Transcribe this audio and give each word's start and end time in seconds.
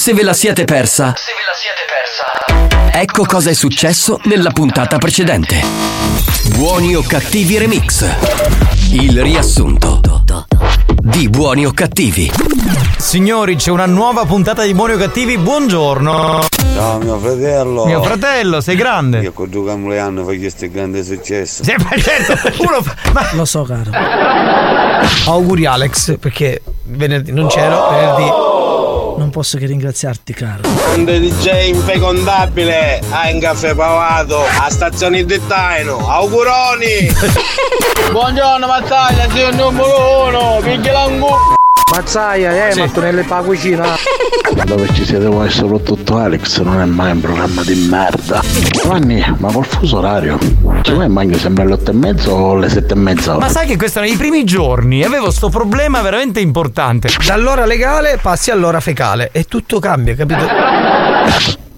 se 0.00 0.14
ve 0.14 0.22
la 0.22 0.32
siete 0.32 0.64
persa. 0.64 1.12
Se 1.14 1.30
ve 1.34 1.40
la 1.46 1.52
siete 1.54 1.84
persa. 1.86 2.98
Ecco 2.98 3.26
cosa 3.26 3.50
è 3.50 3.52
successo 3.52 4.18
nella 4.24 4.50
puntata 4.50 4.96
precedente. 4.96 5.60
Buoni 6.56 6.94
o 6.94 7.02
cattivi 7.02 7.58
remix. 7.58 8.06
Il 8.92 9.20
riassunto 9.20 10.00
di 11.02 11.28
Buoni 11.28 11.66
o 11.66 11.72
cattivi. 11.72 12.32
Signori, 12.96 13.56
c'è 13.56 13.70
una 13.70 13.84
nuova 13.84 14.24
puntata 14.24 14.62
di 14.64 14.72
Buoni 14.72 14.94
o 14.94 14.96
cattivi. 14.96 15.36
Buongiorno. 15.36 16.46
Ciao 16.74 16.96
mio 16.98 17.18
fratello. 17.18 17.84
Mio 17.84 18.02
fratello, 18.02 18.60
sei 18.62 18.76
grande. 18.76 19.20
Io 19.20 19.32
con 19.32 19.50
due 19.50 19.66
Camleano 19.66 20.24
faccio 20.24 20.38
questo 20.38 20.70
grande 20.70 21.04
successo. 21.04 21.62
Sì, 21.62 21.74
ma 21.76 21.90
certo, 22.00 22.62
uno 22.62 22.82
fa- 22.82 22.94
ma- 23.12 23.28
Lo 23.32 23.44
so, 23.44 23.64
caro. 23.64 23.90
Auguri 25.26 25.66
Alex, 25.66 26.16
perché 26.18 26.62
venerdì 26.84 27.32
non 27.32 27.48
c'ero, 27.48 27.90
venerdì. 27.90 28.49
Non 29.30 29.38
posso 29.38 29.58
che 29.58 29.66
ringraziarti, 29.66 30.32
caro. 30.32 30.62
Grande 30.74 31.20
DJ 31.20 31.68
infecondabile, 31.68 33.00
hai 33.10 33.32
un 33.32 33.38
caffè 33.38 33.76
pavato, 33.76 34.42
a 34.44 34.68
stazione 34.68 35.24
di 35.24 35.40
Taino, 35.46 35.98
auguroni! 35.98 37.14
Buongiorno 38.10 38.66
Mazzaglia, 38.66 39.30
sei 39.30 39.50
il 39.50 39.54
numero 39.54 40.26
uno, 40.26 40.58
cu- 40.60 41.59
Mazzaia, 41.90 42.68
eh, 42.68 42.72
Sì. 42.72 42.80
ma 42.80 42.88
tu 42.88 43.00
nelle 43.00 43.22
pa 43.22 43.40
cucina. 43.42 43.84
Dove 44.64 44.88
ci 44.94 45.04
siete 45.04 45.26
voi, 45.26 45.48
soprattutto 45.50 46.16
Alex, 46.16 46.60
non 46.60 46.80
è 46.80 46.84
mai 46.84 47.12
un 47.12 47.20
programma 47.20 47.62
di 47.62 47.74
merda. 47.88 48.40
Giovanni, 48.70 49.24
ma 49.38 49.50
col 49.52 49.64
fuso 49.64 49.98
orario? 49.98 50.38
Ci 50.82 50.92
vuoi 50.92 51.08
mangi 51.08 51.38
sempre 51.38 51.64
alle 51.64 51.74
otto 51.74 51.90
e 51.90 51.94
mezzo 51.94 52.30
o 52.32 52.52
alle 52.52 52.68
sette 52.68 52.94
e 52.94 52.96
mezza? 52.96 53.36
Ma 53.38 53.48
sai 53.48 53.66
che 53.66 53.76
questi 53.76 53.98
erano 53.98 54.12
i 54.12 54.16
primi 54.16 54.44
giorni, 54.44 55.04
avevo 55.04 55.30
sto 55.30 55.48
problema 55.48 56.00
veramente 56.02 56.40
importante. 56.40 57.08
Dall'ora 57.24 57.64
legale 57.64 58.18
passi 58.20 58.50
all'ora 58.50 58.80
fecale 58.80 59.30
e 59.32 59.44
tutto 59.44 59.78
cambia, 59.78 60.14
capito? 60.14 60.46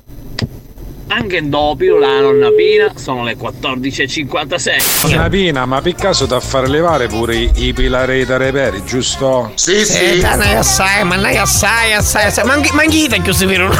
Anche 1.15 1.47
dopo 1.47 1.99
la 1.99 2.21
nonna 2.21 2.49
Pina 2.51 2.91
sono 2.95 3.23
le 3.23 3.37
14.56. 3.37 5.11
Nonna 5.11 5.29
Pina, 5.29 5.67
ma 5.67 5.81
per 5.83 5.95
caso 5.95 6.25
da 6.25 6.41
far 6.41 6.69
levare 6.69 7.07
pure 7.07 7.35
i, 7.37 7.51
i 7.57 7.73
pilari 7.75 8.25
da 8.25 8.39
reperi, 8.39 8.83
giusto? 8.85 9.53
Sì, 9.55 9.77
Eh, 9.83 10.19
dai, 10.21 10.55
assai, 10.55 11.05
ma 11.05 11.17
dai, 11.17 11.37
assai, 11.37 11.93
assai, 11.93 12.27
assai. 12.27 12.45
Manchi, 12.47 12.75
manchita 12.75 13.15
in 13.15 13.23
questo 13.23 13.47
vero. 13.47 13.71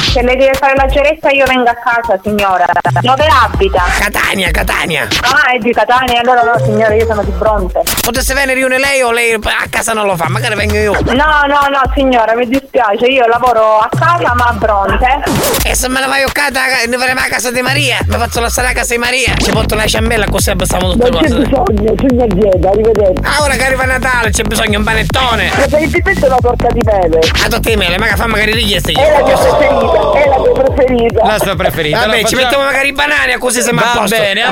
Se 0.00 0.22
lei 0.22 0.36
deve 0.36 0.54
fare 0.54 0.74
la 0.76 0.88
ceretta 0.88 1.28
io 1.30 1.44
vengo 1.46 1.68
a 1.68 1.74
casa 1.74 2.18
signora. 2.22 2.64
Dove 3.00 3.26
abita? 3.26 3.82
Catania, 3.98 4.50
Catania. 4.52 5.08
Ah, 5.22 5.52
è 5.52 5.58
di 5.58 5.72
Catania, 5.72 6.20
allora 6.20 6.42
no 6.42 6.58
signora, 6.64 6.94
io 6.94 7.04
sono 7.06 7.22
di 7.24 7.32
Bronte. 7.32 7.82
Potesse 8.02 8.32
venire 8.34 8.58
io 8.60 8.68
lei 8.68 9.02
o 9.02 9.10
lei 9.10 9.32
a 9.32 9.40
casa 9.68 9.92
non 9.92 10.06
lo 10.06 10.16
fa, 10.16 10.28
magari 10.28 10.54
vengo 10.54 10.76
io. 10.76 10.92
No, 10.92 11.12
no, 11.14 11.66
no 11.68 11.80
signora, 11.96 12.34
mi 12.36 12.46
dispiace, 12.46 13.06
io 13.06 13.26
lavoro 13.26 13.78
a 13.78 13.88
casa 13.88 14.32
ma 14.34 14.46
a 14.46 14.52
Bronte. 14.52 14.93
E 15.64 15.74
se 15.74 15.88
me 15.88 15.98
la 16.00 16.06
vai 16.06 16.22
occata, 16.24 16.60
ne 16.86 16.96
faremo 16.96 17.20
a 17.20 17.24
casa 17.28 17.50
di 17.50 17.60
Maria. 17.62 17.98
Mi 18.06 18.16
faccio 18.16 18.40
lasciare 18.40 18.68
a 18.68 18.72
casa 18.72 18.94
di 18.94 18.98
Maria. 19.00 19.34
Ci 19.36 19.50
porto 19.50 19.74
la 19.74 19.86
ciambella 19.86 20.26
così 20.26 20.50
abbassiamo 20.50 20.92
tutte 20.92 21.10
le 21.10 21.18
cose. 21.18 21.34
bisogno, 21.34 21.94
signor 21.98 22.26
Dieta, 22.28 22.68
arrivederci. 22.68 23.22
Ah, 23.24 23.42
ora 23.42 23.54
che 23.56 23.64
arriva 23.64 23.84
Natale 23.84 24.30
c'è 24.30 24.42
bisogno 24.42 24.70
di 24.70 24.76
un 24.76 24.84
panettone. 24.84 25.50
Preferibilmente 25.54 26.26
una 26.26 26.36
torta 26.40 26.68
di 26.68 26.80
mele. 26.84 27.18
A 27.44 27.48
tutte 27.48 27.68
le 27.70 27.76
mele, 27.76 27.98
magari 27.98 28.16
fa 28.18 28.26
magari 28.26 28.52
richieste 28.52 28.92
io. 28.92 29.00
È 29.00 29.10
la 29.10 29.24
mia 29.24 29.36
preferita, 29.36 30.12
è 30.12 30.28
la 30.28 30.38
mia 30.38 30.52
preferita. 30.62 31.24
La 31.26 31.38
sua 31.38 31.56
preferita. 31.56 31.96
Vabbè, 31.98 32.08
Allora 32.10 32.18
ci 32.18 32.22
facciamo- 32.34 32.42
mettiamo 32.42 32.64
magari 32.64 32.88
i 32.88 32.92
banani 32.92 33.34
così 33.38 33.58
a 33.60 33.72
Va 33.72 33.82
posto. 33.96 34.16
bene, 34.16 34.42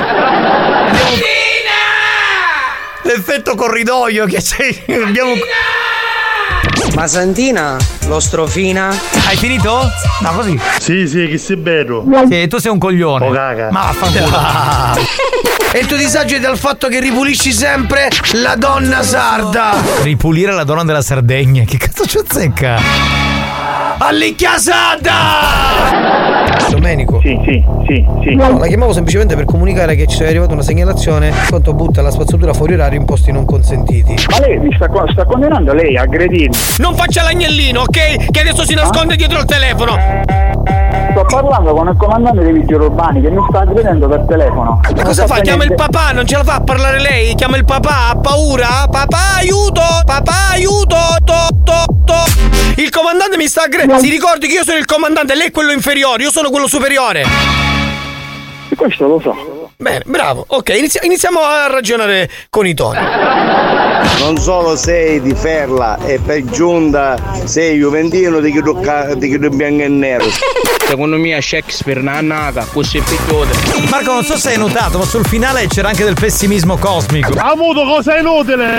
L'effetto 3.05 3.55
corridoio 3.55 4.25
che 4.25 4.37
c'è. 4.41 4.83
Abbiamo. 5.03 5.33
Ma 6.93 7.07
Santina, 7.07 7.75
lo 8.07 8.19
strofina. 8.19 8.95
Hai 9.27 9.35
finito? 9.35 9.89
No, 10.21 10.31
così. 10.33 10.59
Sì, 10.79 11.07
sì, 11.07 11.27
che 11.27 11.37
sei 11.39 11.55
bello. 11.57 12.05
Sì, 12.29 12.47
tu 12.47 12.59
sei 12.59 12.71
un 12.71 12.77
coglione. 12.77 13.27
Oh, 13.27 13.31
caga. 13.31 13.71
Ma 13.71 13.91
vaffanculo. 13.91 15.01
E 15.75 15.79
il 15.79 15.87
tuo 15.87 15.97
disagio 15.97 16.35
è 16.35 16.39
dal 16.39 16.55
fatto 16.55 16.87
che 16.87 16.99
ripulisci 16.99 17.51
sempre 17.51 18.07
la 18.33 18.55
donna 18.55 19.01
sarda. 19.01 19.73
Ripulire 20.03 20.51
la 20.51 20.63
donna 20.63 20.83
della 20.83 21.01
Sardegna. 21.01 21.63
Che 21.63 21.77
cazzo 21.77 22.05
ci 22.05 22.19
azzecca? 22.19 22.79
Allicchiasata! 23.97 25.11
Domenico. 26.69 27.19
Sì, 27.21 27.39
sì, 27.45 27.63
sì, 27.87 28.05
sì. 28.23 28.35
No, 28.35 28.57
la 28.57 28.67
chiamavo 28.67 28.93
semplicemente 28.93 29.35
per 29.35 29.45
comunicare 29.45 29.95
che 29.95 30.07
ci 30.07 30.23
è 30.23 30.27
arrivata 30.27 30.53
una 30.53 30.63
segnalazione 30.63 31.27
in 31.27 31.45
quanto 31.49 31.73
butta 31.73 32.01
la 32.01 32.11
spazzatura 32.11 32.53
fuori 32.53 32.73
orario 32.73 32.99
in 32.99 33.05
posti 33.05 33.31
non 33.31 33.45
consentiti. 33.45 34.15
Ma 34.29 34.39
lei 34.39 34.57
mi 34.59 34.73
sta, 34.75 34.89
sta 35.11 35.25
condenando 35.25 35.73
lei 35.73 35.95
a 35.97 36.01
aggredirmi. 36.01 36.55
Non 36.77 36.95
faccia 36.95 37.23
l'agnellino, 37.23 37.81
ok? 37.81 38.31
Che 38.31 38.39
adesso 38.39 38.65
si 38.65 38.73
nasconde 38.73 39.15
dietro 39.15 39.39
il 39.39 39.45
telefono. 39.45 39.95
Sto 41.13 41.25
parlando 41.25 41.73
con 41.75 41.87
il 41.87 41.95
comandante 41.95 42.41
dei 42.41 42.53
vigili 42.53 42.73
urbani 42.73 43.21
che 43.21 43.29
mi 43.29 43.45
sta 43.47 43.59
aggredendo 43.59 44.07
per 44.07 44.25
telefono. 44.27 44.81
Ma 44.95 45.03
cosa 45.03 45.27
fa? 45.27 45.41
Chiama 45.41 45.63
il 45.63 45.75
papà, 45.75 46.11
non 46.11 46.25
ce 46.25 46.37
la 46.37 46.43
fa 46.43 46.55
a 46.55 46.61
parlare 46.61 46.99
lei? 46.99 47.35
Chiama 47.35 47.55
il 47.57 47.65
papà, 47.65 48.09
ha 48.09 48.15
paura? 48.15 48.87
Papà, 48.89 49.35
aiuto! 49.37 49.81
Papà, 50.03 50.49
aiuto! 50.53 50.97
To, 51.23 51.47
to, 51.63 51.85
to. 52.05 52.81
Il 52.81 52.89
comandante 52.89 53.37
mi 53.37 53.45
sta 53.47 53.63
aggredendo. 53.63 54.01
Si 54.01 54.09
ricordi 54.09 54.47
che 54.47 54.53
io 54.53 54.63
sono 54.63 54.79
il 54.79 54.85
comandante, 54.85 55.35
lei 55.35 55.47
è 55.47 55.51
quello 55.51 55.71
inferiore, 55.71 56.23
io 56.23 56.31
sono 56.31 56.49
quello 56.49 56.67
superiore. 56.67 57.23
E 58.69 58.75
questo 58.75 59.07
lo 59.07 59.19
so. 59.19 59.62
Bene, 59.77 60.01
bravo. 60.05 60.43
Ok, 60.47 60.69
inizia- 60.77 61.01
iniziamo 61.03 61.39
a 61.41 61.67
ragionare 61.67 62.29
con 62.49 62.65
i 62.65 62.73
toni. 62.73 62.99
Non 64.19 64.37
solo 64.37 64.75
sei 64.75 65.21
di 65.21 65.33
Ferla 65.33 65.97
e 66.05 66.19
per 66.23 66.43
giunta 66.45 67.17
sei 67.45 67.77
Juventino 67.77 68.39
di 68.39 68.51
chi 68.51 68.61
tocca- 68.61 69.13
di 69.15 69.29
chi 69.29 69.39
tu 69.39 69.49
bianco 69.49 69.83
e 69.83 69.87
nero. 69.87 70.25
Secondo 70.85 71.17
me 71.17 71.41
Shakespeare 71.41 72.01
non 72.01 72.13
è 72.15 72.21
nata, 72.21 72.65
così 72.71 72.97
è 72.97 73.01
picchiota. 73.01 73.57
Marco, 73.89 74.13
non 74.13 74.23
so 74.23 74.37
se 74.37 74.49
hai 74.49 74.57
notato, 74.57 74.97
ma 74.97 75.05
sul 75.05 75.25
finale 75.25 75.67
c'era 75.67 75.89
anche 75.89 76.03
del 76.03 76.15
pessimismo 76.19 76.77
cosmico. 76.77 77.33
Ha 77.37 77.49
avuto 77.51 77.83
cosa 77.83 78.17
inutile! 78.17 78.71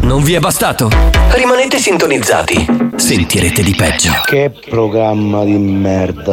Non 0.00 0.22
vi 0.22 0.34
è 0.34 0.38
bastato? 0.38 0.88
Rimanete 1.30 1.78
sintonizzati. 1.78 2.66
Sentirete 2.96 3.62
di 3.62 3.74
peggio. 3.74 4.12
Che 4.24 4.52
programma 4.68 5.44
di 5.44 5.56
merda. 5.58 6.32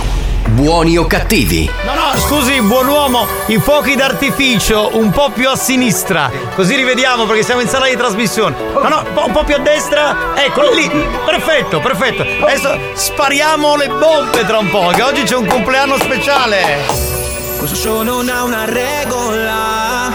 Buoni 0.49 0.97
o 0.97 1.05
cattivi? 1.05 1.69
No, 1.85 1.93
no, 1.93 2.19
scusi, 2.19 2.61
buon 2.61 2.87
uomo, 2.87 3.25
i 3.47 3.57
fuochi 3.59 3.95
d'artificio 3.95 4.91
un 4.93 5.09
po' 5.11 5.29
più 5.31 5.49
a 5.49 5.55
sinistra. 5.55 6.29
Così 6.55 6.75
rivediamo 6.75 7.25
perché 7.25 7.43
siamo 7.43 7.61
in 7.61 7.67
sala 7.67 7.87
di 7.87 7.95
trasmissione. 7.95 8.55
No, 8.73 8.87
no, 8.87 9.03
un 9.25 9.31
po', 9.31 9.43
più 9.43 9.55
a 9.55 9.59
destra. 9.59 10.33
Ecco, 10.35 10.71
lì. 10.73 10.89
Perfetto, 11.25 11.79
perfetto. 11.79 12.23
Adesso 12.45 12.77
spariamo 12.93 13.75
le 13.75 13.87
bombe 13.87 14.45
tra 14.45 14.57
un 14.57 14.69
po', 14.69 14.91
che 14.93 15.01
oggi 15.01 15.23
c'è 15.23 15.35
un 15.35 15.45
compleanno 15.45 15.97
speciale. 15.97 17.19
Questo 17.61 17.77
show 17.77 18.01
non 18.01 18.27
ha 18.27 18.43
una 18.43 18.65
regola 18.65 20.11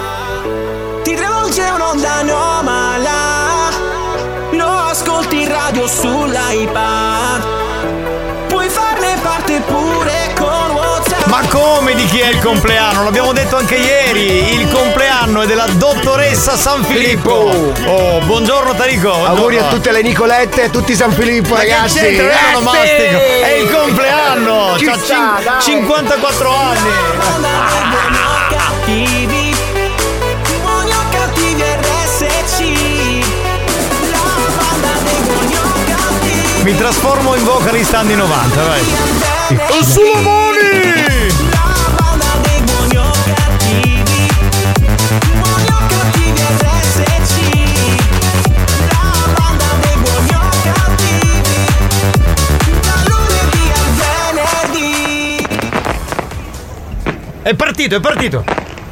Ti 1.05 1.15
travolge 1.15 1.63
un'onda 1.63 2.15
anomala 2.15 3.71
Lo 4.51 4.67
ascolti 4.67 5.43
in 5.43 5.49
radio 5.49 5.87
sull'iPad 5.87 7.47
Puoi 8.49 8.69
farne 8.69 9.17
parte 9.23 9.61
pure 9.61 10.16
Ma 11.39 11.47
come 11.49 11.95
di 11.95 12.07
chi 12.07 12.21
è 12.21 12.29
il 12.29 12.39
compleanno? 12.39 13.05
L'abbiamo 13.05 13.35
detto 13.35 13.59
anche 13.59 13.75
ieri. 13.75 14.55
Il 14.59 14.71
compleanno 14.73 15.43
è 15.43 15.47
della 15.47 15.67
dottoressa 15.67 16.57
San 16.57 16.83
Filippo. 16.83 17.75
Oh, 17.85 18.21
buongiorno 18.21 18.75
Tarico. 18.75 19.13
Auguri 19.13 19.59
a 19.59 19.65
tutte 19.65 19.93
le 19.93 20.01
Nicolette 20.01 20.63
e 20.63 20.65
a 20.65 20.69
tutti 20.71 20.93
i 20.93 20.95
San 20.97 21.13
Filippo, 21.13 21.53
Ma 21.53 21.61
che 21.61 21.69
ragazzi. 21.69 21.99
c'entra? 21.99 22.25
Non 22.25 22.33
è 22.33 22.41
Eh, 22.41 22.55
onomastico, 22.57 23.19
sì! 23.19 23.41
è 23.43 23.53
il 23.53 23.71
compleanno! 23.71 24.79
Ci 24.79 24.85
C'ha 24.87 24.95
sta, 24.97 25.05
cin- 25.05 25.45
dai. 25.45 25.61
54 25.61 26.57
anni! 26.57 26.91
cattivi 28.49 29.55
Mi 36.63 36.75
trasformo 36.77 37.35
in 37.35 37.45
vocalist 37.45 37.93
anni 37.95 38.15
90, 38.15 38.63
vai! 38.65 38.81
Solomoni! 39.85 40.46
È 57.47 57.55
partito, 57.55 57.95
è 57.95 58.01
partito. 58.01 58.45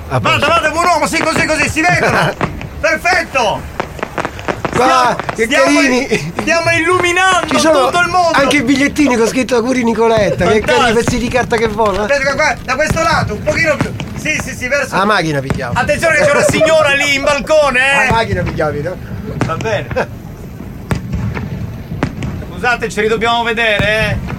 Vada, 0.07 0.47
vada, 0.47 0.71
buon 0.71 0.85
uomo, 0.85 1.09
sì, 1.09 1.19
così, 1.19 1.45
così, 1.45 1.69
si 1.69 1.81
vedono. 1.81 2.33
Perfetto. 2.79 3.61
Qua, 4.73 5.17
stiamo, 5.33 5.65
carini. 5.65 6.33
stiamo 6.39 6.71
illuminando 6.71 7.49
Ci 7.49 7.59
sono 7.59 7.87
tutto 7.87 7.99
il 7.99 8.11
mondo. 8.11 8.39
anche 8.39 8.59
i 8.59 8.63
bigliettini 8.63 9.17
con 9.17 9.27
scritto 9.27 9.57
auguri 9.57 9.83
Nicoletta. 9.83 10.47
Che 10.47 10.61
carini 10.61 10.93
pezzi 10.93 11.19
di 11.19 11.27
carta 11.27 11.57
che 11.57 11.67
vola. 11.67 12.03
Aspetta, 12.03 12.35
qua, 12.37 12.57
da 12.63 12.77
questo 12.77 13.03
lato, 13.03 13.35
un 13.35 13.43
pochino 13.43 13.75
più. 13.75 13.93
Sì, 14.15 14.39
sì, 14.41 14.55
sì, 14.55 14.69
verso. 14.69 14.95
La 14.95 15.05
macchina 15.05 15.41
pigliamo. 15.41 15.73
Attenzione 15.77 16.19
che 16.19 16.25
c'è 16.25 16.31
una 16.31 16.45
signora 16.49 16.95
lì 16.95 17.13
in 17.13 17.23
balcone, 17.25 18.05
eh. 18.05 18.07
La 18.07 18.13
macchina 18.13 18.43
pigliavi, 18.43 18.83
no? 18.83 18.97
Va 19.47 19.57
bene. 19.57 19.89
Scusate, 22.53 22.89
ce 22.89 23.01
li 23.01 23.09
dobbiamo 23.09 23.43
vedere, 23.43 23.87
eh. 23.89 24.34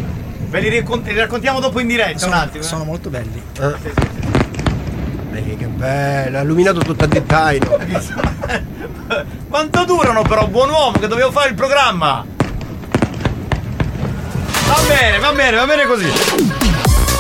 Ve 0.56 0.62
li, 0.62 0.70
raccont- 0.80 1.06
li 1.06 1.16
raccontiamo 1.18 1.60
dopo 1.60 1.82
in 1.82 1.88
diretta 1.88 2.28
un 2.28 2.32
attimo. 2.32 2.64
eh. 2.64 2.68
Sono 2.68 2.86
molto 2.86 3.10
belli. 3.10 3.42
Vedi 5.32 5.58
che 5.58 5.66
bello, 5.66 6.38
ha 6.38 6.42
illuminato 6.42 6.80
tutto 6.80 7.04
a 7.04 7.08
dettaglio. 7.08 7.78
Quanto 9.50 9.84
durano 9.84 10.22
però, 10.22 10.48
buon 10.48 10.70
uomo, 10.70 10.98
che 10.98 11.08
dovevo 11.08 11.30
fare 11.32 11.50
il 11.50 11.56
programma? 11.56 12.26
Va 14.68 14.78
bene, 14.88 15.20
va 15.20 15.34
bene, 15.34 15.58
va 15.58 15.66
bene 15.66 15.86
così. 15.86 16.10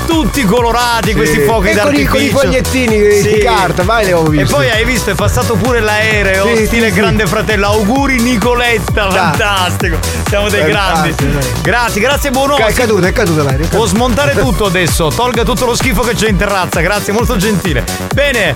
Tutti 0.06 0.44
colorati 0.46 1.13
questi 1.13 1.40
fuochi 1.40 1.69
e 1.69 1.75
con 1.78 1.94
i, 1.94 2.04
d'artificio. 2.04 2.12
con 2.12 2.22
i 2.22 2.30
fogliettini 2.30 3.22
di 3.22 3.38
carta, 3.44 3.84
vai 3.84 4.06
le 4.06 4.13
ho 4.13 4.25
E 4.25 4.30
visto. 4.30 4.56
poi 4.56 4.69
hai 4.69 4.86
visto, 4.86 5.10
è 5.12 5.16
passato 5.16 5.56
pure 5.56 5.80
l'aereo, 5.81 6.48
Sì, 6.56 6.66
stile 6.66 6.88
sì, 6.88 6.94
sì. 6.94 7.00
grande 7.00 7.25
fratello. 7.28 7.68
Auguri 7.68 8.19
Nicoletta, 8.22 9.10
fantastico. 9.10 9.98
Siamo 10.28 10.50
dei 10.50 10.63
grandi. 10.66 11.13
Grazie, 11.62 12.02
grazie 12.02 12.31
buon 12.31 12.52
uomo. 12.52 12.66
È 12.66 12.74
caduto, 12.74 13.06
è 13.06 13.12
caduto 13.12 13.44
l'aereo. 13.44 13.68
Può 13.68 13.86
smontare 13.86 14.34
tutto 14.36 14.66
adesso, 14.66 15.10
tolga 15.10 15.44
tutto 15.44 15.66
lo 15.66 15.75
schifo 15.75 16.02
che 16.02 16.13
c'è 16.13 16.30
in 16.30 16.38
terrazza, 16.38 16.80
grazie, 16.81 17.12
molto 17.13 17.36
gentile. 17.38 17.84
Bene. 18.13 18.50
Eh, 18.50 18.54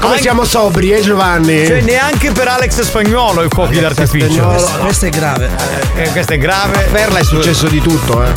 come 0.00 0.06
Anche- 0.06 0.20
siamo 0.22 0.44
sobri, 0.44 0.92
eh 0.92 1.00
Giovanni? 1.00 1.66
Cioè, 1.66 1.80
neanche 1.80 2.30
per 2.32 2.48
Alex 2.48 2.80
Spagnolo 2.82 3.42
i 3.42 3.48
fuochi 3.48 3.80
d'artificio. 3.80 4.26
Spagnolo. 4.32 4.70
Questo 4.80 5.06
è 5.06 5.10
grave. 5.10 5.50
Eh, 5.96 6.08
questo 6.10 6.32
è 6.34 6.38
grave. 6.38 6.88
Perla 6.92 7.18
è 7.18 7.24
successo 7.24 7.66
di 7.66 7.80
tutto, 7.80 8.22
eh. 8.24 8.32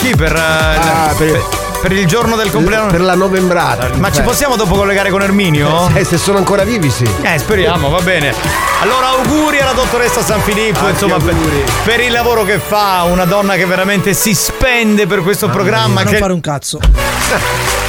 Chi 0.00 0.14
per, 0.16 0.34
eh, 0.34 0.40
Ah, 0.40 1.14
per, 1.16 1.30
per- 1.30 1.70
per 1.82 1.92
il 1.92 2.06
giorno 2.06 2.36
del 2.36 2.50
compleanno? 2.50 2.90
Per 2.92 3.00
la 3.00 3.16
novembrata. 3.16 3.90
Ma 3.96 4.10
ci 4.12 4.22
possiamo 4.22 4.54
dopo 4.54 4.76
collegare 4.76 5.10
con 5.10 5.20
Erminio? 5.20 5.90
Eh, 5.94 6.04
se 6.04 6.16
sono 6.16 6.38
ancora 6.38 6.62
vivi, 6.62 6.88
sì. 6.90 7.08
Eh, 7.22 7.38
speriamo, 7.38 7.90
va 7.90 8.00
bene. 8.00 8.32
Allora, 8.80 9.08
auguri 9.08 9.58
alla 9.60 9.72
dottoressa 9.72 10.22
San 10.22 10.40
Filippo, 10.42 10.78
Tanti 10.78 10.92
insomma, 11.04 11.16
per, 11.16 11.34
per 11.84 12.00
il 12.00 12.12
lavoro 12.12 12.44
che 12.44 12.58
fa, 12.58 13.02
una 13.02 13.24
donna 13.24 13.56
che 13.56 13.66
veramente 13.66 14.14
si 14.14 14.32
spende 14.32 15.06
per 15.08 15.22
questo 15.22 15.48
programma. 15.48 16.02
non 16.02 16.12
Che 16.12 16.18
fare 16.18 16.32
un 16.32 16.40
cazzo. 16.40 16.78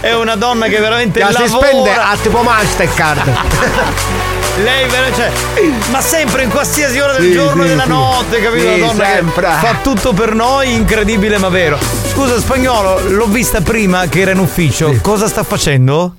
è 0.00 0.14
una 0.14 0.36
donna 0.36 0.66
che 0.66 0.78
veramente 0.78 1.18
Ya 1.18 1.30
lavora. 1.30 1.46
si 1.46 1.54
spende 1.54 1.94
a 1.94 2.16
tipo 2.20 2.42
Mastercard. 2.42 3.32
Lei 4.62 4.88
cioè, 5.14 5.30
ma 5.90 6.00
sempre 6.00 6.44
in 6.44 6.50
qualsiasi 6.50 6.98
ora 7.00 7.14
del 7.14 7.22
Sì, 7.22 7.32
giorno 7.32 7.62
e 7.62 7.64
sì, 7.64 7.70
della 7.70 7.82
sì. 7.82 7.88
notte, 7.88 8.40
capito? 8.40 8.66
Una 8.66 8.86
donna 8.86 9.04
sempre. 9.04 9.46
che 9.46 9.66
fa 9.66 9.78
tutto 9.82 10.12
per 10.12 10.34
noi, 10.34 10.72
incredibile 10.74 11.38
ma 11.38 11.48
vero. 11.48 11.78
Scusa 12.12 12.38
spagnolo, 12.38 13.00
l'ho 13.08 13.26
vista 13.26 13.60
prima 13.60 14.06
che 14.06 14.20
era 14.20 14.30
in 14.30 14.38
ufficio. 14.38 14.96
Cosa 15.02 15.26
sta 15.26 15.42
facendo? 15.42 16.16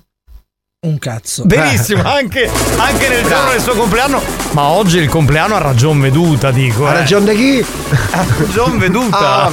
Un 0.85 0.99
cazzo. 0.99 1.45
Benissimo, 1.45 2.03
anche, 2.07 2.47
anche 2.77 3.07
nel 3.09 3.25
giorno 3.25 3.49
del 3.51 3.59
suo 3.61 3.73
compleanno. 3.73 4.21
Ma 4.51 4.63
oggi 4.65 4.99
il 4.99 5.09
compleanno 5.09 5.55
ha 5.55 5.59
ragion 5.59 5.99
veduta, 5.99 6.51
dico. 6.51 6.85
Ha 6.85 6.91
eh. 6.91 6.93
ragione 6.99 7.33
di 7.33 7.37
chi? 7.37 7.65
Ha 8.11 8.23
ragion 8.37 8.77
veduta. 8.77 9.17
Ah. 9.17 9.51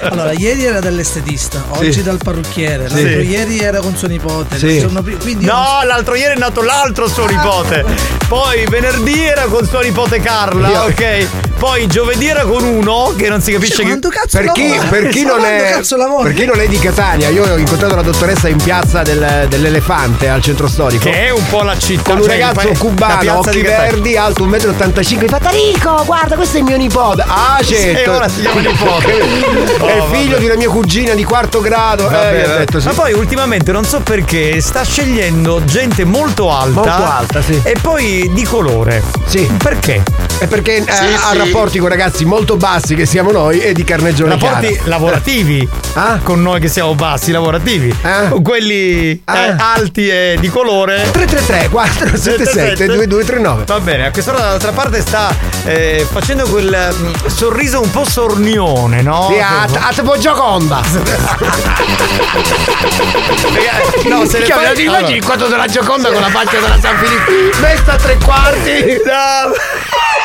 Allora, 0.00 0.32
ieri 0.32 0.64
era 0.64 0.80
dall'estetista, 0.80 1.62
oggi 1.68 1.92
Sì. 1.92 2.02
dal 2.02 2.18
parrucchiere, 2.22 2.88
Sì. 2.88 2.94
l'altro 3.04 3.20
ieri 3.22 3.58
era 3.60 3.78
con 3.78 3.94
suo 3.96 4.08
nipote, 4.08 4.58
Sì. 4.58 4.80
giorno 4.80 5.02
quindi 5.20 5.44
io 5.44 5.52
No, 5.52 5.84
l'altro 5.84 6.16
ieri 6.16 6.34
è 6.34 6.38
nato 6.38 6.62
l'altro 6.62 7.06
suo 7.08 7.26
nipote. 7.26 7.84
Poi 8.26 8.64
venerdì 8.68 9.22
era 9.22 9.42
con 9.44 9.64
sua 9.66 9.82
nipote 9.82 10.18
Carla, 10.20 10.68
Io- 10.68 10.80
ok? 10.84 11.26
Poi 11.58 11.86
giovedì 11.86 12.26
era 12.26 12.42
con 12.44 12.64
uno 12.64 13.14
che 13.16 13.28
non 13.28 13.40
si 13.40 13.52
capisce 13.52 13.74
Cioè, 13.76 13.84
chi. 13.84 13.90
quanto 13.90 14.08
cazzo 14.08 14.38
Per 14.38 14.50
chi, 14.50 14.80
per 14.88 15.08
chi 15.08 15.22
non 15.24 15.38
Quanto 15.38 15.46
è, 15.46 16.22
per 16.24 16.32
chi 16.34 16.44
non 16.44 16.58
è 16.60 16.66
di 16.66 16.78
Catania, 16.78 17.28
io 17.28 17.44
ho 17.44 17.56
incontrato 17.56 17.94
la 17.94 18.02
dottoressa 18.02 18.48
in 18.48 18.56
piazza 18.60 19.02
del- 19.02 19.46
dell'Elefante 19.48 20.28
al 20.28 20.42
centro 20.42 20.66
storico. 20.72 21.04
Che 21.10 21.26
è 21.26 21.30
un 21.30 21.46
po' 21.48 21.62
la 21.62 21.76
città. 21.78 22.02
Con 22.02 22.16
un 22.16 22.22
cioè, 22.22 22.38
ragazzo 22.38 22.54
pa- 22.54 22.72
la 22.72 22.78
cubano, 22.78 23.38
occhi 23.38 23.60
verdi, 23.62 24.16
alto 24.16 24.46
1,85 24.46 25.24
m. 25.24 25.28
Fa 25.28 25.38
Tarico, 25.38 26.02
guarda, 26.06 26.34
questo 26.36 26.56
è 26.56 26.60
il 26.60 26.64
mio 26.66 26.76
nipote. 26.76 27.24
Ah, 27.26 27.58
certo. 27.62 27.98
E 28.00 28.08
ora 28.14 28.28
si 28.28 28.40
chiama 28.40 28.60
nipote. 28.60 29.18
è 29.86 30.00
Oh, 30.00 30.06
figlio 30.12 30.30
vabbè. 30.30 30.38
di 30.38 30.44
una 30.46 30.56
mia 30.56 30.68
cugina 30.68 31.14
di 31.14 31.24
quarto 31.24 31.60
grado. 31.60 32.04
Vabbè, 32.08 32.42
eh, 32.42 32.58
detto 32.58 32.80
sì. 32.80 32.86
Ma 32.86 32.92
poi 32.94 33.12
ultimamente 33.12 33.70
non 33.72 33.84
so 33.84 34.00
perché 34.00 34.60
sta 34.60 34.82
scegliendo 34.82 35.62
gente 35.64 36.04
molto 36.04 36.50
alta. 36.50 36.70
Molto 36.80 37.04
alta, 37.04 37.42
sì. 37.42 37.60
E 37.62 37.76
poi 37.80 38.30
di 38.32 38.42
colore. 38.44 39.02
Sì. 39.26 39.48
Perché? 39.62 40.02
È 40.38 40.46
perché 40.46 40.76
eh, 40.76 40.84
ha 40.88 41.34
rapporti 41.36 41.78
con 41.78 41.88
ragazzi 41.88 42.24
molto 42.24 42.56
bassi 42.56 42.94
che 42.94 43.06
siamo 43.06 43.30
noi 43.30 43.60
e 43.60 43.72
di 43.72 43.84
carnegione 43.84 44.30
Rapporti 44.32 44.68
chiara. 44.68 44.88
lavorativi. 44.88 45.68
Ah? 45.94 46.18
Con 46.22 46.40
noi 46.42 46.58
che 46.60 46.68
siamo 46.68 46.94
bassi, 46.94 47.30
lavorativi. 47.30 47.94
Ah. 48.02 48.28
Con 48.28 48.42
quelli 48.42 49.20
Ah. 49.26 49.38
eh, 49.38 49.54
alti 49.58 50.08
e 50.08 50.36
di 50.40 50.48
colore. 50.48 50.60
333 50.66 51.68
477 51.70 52.86
2239 52.86 53.64
Va 53.66 53.80
bene, 53.80 54.06
a 54.06 54.10
quest'ora 54.10 54.38
dall'altra 54.38 54.70
parte 54.72 55.00
sta 55.00 55.34
eh, 55.64 56.06
facendo 56.10 56.44
quel 56.48 56.94
mm, 56.96 57.12
sorriso 57.26 57.80
un 57.80 57.90
po' 57.90 58.04
sornione, 58.08 59.02
no? 59.02 59.28
Sì, 59.32 59.38
a, 59.40 59.62
a 59.62 59.92
tipo 59.92 60.16
Gioconda. 60.18 60.80
No, 64.08 64.24
se 64.26 64.42
Chiama- 64.42 64.62
fai- 64.62 64.70
allora- 64.70 64.98
immagini 64.98 65.18
il 65.18 65.24
quadro 65.24 65.46
della 65.48 65.66
Gioconda 65.66 66.10
con 66.10 66.20
la 66.20 66.28
faccia 66.28 66.58
della 66.60 66.78
San 66.80 66.96
Filippo? 66.98 67.58
Messa 67.60 67.92
a 67.92 67.96
tre 67.96 68.18
quarti. 68.22 69.00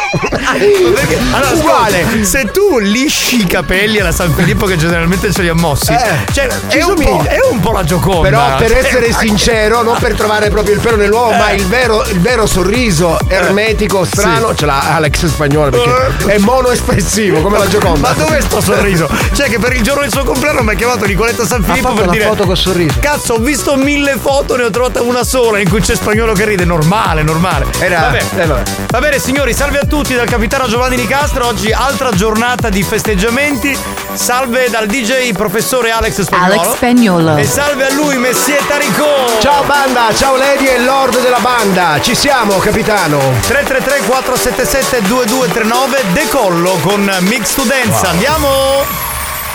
Perché- 0.10 1.18
allora, 1.32 1.52
Uguale. 1.52 2.02
ascolta, 2.04 2.24
se 2.26 2.46
tu 2.52 2.80
lisci 2.80 3.42
i 3.42 3.46
capelli 3.46 4.00
alla 4.00 4.12
San 4.14 4.34
Filippo 4.34 4.66
che 4.66 4.78
generalmente 4.78 5.32
ce 5.34 5.42
li 5.42 5.50
ha 5.50 5.54
mossi, 5.54 5.92
Eh, 5.92 6.00
cioè, 6.32 6.48
ci 6.70 6.78
è, 6.78 6.84
un 6.84 6.96
è 7.26 7.38
un 7.52 7.60
po' 7.60 7.72
la 7.74 7.84
gioconda. 7.84 8.22
Però 8.30 8.56
per 8.56 8.70
Cioè, 8.70 8.78
essere 8.80 9.12
sincero, 9.20 9.82
non 9.84 9.98
per 10.00 10.16
trovare 10.18 10.50
proprio 10.50 10.74
il 10.74 10.82
pelo 10.82 10.96
nell'uovo, 10.98 11.32
ma 11.34 11.52
il 11.52 11.66
vero, 11.68 12.04
il 12.08 12.20
vero 12.20 12.46
sorriso 12.48 13.18
ermetico, 13.28 14.04
strano, 14.04 14.54
ce 14.56 14.66
l'ha 14.66 14.96
Alex 14.96 15.26
Spagnolo 15.28 15.70
perché 15.70 16.34
è 16.34 16.38
monoespressivo 16.40 17.42
come 17.42 17.58
la 17.60 17.68
Gioconda. 17.68 18.10
Ma 18.10 18.14
dov'è 18.14 18.42
sto 18.42 18.60
sorriso? 18.60 19.08
Cioè, 19.34 19.48
che 19.48 19.60
per 19.60 19.74
il 19.74 19.82
giorno 19.84 20.02
del 20.02 20.12
suo 20.12 20.24
compleanno 20.24 20.64
mi 20.64 20.72
ha 20.72 20.74
chiamato 20.76 21.06
Nicoletta 21.06 21.46
San 21.46 21.62
Ha 21.62 21.66
Filippo 21.66 21.88
fatto 21.90 21.96
per 22.00 22.04
una 22.06 22.14
dire. 22.14 22.26
foto 22.26 22.46
col 22.46 22.58
sorriso. 22.58 23.00
Cazzo, 23.00 23.34
ho 23.36 23.38
visto 23.38 23.76
mille 23.76 24.18
foto, 24.20 24.56
ne 24.58 24.64
ho 24.64 24.70
trovata 24.72 25.02
una 25.04 25.24
sola 25.24 25.60
in 25.60 25.70
cui 25.70 25.80
c'è 25.82 25.96
spagnolo 25.96 26.34
che 26.34 26.46
ride. 26.46 26.66
Normale, 26.66 27.22
normale. 27.24 27.66
Era- 27.80 28.00
Vabbè. 28.00 28.24
eh, 28.38 28.46
vabbè. 28.48 28.64
Va 28.90 29.00
bene, 29.00 29.20
signori, 29.20 29.54
salve 29.54 29.78
a 29.80 29.86
tutti 29.86 30.16
dal 30.16 30.28
capitano 30.28 30.68
Giovanni 30.68 30.96
Nicastro. 30.96 31.46
Oggi 31.48 31.72
altra 31.72 32.12
giornata 32.12 32.70
di 32.70 32.82
festeggiamenti. 32.84 33.78
Salve 34.18 34.70
dal 34.70 34.88
DJ 34.88 35.32
professore 35.32 35.92
Alex 35.92 36.22
Spagnolo. 36.22 36.54
Alex 36.54 36.76
Spagnolo. 36.76 37.38
E 37.38 37.44
salve 37.44 37.86
a 37.86 37.94
lui, 37.94 38.18
Messie 38.18 38.60
Tarico. 38.68 39.06
Ciao 39.40 39.64
banda, 39.64 40.14
ciao 40.14 40.36
Lady 40.36 40.66
e 40.66 40.80
Lord 40.80 41.22
della 41.22 41.40
banda, 41.40 42.00
ci 42.02 42.16
siamo 42.16 42.58
capitano. 42.58 43.20
333 43.42 44.06
477 44.08 45.08
2239 45.08 46.04
decollo 46.14 46.72
con 46.82 47.16
Mix 47.22 47.54
to 47.54 47.64
Dance. 47.64 48.06
Andiamo! 48.08 48.84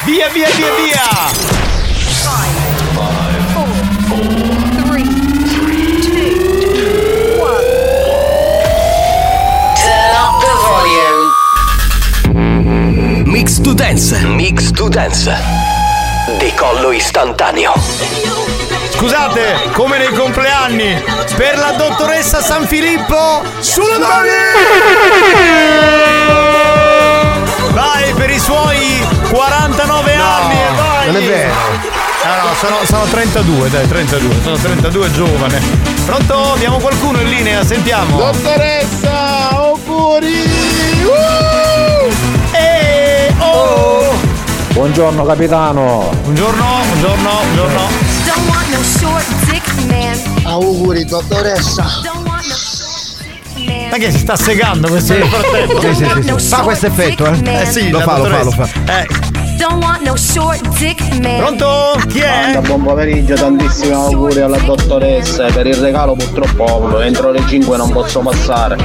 Via 0.05 0.29
via 0.29 0.49
via 0.51 0.71
via! 0.75 2.62
Mix 13.43 13.61
to 13.61 13.75
Dance. 13.75 14.25
Mix 14.25 14.71
to 14.71 14.89
Dance. 14.89 15.35
Decollo 16.39 16.93
istantaneo. 16.93 17.73
Scusate, 18.91 19.71
come 19.73 19.99
nei 19.99 20.13
compleanni, 20.13 21.03
per 21.35 21.59
la 21.59 21.73
dottoressa 21.73 22.41
San 22.41 22.69
Filippo, 22.69 23.43
sulle 23.59 23.99
mani! 23.99 24.29
Vai 27.73 28.13
per 28.15 28.31
i 28.31 28.39
suoi 28.39 29.05
49 29.29 30.15
anni, 30.15 30.55
e 30.55 30.75
vai! 30.77 31.07
non 31.07 31.17
è 31.17 31.27
vero. 31.27 31.53
No, 32.23 32.49
no, 32.49 32.55
sono, 32.61 32.77
sono 32.85 33.05
32, 33.07 33.71
dai, 33.71 33.89
32, 33.89 34.35
sono 34.41 34.57
32 34.57 35.11
giovane. 35.11 35.61
Pronto? 36.07 36.53
Abbiamo 36.53 36.79
qualcuno 36.79 37.21
in 37.21 37.29
linea, 37.29 37.65
sentiamo. 37.65 38.19
Dottoressa, 38.19 39.51
auguri! 39.51 40.43
Eh, 41.03 41.72
oh! 43.63 44.15
Buongiorno 44.73 45.25
capitano. 45.25 46.11
Buongiorno, 46.23 46.65
buongiorno, 46.87 47.31
buongiorno. 47.45 47.89
Auguri, 50.45 51.05
dottoressa. 51.05 51.85
Ma 53.91 53.99
che 53.99 54.11
si 54.11 54.19
sta 54.19 54.37
segando 54.37 54.89
questo 54.89 55.13
nel 55.13 55.29
frattempo? 55.29 55.81
Sì, 55.81 55.95
sì, 55.95 56.05
sì, 56.05 56.35
sì. 56.39 56.49
Fa 56.49 56.63
questo 56.63 56.87
effetto, 56.87 57.27
eh? 57.27 57.61
Eh 57.61 57.67
sì, 57.67 57.91
lo 57.91 58.01
fa, 58.01 58.19
lo 58.19 58.25
fa, 58.25 58.43
lo 58.43 58.51
fa. 58.51 58.69
Eh, 58.87 59.07
Pronto? 61.39 61.99
Chi 62.09 62.21
Manda 62.21 62.61
buon 62.61 62.83
pomeriggio, 62.83 63.35
tantissimi 63.35 63.93
auguri 63.93 64.41
alla 64.41 64.59
dottoressa. 64.59 65.47
Per 65.47 65.67
il 65.67 65.77
regalo 65.77 66.15
purtroppo 66.15 67.01
entro 67.01 67.31
le 67.31 67.43
5 67.47 67.77
non 67.77 67.91
posso 67.91 68.21
passare. 68.21 68.77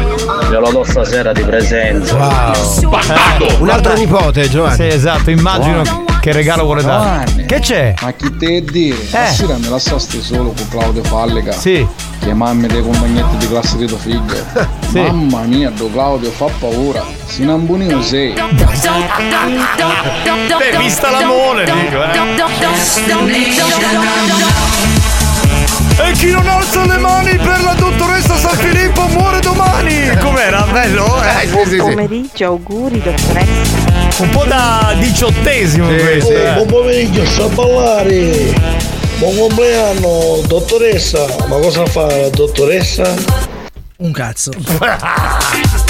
Glielo 0.49 0.69
do 0.71 0.83
stasera 0.83 1.33
di 1.33 1.43
presenza. 1.43 2.15
Wow. 2.15 3.59
Un 3.59 3.69
altro 3.69 3.93
nipote, 3.93 4.49
Giovanni. 4.49 4.75
Sì, 4.75 4.87
esatto, 4.87 5.29
immagino 5.29 6.06
che 6.27 6.33
regalo 6.33 6.63
vuole 6.63 6.83
dare. 6.83 7.23
Giovanni. 7.25 7.45
Che 7.45 7.59
c'è? 7.59 7.93
Ma 8.01 8.11
chi 8.11 8.35
te 8.35 8.61
dire? 8.61 9.01
Eh. 9.01 9.05
Stasera 9.05 9.55
me 9.57 9.69
la 9.69 9.79
staste 9.79 10.21
solo 10.21 10.51
con 10.51 10.67
Claudio 10.67 11.01
Fallica. 11.03 11.53
Sì. 11.53 11.87
Che 12.19 12.33
mamme 12.33 12.67
dei 12.67 12.81
compagnetti 12.81 13.37
di 13.37 13.47
classe 13.47 13.77
di 13.77 13.87
tuo 13.87 13.95
figlio. 13.97 14.35
Sì. 14.91 14.99
Mamma 14.99 15.43
mia, 15.43 15.69
do 15.69 15.89
Claudio 15.89 16.29
fa 16.31 16.47
paura. 16.59 17.01
Si 17.25 17.45
nambunino 17.45 18.01
sei. 18.01 18.33
Beh, 18.33 18.65
vista 20.77 21.11
la 21.11 21.25
mole, 21.25 21.63
dico, 21.63 21.97
E 25.99 26.11
chi 26.13 26.29
non 26.31 26.47
alza 26.47 26.85
le 26.85 26.97
mani 26.97 27.35
per 27.37 27.61
la 27.63 27.73
dottoressa 27.73 28.35
San 28.37 28.55
Filippo 28.55 29.07
muore 29.07 29.39
domani! 29.39 30.15
Com'era? 30.19 30.61
Bello? 30.71 31.21
Eh, 31.23 31.47
sì, 31.47 31.57
sì, 31.63 31.69
sì. 31.71 31.77
pomeriggio, 31.77 32.45
auguri 32.45 33.01
dottoressa. 33.01 34.23
Un 34.23 34.29
po' 34.29 34.45
da 34.45 34.93
diciottesimo 34.97 35.87
questo. 35.87 36.31
eh. 36.31 36.53
buon 36.53 36.67
pomeriggio, 36.67 37.25
sta 37.25 37.43
a 37.43 37.47
ballare. 37.49 38.53
Buon 39.17 39.37
compleanno, 39.37 40.41
dottoressa. 40.45 41.25
Ma 41.47 41.57
cosa 41.57 41.85
fa 41.87 42.05
la 42.05 42.29
dottoressa? 42.29 43.13
Un 43.97 44.11
cazzo. 44.11 44.51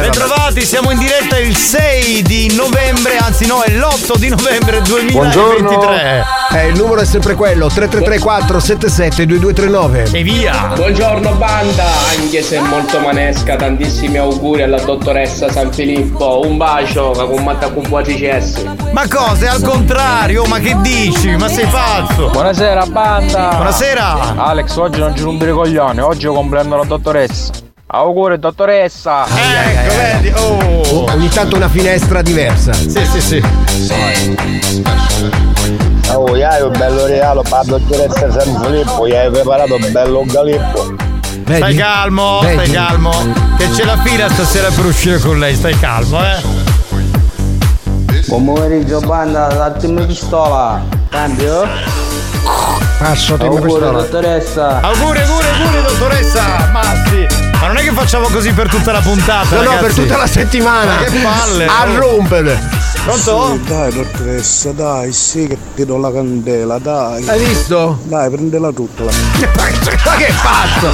Bentrovati, 0.00 0.60
siamo 0.60 0.90
in 0.90 0.98
diretta 0.98 1.38
il 1.38 1.56
6 1.56 2.22
di 2.22 2.54
novembre, 2.54 3.16
anzi 3.16 3.46
no, 3.46 3.62
è 3.62 3.70
l'8 3.70 4.18
di 4.18 4.28
novembre 4.28 4.82
2023. 4.82 6.24
Eh, 6.52 6.66
il 6.66 6.76
numero 6.76 7.00
è 7.00 7.04
sempre 7.06 7.34
quello: 7.34 7.68
3334 7.68 8.60
77 8.60 9.26
2239. 9.26 10.10
E 10.12 10.22
via! 10.22 10.72
Buongiorno 10.74 11.32
banda, 11.36 11.84
anche 12.14 12.42
se 12.42 12.60
molto 12.60 13.00
manesca, 13.00 13.56
tantissimi 13.56 14.18
auguri 14.18 14.62
alla 14.62 14.80
dottoressa 14.80 15.50
San 15.50 15.72
Filippo. 15.72 16.42
Un 16.44 16.58
bacio, 16.58 17.12
che 17.12 17.26
combatta 17.26 17.70
con 17.70 17.84
CS. 17.84 18.64
Ma 18.92 19.08
cosa? 19.08 19.46
È 19.46 19.48
al 19.48 19.62
contrario, 19.62 20.44
ma 20.44 20.58
che 20.58 20.76
dici? 20.82 21.34
Ma 21.36 21.48
sei 21.48 21.66
pazzo! 21.66 22.28
Buonasera 22.28 22.84
banda! 22.84 23.48
Buonasera! 23.54 24.34
Alex, 24.36 24.76
oggi 24.76 24.98
non 24.98 25.16
ci 25.16 25.22
rompere 25.22 25.52
i 25.52 25.54
coglioni, 25.54 26.00
oggi 26.00 26.26
è 26.26 26.28
compleanno 26.28 26.76
la 26.76 26.84
dottoressa. 26.84 27.65
Auguri 27.96 28.38
dottoressa! 28.38 29.24
Ecco, 29.24 29.94
vedi? 29.96 30.32
Oh! 30.36 31.10
Ogni 31.12 31.30
tanto 31.30 31.56
una 31.56 31.70
finestra 31.70 32.20
diversa. 32.20 32.74
Sì, 32.74 33.06
sì, 33.10 33.20
sì. 33.22 33.42
Oh, 36.12 36.30
hai 36.34 36.60
un 36.60 36.74
bello 36.76 37.06
regalo 37.06 37.40
per 37.40 37.52
la 37.52 37.62
dottoressa 37.64 38.30
San 38.38 38.60
Filippo, 38.62 39.08
gli 39.08 39.14
hai 39.14 39.30
preparato 39.30 39.76
un 39.76 39.88
bello 39.90 40.24
galippo. 40.26 40.94
Stai 41.46 41.74
calmo, 41.74 42.40
stai 42.42 42.56
Vedi? 42.56 42.70
calmo. 42.72 43.12
Che 43.56 43.70
c'è 43.70 43.84
la 43.84 43.96
fila 44.02 44.28
stasera 44.28 44.68
per 44.68 44.84
uscire 44.84 45.18
con 45.18 45.38
lei, 45.38 45.54
stai 45.54 45.78
calmo, 45.78 46.20
eh. 46.22 46.42
Buon 48.26 48.44
pomeriggio 48.44 49.00
banda, 49.00 49.46
datemi 49.46 50.04
pistola. 50.04 50.84
Cambio? 51.08 51.66
Passo 52.98 53.36
Auguri 53.38 53.62
pistola. 53.62 53.90
dottoressa. 54.02 54.80
Auguri, 54.80 55.20
auguri, 55.20 55.46
auguri, 55.48 55.82
dottoressa! 55.82 56.68
Ma 56.72 56.82
sì! 57.08 57.15
Ma 57.66 57.72
non 57.72 57.80
è 57.80 57.84
che 57.84 57.92
facciamo 57.92 58.28
così 58.28 58.52
per 58.52 58.68
tutta 58.68 58.92
la 58.92 59.00
puntata, 59.00 59.56
No, 59.56 59.62
no, 59.62 59.70
ragazzi. 59.70 59.82
per 59.82 59.94
tutta 59.94 60.16
la 60.16 60.26
settimana. 60.28 60.94
Ma 60.94 61.02
che 61.02 61.18
palle! 61.18 61.66
A 61.66 61.84
rompere. 61.96 62.60
Pronto? 63.02 63.54
Sì, 63.54 63.62
dai, 63.64 63.92
dottoressa, 63.92 64.70
dai, 64.70 65.12
sì 65.12 65.48
che 65.48 65.58
ti 65.74 65.84
do 65.84 65.96
la 65.96 66.12
candela, 66.12 66.78
dai. 66.78 67.28
Hai 67.28 67.44
visto? 67.44 67.98
Dai, 68.04 68.30
prendela 68.30 68.70
tutta 68.70 69.02
la 69.02 69.10
Ma 69.50 70.14
che 70.14 70.32
pazzo! 70.40 70.92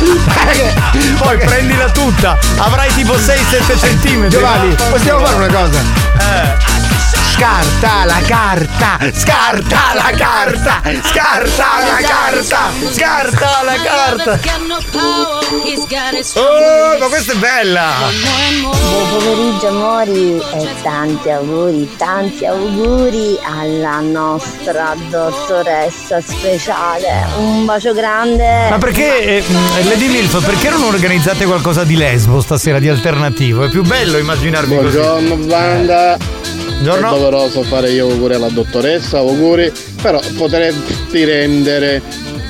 Poi 1.18 1.36
prendila 1.44 1.90
tutta, 1.90 2.38
avrai 2.56 2.90
tipo 2.94 3.16
6-7 3.16 3.78
centimetri. 3.78 4.30
Giovanni, 4.30 4.68
no? 4.70 4.84
possiamo 4.88 5.26
fare 5.26 5.36
una 5.36 5.54
cosa? 5.54 5.78
Eh. 5.78 6.81
Scarta 7.34 8.04
la 8.04 8.20
carta! 8.26 8.98
Scarta 9.10 9.94
la 9.94 10.12
carta! 10.14 10.82
Scarta 11.02 11.66
la 11.80 12.06
carta! 12.06 12.70
Scarta 12.90 13.62
la 13.64 13.76
carta! 13.82 14.38
Oh, 16.34 16.98
ma 16.98 17.06
questa 17.06 17.32
è 17.32 17.36
bella! 17.36 18.10
Buon 18.60 19.08
pomeriggio 19.08 19.68
amori 19.68 20.36
e 20.36 20.68
tanti 20.82 21.30
auguri, 21.30 21.90
tanti 21.96 22.44
auguri 22.44 23.38
alla 23.42 24.00
nostra 24.00 24.94
dottoressa 25.08 26.20
speciale. 26.20 27.26
Un 27.38 27.64
bacio 27.64 27.94
grande. 27.94 28.68
Ma 28.68 28.78
perché, 28.78 29.38
eh, 29.38 29.44
Lady 29.84 30.08
Milf, 30.08 30.44
perché 30.44 30.68
non 30.68 30.82
organizzate 30.82 31.46
qualcosa 31.46 31.82
di 31.82 31.96
lesbo 31.96 32.42
stasera, 32.42 32.78
di 32.78 32.90
alternativo? 32.90 33.64
È 33.64 33.70
più 33.70 33.82
bello 33.82 34.18
immaginarvi 34.18 34.76
così. 34.76 34.98
Buongiorno 34.98 35.36
banda. 35.46 36.41
Buongiorno. 36.82 37.14
È 37.14 37.18
doveroso 37.18 37.62
fare 37.62 37.90
io 37.92 38.10
auguri 38.10 38.34
alla 38.34 38.48
dottoressa, 38.48 39.18
auguri, 39.18 39.72
però 40.02 40.20
potresti 40.36 41.24
rendere 41.24 42.02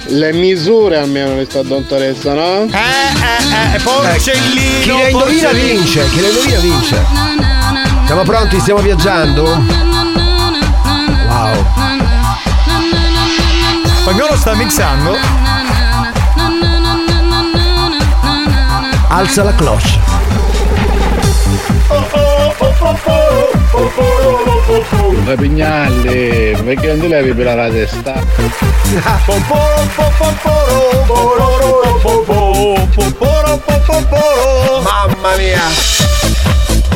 le 0.07 0.33
misure 0.33 0.97
almeno 0.97 1.29
di 1.29 1.35
questa 1.35 1.61
dottoressa, 1.61 2.33
no? 2.33 2.63
Eh, 2.63 2.79
eh, 2.79 3.75
eh, 3.75 3.81
porcellino! 3.81 4.81
Chi 4.81 4.91
le 4.91 5.11
indovina 5.11 5.51
vince, 5.51 6.09
chi 6.09 6.21
le 6.23 6.29
indovina 6.29 6.59
vince. 6.61 7.05
Siamo 8.07 8.23
pronti, 8.23 8.59
stiamo 8.59 8.81
viaggiando? 8.81 9.43
Wow. 11.29 11.67
Spagnolo 14.01 14.37
sta 14.37 14.55
mixando. 14.55 15.15
Alza 19.09 19.43
la 19.43 19.55
cloche. 19.55 20.02
Le 25.25 25.37
pignalli, 25.37 26.57
perché 26.63 26.89
non 26.89 27.01
ti 27.01 27.09
levi 27.09 27.33
per 27.33 27.57
la 27.57 27.69
testa? 27.71 28.13
Mamma 34.83 35.37
mia! 35.37 35.61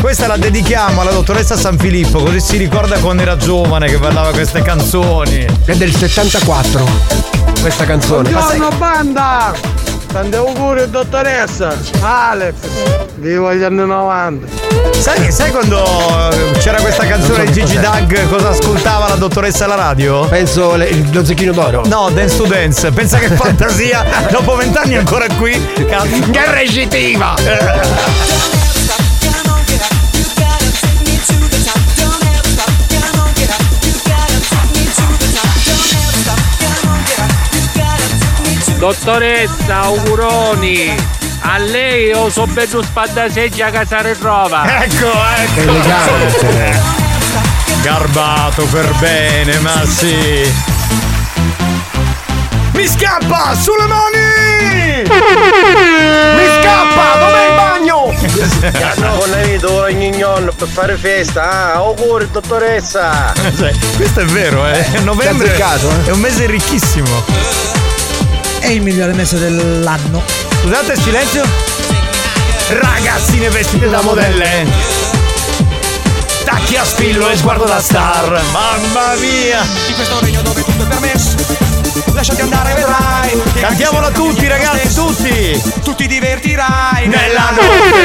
Questa 0.00 0.26
la 0.26 0.36
dedichiamo 0.36 1.00
alla 1.00 1.12
dottoressa 1.12 1.56
San 1.56 1.78
Filippo, 1.78 2.18
così 2.22 2.40
si 2.40 2.56
ricorda 2.58 2.98
quando 2.98 3.22
era 3.22 3.36
giovane 3.36 3.88
che 3.88 3.98
ballava 3.98 4.30
queste 4.32 4.60
canzoni. 4.62 5.46
È 5.64 5.74
del 5.74 5.94
74 5.94 7.36
questa 7.60 7.84
canzone. 7.84 8.30
Buongiorno 8.30 8.68
banda! 8.76 9.85
Tanti 10.16 10.36
auguri 10.36 10.88
dottoressa! 10.88 11.76
Alex! 12.00 12.54
Vivo 13.16 13.52
gli 13.52 13.62
anni 13.62 13.84
90! 13.84 14.46
Sai, 14.98 15.30
sai 15.30 15.50
quando 15.50 15.84
eh, 15.84 16.52
c'era 16.58 16.80
questa 16.80 17.04
canzone 17.04 17.44
di 17.44 17.52
Gigi 17.52 17.78
Doug 17.78 18.26
cosa 18.30 18.48
ascoltava 18.48 19.08
la 19.08 19.16
dottoressa 19.16 19.66
alla 19.66 19.74
radio? 19.74 20.26
Penso 20.26 20.74
le- 20.74 21.06
lo 21.12 21.22
zecchino 21.22 21.52
d'oro. 21.52 21.82
No, 21.84 22.08
Dance 22.08 22.34
to 22.38 22.44
Dance. 22.44 22.90
Pensa 22.92 23.18
che 23.18 23.28
fantasia, 23.28 24.06
dopo 24.32 24.56
vent'anni 24.56 24.94
è 24.94 24.96
ancora 24.96 25.26
qui. 25.36 25.62
Cazzo. 25.86 26.30
Che 26.30 26.50
recitiva! 26.50 27.34
Dottoressa, 38.86 39.80
auguroni! 39.80 40.94
A 41.40 41.58
lei 41.58 42.06
io 42.06 42.30
so 42.30 42.46
bello 42.46 42.80
spadaseggia 42.84 43.70
che 43.70 43.84
si 43.84 43.96
ritrova! 44.00 44.62
Ecco, 44.84 45.10
ecco. 45.10 45.60
Elegante. 45.60 46.80
Garbato 47.82 48.64
per 48.66 48.94
bene, 49.00 49.58
ma 49.58 49.84
sì. 49.84 50.48
Mi 52.74 52.86
scappa! 52.86 53.56
Sulle 53.56 53.86
mani! 53.86 55.02
Mi 55.02 56.46
scappa! 56.60 57.18
Dov'è 57.18 57.48
il 57.48 57.54
bagno? 57.56 58.14
Hanno 58.84 59.18
connenuto 59.18 59.80
ogni 59.80 60.16
giorno 60.16 60.52
per 60.52 60.68
fare 60.68 60.96
festa, 60.96 61.50
ah, 61.50 61.72
auguri 61.72 62.30
dottoressa! 62.30 63.32
Questo 63.96 64.20
è 64.20 64.24
vero, 64.26 64.64
eh. 64.64 64.86
Novembre 65.02 65.56
eh? 65.56 66.04
è 66.04 66.10
un 66.12 66.20
mese 66.20 66.46
ricchissimo. 66.46 67.85
È 68.66 68.70
il 68.70 68.82
migliore 68.82 69.12
mese 69.12 69.38
dell'anno. 69.38 70.24
Scusate 70.60 70.94
il 70.94 71.00
silenzio. 71.00 71.44
Ragazzine 72.70 73.48
vestite 73.48 73.88
da 73.88 74.00
modelle. 74.00 74.66
Tacchi 76.44 76.76
a 76.76 76.84
spillo 76.84 77.28
e 77.30 77.36
sguardo 77.36 77.64
da 77.64 77.80
star. 77.80 78.28
Mamma 78.50 79.14
mia. 79.20 79.64
Di 79.86 79.92
questo 79.94 80.18
regno 80.18 80.42
dove 80.42 80.64
tutto 80.64 80.82
è 80.82 80.86
permesso. 80.86 81.36
Lasciati 82.12 82.40
andare, 82.40 82.74
vedrai. 82.74 83.40
Cantiamola 83.60 84.06
anche 84.08 84.18
se 84.18 84.24
tutti, 84.24 84.48
ragazzi, 84.48 84.94
tutti. 84.94 85.62
Tu 85.84 85.94
ti 85.94 86.08
divertirai 86.08 87.06
Nella 87.06 87.50
notte. 87.50 88.00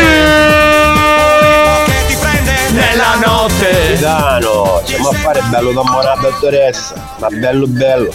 Che 1.86 2.06
ti 2.06 2.16
prende 2.18 2.54
Nella 2.70 3.16
notte. 3.16 3.98
Capitano, 4.00 4.84
siamo 4.86 5.10
a 5.10 5.14
fare 5.14 5.42
bello 5.50 5.72
da 5.72 5.82
la 5.82 6.18
dottoressa, 6.22 6.94
ma 7.18 7.30
bello 7.30 7.66
bello. 7.66 8.14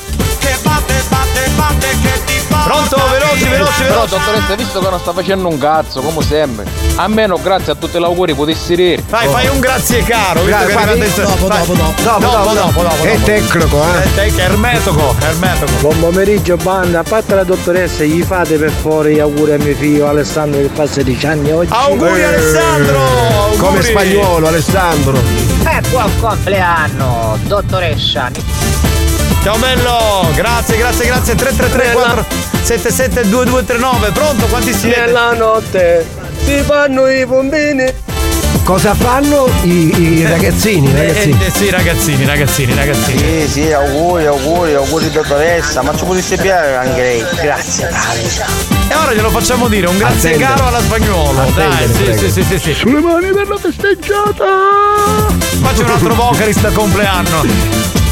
Pronto, 2.67 2.97
veloci, 3.11 3.45
veloci, 3.49 3.83
Però 3.83 3.93
veloci. 4.05 4.11
dottoressa, 4.11 4.55
visto 4.57 4.81
che 4.81 4.91
non 4.91 4.99
sta 4.99 5.13
facendo 5.13 5.47
un 5.49 5.57
cazzo, 5.57 6.01
come 6.01 6.25
sempre, 6.25 6.65
almeno 6.97 7.39
grazie 7.41 7.73
a 7.73 7.75
tutti 7.77 7.97
gli 7.99 8.03
auguri 8.03 8.35
potessi 8.35 8.75
dire. 8.75 9.03
Vai, 9.09 9.29
fai 9.29 9.47
un 9.47 9.61
grazie 9.61 10.03
caro. 10.03 10.43
Grazie, 10.45 10.67
che 10.67 10.75
vai, 10.75 10.89
adesso- 10.89 11.23
dopo, 11.23 11.47
dopo, 11.47 11.75
dopo. 11.75 12.03
Dopo, 12.03 12.19
dopo, 12.21 12.53
dopo, 12.55 12.83
dopo, 12.83 13.03
È 13.05 13.21
tecnico, 13.23 13.81
eh. 13.83 14.03
È 14.03 14.15
tec- 14.15 14.39
ermetico, 14.39 15.15
ermetico. 15.21 15.71
Buon 15.81 16.01
pomeriggio 16.01 16.57
banda, 16.57 17.01
a 17.01 17.03
parte 17.05 17.35
la 17.37 17.45
dottoressa, 17.45 18.03
gli 18.03 18.23
fate 18.23 18.57
per 18.57 18.71
favore 18.73 19.13
gli 19.13 19.21
auguri 19.21 19.53
a 19.53 19.59
mio 19.59 19.75
figlio 19.77 20.09
Alessandro 20.09 20.61
che 20.61 20.71
fa 20.73 20.87
16 20.89 21.27
anni 21.27 21.53
oggi. 21.53 21.73
Auguri 21.73 22.25
Alessandro! 22.25 22.99
Auguri. 22.99 23.59
Come 23.59 23.83
spagnolo, 23.83 24.49
Alessandro. 24.49 25.17
E 25.19 25.81
buon 25.89 26.11
compleanno, 26.19 27.39
dottoressa. 27.45 28.31
Ciao 29.47 29.59
bello, 29.59 30.29
grazie, 30.35 30.77
grazie, 30.77 31.07
grazie. 31.07 31.37
333 31.37 31.93
477 31.93 33.29
2239. 33.29 34.11
Pronto? 34.11 34.47
Quanti 34.47 34.73
siete? 34.75 34.99
Nella 34.99 35.35
notte 35.35 36.05
si 36.45 36.63
fanno 36.65 37.07
i 37.07 37.25
bombini. 37.25 37.85
Cosa 38.65 38.93
fanno 38.97 39.49
i, 39.63 40.19
i 40.19 40.27
ragazzini? 40.27 40.89
i 40.91 40.95
Eh, 40.97 41.07
ragazzini? 41.07 41.39
eh, 41.47 41.51
sì, 41.53 41.71
ragazzini, 41.71 42.25
ragazzini, 42.27 42.75
ragazzini. 42.75 43.19
Sì, 43.19 43.49
sì, 43.49 43.73
auguri, 43.73 44.27
auguri, 44.27 44.75
auguri 44.75 45.13
dottoressa, 45.13 45.81
ma 45.83 45.97
ci 45.97 46.05
potesse 46.05 46.37
piacere 46.37 46.75
anche 46.75 47.01
lei. 47.01 47.25
Grazie, 47.41 47.87
cari. 47.89 48.29
E 48.89 48.95
ora 48.97 49.15
glielo 49.15 49.31
facciamo 49.31 49.69
dire, 49.69 49.87
un 49.87 49.97
grazie 49.97 50.31
Attendere. 50.31 50.55
caro 50.57 50.67
alla 50.67 50.81
spagnolo. 50.81 51.53
Dai, 51.55 51.67
Attendere, 51.67 51.93
sì, 51.95 52.03
prego. 52.03 52.21
sì, 52.21 52.31
sì, 52.31 52.43
sì, 52.43 52.59
sì. 52.59 52.75
Sulle 52.75 53.01
mani 53.01 53.29
per 53.31 53.47
la 53.47 53.57
festeggiata. 53.59 54.45
Faccio 55.63 55.83
un 55.85 55.91
altro 55.91 56.15
vocalist 56.17 56.65
a 56.65 56.71
compleanno. 56.73 58.05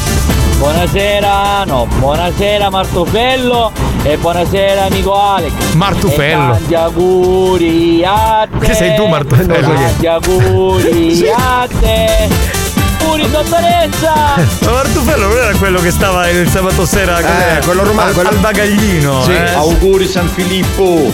Buonasera, 0.68 1.64
no, 1.66 1.87
buonasera 1.99 2.71
Martufello 2.71 3.71
e 4.02 4.16
buonasera 4.16 4.85
amico 4.85 5.14
Alex. 5.14 5.52
Martufello. 5.75 6.54
E 6.54 6.56
tanti 6.56 6.75
auguri 6.75 8.02
a 8.02 8.49
te. 8.50 8.64
Che 8.64 8.73
sei 8.75 8.94
tu, 8.97 9.04
Martufello? 9.04 9.75
Tanti 9.75 10.06
auguri 10.06 11.12
Sì. 11.21 11.26
a 11.30 11.68
te. 11.68 12.28
Auguri 13.02 13.30
dottoressa. 13.30 14.14
Ma 14.64 14.71
Martufello 14.73 15.26
non 15.28 15.37
era 15.37 15.54
quello 15.59 15.80
che 15.83 15.90
stava 15.90 16.30
il 16.30 16.49
sabato 16.49 16.87
sera 16.87 17.16
cos'era? 17.16 17.61
quello 17.62 17.85
romano, 17.85 18.09
al, 18.09 18.14
quello- 18.14 18.28
al 18.30 18.38
bagaglino. 18.38 19.23
Sì, 19.23 19.33
eh? 19.33 19.50
auguri 19.52 20.06
San 20.09 20.28
Filippo 20.28 21.12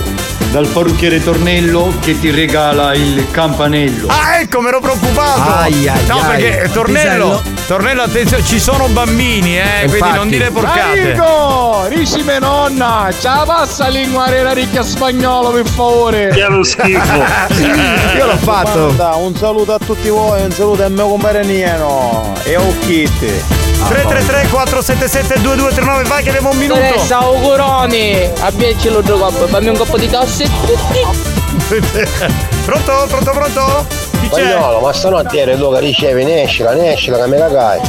dal 0.50 0.66
parrucchiere 0.66 1.22
Tornello 1.22 1.94
che 2.00 2.18
ti 2.18 2.30
regala 2.30 2.94
il 2.94 3.26
campanello. 3.30 4.08
Ah, 4.08 4.40
ecco, 4.40 4.60
mi 4.60 4.68
ero 4.68 4.80
preoccupato. 4.80 5.40
Ai, 5.40 5.88
ai, 5.88 6.06
no, 6.06 6.18
ai. 6.18 6.42
perché 6.42 6.70
Tornello, 6.72 7.40
Pisello. 7.40 7.58
Tornello, 7.66 8.02
attenzione, 8.02 8.44
ci 8.44 8.58
sono 8.58 8.88
bambini, 8.88 9.58
eh, 9.58 9.62
quindi 9.82 9.96
Infatti. 9.96 10.16
non 10.16 10.28
dire 10.28 10.50
porcate. 10.50 11.12
Amico, 11.12 11.86
dici 11.88 12.22
me 12.22 12.38
nonna, 12.40 13.08
ce 13.16 13.28
la 13.28 13.44
passa 13.46 13.84
a 13.84 13.88
linguare 13.88 14.42
la 14.42 14.52
ricchia 14.52 14.82
spagnolo 14.82 15.50
per 15.50 15.66
favore. 15.66 16.28
Che 16.28 16.46
lo 16.48 16.64
schifo. 16.64 17.24
Io 18.16 18.26
l'ho 18.26 18.36
fatto. 18.38 18.94
Un 19.18 19.36
saluto 19.36 19.74
a 19.74 19.78
tutti 19.78 20.08
voi, 20.08 20.42
un 20.42 20.50
saluto 20.50 20.82
al 20.82 20.92
mio 20.92 21.06
compare 21.06 21.44
Nieno 21.44 22.34
e 22.42 22.54
a 22.54 22.60
Occhiette. 22.60 23.68
333 23.88 24.48
477 24.50 25.40
2239 25.40 26.08
vai 26.08 26.22
che 26.22 26.28
abbiamo 26.28 26.50
un 26.50 26.58
minuto. 26.58 26.80
Dottoressa, 26.80 27.18
auguroni. 27.18 28.28
Abbiaci 28.40 28.90
lo 28.90 29.00
coppo, 29.02 29.46
fammi 29.46 29.68
un 29.68 29.76
coppo 29.76 29.96
di 29.96 30.08
tosse. 30.08 30.29
pronto, 32.64 33.06
pronto, 33.08 33.30
pronto? 33.32 33.86
Chi 34.20 34.28
c'è? 34.28 34.42
Spagnolo, 34.42 34.80
ma 34.80 34.92
stanotte 34.92 35.40
eri 35.40 35.56
tu 35.56 35.72
che 35.72 35.80
ricevi, 35.80 36.24
nescila, 36.24 36.72
nescila 36.72 37.18
che 37.18 37.26
me 37.26 37.38
la 37.38 37.48
cagai. 37.48 37.80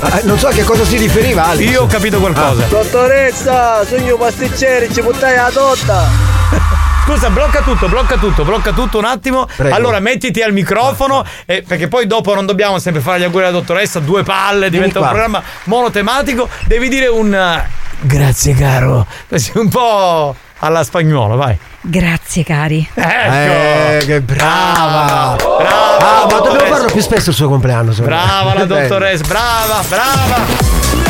Ah, 0.00 0.20
non 0.24 0.38
so 0.38 0.48
a 0.48 0.50
che 0.50 0.64
cosa 0.64 0.84
si 0.84 0.96
riferiva 0.96 1.46
Alex. 1.46 1.70
Io 1.70 1.82
ho 1.82 1.86
capito 1.86 2.18
qualcosa. 2.18 2.64
Dottoressa, 2.64 3.84
sogno 3.84 4.16
pasticceri, 4.16 4.92
ci 4.92 5.00
buttai 5.00 5.36
la 5.36 5.50
torta. 5.52 6.08
Scusa, 7.06 7.30
blocca 7.30 7.62
tutto, 7.62 7.88
blocca 7.88 8.16
tutto, 8.16 8.44
blocca 8.44 8.72
tutto 8.72 8.98
un 8.98 9.04
attimo. 9.04 9.46
Prego. 9.54 9.74
Allora 9.74 10.00
mettiti 10.00 10.42
al 10.42 10.52
microfono, 10.52 11.24
eh, 11.46 11.62
perché 11.66 11.88
poi 11.88 12.06
dopo 12.06 12.34
non 12.34 12.46
dobbiamo 12.46 12.78
sempre 12.78 13.00
fare 13.00 13.20
gli 13.20 13.24
auguri 13.24 13.44
alla 13.44 13.52
dottoressa, 13.52 14.00
due 14.00 14.22
palle, 14.22 14.70
diventa 14.70 15.00
un 15.00 15.06
programma 15.06 15.42
monotematico. 15.64 16.48
Devi 16.64 16.88
dire 16.88 17.06
un 17.06 17.34
eh, 17.34 17.68
grazie 18.00 18.54
caro. 18.54 19.06
Così 19.28 19.52
un 19.54 19.68
po' 19.68 20.34
alla 20.60 20.84
spagnola, 20.84 21.34
vai. 21.34 21.58
Grazie 21.82 22.44
cari. 22.44 22.88
Ecco. 22.92 23.32
Eh, 23.32 24.02
che 24.06 24.20
brava. 24.20 25.36
Brava. 25.36 26.22
Ah, 26.22 26.26
ma 26.30 26.38
dobbiamo 26.40 26.74
farlo 26.74 26.90
più 26.90 27.00
spesso 27.00 27.30
il 27.30 27.36
suo 27.36 27.48
compleanno. 27.48 27.92
secondo 27.92 28.14
me. 28.16 28.22
Brava 28.22 28.54
la 28.54 28.64
dottoressa, 28.66 29.24
brava, 29.26 29.82
brava. 29.88 31.09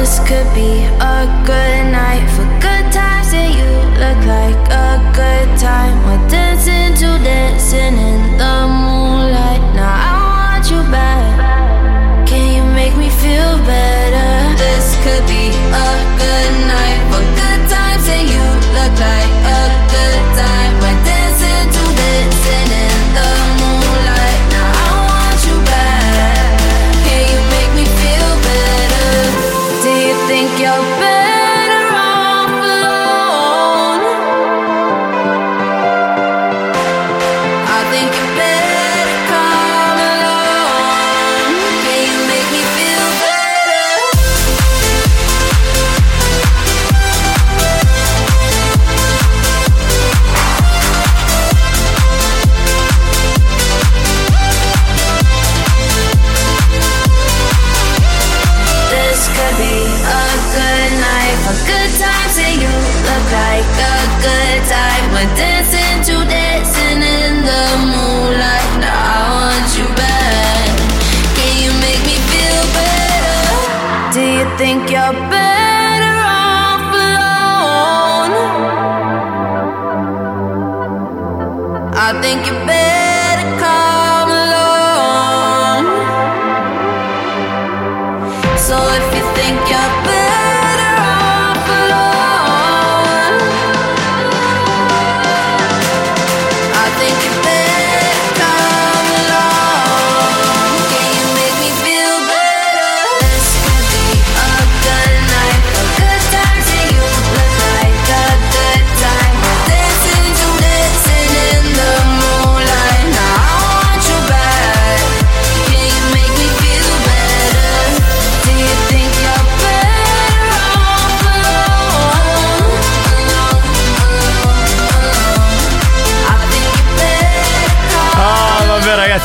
This 0.00 0.18
could 0.20 0.48
be 0.54 0.80
a 1.12 1.28
good 1.44 1.92
night 1.92 2.24
for 2.32 2.46
good 2.58 2.90
times, 2.90 3.34
and 3.34 3.52
you 3.52 3.68
look 4.00 4.20
like 4.24 4.56
a 4.72 4.96
good 5.12 5.58
time. 5.58 5.94
We're 6.06 6.26
dancing 6.26 6.94
to 7.00 7.22
dancing 7.22 7.98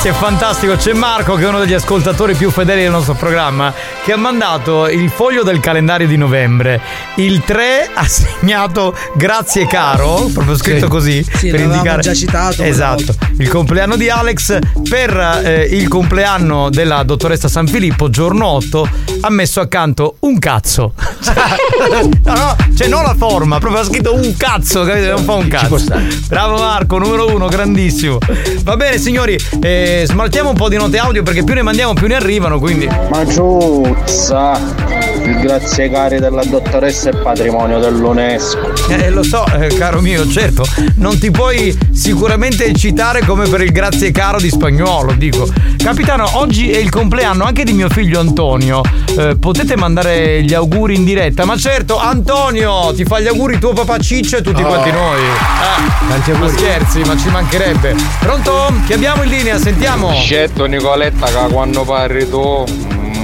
Ragazzi, 0.05 0.07
è 0.07 0.11
fantastico. 0.13 0.75
C'è 0.75 0.93
Marco, 0.93 1.35
che 1.35 1.45
è 1.45 1.47
uno 1.47 1.59
degli 1.59 1.73
ascoltatori 1.73 2.35
più 2.35 2.51
fedeli 2.51 2.83
del 2.83 2.91
nostro 2.91 3.15
programma, 3.15 3.73
che 4.03 4.11
ha 4.11 4.17
mandato 4.17 4.87
il 4.87 5.09
foglio 5.09 5.41
del 5.41 5.59
calendario 5.59 6.05
di 6.05 6.15
novembre. 6.15 6.79
Il 7.17 7.43
3 7.45 7.89
ha 7.93 8.05
segnato 8.07 8.93
grazie 9.15 9.65
caro, 9.67 10.29
proprio 10.33 10.55
scritto 10.57 10.85
Sì. 10.85 10.91
così. 10.91 11.25
Sì, 11.35 11.49
l'avevamo 11.49 11.99
già 11.99 12.13
citato 12.13 12.63
Esatto. 12.63 13.13
Il 13.37 13.47
compleanno 13.47 13.95
di 13.95 14.09
Alex 14.09 14.59
per 14.89 15.41
eh, 15.43 15.63
il 15.63 15.87
compleanno 15.87 16.69
della 16.69 17.03
dottoressa 17.03 17.47
San 17.47 17.67
Filippo, 17.67 18.09
giorno 18.09 18.47
8, 18.47 18.89
ha 19.21 19.29
messo 19.29 19.59
accanto 19.61 20.17
un 20.21 20.39
cazzo. 20.39 20.93
no, 22.23 22.33
no, 22.33 22.55
cioè 22.75 22.87
non 22.87 23.03
la 23.03 23.15
forma, 23.17 23.59
proprio 23.59 23.81
ha 23.81 23.85
scritto 23.85 24.13
un 24.13 24.35
cazzo, 24.37 24.83
capite? 24.83 25.07
Non 25.09 25.23
fa 25.23 25.33
un 25.33 25.47
cazzo. 25.47 25.77
Bravo 26.27 26.57
Marco, 26.57 26.97
numero 26.97 27.33
uno, 27.33 27.47
grandissimo. 27.47 28.17
Va 28.63 28.75
bene 28.75 28.97
signori, 28.97 29.37
eh, 29.61 30.03
smaltiamo 30.05 30.49
un 30.49 30.55
po' 30.55 30.69
di 30.69 30.77
note 30.77 30.97
audio 30.97 31.23
perché 31.23 31.43
più 31.43 31.53
ne 31.53 31.61
mandiamo 31.61 31.93
più 31.93 32.07
ne 32.07 32.15
arrivano, 32.15 32.59
quindi... 32.59 32.87
Ma 33.09 33.25
giuzza, 33.25 34.59
il 35.23 35.39
grazie 35.41 35.89
cari 35.89 36.19
della 36.19 36.43
dottoressa 36.43 37.04
è 37.09 37.15
patrimonio 37.15 37.79
dell'UNESCO. 37.79 38.73
Eh, 38.89 39.09
lo 39.09 39.23
so, 39.23 39.45
eh, 39.47 39.67
caro 39.75 40.01
mio, 40.01 40.27
certo, 40.27 40.65
non 40.95 41.17
ti 41.19 41.31
puoi 41.31 41.77
sicuramente 41.91 42.73
citare 42.73 43.23
come 43.25 43.47
per 43.47 43.61
il 43.61 43.71
grazie 43.71 44.11
caro 44.11 44.39
di 44.39 44.49
spagnolo, 44.49 45.13
dico. 45.13 45.47
Capitano, 45.77 46.27
oggi 46.37 46.71
è 46.71 46.77
il 46.77 46.89
compleanno 46.89 47.43
anche 47.43 47.63
di 47.63 47.73
mio 47.73 47.89
figlio 47.89 48.19
Antonio. 48.19 48.81
Eh, 49.17 49.35
potete 49.39 49.75
mandare 49.77 50.41
gli 50.43 50.53
auguri 50.53 50.95
in 50.95 51.03
diretta? 51.05 51.45
Ma 51.45 51.55
certo, 51.57 51.97
Antonio, 51.99 52.91
ti 52.95 53.03
fa 53.05 53.19
gli 53.19 53.27
auguri 53.27 53.59
tuo 53.59 53.73
papà 53.73 53.97
Ciccio 53.99 54.37
e 54.37 54.41
tutti 54.41 54.61
Oh. 54.63 54.67
quanti 54.67 54.91
noi. 54.91 55.19
Ah, 55.59 56.07
Tanti 56.09 56.31
ma 56.31 56.37
auguri. 56.37 56.57
scherzi, 56.57 56.99
ma 57.01 57.15
ci 57.17 57.29
mancherebbe. 57.29 57.95
Pronto? 58.19 58.73
Chi 58.85 58.93
abbiamo 58.93 59.23
in 59.23 59.29
linea? 59.29 59.57
Sentiamo. 59.59 60.11
Scetto 60.13 60.65
Nicoletta 60.65 61.27
che 61.27 61.53
quando 61.53 61.83
parli 61.83 62.27
tu, 62.29 62.63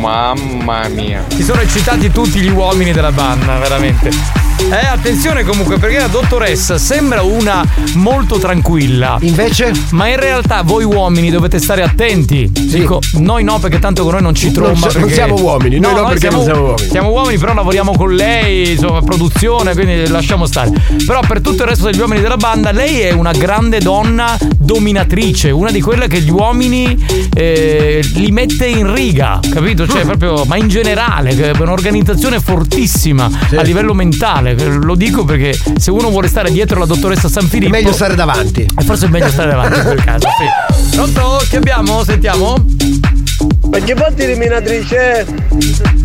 mamma 0.02 0.88
mia. 0.88 1.24
Si 1.28 1.44
sono 1.44 1.62
eccitati 1.62 2.10
tutti 2.10 2.40
gli 2.40 2.50
uomini 2.50 2.92
della 2.92 3.12
banda, 3.12 3.60
veramente. 3.60 4.40
Eh, 4.69 4.86
attenzione 4.86 5.43
comunque 5.43 5.78
perché 5.78 5.97
la 6.00 6.08
dottoressa 6.08 6.78
sembra 6.78 7.21
una 7.24 7.65
molto 7.95 8.38
tranquilla. 8.38 9.17
Invece? 9.21 9.71
Ma 9.91 10.08
in 10.08 10.17
realtà 10.17 10.62
voi 10.62 10.84
uomini 10.86 11.30
dovete 11.30 11.60
stare 11.60 11.82
attenti. 11.84 12.50
Dico, 12.52 13.00
noi 13.15 13.43
no 13.43 13.60
perché 13.60 13.80
tanto 13.80 14.04
con 14.04 14.13
noi 14.13 14.21
non 14.21 14.34
ci 14.36 14.45
Non 14.45 14.54
tromba. 14.54 14.80
non 14.88 14.93
perché- 14.93 15.13
siamo 15.13 15.36
uomini, 15.36 15.80
noi 15.80 15.93
no 15.95 16.06
perché 16.06 16.30
non 16.30 16.43
siamo 16.43 16.62
uomini. 16.62 16.89
Siamo 16.89 17.10
uomini, 17.10 17.38
però 17.38 17.54
lavoriamo 17.54 17.91
con 17.97 18.13
lei, 18.15 18.71
insomma, 18.71 19.02
produzione, 19.02 19.74
quindi 19.74 20.08
lasciamo 20.08 20.45
stare. 20.45 20.71
Però 21.06 21.19
per 21.28 21.41
tutto 21.41 21.63
il 21.63 21.69
resto 21.69 21.86
degli 21.86 22.00
uomini 22.00 22.21
della 22.21 22.38
banda, 22.38 22.71
lei 22.71 23.02
è 23.02 23.12
una 23.12 23.32
grande 23.34 23.80
donna 23.80 24.38
dominatrice, 24.58 25.50
una 25.50 25.71
di 25.71 25.82
quelle 25.82 26.08
che 26.08 26.21
gli 26.21 26.30
uomini 26.30 26.97
eh, 27.34 28.00
li 28.15 28.32
mette 28.32 28.67
in 28.67 28.93
riga, 28.93 29.39
capito? 29.54 29.84
Mm. 29.84 29.89
Cioè, 29.89 30.06
proprio, 30.06 30.45
ma 30.45 30.56
in 30.56 30.69
generale, 30.69 31.30
è 31.32 31.52
un'organizzazione 31.60 32.39
fortissima 32.39 33.30
a 33.56 33.62
livello 33.63 33.93
mentale. 33.93 34.51
Che 34.56 34.66
Lo 34.66 34.96
dico 34.96 35.24
perché 35.26 35.58
se 35.78 35.92
uno 35.92 36.10
vuole 36.10 36.28
stare 36.28 36.52
dietro 36.52 36.80
la 36.80 36.86
dottoressa 36.86 37.28
San 37.30 37.48
Filippo. 37.48 37.74
È 37.76 37.78
meglio 37.80 37.94
stare 37.94 38.16
davanti. 38.16 38.62
E 38.62 38.84
forse 38.84 39.06
è 39.06 39.10
meglio 39.10 39.30
stare 39.30 39.52
davanti 39.52 39.78
in 39.80 39.86
quel 39.86 40.04
caso, 40.06 40.28
sì. 40.38 40.96
Pronto? 40.96 41.44
Che 41.50 41.58
abbiamo? 41.58 42.04
Sentiamo? 42.04 42.66
Ma 43.70 43.80
che 43.80 43.94
parte 43.94 44.24
eliminatrice? 44.24 45.26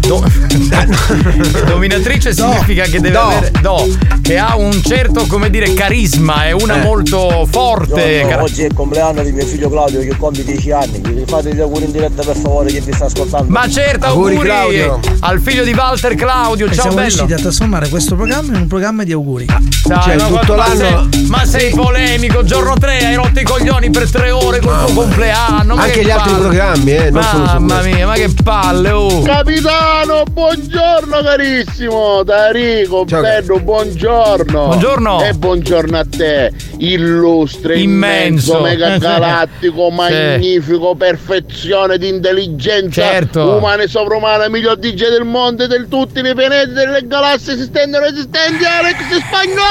Do- 0.07 0.25
Dominatrice 1.67 2.33
significa 2.33 2.85
che 2.85 3.01
deve 3.01 3.11
Do. 3.11 3.21
avere 3.21 3.51
do, 3.61 3.87
che 4.23 4.39
ha 4.39 4.57
un 4.57 4.81
certo, 4.83 5.27
come 5.27 5.51
dire, 5.51 5.73
carisma, 5.75 6.45
è 6.47 6.53
una 6.53 6.77
molto 6.77 7.47
forte. 7.51 8.19
No, 8.19 8.23
no, 8.23 8.29
car- 8.29 8.43
oggi 8.43 8.63
è 8.63 8.67
il 8.67 8.75
compleanno 8.75 9.23
di 9.23 9.33
mio 9.33 9.45
figlio 9.45 9.69
Claudio 9.69 10.01
che 10.01 10.17
compie 10.17 10.45
10 10.45 10.71
anni. 10.71 11.01
Gli 11.07 11.25
fate 11.27 11.55
gli 11.55 11.61
auguri 11.61 11.85
in 11.85 11.93
diretta 11.93 12.23
per 12.23 12.37
favore 12.37 12.71
che 12.73 12.81
vi 12.81 12.93
sta 12.93 13.07
ascoltando. 13.07 13.51
Ma 13.51 13.69
certo, 13.69 14.07
Auguri, 14.07 14.35
auguri, 14.35 14.49
Claudio. 14.49 15.01
al 15.21 15.41
figlio 15.41 15.65
di 15.65 15.73
Walter 15.73 16.15
Claudio. 16.15 16.67
E 16.67 16.69
Ciao 16.69 16.81
siamo 16.83 16.97
bello. 16.97 17.09
riusciti 17.09 17.33
a 17.33 17.37
trasformare 17.39 17.89
questo 17.89 18.15
programma 18.15 18.55
in 18.55 18.61
un 18.63 18.67
programma 18.67 19.03
di 19.05 19.13
auguri. 19.13 19.45
Dai, 19.47 20.03
Cioè, 20.03 20.17
ma, 20.17 20.27
tutto 20.41 20.55
ma 20.55 20.67
l'anno- 20.69 21.09
sei, 21.11 21.27
ma 21.27 21.45
sei 21.45 21.71
polemico, 21.75 22.45
giorno 22.45 22.75
3 22.75 22.99
hai 23.07 23.15
rotto 23.15 23.41
i 23.41 23.45
coglioni 23.45 23.91
per 23.91 24.11
tre 24.11 24.31
ore 24.31 24.61
col 24.61 24.85
tuo 24.87 24.95
compleanno. 25.03 25.75
ma 25.75 25.83
Anche 25.83 25.99
che 26.01 26.05
gli 26.05 26.11
altri 26.11 26.31
palle. 26.33 26.43
programmi, 26.43 26.91
eh, 26.95 27.11
non 27.11 27.23
solo 27.23 27.47
su 27.47 27.53
Mamma 27.55 27.75
questo. 27.79 27.95
mia, 27.95 28.07
ma 28.07 28.13
che 28.15 28.31
palle, 28.43 28.91
oh. 28.91 29.23
Capitano, 29.23 29.96
buongiorno 30.05 31.23
carissimo, 31.23 32.23
da 32.23 32.51
Rico, 32.51 33.07
Ciao, 33.07 33.23
bello, 33.23 33.59
buongiorno. 33.61 34.67
Buongiorno. 34.67 35.23
E 35.25 35.33
buongiorno 35.33 35.97
a 35.99 36.05
te, 36.05 36.53
illustre, 36.79 37.79
Immenso. 37.79 38.59
immenso, 38.59 38.61
mega 38.61 38.99
galattico, 38.99 39.89
Sì. 39.89 39.95
magnifico, 39.95 40.95
perfezione 40.97 41.97
di 41.97 42.09
intelligenza 42.09 43.03
Certo. 43.03 43.57
umana 43.57 43.85
e 43.85 43.89
sovrumana, 43.89 44.49
miglior 44.49 44.77
DJ 44.77 45.09
del 45.09 45.25
mondo 45.25 45.65
e 45.65 45.67
del 45.67 45.89
tutti 45.89 46.19
i 46.19 46.35
pianeti 46.35 46.73
delle 46.73 47.07
galassie 47.07 47.55
esistenti 47.55 47.97
e 47.97 48.01
resistenti, 48.01 48.65
Alex 48.65 48.97
Spagnolo! 49.27 49.65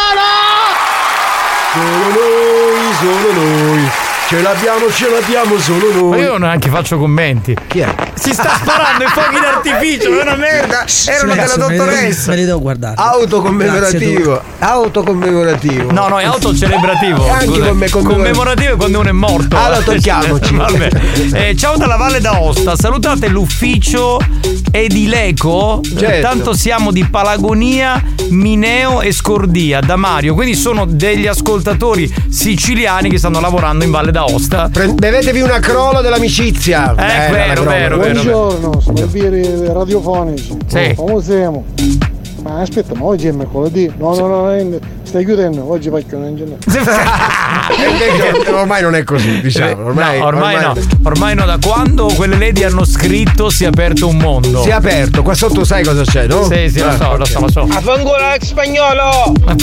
Solo 1.76 2.08
noi, 2.08 2.94
solo 3.02 3.34
noi. 3.34 3.90
Ce 4.28 4.42
l'abbiamo, 4.42 4.90
ce 4.92 5.08
l'abbiamo 5.10 5.60
solo 5.60 5.92
Ma 5.92 6.16
noi. 6.16 6.20
io 6.22 6.32
non 6.32 6.42
neanche 6.42 6.70
faccio 6.70 6.98
commenti. 6.98 7.56
Chi 7.68 7.80
è? 7.80 7.94
Si 8.16 8.34
sta 8.34 8.56
sparando 8.60 9.04
i 9.04 9.08
fuochi 9.08 9.36
d'artificio, 9.40 10.18
è 10.18 10.22
una 10.24 10.36
merda. 10.36 10.86
Erano 11.06 11.30
ragazzi, 11.36 11.56
della 11.58 11.68
me 11.68 11.76
dottoressa. 11.76 12.30
Me 12.32 12.36
li 12.38 12.46
devo 12.46 12.60
guardare. 12.62 12.96
Autocommemorativo. 12.98 14.42
Autocommemorativo. 14.58 15.92
No, 15.92 16.08
no, 16.08 16.20
è 16.20 16.24
autocelebrativo. 16.24 17.30
Anche 17.30 17.46
Scusa. 17.46 17.68
come- 17.68 17.90
come- 17.90 18.14
commemorativo 18.14 18.74
è 18.74 18.76
quando 18.78 19.00
uno 19.02 19.10
è 19.10 19.12
morto. 19.12 19.58
Allora 19.58 19.82
tocchiamoci. 19.82 20.56
Vabbè. 20.58 20.90
Eh, 21.34 21.56
ciao 21.56 21.78
dalla 21.78 21.98
Valle 21.98 22.20
d'Aosta. 22.20 22.76
Salutate 22.76 23.28
l'ufficio 23.28 24.18
Edileco. 24.72 25.82
Certo. 25.96 26.22
Tanto 26.28 26.54
siamo 26.56 26.92
di 26.92 27.04
Palagonia, 27.06 28.02
Mineo 28.30 29.02
e 29.02 29.12
Scordia 29.12 29.82
da 29.82 29.98
Mario. 29.98 30.34
Quindi 30.34 30.56
sono 30.56 30.86
degli 30.86 31.28
ascoltatori 31.28 31.65
siciliani 32.30 33.10
che 33.10 33.18
stanno 33.18 33.40
lavorando 33.40 33.84
in 33.84 33.92
Valle 33.92 34.12
d'Aosta. 34.12 34.70
Pre- 34.72 34.94
bevetevi 34.94 35.42
una 35.42 35.60
crola 35.60 36.02
dell'amicizia. 36.02 36.92
Eh, 36.92 36.96
Bella 36.96 37.30
vero, 37.32 37.64
vero, 37.64 37.98
vero. 37.98 38.14
Buongiorno, 38.22 38.80
sono 38.80 39.06
birri 39.08 39.66
radiofonici. 39.68 40.58
Sì. 40.68 40.94
Come 40.96 41.22
siamo? 41.24 41.64
Ma 42.46 42.60
aspetta, 42.60 42.94
ma 42.94 43.06
oggi 43.06 43.26
è 43.26 43.32
mercoledì. 43.32 43.92
No, 43.98 44.14
no, 44.14 44.28
no, 44.28 44.54
no, 44.54 44.78
stai 45.02 45.26
chiudendo, 45.26 45.68
oggi 45.68 45.90
faccio 45.90 46.16
un 46.16 46.28
invece 46.28 46.60
ormai 48.52 48.84
non 48.84 48.94
è 48.94 49.04
così, 49.04 49.42
diciamo. 49.42 49.86
Ormai, 49.86 50.20
No, 50.20 50.26
ormai, 50.26 50.62
no. 50.62 50.76
Ormai 51.06 51.34
no, 51.34 51.46
da 51.46 51.58
quando 51.60 52.06
quelle 52.16 52.38
lady 52.38 52.62
hanno 52.62 52.86
scritto 52.86 53.50
si 53.50 53.64
è 53.64 53.68
aperto 53.68 54.08
un 54.08 54.18
mondo. 54.18 54.62
Si 54.62 54.70
è 54.70 54.74
aperto, 54.74 55.24
qua 55.24 55.34
sotto 55.34 55.64
sai 55.64 55.84
cosa 55.84 56.04
c'è, 56.04 56.28
no? 56.28 56.44
Sì, 56.44 56.70
sì, 56.70 56.82
lo 56.82 56.90
Ah, 56.90 56.98
so, 56.98 57.16
lo 57.16 57.24
ok. 57.24 57.28
so, 57.28 57.40
lo 57.40 57.50
so. 57.50 57.68
Ex 58.36 58.44
spagnolo! 58.46 59.34
Ma 59.44 59.56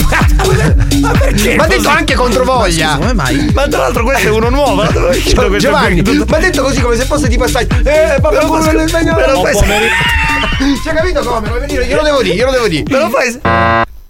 perché? 1.13 1.55
Ma 1.55 1.63
ha 1.63 1.67
detto 1.67 1.87
anche 1.87 2.15
controvoglia. 2.15 2.97
Come 2.97 3.13
mai? 3.13 3.49
Ma 3.53 3.65
tra 3.69 3.79
l'altro 3.79 4.03
questo 4.03 4.27
è 4.27 4.31
uno 4.31 4.49
nuovo. 4.49 4.73
ma 4.75 4.87
dove 4.91 5.07
è 5.07 5.15
uscito 5.15 5.39
Gio- 5.41 5.47
questo 5.47 5.69
Giovanni, 5.69 6.01
ma 6.01 6.25
ha 6.35 6.39
detto 6.39 6.63
così 6.63 6.81
come 6.81 6.97
se 6.97 7.05
fosse 7.05 7.29
tipo 7.29 7.47
stai. 7.47 7.65
Eh, 7.65 8.19
papà, 8.19 8.71
del 8.73 8.89
spagnolo. 8.89 9.41
Cioè, 10.83 10.93
capito 10.93 11.21
come? 11.21 11.49
Come 11.49 11.65
dire, 11.65 11.85
glielo 11.85 12.03
devo 12.03 12.21
dire, 12.21 12.35
glielo 12.35 12.51
devo 12.51 12.67
dire. 12.67 12.72
Me 12.81 12.97
lo 12.97 13.09
fai. 13.09 13.39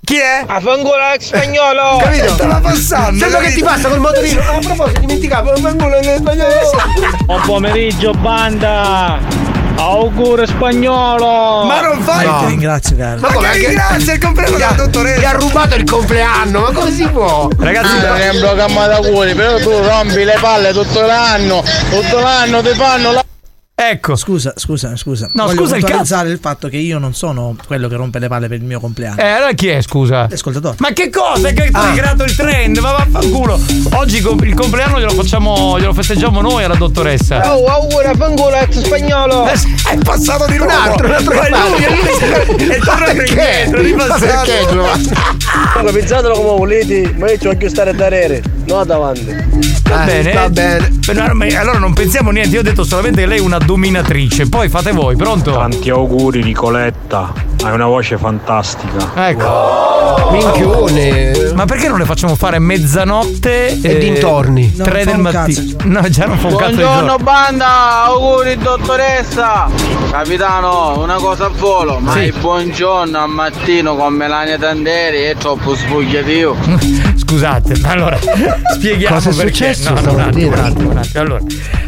Chi 0.05 0.17
è? 0.17 0.43
Affanculo 0.45 0.95
ex 1.13 1.27
spagnolo! 1.27 1.97
Capito? 2.03 2.33
Stava 2.33 2.59
passando. 2.59 3.19
Sembra 3.19 3.39
che 3.39 3.53
ti 3.53 3.63
passa 3.63 3.89
col 3.89 3.99
motorino. 3.99 4.41
Ah, 4.41 4.55
a 4.55 4.59
proposito, 4.59 4.99
dimenticavo, 4.99 5.51
del 5.51 6.15
spagnolo. 6.17 6.49
Buon 7.25 7.41
pomeriggio, 7.41 8.11
banda! 8.11 9.19
Auguri 9.75 10.45
spagnolo! 10.45 11.65
Ma 11.65 11.81
non 11.81 12.01
fai. 12.01 12.25
No. 12.25 12.39
Ti 12.39 12.45
ringrazio, 12.45 12.95
caro. 12.95 13.19
Ma 13.21 13.31
come? 13.31 13.49
che 13.49 13.67
ringrazia 13.67 14.13
il 14.13 14.19
compleanno 14.19 14.57
della 14.57 14.71
dottoressa. 14.71 15.19
Gli 15.19 15.25
ha 15.25 15.31
rubato 15.31 15.75
il 15.75 15.83
compleanno, 15.83 16.59
ma 16.59 16.71
come 16.71 16.91
si 16.91 17.07
può? 17.07 17.49
Ragazzi, 17.57 18.05
Non 18.05 18.17
è 18.17 18.29
un 18.29 18.39
programma 18.39 18.87
da 18.87 18.97
cuori, 18.97 19.33
però 19.33 19.57
tu 19.59 19.71
rompi 19.71 20.23
le 20.23 20.37
palle 20.39 20.73
tutto 20.73 21.01
l'anno, 21.01 21.63
tutto 21.89 22.19
l'anno 22.19 22.61
ti 22.61 22.73
fanno 22.75 23.11
la... 23.11 23.25
ecco. 23.89 24.15
Scusa, 24.15 24.53
scusa, 24.55 24.95
scusa. 24.95 25.29
No, 25.33 25.45
Voglio 25.45 25.59
scusa 25.61 25.75
il 25.75 25.81
puntualizzare 25.81 26.29
il 26.29 26.39
fatto 26.39 26.67
che 26.67 26.77
io 26.77 26.99
non 26.99 27.13
sono 27.13 27.55
quello 27.67 27.87
che 27.87 27.95
rompe 27.95 28.19
le 28.19 28.27
palle 28.27 28.47
per 28.47 28.57
il 28.57 28.63
mio 28.65 28.79
compleanno. 28.79 29.21
Eh, 29.21 29.27
allora 29.27 29.51
chi 29.53 29.67
è, 29.67 29.81
scusa? 29.81 30.27
L'ascoltatore. 30.29 30.75
Ma 30.79 30.91
che 30.91 31.09
cosa? 31.09 31.49
Che 31.51 31.69
tu 31.71 31.77
hai 31.77 31.95
creato 31.97 32.23
il 32.23 32.35
trend? 32.35 32.77
Ma 32.77 32.91
vaffanculo. 32.91 33.59
Oggi 33.93 34.17
il 34.17 34.53
compleanno 34.55 34.99
glielo 34.99 35.11
facciamo, 35.11 35.79
glielo 35.79 35.93
festeggiamo 35.93 36.41
noi 36.41 36.63
alla 36.63 36.75
dottoressa. 36.75 37.55
Oh, 37.55 37.65
auguri 37.65 38.05
affanculo 38.07 38.55
ex 38.55 38.81
spagnolo! 38.81 39.47
Eh, 39.47 39.53
È 39.53 39.97
passato 40.03 40.45
di 40.45 40.57
nuovo. 40.57 40.71
Un 40.73 40.77
altro, 40.79 41.07
un 41.07 41.13
altro 41.13 41.33
Ma 41.35 41.45
è 41.45 41.49
lui, 41.49 41.83
è 41.83 41.89
lui. 42.57 42.67
È 42.67 42.79
tornato 42.79 43.11
indietro, 43.11 43.77
è 43.77 43.81
Ma 43.81 43.81
ripassato. 43.81 44.19
perché, 44.25 44.65
Giovanni? 44.71 45.91
Pensatelo 45.91 46.33
come 46.35 46.57
volete, 46.57 47.13
ma 47.17 47.31
io 47.31 47.37
ci 47.37 47.47
voglio 47.47 47.69
stare 47.69 47.89
a 47.91 47.93
dare. 47.93 48.41
No 48.65 48.83
davanti. 48.85 49.25
Va 49.89 50.03
Eh, 50.03 50.05
bene. 50.05 50.33
va 50.33 50.49
bene. 50.49 51.57
Allora 51.57 51.77
non 51.79 51.93
pensiamo 51.93 52.31
niente, 52.31 52.55
io 52.55 52.61
ho 52.61 52.63
detto 52.63 52.83
solamente 52.83 53.21
che 53.21 53.27
lei 53.27 53.37
è 53.37 53.41
una 53.41 53.57
dominatrice. 53.57 54.47
Poi 54.49 54.69
fate 54.69 54.91
voi, 54.91 55.15
pronto? 55.15 55.51
Tanti 55.51 55.89
auguri 55.89 56.41
Nicoletta, 56.43 57.33
hai 57.63 57.73
una 57.73 57.85
voce 57.85 58.17
fantastica. 58.17 59.11
Ecco. 59.27 60.29
Minchione. 60.31 61.51
Ma 61.53 61.65
perché 61.65 61.87
non 61.87 61.99
le 61.99 62.05
facciamo 62.05 62.35
fare 62.35 62.57
mezzanotte 62.59 63.79
E 63.81 63.97
dintorni. 63.99 64.73
Tre 64.75 65.05
del 65.05 65.17
mattino. 65.19 65.75
No, 65.83 66.09
già 66.09 66.25
non 66.25 66.37
fa 66.39 66.47
un 66.47 66.55
cazzo 66.55 66.69
di 66.71 66.75
Buongiorno 66.77 67.07
giorno. 67.09 67.17
banda, 67.23 68.03
auguri 68.05 68.57
dottoressa. 68.57 69.67
Capitano, 70.09 70.99
una 70.99 71.15
cosa 71.15 71.45
a 71.45 71.49
volo, 71.49 71.99
ma 71.99 72.13
Sì. 72.13 72.19
il 72.19 72.33
buongiorno 72.39 73.21
al 73.21 73.29
mattino 73.29 73.95
con 73.95 74.13
Melania 74.13 74.57
Tanderi 74.57 75.23
è 75.23 75.35
troppo 75.35 75.75
sbugliativo. 75.75 76.55
Scusate, 77.33 77.79
ma 77.79 77.89
allora 77.89 78.19
spieghiamo 78.77 79.15
Cosa 79.15 79.29
è 79.31 79.33
perché. 79.33 79.73
successo 79.73 79.89
No, 79.93 80.01
no, 80.01 80.13
un 80.13 80.19
attimo, 80.19 80.47
un 80.47 80.53
attimo, 80.53 80.89
un 80.91 80.97
attimo. 80.97 81.23
Allora, 81.23 81.41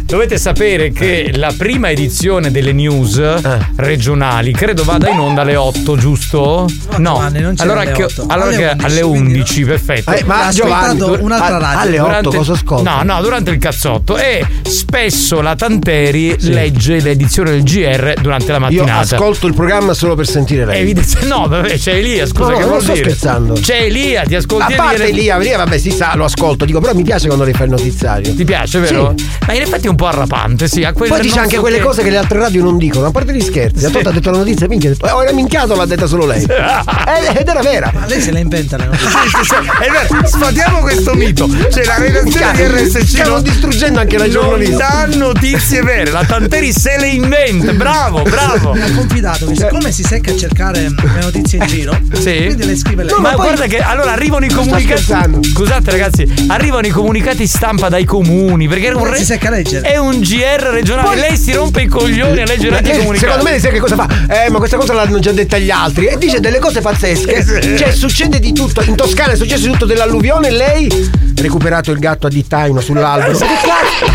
dovete 0.05 0.37
sapere 0.37 0.91
che 0.91 1.31
la 1.35 1.53
prima 1.57 1.89
edizione 1.89 2.51
delle 2.51 2.71
news 2.73 3.17
Eh. 3.17 3.41
regionali 3.77 4.51
credo 4.53 4.83
vada 4.83 5.09
in 5.09 5.19
onda 5.19 5.41
alle 5.41 5.55
8, 5.55 5.97
giusto? 5.97 6.67
No, 6.97 7.13
Giovanni, 7.13 7.39
non 7.41 7.53
allora, 7.57 7.81
alle 7.81 7.91
che, 7.91 8.03
8. 8.03 8.25
allora 8.27 8.47
Alle 8.49 8.57
che 8.57 8.63
11, 8.65 8.85
alle 8.85 9.01
quindi 9.01 9.33
11, 9.33 9.63
perfetto. 9.65 10.11
Eh, 10.11 10.23
ma 10.25 10.49
Giovanni, 10.51 11.01
un'altra 11.01 11.55
a- 11.55 11.59
radio. 11.59 11.79
alle 12.05 12.17
8 12.17 12.29
cosa 12.31 12.53
ascolta? 12.53 13.01
No, 13.03 13.13
no, 13.13 13.21
durante 13.21 13.51
il 13.51 13.57
cazzotto. 13.57 14.17
E 14.17 14.45
spesso 14.63 15.41
la 15.41 15.55
Tanteri 15.55 16.35
legge 16.49 16.99
l'edizione 16.99 17.51
del 17.51 17.63
GR 17.63 18.13
durante 18.21 18.51
la 18.51 18.57
Io 18.69 18.83
mattinata. 18.83 19.15
ascolto 19.15 19.47
il 19.47 19.53
programma 19.53 19.93
solo 19.93 20.15
per 20.15 20.27
sentire 20.27 20.65
lei. 20.65 20.81
Evidenzia- 20.81 21.19
no, 21.23 21.47
vabbè, 21.47 21.77
c'è 21.77 21.93
Elia, 21.95 22.25
scusa, 22.27 22.43
No, 22.43 22.49
no, 22.49 22.53
che 22.55 22.59
non 22.61 22.69
vuol 22.69 22.81
sto 22.83 22.93
dire? 22.93 23.05
scherzando. 23.05 23.53
C'è 23.53 23.81
Elia, 23.83 24.23
ti 24.23 24.35
ascolti 24.35 24.73
A 24.73 24.75
parte 24.75 24.95
Elia- 25.03 25.07
Elia, 25.07 25.35
Elia, 25.37 25.57
vabbè, 25.57 25.77
si 25.77 25.91
sa, 25.91 26.13
lo 26.15 26.25
ascolto, 26.25 26.65
dico, 26.65 26.79
però 26.79 26.93
mi 26.93 27.03
piace 27.03 27.25
quando 27.27 27.43
lei 27.43 27.53
fa 27.53 27.63
il 27.63 27.71
notiziario. 27.71 28.33
Ti 28.35 28.43
piace, 28.45 28.79
vero? 28.79 29.13
Ma 29.47 29.53
in 29.53 29.61
effetti 29.61 29.87
è 29.87 29.89
un 29.89 29.94
po' 29.95 30.07
arrapante, 30.07 30.67
sì. 30.67 30.83
A 30.83 30.93
quel 30.93 31.09
Poi 31.09 31.21
dice 31.21 31.35
non 31.35 31.43
anche 31.43 31.57
quelle 31.57 31.77
che- 31.77 31.83
cose 31.83 32.03
che 32.03 32.09
le 32.09 32.17
altre 32.17 32.39
radio 32.39 32.63
non 32.63 32.77
dicono, 32.77 33.07
a 33.07 33.11
parte 33.11 33.33
gli 33.33 33.41
scherzi. 33.41 33.85
A 33.85 33.89
Toto 33.89 34.09
ha 34.09 34.11
detto 34.11 34.31
la 34.31 34.37
notizia, 34.37 34.67
minchia, 34.67 34.89
ha 34.89 34.93
detto, 34.93 35.05
oh, 35.13 35.21
era 35.23 35.33
minchiato, 35.33 35.75
l'ha 35.75 35.85
detta 35.85 36.07
solo 36.07 36.25
lei. 36.25 36.45
Eh, 37.05 37.39
Ed 37.39 37.47
era 37.47 37.61
vera. 37.61 37.91
Ma 37.93 38.05
lei 38.07 38.19
se 38.19 38.31
la 38.31 38.39
inventa 38.39 38.77
le 38.77 38.85
notizie. 38.85 39.03
Sì, 39.25 39.29
sì, 39.29 39.43
sì, 39.43 39.55
è 39.55 39.89
vero, 39.89 40.27
sfatiamo 40.27 40.79
questo 40.79 41.13
mito. 41.13 41.47
Cioè, 41.71 41.85
la 41.85 41.97
redazione 41.97 42.51
di 42.53 42.63
RSC 42.63 43.05
Stiamo 43.07 43.29
non- 43.35 43.43
distruggendo 43.43 43.99
anche 43.99 44.17
la 44.17 44.23
non 44.25 44.31
giornalista. 44.33 45.05
dà 45.07 45.15
notizie 45.15 45.81
vere. 45.81 46.11
La 46.11 46.23
Tanteri 46.25 46.71
se 46.73 46.97
le 46.99 47.07
inventa. 47.07 47.71
Bravo, 47.73 48.21
bravo. 48.23 48.73
Mi 48.73 48.81
ha 48.81 48.91
confidato 48.93 49.45
che 49.47 49.55
siccome 49.55 49.91
si 49.91 50.03
secca 50.03 50.31
a 50.31 50.37
cercare 50.37 50.81
le 50.81 51.21
notizie 51.21 51.59
in 51.59 51.67
giro, 51.67 51.97
Sì. 52.13 52.43
quindi 52.45 52.65
le 52.65 52.75
scrive 52.75 53.03
lei. 53.03 53.15
ma 53.19 53.33
guarda 53.35 53.65
che 53.65 53.79
allora 53.79 54.11
arrivano 54.11 54.45
i 54.45 54.49
comunicati. 54.49 55.43
Scusate, 55.43 55.91
ragazzi, 55.91 56.45
arrivano 56.47 56.85
i 56.87 56.91
comunicati 56.91 57.47
stampa 57.47 57.89
dai 57.89 58.03
comuni. 58.05 58.67
Perché 58.67 58.87
era 58.87 58.97
un, 58.97 59.07
Lei 59.09 59.19
si 59.19 59.25
secca 59.25 59.47
a 59.47 59.51
leggere. 59.51 59.84
È 59.85 59.97
un 59.97 60.19
GR 60.19 60.61
regionale. 60.71 61.15
Lei 61.19 61.37
si 61.37 61.53
rompe 61.53 61.83
i 61.83 61.87
coglioni 61.87 62.41
a 62.41 62.45
leggere 62.45 62.77
anche 62.77 62.89
i 62.89 62.93
Eh, 62.93 62.97
comunicati. 62.97 63.31
secondo 63.31 63.49
me 63.51 63.59
sai 63.59 63.71
che 63.71 63.79
cosa 63.79 63.95
fa? 63.95 64.07
Eh, 64.45 64.49
ma 64.49 64.57
questa 64.57 64.77
cosa 64.77 64.93
l'hanno 64.93 65.19
già 65.19 65.31
detta 65.31 65.57
gli 65.59 65.69
altri. 65.69 66.07
E 66.07 66.17
dice 66.17 66.39
delle 66.39 66.57
cose 66.59 66.81
pazzesche. 66.81 67.77
Cioè, 67.77 67.91
succede 67.91 68.39
di 68.39 68.51
tutto. 68.53 68.81
In 68.83 68.95
Toscana 68.95 69.33
è 69.33 69.35
successo 69.35 69.65
di 69.65 69.71
tutto 69.71 69.85
dell'alluvione 69.85 70.49
lei 70.49 70.87
ha 70.87 71.41
recuperato 71.41 71.91
il 71.91 71.99
gatto 71.99 72.25
a 72.27 72.29
dittaino 72.29 72.79
sull'albero. 72.81 73.37
Ma 73.37 73.45
che 73.45 73.53
cazzo? 73.63 74.05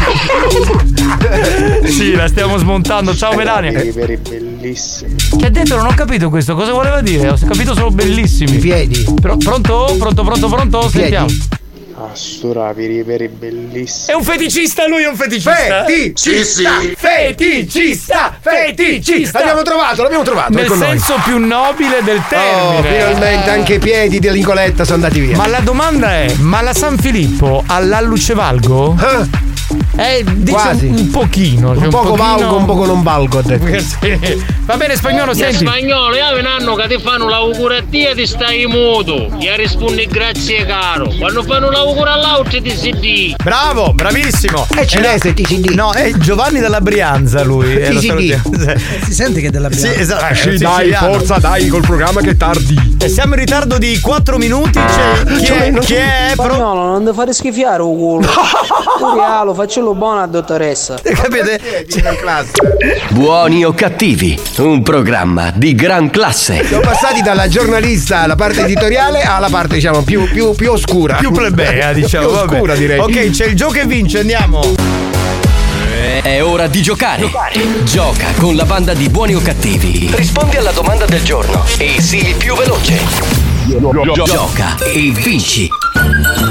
Sì, 1.87 2.15
la 2.15 2.27
stiamo 2.29 2.57
smontando. 2.59 3.15
Ciao 3.15 3.35
Melania. 3.35 3.81
Per 3.93 4.11
i 4.11 4.17
bellissimi. 4.17 5.15
Che 5.39 5.47
ha 5.47 5.51
detto? 5.51 5.77
Non 5.77 5.87
ho 5.87 5.95
capito 5.95 6.29
questo. 6.31 6.55
Cosa 6.55 6.73
voleva 6.73 7.01
dire? 7.01 7.29
Ho 7.29 7.39
capito 7.47 7.75
solo 7.75 7.91
bellissimi. 7.91 8.57
I 8.57 8.59
piedi. 8.59 9.07
Pro- 9.21 9.37
pronto? 9.37 9.95
Pronto, 9.99 10.25
pronto, 10.25 10.49
pronto? 10.49 10.79
piedi. 10.91 11.15
Sentiamo. 11.15 11.29
A 12.01 12.15
stura 12.15 12.73
per 12.73 12.91
i 12.91 13.05
per 13.05 13.21
i 13.21 13.29
bellissimi. 13.29 14.07
È 14.07 14.15
un 14.15 14.25
feticista, 14.25 14.89
lui 14.89 15.03
è 15.03 15.09
un 15.09 15.17
feticista. 15.17 15.85
Feticista! 15.85 16.71
Feticista! 16.97 18.39
Feticista! 18.41 19.39
L'abbiamo 19.39 19.61
trovato, 19.61 20.03
l'abbiamo 20.03 20.25
trovato. 20.25 20.53
Nel 20.53 20.67
con 20.67 20.79
noi. 20.79 20.89
senso 20.89 21.21
più 21.23 21.37
nobile 21.37 22.01
del 22.03 22.17
Oh, 22.17 22.25
termine. 22.27 22.97
finalmente 22.97 23.51
anche 23.51 23.75
i 23.75 23.79
piedi 23.79 24.19
di 24.19 24.31
Nicoletta 24.31 24.85
sono 24.85 25.05
andati 25.05 25.21
via. 25.21 25.37
Ma 25.37 25.47
la 25.47 25.61
domanda 25.61 26.11
è: 26.13 26.33
ma 26.39 26.63
la 26.63 26.73
San 26.73 26.97
Filippo 26.97 27.63
ha 27.67 27.79
l'allucevalgo? 27.81 28.97
Ah, 28.99 29.29
Eh, 29.97 30.25
dice 30.25 30.53
Quasi. 30.53 30.87
un, 30.87 30.97
un 30.97 31.11
pochino. 31.11 31.75
cioè 31.75 31.85
un 31.85 31.91
poco 31.91 32.11
pochino- 32.15 32.37
valgo, 32.37 32.57
un 32.57 32.65
poco 32.65 32.87
non 32.87 33.03
valgo. 33.03 33.39
ha 33.39 33.43
detto. 33.43 33.59
Sì. 34.01 34.59
Va 34.65 34.77
bene, 34.77 34.95
spagnolo, 34.97 35.33
Gli 35.33 35.37
senti. 35.39 35.57
spagnoli, 35.67 36.17
io 36.19 36.39
un 36.39 36.47
anno 36.47 36.75
che 36.77 36.87
ti 36.89 36.99
fanno 37.03 37.29
l'auguro 37.29 37.75
a 37.75 37.83
te 37.89 38.13
ti 38.15 38.27
stai 38.27 38.67
muto. 38.67 39.29
Gli 39.37 39.49
rispondi 39.57 40.07
grazie 40.07 40.65
caro. 40.65 41.13
Quando 41.19 41.43
fanno 41.43 41.71
l'auguro 41.71 42.11
all'altro 42.11 42.61
ti 42.63 42.71
si 42.71 42.91
di. 42.99 43.35
Bravo, 43.43 43.93
bravissimo. 43.93 44.67
È 44.75 44.85
cinese, 44.87 45.35
TCD. 45.35 45.71
No, 45.71 45.93
è 45.93 46.13
Giovanni 46.19 46.61
della 46.61 46.81
Brianza 46.81 47.43
lui. 47.43 47.73
eh, 47.75 47.93
lo 47.93 47.99
TCD. 48.01 48.07
salutiamo. 48.07 48.43
Si 49.05 49.13
sente 49.13 49.41
che 49.41 49.49
è 49.49 49.51
della 49.51 49.71
Sì, 49.73 49.81
Brianza. 49.81 50.01
esatto. 50.01 50.25
Eh, 50.25 50.29
è 50.31 50.35
sì, 50.35 50.57
dai, 50.59 50.93
forza, 50.93 51.39
dai, 51.39 51.67
col 51.69 51.83
programma 51.83 52.21
che 52.21 52.37
tardi. 52.37 52.97
E 53.01 53.09
siamo 53.09 53.35
in 53.35 53.41
ritardo 53.41 53.77
di 53.79 53.99
4 53.99 54.39
minuti. 54.39 54.79
C'è 54.79 55.25
chi 55.43 55.53
è? 55.53 55.73
Chi 55.81 55.95
è? 55.95 56.29
Spagnolo, 56.33 56.83
non 56.85 57.05
ti 57.05 57.13
fare 57.13 57.33
schifiare 57.33 57.83
un 57.83 57.97
culo. 57.97 58.29
Curialo, 59.01 59.55
faccelo 59.61 59.94
buono 59.94 60.20
a 60.20 60.27
dottoressa. 60.27 60.99
Capite? 61.05 61.87
in 61.94 62.16
classe. 62.18 62.53
Buoni 63.11 63.64
o 63.64 63.73
cattivi, 63.73 64.38
un 64.59 64.83
programma 64.83 65.53
di 65.55 65.75
gran 65.75 66.09
classe. 66.09 66.64
Siamo 66.64 66.83
passati 66.83 67.20
dalla 67.20 67.46
giornalista 67.46 68.20
alla 68.20 68.37
parte 68.37 68.62
editoriale 68.62 69.20
alla 69.20 69.49
parte, 69.51 69.75
diciamo, 69.75 70.03
più, 70.03 70.25
più, 70.31 70.55
più 70.55 70.73
oscura. 70.73 71.16
Più 71.16 71.31
plebea, 71.31 71.92
diciamo. 71.92 72.27
più 72.27 72.37
vabbè. 72.37 72.53
oscura, 72.55 72.75
direi. 72.75 72.99
Ok, 72.99 73.31
c'è 73.31 73.46
il 73.46 73.55
gioco 73.55 73.73
che 73.73 73.85
vince, 73.85 74.20
andiamo. 74.20 74.62
È 76.23 76.42
ora 76.42 76.66
di 76.66 76.81
giocare. 76.81 77.31
Gioca 77.85 78.29
con 78.38 78.57
la 78.57 78.64
banda 78.64 78.94
di 78.94 79.09
buoni 79.09 79.35
o 79.35 79.40
cattivi. 79.40 80.11
Rispondi 80.14 80.57
alla 80.57 80.73
domanda 80.73 81.05
del 81.05 81.23
giorno 81.23 81.64
e 81.79 82.01
sii 82.01 82.29
il 82.29 82.37
più 82.37 82.55
veloce. 82.55 83.50
Gioca 84.27 84.77
e 84.83 85.13
vinci. 85.15 85.69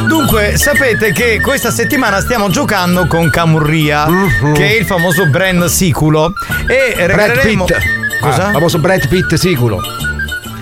Dunque, 0.07 0.57
sapete 0.57 1.11
che 1.11 1.41
questa 1.41 1.69
settimana 1.69 2.21
stiamo 2.21 2.49
giocando 2.49 3.07
con 3.07 3.29
Camurria, 3.29 4.07
che 4.53 4.69
è 4.69 4.79
il 4.79 4.85
famoso 4.85 5.27
brand 5.27 5.65
siculo. 5.65 6.31
E 6.65 6.93
Brad 6.95 7.09
regaleremo. 7.09 7.65
Pitt. 7.65 7.77
Cosa? 8.21 8.47
Ah, 8.47 8.51
famoso 8.51 8.79
Brad 8.79 9.05
Pitt 9.09 9.33
siculo. 9.33 9.81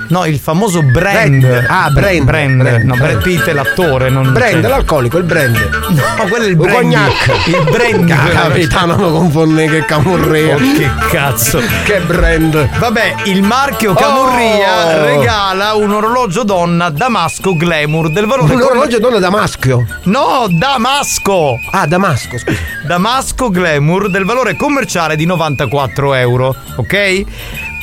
No, 0.09 0.25
il 0.25 0.39
famoso 0.39 0.81
brand. 0.83 1.39
Brand. 1.39 1.65
Ah, 1.69 1.89
brand. 1.89 2.23
Brand. 2.23 2.61
Brand. 2.61 2.83
No, 2.83 2.95
Brad 2.95 3.21
Pitt 3.21 3.43
è 3.45 3.53
l'attore, 3.53 4.09
non 4.09 4.31
Brand, 4.31 4.61
cioè- 4.61 4.69
l'alcolico, 4.69 5.17
il 5.17 5.23
brand. 5.23 5.55
No, 5.89 6.27
quello 6.29 6.45
è 6.45 6.47
il 6.47 6.55
brand. 6.55 6.73
cognac. 6.75 7.47
Il 7.47 7.67
brand. 7.71 8.31
Capitano, 8.31 8.95
non 8.95 9.11
confonde 9.11 9.67
che 9.67 9.85
camurria. 9.85 10.55
Oh, 10.55 10.57
che 10.57 10.89
cazzo. 11.09 11.59
Che 11.83 11.99
brand. 12.05 12.69
Vabbè, 12.77 13.15
il 13.25 13.41
marchio 13.43 13.93
Camurria 13.93 15.01
Oh. 15.01 15.05
regala 15.05 15.73
un 15.75 15.91
orologio 15.91 16.43
donna 16.43 16.89
Damasco 16.89 17.55
Glamour 17.55 18.09
del 18.11 18.25
valore 18.25 18.53
Un 18.53 18.61
orologio 18.61 18.99
donna 18.99 19.19
da 19.19 19.29
maschio. 19.29 19.85
No, 20.03 20.47
Damasco! 20.49 21.59
Ah, 21.71 21.85
Damasco, 21.85 22.37
scusa. 22.37 22.57
Damasco 22.85 23.49
Glamour 23.49 24.09
del 24.09 24.23
valore 24.25 24.55
commerciale 24.55 25.15
di 25.15 25.25
94 25.25 26.13
euro, 26.13 26.55
ok? 26.75 27.23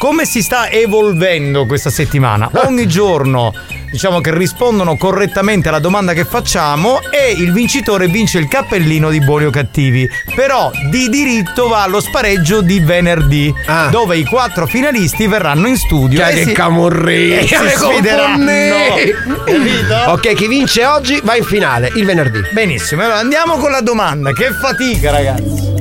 Come 0.05 0.27
si 0.27 0.43
sta 0.43 0.69
evolvendo 0.69 1.65
questa 1.65 1.89
settimana? 1.89 2.51
Ogni 2.67 2.87
giorno 2.87 3.55
diciamo 3.91 4.21
che 4.21 4.37
rispondono 4.37 4.99
correttamente 4.99 5.71
alla 5.71 5.79
domanda 5.79 6.13
che 6.13 6.27
facciamo 6.27 6.99
e 7.11 7.33
il 7.35 7.55
vincitore 7.55 8.07
vince 8.09 8.37
il 8.37 8.47
cappellino 8.47 9.09
di 9.09 9.21
buoni 9.21 9.47
o 9.47 9.51
cattivi. 9.51 10.07
Però 10.35 10.71
di 10.91 11.09
diritto 11.09 11.69
va 11.69 11.85
allo 11.85 12.01
spareggio 12.03 12.61
di 12.61 12.81
venerdì, 12.81 13.51
Ah. 13.65 13.87
dove 13.89 14.19
i 14.19 14.27
quattro 14.27 14.67
finalisti 14.67 15.27
verranno 15.27 15.69
in 15.69 15.79
studio. 15.79 16.19
Cioè, 16.19 16.33
e 16.33 16.35
che 16.35 16.45
si- 16.45 16.53
camurria. 16.53 17.39
e 17.39 17.47
si 17.47 17.55
sfideranno. 17.55 18.53
Ok, 20.09 20.35
chi 20.35 20.49
vince 20.49 20.85
oggi 20.85 21.19
va 21.25 21.35
in 21.35 21.45
finale 21.45 21.91
il 21.95 22.05
venerdì. 22.05 22.43
Benissimo, 22.51 23.01
allora 23.05 23.21
andiamo 23.21 23.57
con 23.57 23.71
la 23.71 23.81
domanda. 23.81 24.33
Che 24.35 24.51
fatica, 24.53 25.11
ragazzi. 25.11 25.73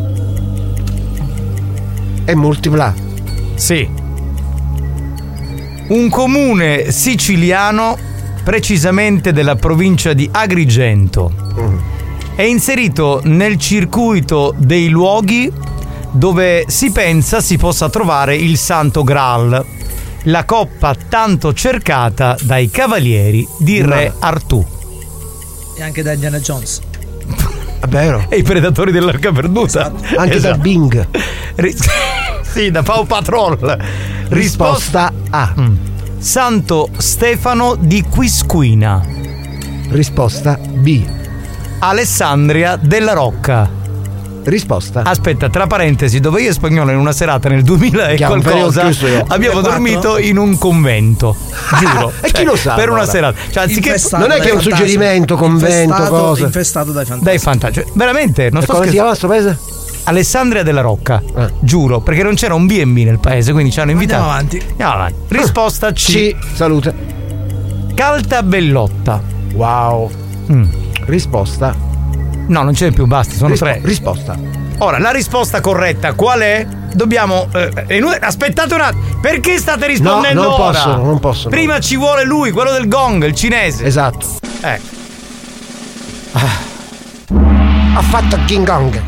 È 2.23 2.33
multipla. 2.33 2.93
Sì. 3.55 3.99
Un 5.87 6.09
comune 6.09 6.91
siciliano, 6.91 7.97
precisamente 8.43 9.31
della 9.31 9.55
provincia 9.55 10.13
di 10.13 10.27
Agrigento, 10.31 11.31
è 12.35 12.41
inserito 12.43 13.21
nel 13.25 13.57
circuito 13.57 14.53
dei 14.57 14.87
luoghi 14.89 15.51
dove 16.11 16.65
si 16.67 16.91
pensa 16.91 17.41
si 17.41 17.57
possa 17.57 17.89
trovare 17.89 18.35
il 18.35 18.57
Santo 18.57 19.03
Graal, 19.03 19.63
la 20.23 20.45
coppa 20.45 20.95
tanto 21.09 21.53
cercata 21.53 22.35
dai 22.41 22.69
cavalieri 22.69 23.45
di 23.59 23.81
Re 23.81 24.13
Artù 24.19 24.65
E 25.75 25.83
anche 25.83 26.01
da 26.01 26.13
Indiana 26.13 26.39
Jones. 26.39 26.81
È 27.79 27.87
vero. 27.87 28.25
e 28.29 28.37
i 28.37 28.43
predatori 28.43 28.91
dell'arca 28.93 29.31
perduta. 29.31 29.91
Anche 30.15 30.35
Esatto. 30.37 30.55
da 30.55 30.61
Bing. 30.61 31.07
Ris- 31.55 31.85
sì, 32.53 32.71
da 32.71 32.81
Pau 32.83 33.05
Patrol. 33.05 33.77
Risposta 34.33 35.13
A. 35.29 35.53
Mm. 35.59 35.75
Santo 36.17 36.89
Stefano 36.97 37.75
di 37.79 38.03
Quisquina. 38.09 38.99
Risposta 39.89 40.57
B. 40.59 41.03
Alessandria 41.77 42.75
della 42.75 43.13
Rocca. 43.13 43.69
Risposta. 44.45 45.03
Aspetta, 45.05 45.49
tra 45.49 45.67
parentesi, 45.67 46.19
dove 46.19 46.41
io 46.41 46.49
e 46.49 46.53
spagnolo 46.53 46.89
in 46.91 46.97
una 46.97 47.11
serata 47.13 47.47
nel 47.47 47.61
2000 47.61 48.07
e 48.09 48.15
Chiamo, 48.15 48.41
qualcosa 48.41 48.81
chiuso 48.81 49.05
io. 49.07 49.23
abbiamo 49.27 49.61
2004? 49.61 49.69
dormito 49.71 50.17
in 50.17 50.37
un 50.37 50.57
convento. 50.57 51.35
Giuro. 51.79 52.11
E 52.19 52.31
chi 52.31 52.43
lo 52.43 52.55
sa, 52.55 52.73
Per 52.73 52.89
una 52.89 53.01
allora? 53.01 53.11
serata. 53.11 53.37
Cioè, 53.51 53.63
anziché 53.63 53.95
Non 54.17 54.31
è 54.31 54.39
che 54.39 54.49
è 54.49 54.53
un 54.53 54.61
suggerimento, 54.61 55.35
convento, 55.35 55.93
infestato, 55.93 56.09
cosa. 56.09 56.43
infestato 56.45 56.91
dai 56.91 57.05
fantasmi. 57.05 57.23
dai 57.23 57.39
fantasmi. 57.39 57.83
Cioè, 57.83 57.91
veramente, 57.93 58.49
non 58.49 58.61
E 58.61 58.63
sto 58.63 58.73
come 58.73 58.87
si 58.87 58.91
scherzando. 58.97 59.15
chiama 59.15 59.15
sto 59.15 59.27
paese? 59.27 59.71
Alessandria 60.05 60.63
della 60.63 60.81
Rocca. 60.81 61.21
Eh. 61.35 61.51
Giuro, 61.61 62.01
perché 62.01 62.23
non 62.23 62.35
c'era 62.35 62.53
un 62.55 62.65
B&B 62.65 62.97
nel 63.05 63.19
paese, 63.19 63.51
quindi 63.51 63.71
ci 63.71 63.79
hanno 63.79 63.91
invitato. 63.91 64.21
Andiamo 64.23 64.37
avanti. 64.37 64.65
Andiamo 64.69 64.93
avanti. 64.93 65.15
Risposta 65.29 65.91
C. 65.91 66.01
C. 66.11 66.35
Salute. 66.53 66.93
Caltabellotta. 67.93 69.21
Wow. 69.53 70.11
Mm. 70.51 70.63
Risposta. 71.05 71.75
No, 72.47 72.63
non 72.63 72.73
ce 72.73 72.87
n'è 72.89 72.91
più, 72.93 73.05
basta, 73.05 73.33
sono 73.35 73.49
Rispo- 73.51 73.65
tre. 73.65 73.79
Risposta. 73.83 74.37
Ora, 74.79 74.97
la 74.99 75.11
risposta 75.11 75.61
corretta 75.61 76.13
qual 76.13 76.39
è? 76.41 76.67
Dobbiamo. 76.93 77.47
eh, 77.53 78.17
aspettate 78.19 78.73
un 78.73 78.81
attimo. 78.81 79.01
Perché 79.21 79.57
state 79.57 79.87
rispondendo 79.87 80.41
non 80.41 80.51
ora? 80.51 80.63
possono, 80.71 81.03
non 81.03 81.19
possono. 81.19 81.49
Prima 81.49 81.79
ci 81.79 81.95
vuole 81.95 82.25
lui, 82.25 82.51
quello 82.51 82.71
del 82.71 82.87
gong, 82.87 83.23
il 83.25 83.33
cinese. 83.35 83.85
Esatto. 83.85 84.27
Eh. 84.61 84.79
Ha 87.95 88.01
fatto 88.01 88.39
King 88.45 88.65
Kong. 88.65 89.01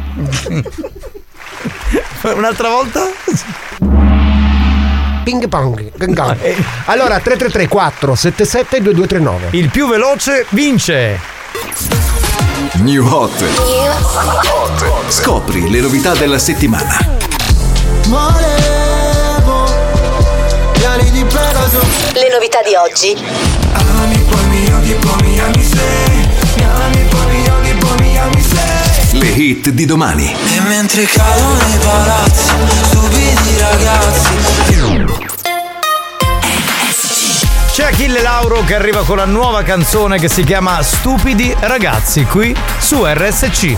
Un'altra 2.36 2.70
volta? 2.70 3.10
Ping 5.24 5.48
pong. 5.48 5.92
King 5.98 6.16
Kong. 6.16 6.38
Allora 6.86 7.20
333 7.20 7.68
477 7.68 8.82
2239. 8.82 9.58
Il 9.58 9.70
più 9.70 9.88
veloce 9.88 10.46
vince. 10.50 11.20
New 12.74 13.04
Hot. 13.08 13.44
Scopri 15.08 15.68
le 15.70 15.80
novità 15.80 16.14
della 16.14 16.38
settimana. 16.38 16.98
Volevo 18.08 19.66
piani 20.74 21.10
di 21.10 21.24
Pegaso 21.24 21.80
Le 22.14 22.30
novità 22.32 22.62
di 22.62 22.76
oggi. 22.76 23.18
Ami 23.74 24.18
poi 24.30 24.46
mi 24.46 24.72
odi 24.74 24.94
poi 24.94 25.22
mi 25.24 25.40
ami 25.40 25.64
sei 25.64 26.05
hit 29.46 29.70
di 29.70 29.86
domani. 29.86 30.26
E 30.26 30.60
mentre 30.62 31.06
cadono 31.06 31.60
i 31.60 31.78
palazzi 31.78 32.50
Stupidi 32.82 33.58
ragazzi 33.60 34.30
C'è 37.72 37.84
Achille 37.84 38.22
Lauro 38.22 38.64
che 38.64 38.74
arriva 38.74 39.04
con 39.04 39.18
la 39.18 39.26
nuova 39.26 39.62
canzone 39.62 40.18
che 40.18 40.30
si 40.30 40.44
chiama 40.44 40.82
Stupidi 40.82 41.56
ragazzi 41.60 42.24
qui 42.24 42.56
su 42.80 43.06
RSC. 43.06 43.76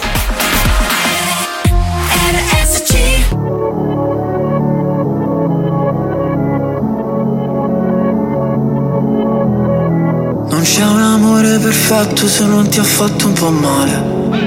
Non 10.50 10.62
c'è 10.62 10.84
un 10.86 11.02
amore 11.02 11.58
perfetto 11.58 12.28
se 12.28 12.46
non 12.46 12.70
ti 12.70 12.80
ha 12.80 12.84
fatto 12.84 13.28
un 13.28 13.34
po' 13.34 13.52
male 13.52 14.47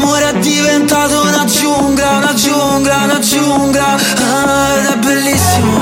L'amore 0.00 0.30
è 0.30 0.38
diventato 0.38 1.20
una 1.20 1.44
giungla, 1.44 2.08
una 2.16 2.32
giungla, 2.32 2.96
una 3.04 3.18
giungla. 3.18 3.84
Ah, 3.84 4.74
Ed 4.78 4.86
è 4.86 4.96
bellissimo 4.96 5.78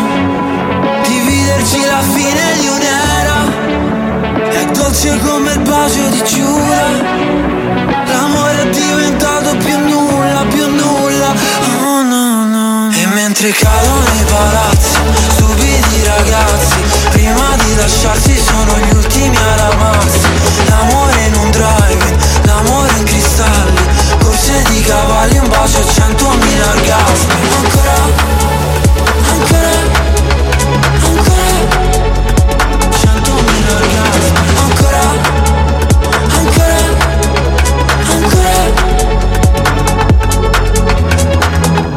Dividerci 1.07 1.81
la 1.87 2.01
fine 2.01 2.43
di 2.59 2.67
un'era. 2.67 4.51
È 4.51 4.65
dolce 4.73 5.17
come 5.21 5.53
il 5.53 5.61
bacio 5.61 6.09
di 6.09 6.25
Giura. 6.25 6.87
L'amore 8.07 8.63
è 8.63 8.69
diventato 8.71 9.57
più 9.59 9.79
nulla, 9.89 10.45
più 10.51 10.67
nulla. 10.67 11.33
Oh 11.85 12.03
no 12.03 12.45
no. 12.45 12.91
E 12.91 13.07
mentre 13.15 13.51
cadono 13.53 14.03
i 14.03 14.25
palazzi 14.25 14.99
Stupidi 15.31 16.03
ragazzi 16.05 16.81
Prima 17.11 17.55
di 17.63 17.77
lasciarsi 17.77 18.37
sono 18.37 18.79
gli 18.79 18.97
ultimi 18.97 19.37
ad 19.37 19.61
amarsi. 19.61 20.29
L'amore 20.69 21.27
in 21.27 21.35
un 21.35 21.51
drive 21.51 22.17
L'amore 22.43 22.91
in 22.97 23.05
cristalli 23.05 23.98
Corse 24.39 24.63
di 24.71 24.81
cavalli 24.83 25.37
Un 25.39 25.49
bacio 25.49 25.81
a 25.81 25.85
centomila 25.85 26.69
orgasmi. 26.71 27.35
Ancora 27.59 27.95
Ancora 29.33 29.73
Ancora 31.03 31.51
Centomila 33.01 33.73
orgasmi. 33.75 34.49
Ancora 34.63 35.03
Ancora 36.37 36.79
Ancora. 38.13 38.57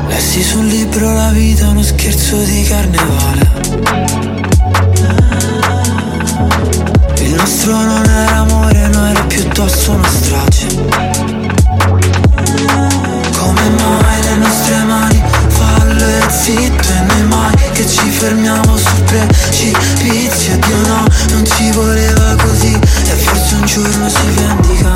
Lessi 0.07 0.41
sul 0.41 0.65
libro 0.65 1.13
la 1.13 1.29
vita 1.29 1.69
uno 1.69 1.83
scherzo 1.83 2.37
di 2.37 2.63
carnevale. 2.63 3.49
Il 7.19 7.35
nostro 7.35 7.75
non 7.75 8.03
era 8.03 8.37
amore, 8.37 8.87
no 8.87 9.07
era 9.07 9.21
piuttosto 9.25 9.91
una 9.91 10.07
strage 10.07 11.00
le 14.31 14.37
nostre 14.37 14.83
mani 14.83 15.23
fallo 15.47 16.05
e 16.05 16.29
zitto 16.29 16.87
e 16.87 17.01
noi 17.07 17.23
mai 17.23 17.55
che 17.73 17.85
ci 17.85 18.09
fermiamo 18.09 18.77
sul 18.77 19.03
precipizio. 19.03 20.57
Dio 20.57 20.77
no, 20.87 21.05
non 21.31 21.45
ci 21.45 21.71
voleva 21.71 22.35
così 22.41 22.73
e 22.73 23.15
forse 23.15 23.55
un 23.55 23.65
giorno 23.65 24.09
si 24.09 24.27
vendica. 24.35 24.89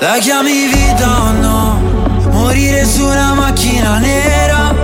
La 0.00 0.18
chiami 0.18 0.66
vita 0.66 1.22
o 1.22 1.32
no? 1.32 1.80
Morire 2.30 2.84
su 2.84 3.04
una 3.04 3.32
macchina 3.34 3.98
nera. 3.98 4.74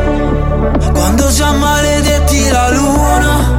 Quando 0.93 1.31
già 1.31 1.53
maledetti 1.53 2.49
la 2.49 2.71
luna 2.71 3.59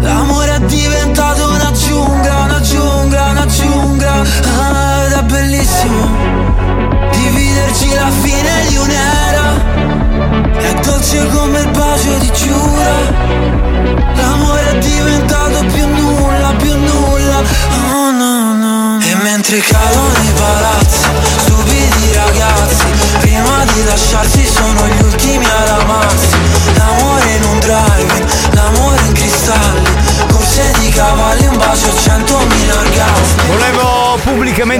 L'amore 0.00 0.54
è 0.54 0.60
diventato 0.60 1.45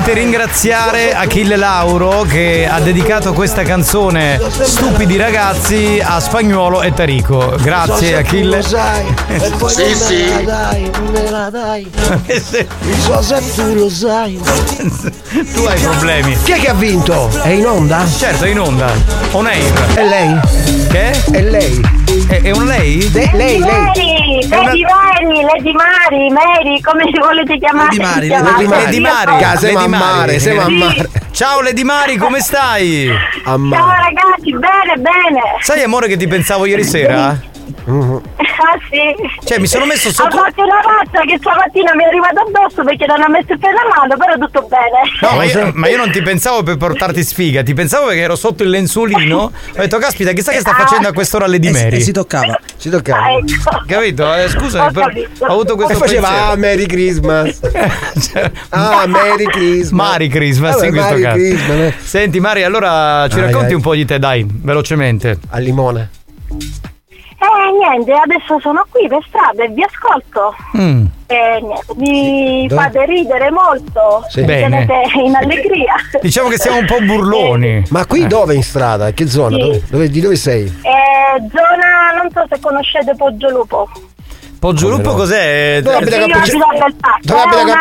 pubblicamente 0.06 0.12
ringraziare 0.12 1.14
Achille 1.14 1.56
Lauro 1.56 2.22
che 2.22 2.68
ha 2.70 2.78
dedicato 2.80 3.32
questa 3.32 3.62
canzone 3.62 4.40
Stupidi 4.62 5.16
ragazzi 5.16 6.00
a 6.02 6.20
Spagnuolo 6.20 6.82
e 6.82 6.92
Tarico. 6.92 7.54
Grazie 7.60 8.16
Achille. 8.16 8.62
E 9.28 9.50
poi 9.58 9.70
Sì, 9.70 9.94
sì. 9.94 10.14
me 10.14 10.30
la 10.34 10.40
dai, 10.42 10.90
non 10.92 11.06
me 11.10 11.30
la 11.30 11.50
dai. 11.50 11.90
Il 12.26 13.00
so 13.00 13.20
se 13.22 13.42
tu 13.54 13.74
lo 13.74 13.90
sai. 13.90 14.38
Tu 15.52 15.64
hai 15.64 15.80
problemi. 15.80 16.36
Chi 16.42 16.52
è 16.52 16.60
che 16.60 16.68
ha 16.68 16.74
vinto? 16.74 17.28
È 17.42 17.48
in 17.48 17.66
onda? 17.66 18.06
Certo, 18.06 18.44
è 18.44 18.48
in 18.48 18.60
onda. 18.60 18.92
On 19.32 19.46
air. 19.46 19.94
È 19.94 20.04
lei? 20.04 20.40
Che? 20.88 21.10
È 21.32 21.42
lei. 21.42 21.95
È, 22.28 22.42
è 22.42 22.50
un 22.50 22.64
lei? 22.66 23.08
lei, 23.12 23.30
lei. 23.32 23.58
Mary, 23.60 24.44
una- 24.44 24.62
Lady 24.64 24.82
Mary, 24.82 25.42
Lady 25.44 25.72
Mari, 25.72 26.30
Mary, 26.30 26.80
come 26.80 27.04
si 27.12 27.18
volete 27.20 27.56
chiamare? 27.58 27.86
Lady 27.96 28.02
Mari. 28.02 28.28
Lady 28.28 29.00
Mari. 29.00 29.32
Lady. 30.40 31.08
Ciao 31.30 31.60
Lady 31.62 31.84
Mari, 31.84 32.16
come 32.16 32.40
stai? 32.40 33.08
Ciao 33.44 33.56
ragazzi, 33.70 34.50
bene, 34.50 34.96
bene. 34.96 35.40
Sai 35.60 35.82
amore 35.84 36.08
che 36.08 36.16
ti 36.16 36.26
pensavo 36.26 36.66
ieri 36.66 36.82
sera? 36.82 37.38
Ah 37.88 38.78
sì. 38.90 39.46
Cioè, 39.46 39.58
mi 39.60 39.66
sono 39.68 39.86
messo 39.86 40.10
sotto. 40.10 40.36
fatto 40.36 40.62
una 40.62 40.80
mazza 40.82 41.20
che 41.24 41.36
stamattina 41.38 41.94
mi 41.94 42.02
è 42.02 42.06
arrivata 42.08 42.40
addosso 42.40 42.82
perché 42.82 43.06
non 43.06 43.22
ha 43.22 43.28
messo 43.28 43.52
il 43.52 43.58
freno 43.60 43.78
a 43.78 43.94
mano, 43.96 44.16
però 44.16 44.34
tutto 44.34 44.66
bene. 44.68 45.06
No, 45.20 45.36
ma 45.36 45.44
io, 45.44 45.70
ma 45.74 45.88
io 45.88 45.96
non 45.96 46.10
ti 46.10 46.20
pensavo 46.22 46.62
per 46.64 46.76
portarti 46.78 47.22
sfiga, 47.22 47.62
ti 47.62 47.74
pensavo 47.74 48.06
perché 48.06 48.22
ero 48.22 48.34
sotto 48.34 48.64
il 48.64 48.70
lenzuolino. 48.70 49.38
Ho 49.38 49.52
detto, 49.76 49.98
caspita, 49.98 50.32
chissà 50.32 50.50
che 50.52 50.60
sta 50.60 50.72
facendo 50.74 51.06
a 51.06 51.12
quest'ora 51.12 51.46
di 51.46 51.70
Mary. 51.70 51.96
E 51.96 52.00
si 52.00 52.10
toccava. 52.12 52.58
Si 52.76 52.90
toccava. 52.90 53.22
Ah, 53.22 53.32
ecco. 53.32 53.84
Capito? 53.86 54.34
Eh, 54.34 54.48
scusami, 54.48 54.86
Ho 54.86 54.90
però 54.90 55.06
ho 55.38 55.52
avuto 55.52 55.74
questo 55.76 55.92
E 55.92 55.96
faceva 55.96 56.28
pensiero. 56.28 56.50
ah, 56.52 56.56
Merry 56.56 56.86
Christmas. 56.86 57.60
ah, 58.70 59.06
Merry 59.06 59.44
Christmas. 59.44 59.90
Mari 59.90 60.28
Christmas 60.28 60.74
Vabbè, 60.74 60.86
in 60.86 60.92
questo 60.92 61.10
Merry 61.12 61.22
caso. 61.22 61.36
Christmas. 61.36 61.94
Senti 62.02 62.40
Mari, 62.40 62.62
allora 62.64 63.28
ci 63.28 63.36
Ai, 63.38 63.44
racconti 63.44 63.68
ai. 63.68 63.74
un 63.74 63.80
po' 63.80 63.94
di 63.94 64.04
te, 64.04 64.18
dai, 64.18 64.44
velocemente. 64.50 65.38
Al 65.50 65.62
limone. 65.62 66.10
Eh 67.38 67.72
niente, 67.78 68.12
adesso 68.12 68.58
sono 68.60 68.86
qui 68.90 69.06
per 69.08 69.22
strada 69.28 69.62
e 69.64 69.68
vi 69.68 69.82
ascolto. 69.82 70.54
Mm. 70.76 71.04
E 71.26 71.60
niente, 71.60 71.94
mi 71.96 72.66
Dove? 72.66 72.82
fate 72.82 73.04
ridere 73.06 73.50
molto. 73.50 74.24
Sì. 74.28 74.40
Mi 74.40 74.46
Bene. 74.46 74.86
tenete 74.86 75.18
in 75.18 75.34
allegria. 75.34 75.94
Diciamo 76.22 76.48
che 76.48 76.58
siamo 76.58 76.78
un 76.78 76.86
po' 76.86 77.00
burloni. 77.00 77.82
Ma 77.90 78.06
qui 78.06 78.26
dove 78.26 78.54
in 78.54 78.62
strada? 78.62 79.10
Che 79.12 79.26
zona? 79.26 79.56
Sì. 79.56 79.62
Dove, 79.62 79.82
dove- 79.90 80.08
di 80.08 80.20
dove 80.20 80.36
sei? 80.36 80.64
Eh, 80.64 81.42
zona, 81.50 82.22
non 82.22 82.30
so 82.32 82.44
se 82.48 82.58
conoscete 82.60 83.14
Poggiolupo. 83.14 83.88
Poggiolupo 83.92 84.14
no? 84.72 85.14
cos'è? 85.14 85.80
Dove 85.82 85.96
abita 85.96 86.16
Belpasso, 86.18 86.52
Dove 87.22 87.38
è 87.38 87.42
abita 87.42 87.56
Cap- 87.56 87.64
una 87.64 87.76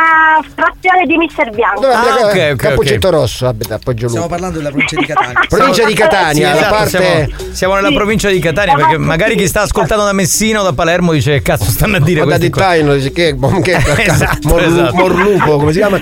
frazione 0.56 1.06
di 1.06 1.18
Mister 1.18 1.50
Bianco. 1.52 1.82
Dove 1.82 1.94
Ah, 1.94 2.00
abita 2.02 2.26
ok, 2.26 2.50
ok, 2.52 2.56
Capoccetto 2.56 3.10
Rosso, 3.10 3.48
abita 3.48 3.76
a 3.76 3.80
Poggio 3.84 4.08
Stiamo 4.08 4.28
parlando 4.28 4.58
della 4.58 4.70
provincia 4.70 4.96
di 5.00 5.06
Catania. 5.06 5.40
Provincia 5.50 5.86
di 5.86 5.94
Catania, 5.94 6.52
Sì, 6.52 6.58
esatto, 6.58 6.74
parte 6.76 6.90
siamo, 6.90 7.28
siamo 7.52 7.76
nella 7.76 7.92
provincia 7.92 8.30
di 8.30 8.40
Catania 8.40 8.76
perché 8.76 8.98
magari 8.98 9.36
chi 9.36 9.48
sta 9.48 9.62
ascoltando 9.62 10.04
da 10.04 10.14
Messina 10.14 10.62
o 10.62 10.64
da 10.64 10.74
Palermo 10.74 11.12
dice 11.12 11.32
che 11.34 11.42
cazzo 11.42 11.70
stanno 11.70 11.98
a 11.98 12.00
dire 12.00 12.22
Guarda 12.24 12.38
questi 12.38 12.46
di 12.46 12.52
qua. 12.52 12.62
Taino, 12.64 12.94
dice 12.94 13.12
che, 13.12 13.36
che 13.62 13.74
Esatto, 14.06 14.60
esatto. 14.60 14.96
Morlupo, 14.96 15.58
come 15.58 15.72
si 15.72 15.78
chiama? 15.80 16.00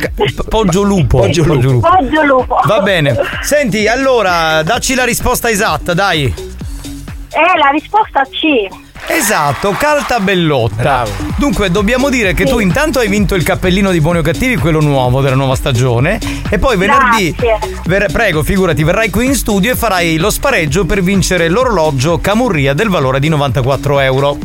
Poggiolupo. 0.50 1.20
Poggiolupo. 1.20 1.20
Poggiolupo. 1.20 1.88
Poggiolupo. 1.90 2.60
Va 2.66 2.80
bene. 2.82 3.16
Senti, 3.42 3.88
allora, 3.88 4.62
dacci 4.64 4.96
la 4.96 5.04
risposta 5.04 5.50
esatta, 5.50 5.94
dai. 5.94 6.26
Eh, 6.26 7.58
la 7.58 7.70
risposta 7.72 8.22
C. 8.30 8.68
Esatto, 9.08 9.72
Calta 9.72 10.20
Bellotta. 10.20 11.06
Dunque, 11.36 11.70
dobbiamo 11.70 12.10
dire 12.10 12.34
che 12.34 12.46
tu 12.46 12.60
intanto 12.60 13.00
hai 13.00 13.08
vinto 13.08 13.36
il 13.36 13.44
cappellino 13.44 13.92
di 13.92 14.00
Buoni 14.00 14.20
o 14.20 14.22
Cattivi, 14.22 14.56
quello 14.56 14.80
nuovo 14.80 15.22
della 15.22 15.36
nuova 15.36 15.56
stagione. 15.56 16.20
E 16.50 16.58
poi 16.58 16.78
venerdì, 16.78 17.36
ver- 17.86 18.12
prego, 18.12 18.44
figurati, 18.44 18.84
verrai 18.84 19.10
qui 19.10 19.26
in 19.26 19.36
studio 19.36 19.72
e 19.72 19.76
farai 19.76 20.18
lo 20.18 20.30
spareggio 20.30 20.86
per 20.86 21.02
vincere 21.02 21.50
l'orologio 21.50 22.20
Camurria 22.20 22.74
del 22.74 22.90
valore 22.90 23.20
di 23.20 23.30
94 23.30 24.00
euro. 24.00 24.38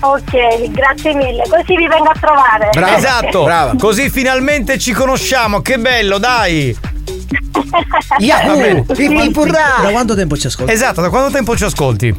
Ok, 0.00 0.70
grazie 0.70 1.14
mille. 1.14 1.42
Così 1.48 1.76
vi 1.76 1.88
vengo 1.88 2.10
a 2.10 2.16
trovare. 2.20 2.70
esatto, 2.96 3.76
così 3.78 4.10
finalmente 4.10 4.78
ci 4.78 4.92
conosciamo, 4.92 5.60
che 5.60 5.78
bello, 5.78 6.18
dai! 6.18 6.76
Va 8.46 8.54
bene. 8.54 8.84
Da 8.86 9.90
quanto 9.90 10.14
tempo 10.14 10.36
ci 10.36 10.46
ascolti? 10.46 10.72
Esatto, 10.72 11.00
da 11.00 11.08
quanto 11.10 11.30
tempo 11.32 11.56
ci 11.56 11.64
ascolti? 11.64 12.14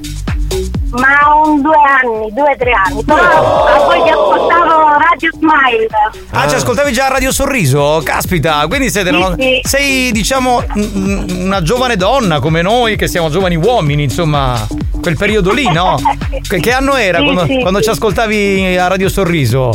Ma 0.92 1.08
un 1.46 1.62
due 1.62 1.76
anni, 1.76 2.32
due 2.34 2.52
o 2.52 2.56
tre 2.58 2.72
anni. 2.72 3.04
Però 3.04 3.66
a 3.66 3.78
voi 3.86 4.02
che 4.04 4.10
ascoltavo 4.10 4.98
Radio 4.98 5.30
Smile. 5.34 5.88
Ah, 6.32 6.48
ci 6.48 6.56
ascoltavi 6.56 6.92
già 6.92 7.06
a 7.06 7.10
Radio 7.10 7.32
Sorriso? 7.32 8.02
Caspita, 8.04 8.66
quindi 8.68 8.90
siete 8.90 9.12
una- 9.12 9.36
sì. 9.38 9.60
sei, 9.64 10.12
diciamo, 10.12 10.64
una 10.74 11.62
giovane 11.62 11.96
donna 11.96 12.40
come 12.40 12.64
noi, 12.64 12.96
che 12.96 13.08
siamo 13.08 13.30
giovani 13.30 13.56
uomini, 13.56 14.04
insomma, 14.04 14.66
quel 15.00 15.16
periodo 15.16 15.52
lì, 15.54 15.72
no? 15.72 15.98
Che, 16.50 16.60
che 16.60 16.72
anno 16.72 16.96
era 16.96 17.20
Sì, 17.20 17.24
quando, 17.26 17.46
sì, 17.46 17.60
quando 17.60 17.78
sì. 17.80 17.84
ci 17.84 17.90
ascoltavi 17.92 18.78
a 18.78 18.88
Radio 18.88 19.10
Sorriso? 19.10 19.72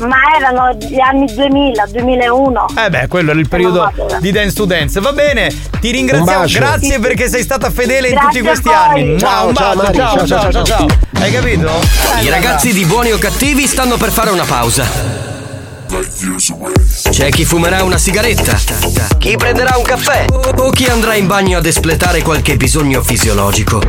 Ma 0.00 0.16
erano 0.36 0.72
gli 0.78 0.98
anni 0.98 1.26
2000, 1.26 1.86
2001. 1.88 2.66
Eh 2.84 2.90
beh, 2.90 3.06
quello 3.08 3.30
era 3.30 3.40
il 3.40 3.48
periodo 3.48 3.92
di 4.20 4.30
Dance 4.32 4.54
to 4.54 4.64
Dance. 4.64 5.00
Va 5.00 5.12
bene, 5.12 5.54
ti 5.80 5.90
ringraziamo, 5.90 6.46
grazie 6.46 6.98
perché 6.98 7.28
sei 7.28 7.42
stata 7.42 7.70
fedele 7.70 8.08
in 8.08 8.14
Grazie 8.14 8.28
tutti 8.30 8.44
questi 8.44 8.68
anni. 8.68 9.18
Ciao, 9.18 9.48
un 9.48 9.54
ciao, 9.54 9.74
bacio, 9.74 9.82
Mari, 9.82 9.96
ciao, 9.96 10.26
ciao, 10.26 10.52
ciao, 10.52 10.64
ciao. 10.64 10.86
Hai 11.14 11.32
capito? 11.32 11.70
I 12.22 12.28
ragazzi 12.28 12.72
di 12.72 12.84
buoni 12.84 13.12
o 13.12 13.18
cattivi 13.18 13.66
stanno 13.66 13.96
per 13.96 14.10
fare 14.10 14.30
una 14.30 14.44
pausa. 14.44 15.28
C'è 17.10 17.30
chi 17.30 17.44
fumerà 17.44 17.82
una 17.82 17.98
sigaretta, 17.98 18.56
chi 19.18 19.36
prenderà 19.36 19.76
un 19.76 19.82
caffè 19.82 20.24
o 20.56 20.70
chi 20.70 20.86
andrà 20.86 21.14
in 21.14 21.26
bagno 21.26 21.58
ad 21.58 21.66
espletare 21.66 22.22
qualche 22.22 22.56
bisogno 22.56 23.02
fisiologico. 23.02 23.82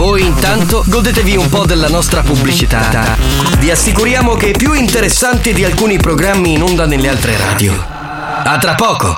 Voi 0.00 0.24
intanto 0.24 0.82
godetevi 0.86 1.36
un 1.36 1.50
po' 1.50 1.66
della 1.66 1.88
nostra 1.88 2.22
pubblicità. 2.22 3.18
Vi 3.58 3.70
assicuriamo 3.70 4.32
che 4.32 4.48
è 4.48 4.50
più 4.52 4.72
interessante 4.72 5.52
di 5.52 5.62
alcuni 5.62 5.98
programmi 5.98 6.54
in 6.54 6.62
onda 6.62 6.86
nelle 6.86 7.06
altre 7.06 7.36
radio. 7.36 7.74
A 7.76 8.56
tra 8.58 8.74
poco! 8.76 9.14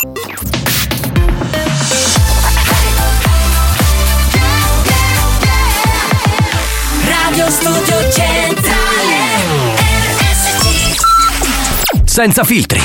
Radio 7.06 7.48
Studio 7.50 8.10
Centrale 8.10 9.16
RSC 10.18 10.96
Senza 12.04 12.44
filtri, 12.44 12.80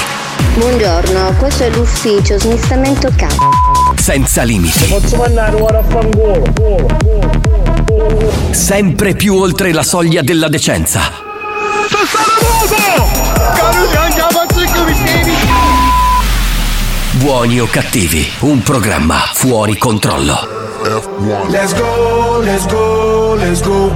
Buongiorno, 0.56 1.36
questo 1.38 1.64
è 1.64 1.70
l'ufficio 1.72 2.40
smistamento 2.40 3.12
capo. 3.16 3.50
senza 3.96 4.44
limiti, 4.44 4.86
Posso 4.86 5.18
mandare 5.18 5.60
ora 5.60 5.80
a 5.80 5.84
fangolo? 5.84 7.67
Sempre 8.52 9.16
più 9.16 9.36
oltre 9.36 9.72
la 9.72 9.84
soglia 9.84 10.22
della 10.22 10.50
decenza. 10.50 11.26
Buoni 17.12 17.60
o 17.60 17.68
cattivi, 17.68 18.28
un 18.42 18.62
programma 18.62 19.16
fuori 19.34 19.78
controllo. 19.78 20.56
Let's 21.50 21.74
go, 21.74 22.40
let's 22.44 22.66
go, 22.68 23.36
let's 23.36 23.62
go. 23.62 23.92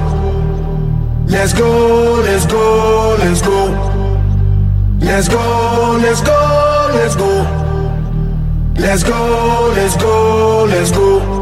Let's 1.26 1.54
go, 1.54 2.20
let's 2.22 2.46
go, 2.46 3.16
let's 3.16 3.40
go. 3.40 3.90
Let's 5.00 5.28
go, 5.28 5.96
let's 6.00 6.22
go, 6.22 6.88
let's 6.92 7.16
go. 7.16 7.46
Let's 8.76 9.02
go, 9.04 9.72
let's 9.74 9.96
go, 9.96 10.66
let's 10.66 10.90
go. 10.90 11.41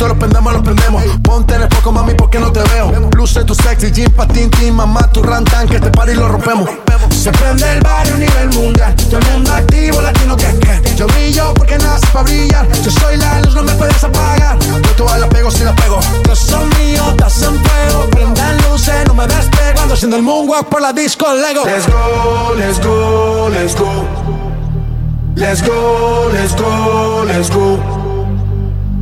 Esto 0.00 0.14
lo 0.14 0.18
prendemos, 0.18 0.54
lo 0.54 0.62
prendemos. 0.62 1.04
Ponte 1.22 1.54
en 1.56 1.60
el 1.60 1.68
foco, 1.68 1.92
mami, 1.92 2.14
porque 2.14 2.38
no 2.38 2.50
te 2.50 2.62
veo. 2.72 2.90
Luce 3.14 3.44
tu 3.44 3.54
sexy, 3.54 3.92
jean, 3.92 4.10
patín, 4.12 4.48
tin, 4.48 4.74
mamá, 4.74 5.02
tu 5.12 5.22
rantan, 5.22 5.68
que 5.68 5.74
este 5.74 5.90
party 5.90 6.14
lo 6.14 6.26
rompemos. 6.26 6.70
Se 7.10 7.30
prende 7.30 7.70
el 7.70 7.80
barrio 7.82 8.14
a 8.14 8.16
nivel 8.16 8.48
mundial. 8.48 8.96
Todo 8.96 9.18
el 9.18 9.26
mundo 9.26 9.52
activo, 9.52 10.00
latino 10.00 10.38
que 10.38 10.58
que. 10.58 10.96
Yo 10.96 11.06
brillo 11.06 11.52
porque 11.52 11.76
nace 11.76 12.06
para 12.14 12.22
brillar. 12.22 12.66
Yo 12.82 12.90
soy 12.90 13.18
la 13.18 13.42
luz, 13.42 13.54
no 13.54 13.62
me 13.62 13.74
puedes 13.74 14.02
apagar. 14.02 14.58
Yo 14.58 14.90
todas 14.96 15.20
la 15.20 15.28
pego 15.28 15.50
si 15.50 15.64
la 15.64 15.76
pego. 15.76 16.00
Yo 16.26 16.34
soy 16.34 16.64
mío, 16.78 17.02
estás 17.10 17.42
en 17.42 17.62
fuego. 17.62 18.08
Prendan 18.10 18.56
luces, 18.70 19.06
no 19.06 19.12
me 19.12 19.26
despego. 19.26 19.80
Ando 19.82 19.92
haciendo 19.92 20.16
el 20.16 20.22
moonwalk 20.22 20.66
por 20.66 20.80
la 20.80 20.94
disco 20.94 21.26
Lego. 21.34 21.66
Let's 21.66 21.86
go, 21.86 22.54
let's 22.56 22.80
go, 22.80 23.50
let's 23.50 23.76
go. 23.78 24.06
Let's 25.36 25.60
go, 25.60 26.30
let's 26.32 26.56
go, 26.56 27.24
let's 27.26 27.50
go. 27.50 27.99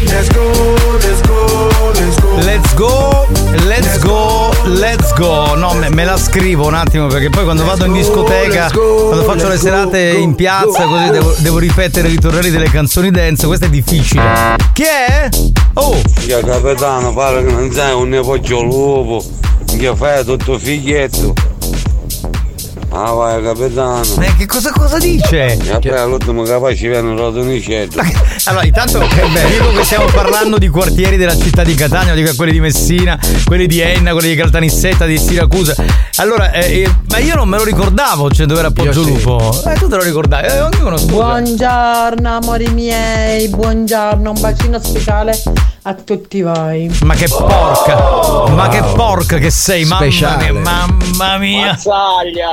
Let's 0.00 0.28
go, 2.74 3.26
let's 3.66 3.98
go, 3.98 4.52
let's 4.64 5.12
go. 5.14 5.54
No, 5.56 5.74
me, 5.74 5.88
me 5.90 6.04
la 6.04 6.16
scrivo 6.16 6.68
un 6.68 6.74
attimo 6.74 7.08
perché 7.08 7.30
poi 7.30 7.42
quando 7.42 7.64
vado 7.64 7.84
in 7.84 7.94
discoteca, 7.94 8.66
let's 8.66 8.72
go, 8.72 9.06
quando 9.08 9.24
faccio 9.24 9.48
le 9.48 9.54
let's 9.54 9.62
go, 9.62 9.68
serate 9.68 10.12
go, 10.12 10.18
in 10.18 10.34
piazza, 10.36 10.84
go, 10.84 10.90
così 10.90 11.06
go. 11.06 11.10
devo, 11.10 11.34
devo 11.38 11.58
ripetere 11.58 12.06
i 12.06 12.10
ritornelli 12.12 12.50
delle 12.50 12.70
canzoni 12.70 13.10
dance. 13.10 13.46
Questo 13.46 13.64
è 13.64 13.68
difficile. 13.68 14.22
Chi 14.72 14.84
è? 14.84 15.28
Oh! 15.74 16.00
Ya 16.26 16.40
capitano, 16.40 17.12
pare 17.12 17.44
che 17.44 17.50
non 17.50 17.72
sei 17.72 17.92
un 17.92 18.08
nepoggio 18.08 18.62
lupo, 18.62 19.24
che 19.76 19.96
fai 19.96 20.24
tutto 20.24 20.58
figlietto. 20.58 21.34
Ah 22.90 23.12
vai 23.12 23.42
capitano. 23.42 24.00
Eh, 24.18 24.34
che 24.36 24.46
cosa, 24.46 24.72
cosa 24.72 24.98
dice? 24.98 25.44
E 25.52 25.78
poi 25.78 25.90
all'ultimo 25.90 26.42
capace 26.42 26.88
viene 26.88 27.14
rotonicello. 27.14 28.02
Allora, 28.44 28.64
intanto 28.64 28.98
dico 28.98 29.72
che 29.76 29.84
stiamo 29.84 30.06
parlando 30.06 30.56
di 30.56 30.68
quartieri 30.68 31.18
della 31.18 31.36
città 31.36 31.62
di 31.62 31.74
Catania, 31.74 32.14
dico 32.14 32.32
quelli 32.34 32.52
di 32.52 32.60
Messina, 32.60 33.18
quelli 33.44 33.66
di 33.66 33.80
Enna, 33.80 34.12
quelli 34.12 34.30
di 34.30 34.36
Caltanissetta, 34.36 35.04
di 35.04 35.18
Siracusa. 35.18 35.74
Allora, 36.16 36.50
eh, 36.52 36.82
eh, 36.82 36.90
ma 37.10 37.18
io 37.18 37.34
non 37.34 37.46
me 37.46 37.58
lo 37.58 37.64
ricordavo, 37.64 38.30
cioè 38.30 38.46
dove 38.46 38.60
era 38.60 38.70
Poggio 38.70 39.02
Lupo. 39.02 39.62
Eh, 39.66 39.74
tu 39.74 39.86
te 39.86 39.96
lo 39.96 40.02
ricordavi? 40.02 40.46
Eh, 40.46 40.60
ognuno 40.60 40.96
scusa. 40.96 41.12
Buongiorno 41.12 42.36
amori 42.36 42.68
miei, 42.68 43.48
buongiorno, 43.48 44.30
un 44.30 44.40
bacino 44.40 44.80
speciale 44.82 45.40
a 45.88 45.94
tutti 45.94 46.42
voi. 46.42 46.94
Ma 47.02 47.14
che 47.14 47.26
porca! 47.28 47.96
Ma 48.52 48.68
che 48.68 48.82
porca 48.94 49.38
che 49.38 49.48
sei, 49.50 49.84
mamma 49.86 50.02
Speciale. 50.02 50.52
mia, 50.52 50.60
mamma 50.60 51.38
mia! 51.38 51.66
Mazzaglia! 51.68 52.48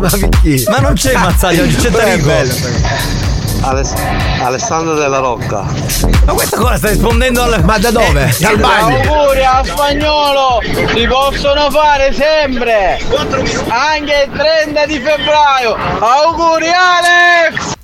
Ma? 0.00 0.08
Ma 0.70 0.78
non 0.78 0.94
c'è 0.94 1.12
Mazzaglia, 1.14 1.62
oggi 1.62 1.76
c'è 1.76 1.90
Tarico. 1.90 2.26
bello, 2.26 2.52
Aless- 3.62 3.94
Alessandro 4.42 4.94
della 4.94 5.18
Rocca. 5.18 5.64
Ma 6.24 6.32
questa 6.32 6.56
cosa 6.56 6.76
sta 6.78 6.88
rispondendo 6.88 7.42
al. 7.42 7.62
Ma 7.62 7.78
da 7.78 7.90
dove? 7.92 8.34
Dal 8.40 8.58
bagno. 8.58 8.96
Auguri 9.12 9.44
a 9.44 9.62
spagnolo! 9.64 10.58
Si 10.92 11.06
possono 11.06 11.70
fare 11.70 12.12
sempre! 12.12 12.98
Anche 13.68 14.28
il 14.28 14.36
30 14.36 14.86
di 14.86 14.98
febbraio! 14.98 15.76
Auguri 16.00 16.66
Alex! 16.68 17.78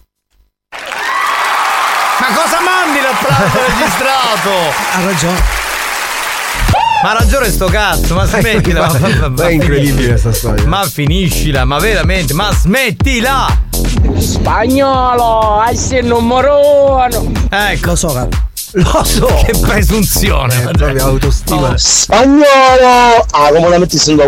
Ma 2.29 2.35
cosa 2.35 2.59
mandi 2.61 3.01
l'applauso 3.01 3.59
registrato? 3.68 4.51
Ha 4.95 5.05
ragione. 5.05 5.43
Ma 7.03 7.11
ha 7.11 7.12
ragione 7.18 7.51
sto 7.51 7.66
cazzo, 7.66 8.14
ma 8.14 8.24
smettila. 8.27 8.87
Ma- 8.87 8.99
ma- 8.99 9.09
ma- 9.09 9.29
ma 9.29 9.47
è 9.49 9.53
incredibile 9.53 10.16
sta 10.16 10.33
storia. 10.33 10.66
Ma 10.66 10.83
finiscila, 10.87 11.64
ma 11.64 11.79
veramente, 11.79 12.35
ma 12.35 12.51
smettila! 12.53 13.47
Spagnolo! 14.18 15.62
Il 15.91 16.05
numero 16.07 16.61
uno! 16.95 17.33
Ecco. 17.51 17.87
Lo 17.87 17.95
so, 17.97 18.09
cara. 18.12 18.29
Lo 18.79 19.05
so. 19.05 19.27
Che 19.47 19.53
presunzione! 19.61 20.64
È 20.64 20.70
proprio 20.72 21.05
autostima. 21.07 21.72
Spagnolo! 21.77 23.24
Ah, 23.31 23.49
come 23.53 23.68
la 23.70 23.79
metti 23.79 23.97
sulla... 23.99 24.24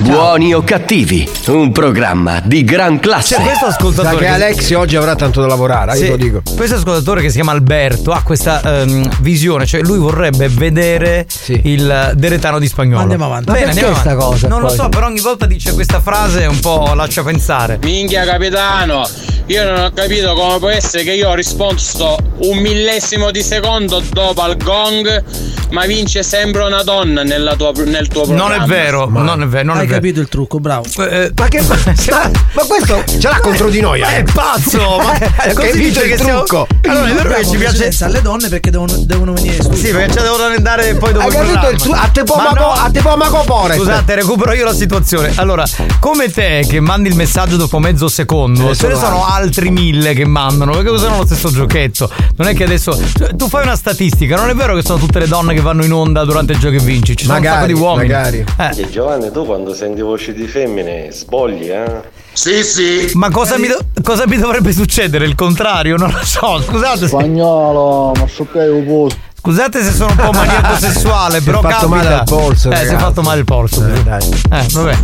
Buoni 0.00 0.52
o 0.52 0.62
cattivi, 0.62 1.26
un 1.46 1.72
programma 1.72 2.40
di 2.44 2.62
gran 2.62 2.98
classe. 3.00 3.36
C'è 3.36 3.42
questo 3.42 3.66
ascoltatore. 3.66 4.16
che 4.18 4.26
Alexi 4.26 4.74
oggi 4.74 4.96
avrà 4.96 5.14
tanto 5.14 5.40
da 5.40 5.46
lavorare, 5.46 5.94
Sì, 5.96 6.04
io 6.04 6.10
lo 6.10 6.16
dico. 6.16 6.42
Questo 6.54 6.76
ascoltatore 6.76 7.22
che 7.22 7.28
si 7.28 7.36
chiama 7.36 7.52
Alberto 7.52 8.10
ha 8.12 8.22
questa 8.22 8.60
ehm, 8.80 9.08
visione, 9.20 9.64
cioè 9.64 9.80
lui 9.80 9.96
vorrebbe 9.98 10.48
vedere 10.48 11.26
il 11.62 12.12
deretano 12.16 12.58
di 12.58 12.66
spagnolo. 12.68 13.00
Andiamo 13.00 13.24
avanti. 13.26 13.50
Bene, 13.52 13.66
Ma 13.66 13.72
perché 13.72 13.86
andiamo 13.86 14.10
avanti. 14.10 14.30
cosa 14.32 14.48
Non 14.48 14.60
lo 14.60 14.66
poi? 14.66 14.76
so, 14.76 14.88
però 14.90 15.06
ogni 15.06 15.20
volta 15.20 15.46
dice 15.46 15.72
questa 15.72 16.00
frase 16.00 16.42
e 16.42 16.46
un 16.46 16.60
po' 16.60 16.92
lascia 16.94 17.22
pensare. 17.22 17.78
Minchia 17.82 18.24
capitano! 18.24 19.08
Io 19.46 19.62
non 19.64 19.84
ho 19.84 19.90
capito 19.92 20.32
come 20.34 20.58
può 20.58 20.68
essere 20.70 21.02
che 21.02 21.12
io 21.12 21.28
ho 21.28 21.34
risposto 21.34 22.16
un 22.38 22.58
millesimo 22.74 23.30
di 23.30 23.42
secondo 23.42 24.02
dopo 24.10 24.42
al 24.42 24.56
gong, 24.56 25.22
ma 25.70 25.84
vince 25.86 26.22
sempre 26.24 26.64
una 26.64 26.82
donna 26.82 27.22
nella 27.22 27.54
tua- 27.54 27.70
nel 27.84 28.08
tuo 28.08 28.22
programma. 28.22 28.54
Non 28.56 28.62
è 28.62 28.66
vero, 28.66 29.08
non 29.08 29.42
è 29.42 29.46
vero, 29.46 29.64
non 29.66 29.76
Hai 29.76 29.84
è 29.84 29.86
vero. 29.86 30.00
capito 30.00 30.20
il 30.20 30.28
trucco, 30.28 30.58
bravo. 30.58 30.84
Eh, 30.98 31.30
Ma 31.36 31.48
che 31.48 31.60
ma, 31.62 31.76
ma 32.54 32.62
questo 32.66 33.02
ce 33.20 33.28
l'ha 33.28 33.38
contro 33.40 33.68
di 33.70 33.80
noi, 33.80 34.00
È 34.00 34.18
eh? 34.18 34.22
pazzo! 34.32 34.98
Ma 34.98 35.16
così 35.54 35.78
dice 35.78 36.02
il 36.04 36.10
che 36.10 36.16
siamo- 36.16 36.42
trucco? 36.42 36.66
Allora, 36.86 37.08
è 37.08 37.12
vero 37.14 37.28
che 37.34 37.46
ci 37.46 37.56
piace. 37.56 37.92
Alle 38.04 38.22
donne 38.22 38.48
perché 38.48 38.70
devono, 38.70 38.92
devono 38.98 39.32
venire 39.32 39.62
su. 39.62 39.72
Sì, 39.72 39.90
perché 39.90 40.12
ci 40.16 40.22
devono 40.22 40.44
andare 40.44 40.94
poi 40.94 41.12
dopo 41.12 41.24
Hai 41.26 41.30
il 41.30 41.34
capito 41.34 41.52
programma. 41.52 41.70
il 41.76 41.80
tru- 41.80 41.94
a 41.94 42.08
te 42.08 42.22
può 42.24 42.36
Ma 42.36 42.50
no. 42.50 42.70
a 42.72 42.90
te 42.92 43.00
maco 43.16 43.42
pore. 43.46 43.76
Scusate, 43.76 44.14
recupero 44.16 44.52
io 44.52 44.64
la 44.64 44.74
situazione. 44.74 45.32
Allora, 45.36 45.64
come 46.00 46.30
te 46.30 46.64
che 46.68 46.80
mandi 46.80 47.08
il 47.08 47.14
messaggio 47.14 47.56
dopo 47.56 47.78
mezzo 47.78 48.08
secondo, 48.08 48.70
Eh, 48.70 48.74
ce 48.74 48.88
ne 48.88 48.94
sono 48.94 49.02
sono 49.04 49.26
altri 49.26 49.70
mille 49.70 50.14
che 50.14 50.24
mandano, 50.24 50.72
perché 50.72 50.88
usano 50.90 51.18
lo 51.18 51.26
stesso 51.26 51.50
giochetto. 51.50 52.10
Non 52.36 52.48
è 52.48 52.54
che 52.54 52.63
adesso. 52.64 52.98
cioè, 53.16 53.34
tu 53.36 53.48
fai 53.48 53.62
una 53.62 53.76
statistica, 53.76 54.36
non 54.36 54.48
è 54.48 54.54
vero 54.54 54.74
che 54.74 54.82
sono 54.82 54.98
tutte 54.98 55.18
le 55.18 55.26
donne 55.28 55.54
che 55.54 55.60
vanno 55.60 55.84
in 55.84 55.92
onda 55.92 56.24
durante 56.24 56.52
il 56.52 56.58
gioco 56.58 56.74
e 56.76 56.78
vinci. 56.80 57.16
Ci 57.16 57.24
sono 57.24 57.38
un 57.38 57.42
sacco 57.44 57.54
Magari, 57.54 57.74
di 57.74 57.80
uomini. 57.80 58.08
magari. 58.08 58.44
Eh, 58.58 58.90
Giovanni, 58.90 59.30
tu 59.30 59.44
quando 59.44 59.74
senti 59.74 60.00
voci 60.00 60.32
di 60.32 60.46
femmine 60.46 61.08
sbogli, 61.10 61.68
eh? 61.70 62.02
Sì, 62.32 62.64
sì. 62.64 63.10
ma 63.14 63.30
cosa 63.30 63.58
mi, 63.58 63.68
do- 63.68 63.78
cosa 64.02 64.26
mi 64.26 64.36
dovrebbe 64.36 64.72
succedere? 64.72 65.24
Il 65.24 65.34
contrario? 65.36 65.96
Non 65.96 66.10
lo 66.10 66.24
so, 66.24 66.60
scusate. 66.60 67.06
Spagnolo, 67.06 68.12
ma 68.18 68.26
scioccaio 68.26 68.74
un 68.76 68.86
posto. 68.86 69.18
Scusate 69.46 69.82
se 69.84 69.92
sono 69.92 70.10
un 70.10 70.16
po' 70.16 70.32
maniaco 70.32 70.78
sessuale, 70.78 71.32
Si 71.42 71.42
è 71.42 71.44
però 71.44 71.60
fatto 71.60 71.74
capita. 71.74 71.94
male 71.94 72.14
al 72.14 72.24
polso, 72.24 72.70
Eh, 72.70 72.76
si 72.76 72.82
è 72.82 72.86
ragazzi. 72.86 73.02
fatto 73.04 73.20
male 73.22 73.38
il 73.40 73.44
polso. 73.44 73.86
Eh, 73.86 74.02
dai. 74.02 74.28
Eh, 74.50 74.66
vabbè. 74.72 74.96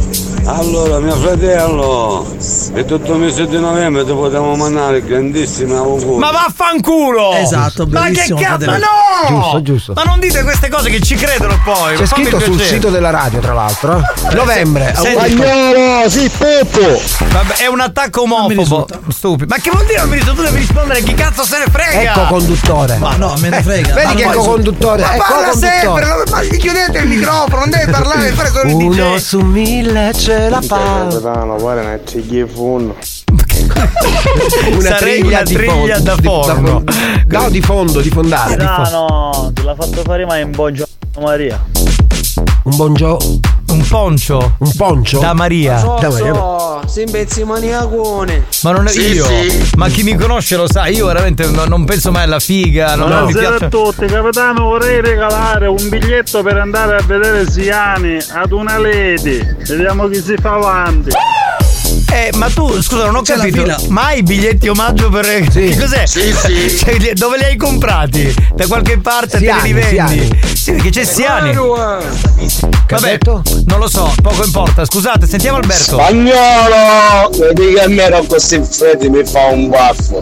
Allora, 0.46 0.98
mio 1.00 1.14
fratello, 1.16 2.26
e 2.74 2.84
tutto 2.86 3.12
il 3.12 3.18
mese 3.18 3.46
di 3.46 3.58
novembre 3.60 4.04
ti 4.06 4.12
potremo 4.12 4.56
mandare 4.56 5.04
grandissimi 5.04 5.74
auguri. 5.74 6.16
Ma 6.18 6.30
vaffanculo! 6.30 7.34
Esatto, 7.34 7.86
Ma 7.90 8.06
che 8.08 8.34
cazzo? 8.34 8.64
Ma 8.64 8.78
no! 8.78 9.28
Giusto, 9.28 9.62
giusto. 9.62 9.92
Ma 9.92 10.02
non 10.04 10.18
dite 10.18 10.42
queste 10.42 10.70
cose 10.70 10.88
che 10.88 11.00
ci 11.00 11.14
credono 11.16 11.60
poi. 11.62 11.96
C'è 11.96 12.06
fammi 12.06 12.24
scritto 12.24 12.40
sul 12.40 12.58
sito 12.62 12.88
della 12.88 13.10
radio, 13.10 13.40
tra 13.40 13.52
l'altro. 13.52 13.98
eh. 13.98 14.34
Novembre. 14.34 14.94
Senti, 14.96 15.18
auguri. 15.18 15.30
Spagnolo, 15.36 16.08
sì, 16.08 16.30
Peppo! 16.30 17.02
Vabbè, 17.30 17.54
è 17.56 17.66
un 17.66 17.80
attacco 17.80 18.22
omofobo. 18.22 18.86
Stupido. 19.08 19.54
Ma 19.54 19.60
che 19.60 19.70
vuol 19.70 19.84
dire 19.84 19.98
non 20.00 20.08
mi 20.08 20.14
risulta? 20.16 20.40
Tu 20.40 20.46
devi 20.46 20.56
rispondere 20.56 21.02
chi 21.02 21.12
cazzo 21.12 21.44
se 21.44 21.58
ne 21.58 21.64
frega? 21.70 22.00
Ecco 22.00 22.26
conduttore. 22.28 22.96
Ma 22.96 23.16
no, 23.16 23.34
me 23.38 23.50
ne 23.50 23.62
frega. 23.62 23.92
Vedi 23.92 24.06
Ma 24.06 24.14
che 24.14 24.24
poi 24.30 24.34
ecco 24.34 24.42
su- 24.42 24.50
conduttore. 24.50 25.02
Ma 25.02 25.14
Ecco 25.14 25.24
parla 25.28 25.52
sempre, 25.52 25.86
conduttore. 25.86 26.24
no, 26.24 26.30
ma 26.30 26.40
chiudete 26.56 26.98
il 26.98 27.08
microfono, 27.08 27.58
non 27.58 27.70
devi 27.70 27.90
parlare, 27.90 28.30
fare 28.32 28.48
solo 28.48 28.68
il 28.68 28.74
Uno 28.74 28.90
DJ. 29.14 29.16
su 29.16 29.40
mille 29.40 30.12
ce 30.14 30.48
la 30.48 30.60
fa. 30.62 31.06
Capitano, 31.08 31.56
guarda, 31.58 31.82
ne 31.82 32.00
c'è 32.04 32.20
chi 32.26 32.44
funno. 32.46 32.94
Una 34.72 34.80
Sarei 34.80 35.20
triglia 35.20 35.36
una 35.38 35.42
di 35.42 35.54
triglia 35.54 35.94
fondo. 35.94 36.02
da 36.02 36.14
di- 36.16 36.22
forno. 36.22 36.84
No, 37.28 37.48
di 37.50 37.60
fondo, 37.60 38.00
di 38.00 38.10
fondale. 38.10 38.56
di 38.56 38.64
fo- 38.64 38.90
no, 38.90 39.50
te 39.54 39.62
l'ha 39.62 39.74
fatto 39.74 40.02
fare 40.02 40.24
mai 40.26 40.42
in 40.42 40.50
Boggio 40.50 40.86
Maria. 41.20 41.62
Un 42.64 42.76
buongio. 42.76 43.18
Un 43.70 43.86
poncio 43.88 44.54
Un 44.58 44.72
poncio. 44.76 45.18
da 45.20 45.32
Maria. 45.32 45.80
Da 46.00 46.08
Maria. 46.10 46.34
sei 46.86 47.04
un 47.04 47.10
pezzi 47.12 47.44
maniacone. 47.44 48.46
Ma 48.62 48.72
non 48.72 48.86
è 48.86 48.90
Sì, 48.90 49.12
io. 49.12 49.24
sì. 49.24 49.70
Ma 49.76 49.88
chi 49.88 50.02
mi 50.02 50.16
conosce 50.16 50.56
lo 50.56 50.66
sa, 50.70 50.86
io 50.86 51.06
veramente 51.06 51.46
no- 51.46 51.64
non 51.66 51.84
penso 51.84 52.10
mai 52.10 52.24
alla 52.24 52.40
figa, 52.40 52.96
non, 52.96 53.08
non 53.10 53.24
mi 53.26 53.32
piace. 53.32 53.68
tutti, 53.68 54.06
capitano 54.06 54.64
vorrei 54.64 55.00
regalare 55.00 55.66
un 55.68 55.88
biglietto 55.88 56.42
per 56.42 56.56
andare 56.58 56.96
a 56.96 57.02
vedere 57.06 57.48
Siani 57.48 58.18
ad 58.32 58.50
una 58.52 58.76
lady. 58.78 59.40
Vediamo 59.66 60.08
chi 60.08 60.20
si 60.20 60.34
fa 60.40 60.54
avanti. 60.54 61.10
Eh, 62.12 62.30
ma 62.34 62.48
tu, 62.48 62.82
scusa, 62.82 63.04
non 63.04 63.16
ho 63.16 63.22
C'è 63.22 63.36
capito. 63.36 63.76
Ma 63.88 64.06
hai 64.06 64.18
i 64.18 64.22
biglietti 64.22 64.68
omaggio 64.68 65.08
per. 65.10 65.26
Che 65.50 65.76
cos'è? 65.78 66.06
Sì, 66.06 66.32
sì. 66.32 66.68
Cioè, 66.76 67.12
dove 67.14 67.38
li 67.38 67.44
hai 67.44 67.56
comprati? 67.56 68.34
Da 68.54 68.66
qualche 68.66 68.98
parte 68.98 69.38
Siani, 69.38 69.60
te 69.60 69.66
li 69.66 69.72
vendi? 69.72 69.90
Siani. 69.90 70.40
Sì, 70.54 70.72
perché 70.72 70.90
c'è 70.90 71.04
Siani. 71.04 71.54
Vabbè, 71.54 73.10
detto? 73.10 73.42
non 73.66 73.78
lo 73.78 73.88
so, 73.88 74.12
poco 74.22 74.44
importa. 74.44 74.84
Scusate, 74.84 75.26
sentiamo 75.26 75.58
Alberto. 75.58 75.98
Spagnolo! 75.98 77.30
Vedi 77.38 77.74
che 77.74 77.80
a 77.82 77.88
me 77.88 78.02
ero 78.02 78.24
così 78.24 78.60
freddo 78.68 79.08
mi 79.10 79.24
fa 79.24 79.46
un 79.46 79.68
baffo. 79.68 80.18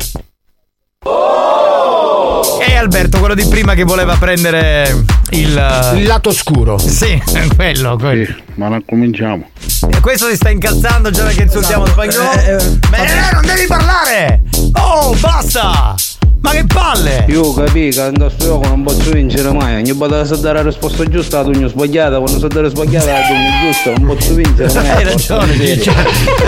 E 2.61 2.75
Alberto, 2.75 3.19
quello 3.19 3.35
di 3.35 3.45
prima 3.47 3.75
che 3.75 3.85
voleva 3.85 4.17
prendere 4.17 5.05
il. 5.31 5.93
Il 5.95 6.07
lato 6.07 6.33
scuro. 6.33 6.79
Sì, 6.79 7.21
quello, 7.57 7.97
quello. 7.97 8.35
Ma 8.55 8.69
non 8.69 8.85
cominciamo. 8.85 9.51
E 9.91 10.01
questo 10.01 10.29
si 10.29 10.37
sta 10.37 10.51
incazzando 10.51 11.11
già 11.11 11.27
che 11.29 11.43
insultiamo 11.43 11.87
spagnolo. 11.87 12.31
Ma 12.91 12.97
eh, 12.97 13.33
non 13.33 13.47
devi 13.47 13.67
parlare! 13.67 14.43
Oh, 14.73 15.15
basta! 15.21 15.95
Ma 16.41 16.51
che 16.53 16.65
palle! 16.73 17.25
Io 17.29 17.53
capì 17.53 17.91
che 17.91 18.01
in 18.01 18.15
questo 18.17 18.45
gioco 18.45 18.69
non 18.69 18.83
posso 18.85 19.11
vincere 19.11 19.51
mai. 19.53 19.77
Ogni 19.77 19.93
volta 19.93 20.21
che 20.21 20.27
so 20.27 20.37
dare 20.37 20.59
la 20.59 20.65
risposta 20.65 21.05
giusta 21.05 21.39
la 21.43 21.51
tugno 21.51 21.67
sbagliata, 21.69 22.19
quando 22.19 22.39
so 22.39 22.47
dare 22.47 22.69
sbagliata 22.71 23.07
la 23.13 23.27
tugno 23.27 23.51
giusta, 23.65 23.93
non 23.93 24.17
posso 24.17 24.35
vincere 24.35 24.73
mai. 24.73 24.89
Hai 24.89 25.05
ragione, 25.05 25.53
Sì. 25.55 25.91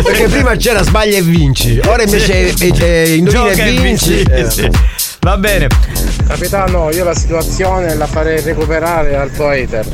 Perché 0.02 0.28
prima 0.28 0.54
c'era 0.56 0.82
sbaglia 0.82 1.18
e 1.18 1.22
vinci, 1.22 1.80
ora 1.86 2.02
invece 2.02 2.56
Sì. 2.56 2.72
eh, 2.78 3.14
indovina 3.16 3.64
e 3.64 3.70
vinci. 3.72 4.14
vinci, 4.14 4.30
Eh. 4.30 4.50
sì. 4.50 4.70
Va 5.20 5.36
bene. 5.36 5.66
Capitano, 6.26 6.90
io 6.92 7.04
la 7.04 7.14
situazione 7.14 7.94
la 7.94 8.06
farei 8.06 8.40
recuperare 8.40 9.16
al 9.16 9.30
tuo 9.32 9.48
hater. 9.48 9.84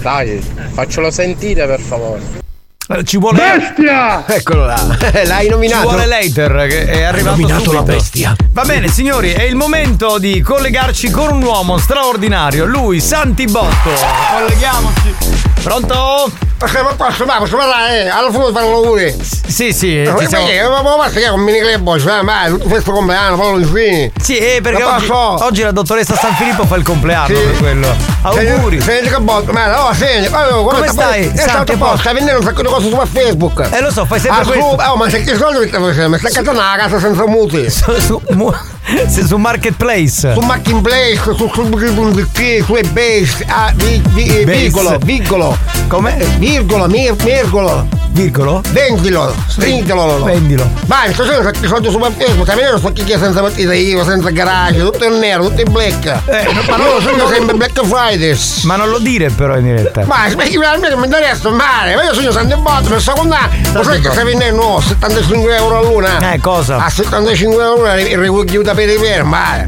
Dai, 0.00 0.42
faccelo 0.72 1.10
sentire 1.10 1.66
per 1.66 1.78
favore. 1.78 2.41
Eh, 2.88 3.04
Ci 3.04 3.16
vuole. 3.16 3.38
Bestia! 3.38 4.24
Eccolo 4.26 4.66
là, 4.66 4.84
l'hai 5.24 5.44
Ci 5.44 5.50
nominato. 5.50 5.88
vuole 5.88 6.04
l'hater 6.06 6.66
che 6.68 6.84
è 6.84 7.02
arrivato 7.02 7.36
nominato 7.36 7.60
subito. 7.62 7.72
la 7.76 7.82
bestia. 7.82 8.36
Va 8.50 8.64
bene, 8.64 8.88
signori, 8.88 9.32
è 9.32 9.42
il 9.44 9.54
momento 9.54 10.18
di 10.18 10.40
collegarci 10.40 11.08
con 11.10 11.30
un 11.32 11.42
uomo 11.42 11.78
straordinario. 11.78 12.64
Lui, 12.66 13.00
Santi 13.00 13.46
Botto. 13.46 13.90
Colleghiamoci. 14.36 15.14
Pronto? 15.62 16.30
Ma 16.58 16.94
posso, 16.96 17.24
ma 17.24 17.38
posso 17.38 17.56
parlare? 17.56 18.08
Alla 18.08 18.30
fine 18.30 18.50
fanno 18.52 18.80
pure. 18.80 19.16
Sì, 19.46 19.72
sì, 19.72 20.02
Ma 20.06 20.14
ti 20.14 20.26
siamo- 20.28 20.44
perché? 20.46 20.68
Ma 20.68 20.82
ma 20.82 20.96
basta 20.96 21.18
che 21.18 21.26
è 21.26 21.30
un 21.30 21.40
mini 21.40 21.58
club 21.60 21.98
vai, 22.02 22.24
vai, 22.24 22.50
tutto 22.50 22.68
questo 22.68 22.92
compleanno, 22.92 23.36
fallo 23.36 23.58
di 23.58 23.64
fine. 23.64 24.12
Sì, 24.20 24.36
eh, 24.38 24.60
perché 24.60 24.82
Ma 24.84 24.94
oggi, 24.96 25.10
oggi 25.10 25.62
la 25.62 25.72
dottoressa 25.72 26.14
San 26.16 26.34
Filippo 26.36 26.64
fa 26.66 26.76
il 26.76 26.84
compleanno 26.84 27.26
Sì. 27.26 27.32
per 27.34 27.56
quello. 27.58 27.94
Auguri. 28.22 28.80
Senti 28.80 29.08
che 29.08 29.18
botto, 29.20 29.52
ma 29.52 29.90
senti, 29.92 30.32
oh, 30.32 30.64
Come 30.64 30.86
stai? 30.88 31.26
È 31.28 31.36
stato 31.36 31.72
a 31.72 31.76
posto, 31.76 31.76
posto? 31.78 31.98
stai 31.98 32.14
vendendo 32.14 32.40
un 32.40 32.46
sacco 32.46 32.62
di 32.62 32.68
cose 32.72 32.88
su 32.88 32.98
Facebook. 33.12 33.68
Eh 33.70 33.80
lo 33.80 33.90
so, 33.90 34.06
fai 34.06 34.18
sempre 34.18 34.40
ah, 34.40 34.46
questo. 34.46 34.70
Su, 34.70 34.90
oh, 34.90 34.96
ma 34.96 35.10
se 35.10 35.22
che 35.22 35.36
soldi 35.36 35.70
mi 35.70 36.18
stai 36.18 36.32
cazzando 36.32 36.52
la 36.52 36.74
casa 36.78 36.98
senza 36.98 37.26
muti. 37.26 37.70
Su, 37.70 37.92
su, 38.00 38.20
mu- 38.30 38.52
se- 39.08 39.26
su 39.26 39.36
Marketplace. 39.36 40.32
Su 40.32 40.40
Marketplace, 40.40 41.20
su, 41.22 41.34
su, 41.34 41.48
su, 41.52 41.66
su, 41.78 42.64
su 42.64 42.76
eBay, 42.76 43.28
ah, 43.48 43.72
vi, 43.74 44.02
vi, 44.10 44.44
Base. 44.44 44.58
virgolo, 44.58 44.98
virgolo. 45.04 45.58
Come? 45.92 46.16
Virgolo, 46.38 46.88
mir, 46.88 47.14
virgolo. 47.16 47.86
Virgolo? 48.12 48.62
Vendilo, 48.70 49.34
stringilo. 49.46 50.24
Vendilo. 50.24 50.66
Vai, 50.86 51.12
sto 51.12 51.22
facendo 51.22 51.50
i 51.50 51.68
soldi 51.68 51.90
su 51.90 51.98
a 51.98 52.08
me 52.54 52.70
non 52.70 52.80
so 52.80 52.90
chi 52.94 53.04
senza 53.06 53.42
partita 53.42 53.74
io, 53.74 54.02
senza 54.02 54.30
garage, 54.30 54.78
tutto 54.78 55.04
in 55.04 55.18
nero, 55.18 55.48
tutto 55.48 55.60
in 55.60 55.70
black. 55.70 56.06
Eh, 56.06 56.50
ma 56.54 56.62
ma 56.66 56.76
non- 56.78 57.02
sono 57.02 57.28
sempre 57.28 57.54
Black 57.56 57.84
Fridays. 57.84 58.62
Ma 58.62 58.76
non 58.76 58.88
lo 58.88 59.00
dire 59.00 59.28
però 59.28 59.58
in 59.58 59.64
diretta. 59.64 60.06
Ma 60.06 60.30
speghi 60.30 60.56
veramente 60.56 60.96
mi 60.96 61.04
interessa 61.04 61.50
male, 61.50 61.94
ma 61.94 62.04
io 62.04 62.14
sono 62.14 62.30
sempre 62.30 62.56
botto, 62.56 62.88
per 62.88 63.02
seconda, 63.02 63.50
lo 63.74 63.82
sai 63.82 64.00
che 64.00 64.10
stai 64.10 64.24
vendendo 64.24 64.62
no, 64.62 64.80
75 64.80 65.56
euro 65.56 65.76
all'una. 65.76 66.32
Eh, 66.32 66.38
cosa? 66.40 66.82
A 66.82 66.88
75 66.88 67.62
euro 67.62 67.74
all'una 67.84 68.00
il 68.00 68.16
recuglio 68.16 68.62
da 68.62 68.72
per 68.72 68.98
per 68.98 69.24
male. 69.24 69.66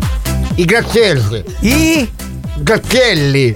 I 0.54 0.64
grazielli. 0.64 1.44
I? 1.60 2.10
Grazielli. 2.54 3.52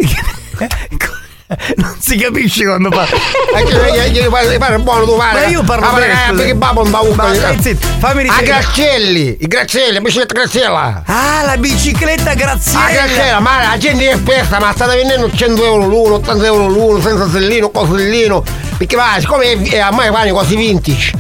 Non 1.77 1.97
si 1.99 2.17
capisce 2.17 2.65
quando 2.65 2.91
parla. 2.91 3.17
Anche 3.55 4.11
gli 4.11 4.59
pare 4.59 4.79
buono 4.79 5.05
tu 5.05 5.17
pare. 5.17 5.41
Ma 5.41 5.47
io 5.47 5.63
parlo 5.63 5.87
Ah, 5.87 5.93
bene, 5.93 6.15
perché- 6.37 6.55
babbo 6.55 6.83
non 6.83 6.91
va 6.91 7.03
Ma 7.15 7.35
stai 7.35 7.61
zitto, 7.63 7.87
fammi 7.99 8.27
A. 8.29 8.43
Grazielli, 8.43 9.37
i 9.41 9.47
Grazielli, 9.47 9.93
la 9.95 10.01
bicicletta 10.01 10.35
Graziella. 10.35 11.03
Ah, 11.07 11.43
la 11.45 11.57
bicicletta 11.57 12.31
Ah, 12.31 12.35
Graziella. 12.35 12.87
Graziella, 12.91 13.41
ma 13.41 13.61
la 13.71 13.79
gente 13.79 14.09
è 14.11 14.15
esperta, 14.15 14.59
ma 14.61 14.73
state 14.75 14.97
vendendo 14.97 15.31
100 15.35 15.65
euro 15.65 15.87
l'uno, 15.87 16.15
80 16.17 16.45
euro 16.47 16.69
l'uno, 16.69 17.01
senza 17.01 17.29
sellino, 17.31 17.71
cosellino. 17.71 18.45
Perché 18.77 18.97
va, 18.97 19.17
siccome 19.19 19.53
è- 19.53 19.63
è- 19.71 19.79
a 19.79 19.91
me 19.91 20.11
vanno 20.11 20.33
quasi 20.33 20.55
vintage, 20.55 21.13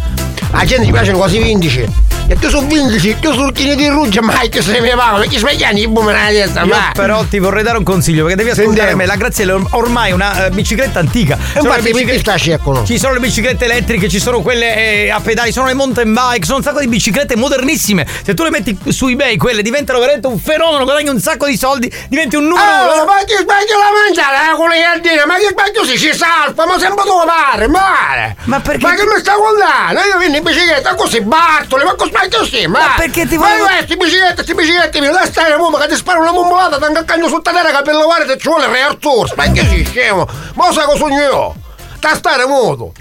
a 0.52 0.64
gente 0.64 0.84
ci 0.84 0.92
piacciono 0.92 1.18
quasi 1.18 1.38
vintage. 1.38 2.06
E 2.30 2.36
tu 2.38 2.50
su 2.50 2.62
vintage, 2.66 3.18
tu 3.20 3.32
sul 3.32 3.52
chino 3.52 3.74
di 3.74 3.88
ruggia, 3.88 4.20
mai 4.20 4.50
che 4.50 4.60
se 4.60 4.78
ne 4.78 4.94
va, 4.94 5.14
perché 5.16 5.38
svegliani 5.38 5.80
i 5.80 5.88
boom 5.88 6.08
nella 6.08 6.28
testa, 6.28 6.66
ma. 6.66 6.90
però 6.92 7.24
ti 7.24 7.38
vorrei 7.38 7.62
dare 7.62 7.78
un 7.78 7.84
consiglio 7.84 8.26
perché 8.26 8.36
devi 8.36 8.50
ascoltare 8.50 8.94
me. 8.94 9.06
La 9.06 9.16
Graziella 9.16 9.54
è 9.56 9.60
ormai 9.70 10.12
una 10.12 10.44
eh, 10.44 10.50
bicicletta 10.50 10.98
antica. 10.98 11.38
E 11.54 11.60
infatti 11.60 11.90
biciclette- 11.90 12.18
sta 12.18 12.34
sceccono. 12.36 12.84
Ci 12.84 12.98
sono 12.98 13.14
le 13.14 13.20
biciclette 13.20 13.64
elettriche, 13.64 14.10
ci 14.10 14.20
sono 14.20 14.42
quelle 14.42 15.06
eh, 15.06 15.10
a 15.10 15.20
pedali, 15.20 15.52
sono 15.52 15.68
le 15.68 15.72
mountain 15.72 16.12
bike, 16.12 16.44
sono 16.44 16.58
un 16.58 16.62
sacco 16.62 16.80
di 16.80 16.88
biciclette 16.88 17.34
modernissime. 17.34 18.06
Se 18.22 18.34
tu 18.34 18.42
le 18.42 18.50
metti 18.50 18.78
su 18.88 19.08
eBay, 19.08 19.38
quelle 19.38 19.62
diventano 19.62 19.98
veramente 19.98 20.26
un 20.26 20.38
fenomeno, 20.38 20.84
guadagni 20.84 21.08
un 21.08 21.20
sacco 21.20 21.46
di 21.46 21.56
soldi, 21.56 21.90
diventi 22.10 22.36
un 22.36 22.44
numero. 22.44 22.92
Oh, 22.92 23.06
ma 23.06 23.24
che 23.24 23.36
sbaglio 23.40 23.78
la 23.78 23.90
mangiare, 24.04 24.52
eh, 24.52 24.54
con 24.54 24.68
le 24.68 24.76
giardine, 24.76 25.24
ma 25.24 25.36
che 25.36 25.48
sbaglio 25.48 25.82
si 25.82 25.96
ci 25.96 26.14
salpa, 26.14 26.66
ma 26.66 26.78
sempre 26.78 27.04
dove 27.06 27.24
pare, 27.24 27.68
male. 27.68 28.36
Ma 28.44 28.60
perché? 28.60 28.84
Ma 28.84 28.92
che 28.92 29.04
mi 29.04 29.18
sta 29.18 29.34
guardando? 29.34 30.00
Io 30.02 30.18
vengo 30.18 30.37
in 30.38 30.42
bicicletta 30.44 30.94
così, 30.94 31.20
bartoli, 31.20 31.84
ma 31.84 31.94
cosa 31.94 32.10
sbaglio 32.10 32.44
sì, 32.44 32.66
ma. 32.66 32.78
Ma 32.78 32.94
perché 32.96 33.26
ti 33.26 33.36
Ma 33.36 33.46
volevo- 33.48 33.66
queste 33.66 33.96
biciclette, 33.96 34.34
queste 34.34 34.54
biciclette, 34.54 35.00
mi 35.00 35.08
dai 35.10 35.26
stare 35.26 35.56
bomba 35.56 35.78
che 35.80 35.88
ti 35.88 35.96
sparo 35.96 36.20
una 36.20 36.32
bombolata, 36.32 36.78
tanto 36.78 37.04
cagno 37.04 37.28
su 37.28 37.40
terra 37.40 37.62
che 37.62 37.82
per 37.82 37.94
lavare 37.94 38.24
te 38.24 38.38
ci 38.38 38.48
vuole 38.48 38.64
il 38.64 38.70
reartur, 38.70 39.32
ma 39.36 39.50
che 39.50 39.66
si 39.66 39.84
scemo? 39.84 40.26
Ma 40.54 40.66
cosa 40.66 40.86
sogno 40.96 41.20
io? 41.20 41.54
Da 42.00 42.14
stare 42.14 42.46
muto. 42.46 42.92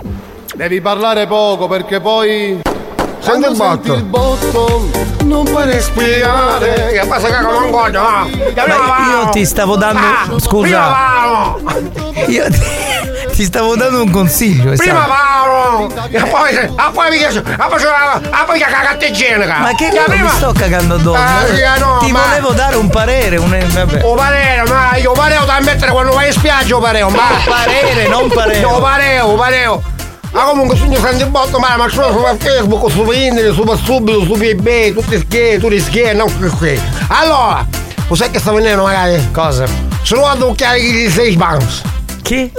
Devi 0.56 0.82
parlare 0.82 1.28
poco 1.28 1.68
perché 1.68 2.00
poi. 2.00 2.60
Senti 3.28 3.50
il 3.50 3.56
botto. 3.58 3.94
il 3.94 4.04
botto 4.04 4.90
non 5.24 5.44
puoi 5.44 5.66
Respirare. 5.66 6.92
Che 6.94 7.06
passa 7.08 7.28
che 7.28 7.40
non 7.42 7.70
voglio, 7.70 8.02
io 8.30 9.30
ti 9.32 9.46
stavo 9.46 9.76
dando. 9.76 10.00
Ah, 10.00 10.40
scusa. 10.40 11.56
Io 12.28 12.50
ti, 12.50 12.60
ti 13.34 13.44
stavo 13.44 13.76
dando 13.76 14.04
un 14.04 14.12
consiglio. 14.12 14.72
Prima. 14.76 15.06
Paolo! 15.06 15.90
E 16.10 16.24
poi, 16.24 16.52
e 16.56 16.72
poi 16.94 17.10
mi 17.10 17.18
chiesto, 17.18 17.40
e 17.40 17.56
poi 17.70 17.78
c'era, 17.78 18.20
e 18.22 18.46
poi 18.46 18.60
che 18.60 18.66
cagata 18.66 19.06
igienica! 19.06 19.58
Ma 19.60 19.76
che 19.76 19.90
cazzo 19.90 20.10
mi 20.10 20.16
prima- 20.16 20.30
sto 20.30 20.54
cagando 20.54 20.96
addosso? 20.96 21.20
Ah, 21.20 21.46
eh, 21.48 21.80
no, 21.80 21.98
ti 22.00 22.12
ma- 22.12 22.22
volevo 22.22 22.52
dare 22.52 22.76
un 22.78 22.90
parere, 22.90 23.36
un. 23.38 23.66
Vabbè. 23.68 24.04
O 24.06 24.16
parere, 24.16 24.64
ma 24.70 24.96
io 24.96 25.12
pareo 25.12 25.44
da 25.44 25.60
mettere 25.62 25.92
quando 25.92 26.14
vai 26.14 26.28
in 26.28 26.34
spiaggia 26.34 26.78
o 26.78 26.80
pareo, 26.80 27.10
ma... 27.10 27.24
Parere, 27.46 28.08
non 28.08 28.30
pareo. 28.30 28.70
Io 28.72 28.80
pareo, 28.80 29.36
pareo! 29.36 29.84
Ma 30.32 30.44
comunque 30.44 30.76
sono 30.76 30.96
senti 30.96 31.26
botto, 31.26 31.60
ma 31.60 31.78
ma 31.78 31.88
solo 31.90 32.12
su 32.12 32.38
Facebook, 32.38 32.92
su 32.92 33.12
internet, 33.12 33.54
su 33.54 33.64
subito, 33.84 34.24
su 34.24 34.34
eBay, 34.40 34.94
tutti 34.94 35.18
schieri, 35.18 35.60
tutti 35.60 35.80
schieri, 35.80 36.18
non 36.18 36.36
qui 36.38 36.50
qui. 36.50 36.82
Allora, 37.08 37.66
lo 38.08 38.16
sai 38.16 38.30
che 38.30 38.40
sta 38.40 38.52
venendo 38.52 38.84
magari? 38.84 39.32
Cosa? 39.32 39.66
Sono 40.02 40.26
andato 40.26 40.48
a 40.48 40.52
occhiali 40.52 40.92
di 40.92 41.10
6 41.10 41.38
pounds. 41.38 41.82
Chi? 42.22 42.52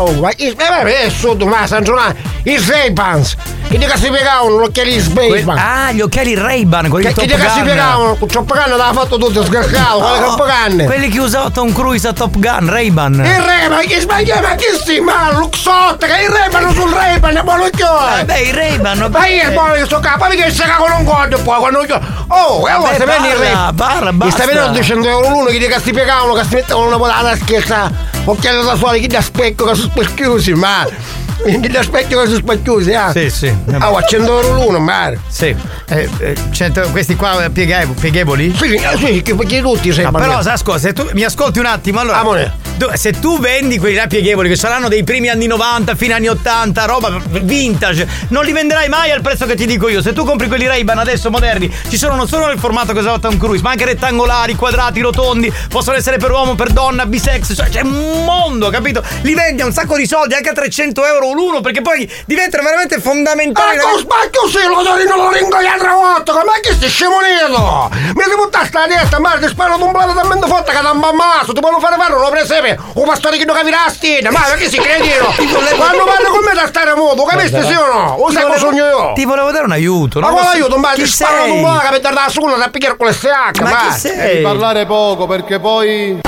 Oh, 0.00 0.12
ma 0.14 0.30
che 0.30 0.54
eh, 0.56 1.04
è 1.04 1.10
sotto, 1.10 1.44
ma 1.46 1.66
San 1.66 1.84
Giovanni, 1.84 2.14
i 2.44 2.58
6 2.58 2.92
pounds. 2.94 3.36
Che 3.68 3.78
dica 3.78 3.96
si 3.96 4.08
piegavano 4.10 4.60
gli 4.60 4.64
occhiali 4.64 5.00
Spaceman. 5.00 5.56
ah, 5.56 5.92
gli 5.92 6.00
occhiali 6.00 6.34
Ray-Ban, 6.34 6.88
quelli 6.88 7.06
Che, 7.06 7.12
che 7.12 7.26
Top 7.26 7.36
dica 7.36 7.48
si 7.50 7.56
Gun. 7.58 7.64
piegavano, 7.66 8.14
con 8.16 8.28
Top 8.28 8.46
Gun 8.46 8.58
l'aveva 8.70 8.92
fatto 8.92 9.18
tutto 9.18 9.44
sgascato, 9.44 9.98
quelle 9.98 10.24
Oh, 10.24 10.34
Top 10.36 10.46
Gun. 10.46 10.84
Quelli 10.86 11.08
che 11.08 11.20
usava 11.20 11.50
Tom 11.50 11.72
Cruise 11.72 12.08
a 12.08 12.12
Top 12.12 12.36
Gun, 12.38 12.68
Ray-Ban. 12.68 13.14
Il 13.14 13.68
ma 13.70 13.78
che 13.80 14.00
sbaglia, 14.00 14.40
ma 14.40 14.54
che 14.56 14.76
si, 14.82 14.98
ma 15.00 15.30
Luxotta, 15.32 16.06
che 16.06 16.22
il 16.22 16.50
vanno 16.50 16.72
sul 16.72 16.90
ma 16.90 17.30
ne 17.30 17.42
buono 17.42 17.68
chiore. 17.70 18.24
Beh, 18.24 18.40
i 18.40 18.52
Ray-Ban. 18.52 19.06
Ma 19.10 19.26
io 19.26 19.42
è 19.42 19.52
buono 19.52 19.72
questo 19.74 20.00
capo, 20.00 20.24
che 20.24 20.50
si 20.50 20.62
cago 20.62 20.88
non 20.88 21.04
guardo 21.04 21.38
poi 21.38 21.58
quando 21.60 21.84
io. 21.84 22.00
Oh, 22.28 22.66
e 22.66 22.72
allora 22.72 22.94
se 22.94 23.04
prendi 23.04 23.28
il 23.28 23.34
re. 23.34 23.50
parla, 23.50 23.72
parla, 23.76 24.10
Mi 24.12 24.16
basta. 24.18 24.34
sta 24.42 24.46
venendo 24.46 24.72
200 24.72 25.08
euro 25.08 25.28
l'uno 25.28 25.44
che 25.50 25.58
dica 25.58 25.78
si 25.78 25.92
piegavano, 25.92 26.32
che 26.32 26.42
si 26.44 26.54
mettevano 26.54 26.86
una 26.88 26.96
potata 26.96 27.36
scherza. 27.36 28.08
Occhiali 28.22 28.62
da 28.62 28.76
sole, 28.76 29.00
chi 29.00 29.06
da 29.06 29.22
specchio 29.22 29.64
che 29.64 29.74
sono 29.74 29.89
specchiusi, 29.90 30.54
ma. 30.54 30.86
Chi 30.86 31.29
da 31.70 31.82
specchio 31.82 32.20
che 32.20 32.26
sono 32.26 32.38
specchiusi, 32.38 32.92
ah. 32.94 33.10
Sì, 33.12 33.30
sì. 33.30 33.54
Ah, 33.78 33.88
a 33.88 34.02
100 34.02 34.40
euro 34.40 34.54
l'uno, 34.62 34.78
ma. 34.78 35.10
Sì. 35.28 35.54
Eh, 35.88 36.08
eh, 36.18 36.34
cento- 36.50 36.88
questi 36.90 37.16
qua 37.16 37.44
eh, 37.44 37.50
pieghe- 37.50 37.88
pieghevoli? 37.98 38.54
Sì, 38.56 38.74
eh, 38.74 38.96
sì, 38.96 39.22
che 39.22 39.34
perché 39.34 39.60
tutti 39.60 39.88
No, 39.88 39.94
sembrano. 39.94 40.26
però, 40.28 40.42
sai, 40.42 40.52
ascolta, 40.54 40.80
se 40.80 40.92
tu 40.92 41.08
mi 41.14 41.24
ascolti 41.24 41.58
un 41.58 41.66
attimo, 41.66 42.00
allora. 42.00 42.18
Amore. 42.20 42.52
tu- 42.78 42.90
se 42.94 43.12
tu 43.18 43.38
vendi 43.38 43.78
quelli 43.78 43.94
là 43.96 44.06
pieghevoli 44.06 44.48
che 44.48 44.56
saranno 44.56 44.88
dei 44.88 45.02
primi 45.04 45.28
anni 45.28 45.46
90, 45.46 45.94
fine 45.96 46.14
anni 46.14 46.28
80, 46.28 46.84
roba 46.86 47.20
vintage, 47.42 48.06
non 48.28 48.44
li 48.44 48.52
venderai 48.52 48.88
mai 48.88 49.10
al 49.10 49.20
prezzo 49.20 49.44
che 49.46 49.54
ti 49.54 49.66
dico 49.66 49.88
io. 49.88 50.00
Se 50.02 50.12
tu 50.12 50.24
compri 50.24 50.48
quelli 50.48 50.66
Ray-Ban 50.66 50.98
adesso 50.98 51.30
moderni, 51.30 51.70
ci 51.88 51.96
sono 51.98 52.14
non 52.14 52.26
solo 52.28 52.46
nel 52.46 52.58
formato 52.58 52.92
che 52.92 53.00
usava 53.00 53.18
Tom 53.18 53.36
Cruise, 53.38 53.62
ma 53.62 53.70
anche 53.70 53.84
rettangolari, 53.84 54.54
quadrati, 54.54 55.00
rotondi, 55.00 55.52
possono 55.68 55.96
essere 55.96 56.16
per 56.18 56.30
uomo, 56.30 56.54
per 56.54 56.70
donna, 56.70 57.04
bisex, 57.06 57.54
cioè 57.54 57.68
c'è 57.68 57.82
un 57.82 58.24
mondo, 58.24 58.70
capito? 58.70 59.02
Li 59.22 59.34
vendi 59.34 59.60
a 59.62 59.66
un 59.66 59.72
sacco 59.72 59.96
di 59.96 60.06
soldi, 60.06 60.34
anche 60.34 60.48
a 60.50 60.52
300 60.52 61.04
euro 61.06 61.28
l'uno 61.32 61.60
perché 61.60 61.80
poi 61.82 62.10
diventano 62.26 62.62
veramente 62.64 63.00
fondamentali. 63.00 63.76
Ma 63.76 64.16
così 64.32 64.66
lo 64.66 64.82
dorino 64.82 65.16
lo 65.16 65.30
ringo 65.30 65.60
gli 65.60 65.66
altre 65.66 65.90
volte, 65.90 66.32
ma 66.32 66.52
che 66.60 66.72
stai 66.72 66.88
scemonito? 66.88 67.90
Mi 68.14 68.24
devi 68.24 68.36
buttare 68.36 68.66
sta 68.66 68.86
testa, 68.86 69.18
ma 69.20 69.36
ti 69.38 69.48
sparo 69.48 69.82
un 69.82 69.92
plato 69.92 70.12
talmente 70.14 70.46
forte 70.46 70.72
che 70.72 70.78
ti 70.78 70.86
ammazzo, 70.86 71.52
ti 71.52 71.60
voglio 71.60 71.80
fare 71.80 71.96
fare 71.96 72.14
una 72.14 72.28
presepe, 72.28 72.78
un 72.94 73.04
pastore 73.06 73.36
che 73.36 73.44
non 73.44 73.56
capirà 73.56 73.84
la 73.86 73.90
stina, 73.90 74.30
ma 74.30 74.40
perché 74.40 74.68
si 74.68 74.78
credino? 74.78 75.26
Quando 75.76 76.04
parlo 76.04 76.30
con 76.30 76.44
me 76.44 76.52
da 76.54 76.66
stare 76.66 76.94
muto, 76.94 77.24
capisci 77.24 77.62
sì 77.62 77.72
o 77.74 77.86
no? 77.92 78.16
O 78.20 78.30
sai 78.30 78.44
cosa 78.44 78.58
sogno 78.58 78.84
io? 78.86 79.12
Ti 79.14 79.24
volevo 79.24 79.50
dare 79.50 79.64
un 79.64 79.72
aiuto. 79.72 80.20
Ma 80.20 80.26
non 80.28 80.36
lo 80.36 80.42
quale 80.42 80.56
aiuto? 80.58 80.78
Ma 80.78 80.92
Chi 80.92 81.02
ti 81.02 81.08
sparo 81.08 81.42
sei? 81.42 81.50
un 81.50 81.62
po' 81.62 81.88
per 81.88 82.00
dare 82.00 82.14
da 82.14 82.28
sulla 82.28 82.56
da 82.56 82.68
picchiare 82.68 82.96
con 82.96 83.06
le 83.06 83.12
SH, 83.12 83.24
Ma 83.26 83.50
chi 83.52 83.62
ma 83.62 83.92
sei? 83.92 84.16
Devi 84.16 84.42
parlare 84.42 84.86
poco 84.86 85.26
perché 85.26 85.58
poi 85.58 86.20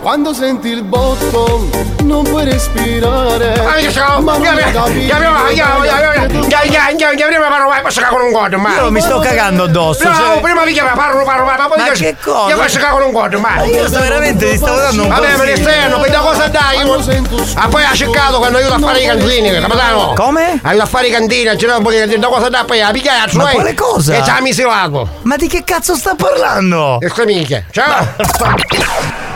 quando 0.00 0.32
senti 0.32 0.68
il 0.68 0.82
botto 0.82 1.68
non 2.04 2.24
puoi 2.24 2.44
respirare. 2.44 3.60
Ma 3.62 3.72
che 3.74 3.92
ciao, 3.92 4.20
Ma 4.20 4.32
non 4.32 4.42
ya, 4.42 4.52
prima 7.26 7.48
parlo, 7.48 7.68
vai, 7.68 7.82
posso 7.82 8.00
cagare 8.00 8.22
un 8.24 8.32
godo, 8.32 8.58
ma. 8.58 8.74
Io 8.76 8.90
mi 8.90 9.00
sto 9.00 9.18
cagando 9.18 9.64
addosso. 9.64 10.08
No, 10.08 10.14
cioè- 10.14 10.40
prima 10.40 10.64
vi 10.64 10.72
chiama, 10.72 10.92
parlo, 10.92 11.22
parlo, 11.24 11.44
parlo, 11.44 11.68
poi 11.68 11.78
Ma 11.78 11.90
dici- 11.90 12.04
che 12.04 12.16
cosa? 12.22 12.48
Io 12.48 12.56
posso 12.56 12.78
cagare 12.78 12.92
con 12.94 13.02
un 13.02 13.12
godo, 13.12 13.38
ma. 13.38 13.62
Io 13.64 13.86
sto 13.88 14.00
veramente 14.00 14.50
ti 14.50 14.56
stavo 14.56 14.76
dando 14.76 15.02
un 15.02 15.08
Vabbè, 15.08 15.36
ma 15.36 15.44
consiglio. 15.44 15.88
ne 15.88 15.94
poi 15.98 16.10
da 16.10 16.18
cosa 16.18 16.48
dai? 16.48 16.78
Io- 16.78 16.98
Ah, 17.54 17.68
poi 17.68 17.84
ha 17.84 17.94
cercato 17.94 18.38
quando 18.38 18.58
aiuta 18.58 18.76
a 18.76 18.78
fare 18.78 19.00
i 19.02 19.06
cantini, 19.06 19.50
capitano. 19.60 20.12
Come? 20.14 20.60
Aiuta 20.62 20.84
a 20.84 20.86
fare 20.86 21.08
i 21.08 21.10
cantini, 21.10 21.48
a 21.48 21.56
girare 21.56 21.78
un 21.78 21.84
po' 21.84 21.90
di 21.90 21.98
cantini, 21.98 22.20
da 22.20 22.28
cosa 22.28 22.48
dai? 22.48 22.64
Poi 22.64 22.80
a 22.80 22.90
picchiare, 22.90 23.30
Ma 23.34 23.50
quale 23.50 23.74
cosa? 23.74 24.14
E 24.14 24.20
c'ha 24.22 24.40
misilato. 24.40 25.08
Ma 25.22 25.36
di 25.36 25.46
che 25.46 25.62
cazzo 25.64 25.94
sta 25.94 26.14
parlando? 26.16 26.98
E 27.00 27.08
sue 27.10 27.22
amiche. 27.24 27.66
Ciao. 27.70 29.28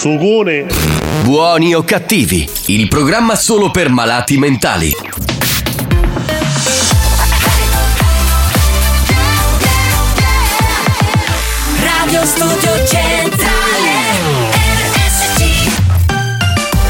Sugone. 0.00 0.64
Buoni 1.24 1.74
o 1.74 1.84
cattivi, 1.84 2.48
il 2.68 2.88
programma 2.88 3.34
solo 3.34 3.70
per 3.70 3.90
malati 3.90 4.38
mentali. 4.38 4.90
Radio 11.82 12.24
Studio 12.24 12.86
Centrale 12.86 13.90
RSC 14.94 15.70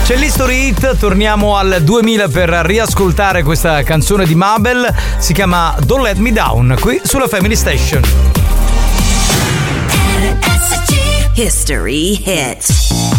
C'è 0.05 0.15
l'History 0.15 0.69
Hit, 0.69 0.97
torniamo 0.97 1.57
al 1.57 1.79
2000 1.83 2.29
per 2.29 2.49
riascoltare 2.49 3.43
questa 3.43 3.83
canzone 3.83 4.25
di 4.25 4.37
Mabel, 4.37 4.89
si 5.19 5.33
chiama 5.33 5.75
Don't 5.81 6.05
Let 6.05 6.19
Me 6.19 6.31
Down, 6.31 6.77
qui 6.79 7.01
sulla 7.03 7.27
Family 7.27 7.57
Station. 7.57 8.40
History 11.35 12.15
Hits 12.15 13.10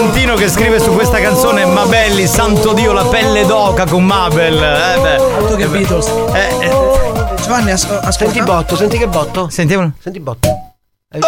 Santino 0.00 0.34
che 0.34 0.48
scrive 0.48 0.80
su 0.80 0.94
questa 0.94 1.20
canzone 1.20 1.66
Mabelli, 1.66 2.26
santo 2.26 2.72
Dio, 2.72 2.92
la 2.94 3.04
pelle 3.04 3.44
d'oca 3.44 3.84
con 3.84 4.02
Mabel. 4.02 4.54
Eh 4.54 4.98
beh. 4.98 5.46
Tu 5.46 5.56
che 5.56 5.66
Beatles. 5.66 6.06
Eh, 6.32 6.56
eh. 6.64 7.34
Giovanni, 7.42 7.70
as- 7.70 7.84
ascolta. 7.84 8.12
Senti 8.32 8.40
botto, 8.40 8.76
senti 8.76 8.96
che 8.96 9.06
botto? 9.06 9.50
Sentiamo. 9.50 9.92
Senti 10.00 10.18
botto. 10.18 10.48
Oh, 10.48 11.26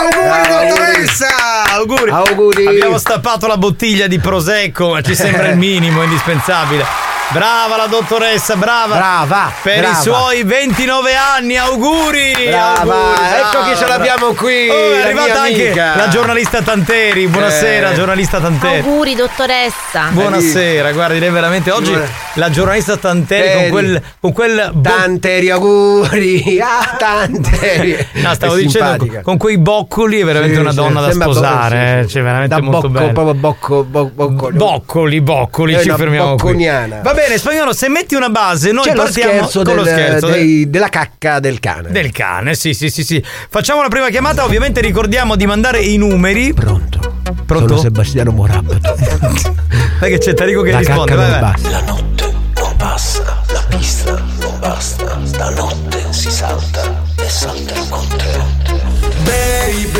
auguri 0.00 0.28
Auguri. 0.28 0.68
dottoressa! 0.68 1.26
Auguri. 1.72 2.10
Auguri. 2.10 2.66
Abbiamo 2.66 2.98
stappato 2.98 3.46
la 3.46 3.56
bottiglia 3.56 4.08
di 4.08 4.18
prosecco, 4.18 4.88
ma 4.90 5.02
ci 5.02 5.14
sembra 5.14 5.46
il 5.46 5.56
minimo 5.56 6.02
indispensabile. 6.02 7.09
Brava 7.32 7.76
la 7.76 7.86
dottoressa, 7.86 8.56
brava. 8.56 8.96
Brava. 8.96 9.52
Per 9.62 9.78
brava. 9.78 9.96
i 9.98 10.02
suoi 10.02 10.42
29 10.42 11.14
anni, 11.14 11.56
auguri! 11.56 12.32
Brava, 12.48 12.80
auguri, 12.94 13.20
ecco 13.38 13.62
chi 13.70 13.76
ce 13.78 13.86
l'abbiamo 13.86 14.32
qui, 14.32 14.68
Oh, 14.68 14.92
è 14.94 14.98
la 14.98 15.04
arrivata 15.04 15.40
anche 15.42 15.66
amica. 15.66 15.94
la 15.96 16.08
giornalista 16.08 16.60
Tanteri. 16.62 17.28
Buonasera, 17.28 17.90
Eh. 17.92 17.94
giornalista 17.94 18.40
Tanteri. 18.40 18.78
Auguri 18.80 19.14
dottoressa. 19.14 20.08
Buonasera, 20.10 20.90
guardi, 20.90 21.20
lei 21.20 21.30
veramente 21.30 21.70
oggi 21.70 21.96
la 22.34 22.50
giornalista 22.50 22.96
Tanteri 22.96 23.60
con 23.60 23.68
quel, 23.70 24.02
con 24.18 24.32
quel 24.32 24.70
bo- 24.74 24.80
Tanteri 24.90 25.50
auguri. 25.50 26.58
Ah, 26.70 26.96
tanteri. 26.98 27.96
No, 28.14 28.34
stavo 28.34 28.54
È 28.54 28.60
dicendo 28.60 28.88
simpatica. 28.90 29.14
con, 29.14 29.22
con 29.22 29.36
quei 29.38 29.56
boccoli 29.58 30.20
è 30.20 30.24
veramente 30.24 30.54
Sì, 30.56 30.60
una 30.60 30.70
sì, 30.70 30.76
donna 30.76 31.00
da 31.00 31.10
sposare, 31.12 31.68
proprio- 31.68 31.68
sì, 31.78 31.98
eh, 31.98 32.02
sì. 32.02 32.08
cioè 32.10 32.22
veramente 32.22 32.54
Da 32.54 32.60
molto 32.60 32.88
bocco, 32.88 32.98
bella. 33.00 33.12
proprio 33.12 33.34
bocco, 33.34 33.84
bo- 33.84 34.10
boccoli. 34.12 34.56
Boccoli, 34.56 35.20
boccoli, 35.20 35.74
È 35.74 35.80
ci 35.82 35.90
fermiamo 35.90 36.34
qui. 36.34 36.36
bocconiana. 36.36 36.96
Bene, 37.20 37.36
spagnolo, 37.38 37.72
se 37.74 37.88
metti 37.88 38.14
una 38.14 38.30
base, 38.30 38.72
noi 38.72 38.84
C'è 38.84 38.94
lo 38.94 39.02
partiamo 39.02 39.32
scherzo, 39.32 39.62
con 39.62 39.74
lo 39.76 39.82
del- 39.82 39.92
scherzo 39.92 40.26
del- 40.28 40.34
dei- 40.36 40.70
della 40.70 40.88
cacca 40.88 41.38
del 41.38 41.60
cane. 41.60 41.90
del 41.90 42.10
cane. 42.12 42.54
Sì, 42.54 42.72
sì, 42.72 42.88
sì, 42.88 43.04
sì. 43.04 43.22
Facciamo 43.48 43.82
la 43.82 43.88
prima 43.88 44.08
chiamata, 44.08 44.42
ovviamente 44.44 44.80
ricordiamo 44.80 45.36
di 45.36 45.44
mandare 45.46 45.80
i 45.80 45.96
numeri. 45.98 46.52
Pronto. 46.54 46.98
Pronto? 47.44 47.68
Sono 47.68 47.80
Sebastiano 47.80 48.30
Morabato. 48.32 48.94
Dai 50.00 50.10
che 50.10 50.18
c'è 50.18 50.32
Tarico 50.34 50.62
che 50.62 50.72
La 50.72 50.78
risponde. 50.78 51.04
cacca 51.14 51.20
vai, 51.20 51.30
non 51.30 51.40
vai. 51.40 51.50
basta. 51.52 51.70
La 51.70 51.80
notte 51.82 52.34
non 52.54 52.76
passa, 52.76 53.42
la 53.52 53.64
pista 53.68 54.22
non 54.40 54.58
basta, 54.58 55.18
stanotte 55.24 56.06
si 56.10 56.30
salta 56.30 57.02
e 57.16 57.28
salterò 57.28 57.84
con 57.88 58.06
te. 58.08 59.49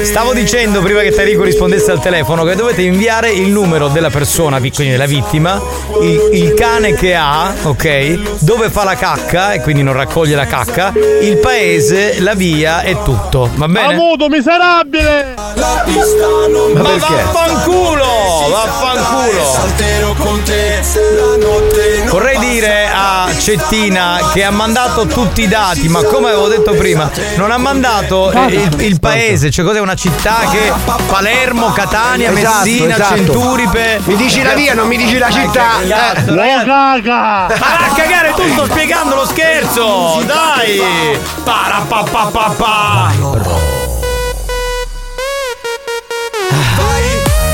Stavo 0.03 0.33
dicendo 0.33 0.81
prima 0.81 1.01
che 1.01 1.11
Tarico 1.11 1.43
rispondesse 1.45 1.91
al 1.91 2.01
telefono 2.01 2.45
che 2.45 2.55
dovete 2.55 2.83
inviare 2.83 3.31
il 3.31 3.49
numero 3.49 3.89
della 3.89 4.11
persona, 4.11 4.59
quindi 4.59 4.91
della 4.91 5.07
vittima, 5.07 5.61
il, 6.01 6.31
il 6.33 6.55
cane 6.55 6.95
che 6.95 7.15
ha, 7.15 7.53
ok? 7.63 8.39
Dove 8.41 8.71
fa 8.71 8.85
la 8.85 8.97
cacca 8.97 9.53
e 9.53 9.61
quindi 9.61 9.83
non 9.83 9.95
raccoglie 9.95 10.35
la 10.35 10.47
cacca, 10.47 10.93
il 11.21 11.37
paese, 11.39 12.21
la 12.21 12.35
via 12.35 12.83
e 12.83 12.97
tutto. 13.05 13.51
Va 13.55 13.69
bene? 13.69 13.95
Amuto 13.95 14.29
miserabile! 14.29 15.35
La 15.55 15.83
pista 15.85 16.27
non 16.49 16.73
Ma 16.73 16.83
basta. 16.83 17.15
vaffanculo! 17.15 18.49
Vaffanculo! 18.51 19.69
Vorrei 22.09 22.39
dire 22.39 22.89
a 22.93 23.29
Cettina 23.39 24.31
che 24.33 24.43
ha 24.43 24.51
mandato 24.51 25.07
tutti 25.07 25.43
i 25.43 25.49
dati, 25.49 25.89
ma 25.89 26.03
come 26.03 26.29
avevo 26.29 26.49
detto 26.49 26.73
prima, 26.73 27.11
non 27.37 27.51
ha 27.51 27.59
mandato 27.59 28.33
il, 28.49 28.75
il 28.81 28.99
paese, 29.01 29.51
cioè 29.51 29.60
cos'è 29.63 29.81
una 29.81 29.95
città 29.95 30.41
che 30.51 30.73
Palermo, 31.07 31.73
Catania, 31.73 32.31
Esatto, 32.31 32.65
Messina, 32.65 32.95
esatto. 32.95 33.17
Centuripe. 33.17 34.01
Mi 34.05 34.17
dici 34.17 34.43
la 34.43 34.53
via, 34.55 34.75
non 34.75 34.87
mi 34.89 34.97
dici 34.97 35.19
la 35.19 35.31
città. 35.31 35.79
Che 35.81 35.89
cazzo, 35.89 36.41
Eh. 36.41 36.65
Ma 36.65 37.47
a 37.47 37.93
cagare 37.95 38.33
tu, 38.35 38.43
sto 38.53 38.65
spiegando 38.67 39.15
lo 39.15 39.25
scherzo! 39.27 40.23
Dai! 40.25 40.81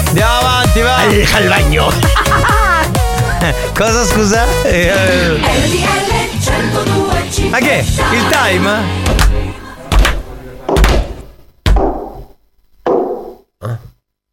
Andiamo 0.07 0.39
avanti, 0.39 0.81
vai! 0.81 1.29
Al 1.35 1.49
bagno. 1.49 1.93
Cosa 3.77 4.05
scusa? 4.07 4.45
Eh, 4.65 5.41
Ma 7.51 7.59
che? 7.59 7.85
Il 8.13 8.27
time? 8.29 9.26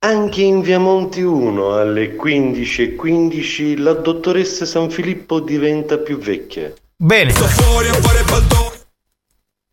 Anche 0.05 0.41
in 0.41 0.61
via 0.61 0.79
Monti 0.79 1.21
1 1.21 1.79
alle 1.79 2.17
15.15 2.17 3.81
la 3.81 3.93
dottoressa 3.93 4.65
San 4.65 4.89
Filippo 4.89 5.39
diventa 5.39 5.97
più 5.97 6.17
vecchia. 6.17 6.73
Bene. 6.97 7.31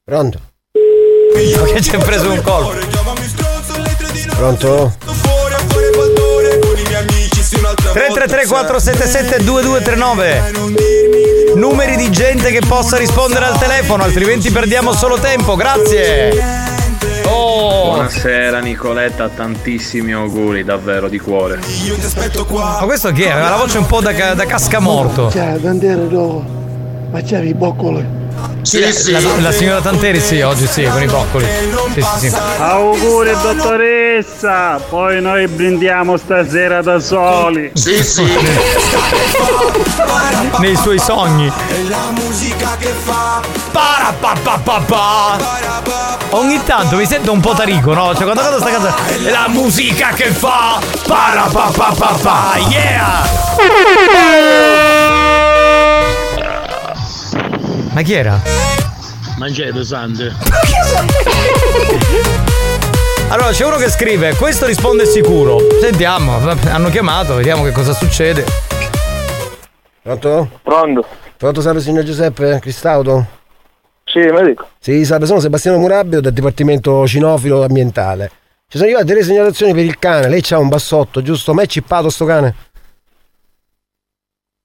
Pronto? 0.04 0.40
Che 1.34 1.82
ci 1.82 1.96
ha 1.96 1.98
preso 1.98 2.30
un 2.30 2.40
colpo. 2.42 2.74
Pronto? 4.36 4.96
333 7.92 8.46
477 8.46 9.42
2239 9.42 11.54
Numeri 11.56 11.96
di 11.96 12.08
gente 12.12 12.52
che 12.52 12.60
possa 12.60 12.96
rispondere 12.96 13.46
al 13.46 13.58
telefono, 13.58 14.04
altrimenti 14.04 14.52
perdiamo 14.52 14.92
solo 14.92 15.18
tempo. 15.18 15.56
Grazie. 15.56 16.69
Buonasera 17.50 18.60
Nicoletta, 18.60 19.28
tantissimi 19.28 20.12
auguri, 20.12 20.62
davvero 20.62 21.08
di 21.08 21.18
cuore. 21.18 21.58
Ma 21.58 22.84
questo 22.84 23.10
chi 23.10 23.22
è? 23.22 23.30
Aveva 23.30 23.50
la 23.50 23.56
voce 23.56 23.78
un 23.78 23.86
po' 23.86 24.00
da, 24.00 24.12
da 24.34 24.46
cascamorto. 24.46 25.30
Cioè, 25.32 25.56
dandere 25.58 26.06
dopo. 26.06 26.44
Ma 27.10 27.20
c'è 27.20 27.40
i 27.40 27.52
boccoli. 27.54 28.06
la, 29.10 29.20
la- 29.20 29.40
la 29.40 29.50
signora 29.52 29.80
Tanteri 29.80 30.20
sì, 30.20 30.40
oggi 30.42 30.68
sì, 30.68 30.84
con 30.84 31.02
i 31.02 31.06
boccoli. 31.06 31.44
Sì, 31.92 32.00
sì, 32.18 32.28
sì. 32.28 32.36
Auguri 32.58 33.32
dottoressa! 33.42 34.80
Poi 34.88 35.20
noi 35.20 35.48
brindiamo 35.48 36.16
stasera 36.16 36.82
da 36.82 37.00
soli. 37.00 37.72
Sì, 37.74 38.04
sì. 38.04 38.24
Nei 40.60 40.76
suoi 40.76 41.00
sogni. 41.00 41.50
la 41.88 42.10
musica 42.14 42.76
che 42.78 42.92
fa 43.02 43.40
Parapapapapa. 43.72 45.38
Ogni 46.32 46.62
tanto 46.64 46.96
mi 46.96 47.06
sento 47.06 47.32
un 47.32 47.40
po' 47.40 47.54
tarico, 47.54 47.92
no? 47.92 48.14
Cioè 48.14 48.22
quando 48.22 48.40
canto 48.40 48.58
sta 48.60 48.70
canzone 48.70 49.30
La 49.30 49.48
musica 49.48 50.10
che 50.10 50.26
fa 50.30 50.78
Parapapapapa 51.06 52.56
Yeah 52.68 53.22
Ma 57.92 58.02
chi 58.02 58.12
era? 58.12 58.40
Mangiate 59.38 59.72
pesante. 59.72 60.34
Allora 63.28 63.50
c'è 63.50 63.64
uno 63.64 63.76
che 63.76 63.88
scrive 63.90 64.34
Questo 64.36 64.66
risponde 64.66 65.06
sicuro 65.06 65.58
Sentiamo, 65.80 66.36
hanno 66.70 66.90
chiamato, 66.90 67.34
vediamo 67.34 67.64
che 67.64 67.72
cosa 67.72 67.92
succede 67.92 68.44
Pronto? 70.02 70.48
Pronto? 70.62 71.06
Pronto, 71.36 71.60
salve 71.60 71.80
signor 71.80 72.04
Giuseppe 72.04 72.58
Cristaudo? 72.60 73.38
Sì, 74.10 74.18
medico. 74.18 74.68
Sì, 74.80 75.04
salve, 75.04 75.26
sono 75.26 75.38
Sebastiano 75.38 75.78
Murabbio 75.78 76.20
del 76.20 76.32
Dipartimento 76.32 77.06
Cinofilo 77.06 77.62
Ambientale. 77.62 78.30
Ci 78.66 78.76
sono 78.76 78.84
arrivate 78.84 79.04
delle 79.04 79.22
segnalazioni 79.22 79.72
per 79.72 79.84
il 79.84 79.98
cane, 80.00 80.28
lei 80.28 80.42
c'ha 80.42 80.58
un 80.58 80.68
bassotto, 80.68 81.22
giusto? 81.22 81.54
Ma 81.54 81.62
è 81.62 81.66
cippato 81.66 82.10
sto 82.10 82.24
cane? 82.24 82.54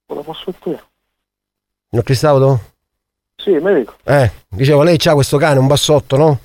Lo 0.08 0.24
posso 0.24 0.52
dire? 0.64 0.84
Signor 1.90 2.06
Cristaudo? 2.06 2.60
Sì, 3.36 3.52
medico. 3.52 3.96
Eh, 4.04 4.32
dicevo, 4.48 4.82
lei 4.82 4.98
c'ha 4.98 5.14
questo 5.14 5.38
cane, 5.38 5.60
un 5.60 5.68
bassotto, 5.68 6.18
no? 6.18 6.40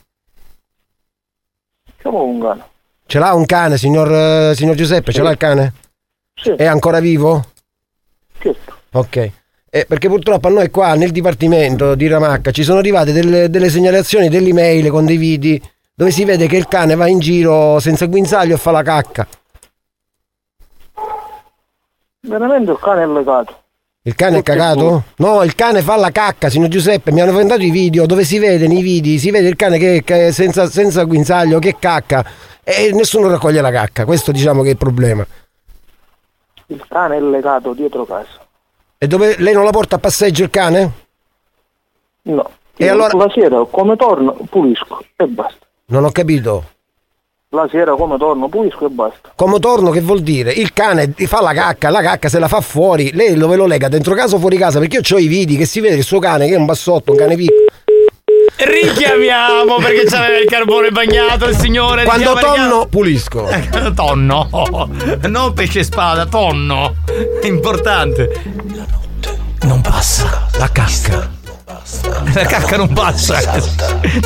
Siamo 2.01 2.23
un 2.25 2.41
cane. 2.41 2.65
Ce 3.07 3.19
l'ha 3.19 3.33
un 3.33 3.47
cane, 3.47 3.79
signor, 3.79 4.13
eh, 4.13 4.55
signor 4.55 4.75
Giuseppe? 4.75 5.13
Ce 5.13 5.23
l'ha 5.23 5.31
il 5.31 5.39
cane? 5.39 5.73
Sì. 6.35 6.51
È 6.51 6.67
ancora 6.67 7.01
vivo? 7.01 7.47
Certo. 8.39 8.77
Ok. 8.93 9.33
Eh, 9.73 9.85
perché 9.87 10.09
purtroppo 10.09 10.49
a 10.49 10.51
noi 10.51 10.69
qua 10.69 10.95
nel 10.95 11.13
dipartimento 11.13 11.95
di 11.95 12.09
Ramacca 12.09 12.51
ci 12.51 12.65
sono 12.65 12.81
arrivate 12.81 13.13
delle, 13.13 13.49
delle 13.49 13.69
segnalazioni, 13.69 14.29
delle 14.29 14.49
email 14.49 14.91
con 14.91 15.07
dei 15.07 15.17
video 15.17 15.59
dove 15.95 16.11
si 16.11 16.25
vede 16.25 16.49
che 16.49 16.57
il 16.57 16.67
cane 16.67 16.97
va 16.97 17.07
in 17.07 17.21
giro 17.21 17.79
senza 17.79 18.07
guinzaglio 18.07 18.55
e 18.55 18.59
fa 18.59 18.73
la 18.73 18.83
cacca. 18.83 19.29
Veramente 22.23 22.73
il 22.73 22.79
cane 22.81 23.03
è 23.03 23.07
legato. 23.07 23.59
Il 24.03 24.15
cane 24.15 24.39
è 24.39 24.43
cagato? 24.43 25.05
No, 25.17 25.43
il 25.43 25.55
cane 25.55 25.83
fa 25.83 25.97
la 25.97 26.11
cacca, 26.11 26.49
signor 26.49 26.69
Giuseppe. 26.69 27.13
Mi 27.13 27.21
hanno 27.21 27.33
mandato 27.33 27.63
i 27.63 27.71
video 27.71 28.07
dove 28.07 28.25
si 28.25 28.39
vede 28.39 28.67
nei 28.67 28.83
video, 28.83 29.19
si 29.19 29.31
vede 29.31 29.49
il 29.49 29.57
cane 29.57 29.79
che, 29.79 30.03
che 30.03 30.33
senza, 30.33 30.67
senza 30.69 31.05
guinzaglio, 31.05 31.59
che 31.59 31.77
cacca. 31.79 32.25
E 32.65 32.91
nessuno 32.93 33.29
raccoglie 33.29 33.61
la 33.61 33.71
cacca. 33.71 34.05
Questo 34.05 34.33
diciamo 34.33 34.63
che 34.63 34.69
è 34.69 34.73
il 34.73 34.79
problema. 34.79 35.25
Il 36.67 36.85
cane 36.89 37.19
è 37.19 37.21
legato 37.21 37.73
dietro 37.75 38.05
casa. 38.07 38.49
E 39.03 39.07
dove 39.07 39.37
lei 39.39 39.55
non 39.55 39.65
la 39.65 39.71
porta 39.71 39.97
a 39.97 39.99
passeggio 39.99 40.43
il 40.43 40.51
cane? 40.51 40.93
No. 42.25 42.51
E 42.77 42.85
Io 42.85 42.93
allora- 42.93 43.17
La 43.17 43.31
sera 43.33 43.65
come 43.71 43.97
torno 43.97 44.37
pulisco 44.51 45.03
e 45.17 45.27
basta. 45.27 45.67
Non 45.87 46.05
ho 46.05 46.11
capito. 46.11 46.65
La 47.49 47.67
sera 47.71 47.95
come 47.95 48.19
torno 48.19 48.51
pulisco 48.51 48.85
e 48.85 48.91
basta. 48.91 49.33
Come 49.35 49.59
torno 49.59 49.89
che 49.91 50.03
vuol 50.03 50.21
dire? 50.21 50.53
Il 50.53 50.75
cane 50.75 51.15
fa 51.17 51.41
la 51.41 51.55
cacca, 51.55 51.89
la 51.89 52.03
cacca 52.03 52.29
se 52.29 52.39
la 52.39 52.47
fa 52.47 52.61
fuori, 52.61 53.11
lei 53.15 53.33
dove 53.37 53.57
lo 53.57 53.65
lega? 53.65 53.89
Dentro 53.89 54.15
casa 54.15 54.37
o 54.37 54.39
fuori 54.39 54.59
casa? 54.59 54.79
Perché 54.79 54.99
io 55.03 55.17
ho 55.17 55.19
i 55.19 55.29
video 55.29 55.57
che 55.57 55.65
si 55.65 55.81
vede 55.81 55.97
il 55.97 56.05
suo 56.05 56.19
cane 56.19 56.47
che 56.47 56.53
è 56.53 56.59
un 56.59 56.67
bassotto, 56.67 57.13
un 57.13 57.17
cane 57.17 57.37
piccolo. 57.37 57.69
Richiamiamo 58.63 59.77
perché 59.77 60.05
c'aveva 60.05 60.39
il 60.39 60.49
carbone 60.49 60.91
bagnato 60.91 61.47
il 61.47 61.57
signore. 61.57 62.05
Quando 62.05 62.35
tonno, 62.35 62.87
pulisco. 62.87 63.49
richiama. 63.51 63.91
Tonno, 63.93 64.91
non 65.29 65.53
pesce 65.55 65.83
spada, 65.83 66.27
tonno. 66.27 66.97
È 67.41 67.47
importante. 67.47 68.31
Non 69.63 69.81
passa. 69.81 70.47
La 70.59 70.69
cacca. 70.71 71.31
La 72.35 72.45
cacca 72.45 72.77
non 72.77 72.93
passa. 72.93 73.41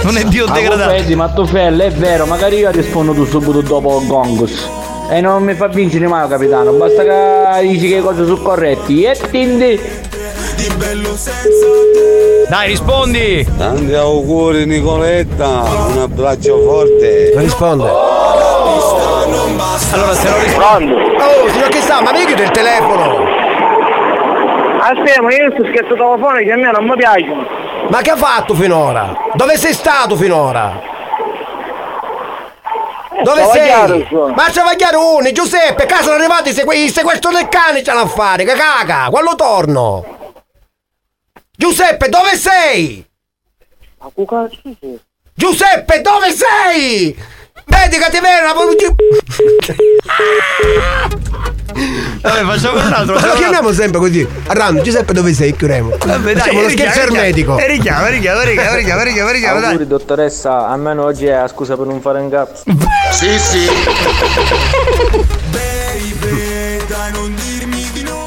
Non 0.03 0.17
è 0.17 0.25
Dio 0.25 0.47
Ma 0.47 0.55
degradato. 0.55 0.91
vedi, 0.91 1.15
ma 1.15 1.29
tu 1.29 1.47
felle, 1.47 1.87
è 1.87 1.91
vero, 1.93 2.27
magari 2.27 2.57
io 2.57 2.71
rispondo 2.71 3.13
tu 3.13 3.25
subito 3.25 3.61
dopo 3.61 4.03
Gongus. 4.05 4.69
E 5.11 5.21
non 5.21 5.43
mi 5.45 5.55
fa 5.55 5.69
vincere 5.69 6.09
mai, 6.09 6.29
capitano. 6.29 6.73
Basta 6.73 7.03
che 7.03 7.67
dici 7.69 7.89
che 7.89 7.97
le 7.97 8.01
cose 8.01 8.25
sono 8.25 8.37
corretti. 8.39 9.05
E 9.05 9.19
quindi. 9.29 9.79
Dai, 12.49 12.69
rispondi. 12.69 13.47
Tanti 13.57 13.95
auguri 13.95 14.67
Nicoletta, 14.67 15.63
un 15.89 15.99
abbraccio 15.99 16.63
forte. 16.63 17.33
Non 17.35 17.43
risponde. 17.43 17.89
Allora, 19.93 20.15
se 20.15 20.29
lo 20.29 20.39
rispondi. 20.39 20.93
Oh, 20.93 21.49
signor 21.51 21.69
che 21.69 21.81
sta? 21.81 22.01
Ma 22.01 22.13
mi 22.13 22.25
chiude 22.25 22.45
il 22.45 22.51
telefono. 22.51 23.25
Aspetta, 24.81 25.23
ma 25.23 25.33
io 25.35 25.51
sto 25.53 25.65
scherzo 25.69 25.95
telefonico 25.95 26.53
a 26.53 26.57
me 26.57 26.71
non 26.71 26.85
mi 26.85 26.97
piacciono. 26.97 27.47
Ma 27.89 28.01
che 28.01 28.11
ha 28.11 28.17
fatto 28.17 28.55
finora? 28.55 29.17
Dove 29.35 29.57
sei 29.57 29.73
stato 29.73 30.15
finora? 30.17 30.81
Dove 33.23 33.45
sei? 33.53 34.07
Ma 34.11 34.45
travagliare 34.53 34.97
uno, 34.97 35.33
Giuseppe, 35.33 35.87
casa 35.87 36.03
sono 36.03 36.17
arrivati 36.17 36.51
i 36.51 36.89
sequestro 36.89 37.31
del 37.31 37.49
cane 37.49 37.83
c'hanno 37.83 38.03
a 38.03 38.07
fare, 38.07 38.45
che 38.45 38.53
caga, 38.53 39.09
quando 39.11 39.35
torno? 39.35 40.05
Giuseppe, 41.57 42.09
dove 42.09 42.37
sei? 42.37 43.07
Ma 43.99 44.11
sei? 44.51 45.01
Giuseppe, 45.35 46.01
dove 46.01 46.33
sei? 46.33 47.17
Vedi 47.67 47.97
che 47.97 48.11
ti 48.11 48.19
vedo 48.21 48.53
Vabbè, 52.21 52.45
facciamo 52.45 52.85
un 52.85 52.93
altro. 52.93 53.15
Ma 53.15 53.27
lo 53.27 53.35
chiamiamo 53.35 53.73
sempre 53.73 53.99
così. 54.01 54.27
A 54.47 54.53
random, 54.53 54.83
Giuseppe, 54.83 55.13
dove 55.13 55.33
sei? 55.33 55.55
Chiudiamo. 55.55 55.91
Vabbè, 55.91 56.33
dai, 56.33 56.35
Facciamo 56.37 56.63
lo 56.63 56.69
scherzo 56.69 57.01
ermetico. 57.01 57.59
E 57.59 57.67
richiama, 57.69 58.09
richiama, 58.09 58.43
richiama, 58.43 58.75
richiama, 58.75 59.03
richiama, 59.03 59.31
richiama, 59.31 59.61
dai. 59.61 59.71
Auguri 59.71 59.87
dottoressa, 59.87 60.69
almeno 60.69 61.05
oggi 61.05 61.27
è 61.27 61.37
la 61.37 61.49
scusa 61.49 61.77
per 61.77 61.87
non 61.87 62.01
fare 62.01 62.21
un 62.21 62.31
cazzo. 62.31 62.65
Sì, 63.13 63.39
sì. 63.39 63.69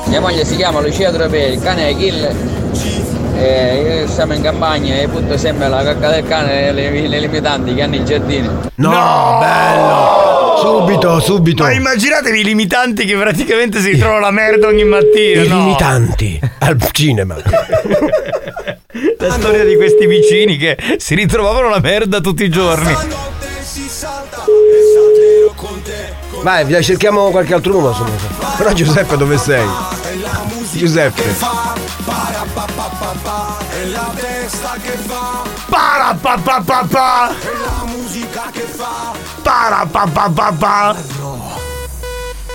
Mia 0.05 0.21
moglie 0.21 0.45
si 0.45 0.55
chiama 0.55 0.79
Lucia 0.79 1.11
Tropea, 1.11 1.47
il 1.47 1.61
cane 1.61 1.89
è 1.89 1.95
Kill. 1.95 2.96
E 3.39 3.99
io 4.01 4.07
siamo 4.07 4.33
in 4.33 4.41
campagna 4.41 4.95
e 4.95 5.07
butto 5.07 5.37
sempre 5.37 5.69
la 5.69 5.83
cacca 5.83 6.09
del 6.09 6.27
cane 6.27 6.71
le, 6.71 7.07
le 7.07 7.19
limitanti 7.19 7.75
che 7.75 7.81
hanno 7.83 7.95
i 7.95 8.03
giardini. 8.03 8.49
No, 8.75 9.37
bello. 9.39 10.57
Subito, 10.59 11.19
subito. 11.19 11.63
Ma 11.63 11.71
immaginatevi 11.71 12.39
i 12.39 12.43
limitanti 12.43 13.05
che 13.05 13.15
praticamente 13.15 13.79
si 13.79 13.91
ritrovano 13.91 14.19
la 14.19 14.31
merda 14.31 14.67
ogni 14.67 14.85
mattina. 14.85 15.43
I 15.43 15.47
no? 15.47 15.57
limitanti 15.59 16.39
al 16.59 16.77
cinema. 16.91 17.35
La 19.19 19.31
storia 19.31 19.63
di 19.63 19.75
questi 19.75 20.07
vicini 20.07 20.57
che 20.57 20.77
si 20.97 21.13
ritrovavano 21.13 21.69
la 21.69 21.79
merda 21.79 22.19
tutti 22.19 22.43
i 22.43 22.49
giorni. 22.49 22.95
Vai, 26.41 26.65
via, 26.65 26.81
cerchiamo 26.81 27.29
qualche 27.29 27.53
altro 27.53 27.73
numero. 27.73 28.09
Però 28.57 28.71
Giuseppe 28.73 29.17
dove 29.17 29.37
sei? 29.37 29.67
Giuseppe. 30.71 31.86
Para 35.69 36.13
pa 36.21 36.37
pa 36.43 36.61
pa 36.65 36.83
pa. 36.89 37.31
Para 39.43 39.85
pa 39.89 40.05
pa 40.13 40.29
pa 40.29 40.51
pa. 40.51 40.95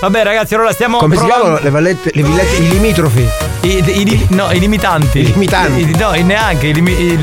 Vabbè 0.01 0.23
ragazzi, 0.25 0.55
allora 0.55 0.73
stiamo 0.73 0.99
Come 0.99 1.15
si 1.17 1.21
provando- 1.21 1.45
chiamano 1.45 1.65
le 1.65 1.71
vallette, 1.71 2.11
le 2.13 2.23
villette, 2.23 2.57
i 2.57 2.69
limitrofi? 2.69 3.27
I, 3.63 3.69
i- 3.87 4.13
i- 4.13 4.27
no, 4.31 4.51
i 4.51 4.59
limitanti. 4.59 5.21
I 5.21 5.27
limitanti. 5.33 5.97
no, 5.97 6.13
i- 6.15 6.23
neanche 6.23 6.67
i, 6.67 6.73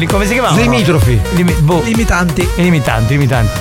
i- 0.02 0.06
come 0.08 0.26
si 0.26 0.34
chiamano? 0.34 0.56
Limitrofi. 0.56 1.20
Limi- 1.34 1.54
boh. 1.60 1.82
Limitanti. 1.84 2.42
I 2.56 2.62
limitanti, 2.64 3.14
limitanti. 3.14 3.60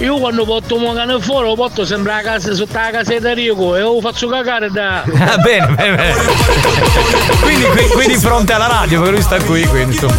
Io 0.00 0.18
quando 0.18 0.44
porto 0.44 0.76
un 0.76 0.94
cane 0.94 1.20
fuori 1.20 1.48
lo 1.48 1.56
porto 1.56 1.84
sempre 1.84 2.12
a 2.12 2.20
casa 2.20 2.54
sotto 2.54 2.74
la 2.74 2.90
casetta 2.90 3.32
Rico 3.32 3.74
e 3.74 3.80
lo 3.80 4.00
faccio 4.00 4.28
cagare 4.28 4.70
da. 4.70 5.02
Ah, 5.02 5.36
bene, 5.38 5.66
bene, 5.74 5.96
bene. 5.96 6.14
quindi 7.42 7.64
qui, 7.64 7.88
qui 7.88 8.06
di 8.06 8.16
fronte 8.16 8.52
alla 8.52 8.68
radio, 8.68 9.00
perché 9.00 9.14
lui 9.14 9.22
sta 9.22 9.42
qui, 9.42 9.66
quindi 9.66 9.94
insomma. 9.94 10.14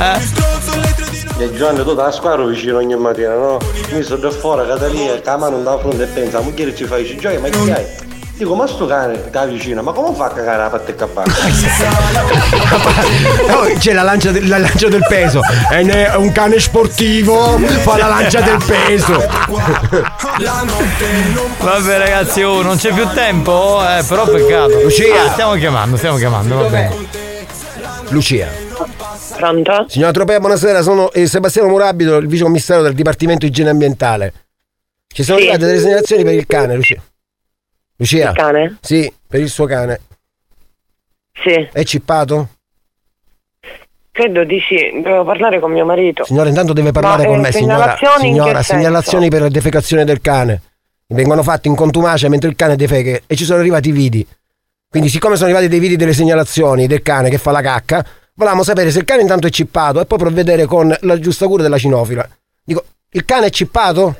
Eh? 0.00 1.42
E 1.44 1.54
Giovanni 1.54 1.84
tu 1.84 1.94
da 1.94 2.10
squadra 2.10 2.44
vicino 2.46 2.78
ogni 2.78 2.96
mattina, 2.96 3.34
no? 3.34 3.58
Mi 3.90 4.02
sto 4.02 4.16
da 4.16 4.30
fuori, 4.30 4.66
Catalina, 4.66 5.12
che 5.12 5.22
la 5.22 5.36
mano 5.36 5.56
non 5.56 5.64
da 5.64 5.78
fronte 5.78 6.04
e 6.04 6.06
pensa, 6.06 6.40
ma 6.40 6.50
chi 6.50 6.74
ci 6.74 6.84
fai? 6.84 7.06
Ci 7.06 7.16
giochi, 7.16 7.36
ma 7.36 7.48
chi 7.48 7.70
hai? 7.70 8.07
Dico, 8.38 8.54
ma 8.54 8.66
sto 8.68 8.86
cane 8.86 9.20
da 9.30 9.46
vicino, 9.46 9.82
ma 9.82 9.90
come 9.92 10.14
fa 10.14 10.26
a 10.26 10.30
cagare 10.30 10.58
la 10.58 10.68
patte 10.68 10.94
cappata? 10.94 11.30
Oh, 13.50 13.66
c'è 13.78 13.92
la 13.92 14.02
lancia, 14.02 14.30
del, 14.30 14.46
la 14.46 14.58
lancia 14.58 14.88
del 14.88 15.04
peso. 15.08 15.40
È 15.68 15.82
ne- 15.82 16.12
è 16.12 16.16
un 16.16 16.30
cane 16.30 16.60
sportivo, 16.60 17.58
fa 17.58 17.96
la 17.96 18.06
lancia 18.06 18.40
del 18.40 18.58
peso. 18.64 19.16
Vabbè 21.58 21.98
ragazzi, 21.98 22.42
oh, 22.42 22.62
non 22.62 22.76
c'è 22.76 22.92
più 22.92 23.08
tempo, 23.14 23.80
eh, 23.82 24.04
però 24.06 24.26
peccato. 24.28 24.80
Lucia. 24.82 25.24
Ah, 25.24 25.30
stiamo 25.32 25.54
chiamando, 25.54 25.96
stiamo 25.96 26.16
chiamando, 26.18 26.56
va 26.56 26.68
bene. 26.68 26.94
Lucia. 28.10 28.48
Pronto? 29.36 29.86
Signora 29.88 30.12
Tropea, 30.12 30.38
buonasera, 30.38 30.82
sono 30.82 31.10
eh, 31.12 31.26
Sebastiano 31.26 31.68
Murabito, 31.68 32.16
il 32.16 32.28
vice 32.28 32.44
commissario 32.44 32.82
del 32.84 32.94
Dipartimento 32.94 33.46
Igiene 33.46 33.70
Ambientale. 33.70 34.32
Ci 35.08 35.24
sono 35.24 35.38
Sì. 35.38 35.44
arrivate 35.48 35.66
delle 35.66 35.80
segnalazioni 35.80 36.22
per 36.22 36.34
il 36.34 36.46
cane, 36.46 36.74
Lucia. 36.76 37.02
Lucia? 37.98 38.30
Il 38.30 38.36
cane? 38.36 38.78
Sì, 38.80 39.12
per 39.26 39.40
il 39.40 39.48
suo 39.48 39.66
cane. 39.66 40.00
Sì. 41.32 41.68
È 41.72 41.84
cippato? 41.84 42.48
Credo 44.10 44.44
di 44.44 44.60
sì, 44.68 45.00
devo 45.00 45.24
parlare 45.24 45.60
con 45.60 45.70
mio 45.72 45.84
marito. 45.84 46.24
Signora, 46.24 46.48
intanto 46.48 46.72
deve 46.72 46.90
parlare 46.90 47.22
Ma, 47.22 47.28
con 47.28 47.38
eh, 47.38 47.42
me, 47.42 47.52
signora. 47.52 47.74
segnalazioni 47.76 48.30
Signora, 48.30 48.48
che 48.48 48.54
senso? 48.64 48.72
segnalazioni 48.72 49.28
per 49.28 49.40
la 49.42 49.48
defecazione 49.48 50.04
del 50.04 50.20
cane. 50.20 50.62
Vengono 51.08 51.42
fatti 51.42 51.68
in 51.68 51.74
contumacia 51.74 52.28
mentre 52.28 52.48
il 52.50 52.56
cane 52.56 52.76
defeca 52.76 53.20
e 53.26 53.36
ci 53.36 53.44
sono 53.44 53.60
arrivati 53.60 53.88
i 53.88 53.92
vidi. 53.92 54.26
Quindi, 54.88 55.08
siccome 55.08 55.34
sono 55.36 55.46
arrivati 55.46 55.68
dei 55.68 55.78
vidi 55.78 55.96
delle 55.96 56.12
segnalazioni 56.12 56.86
del 56.86 57.02
cane 57.02 57.30
che 57.30 57.38
fa 57.38 57.50
la 57.50 57.60
cacca, 57.60 58.04
volevamo 58.34 58.62
sapere 58.62 58.90
se 58.90 58.98
il 58.98 59.04
cane 59.04 59.22
intanto 59.22 59.46
è 59.46 59.50
cippato 59.50 60.00
e 60.00 60.06
poi 60.06 60.18
provvedere 60.18 60.66
con 60.66 60.94
la 61.00 61.18
giusta 61.18 61.46
cura 61.46 61.62
della 61.62 61.78
cinofila. 61.78 62.28
Dico, 62.64 62.84
il 63.10 63.24
cane 63.24 63.46
è 63.46 63.50
cippato? 63.50 64.16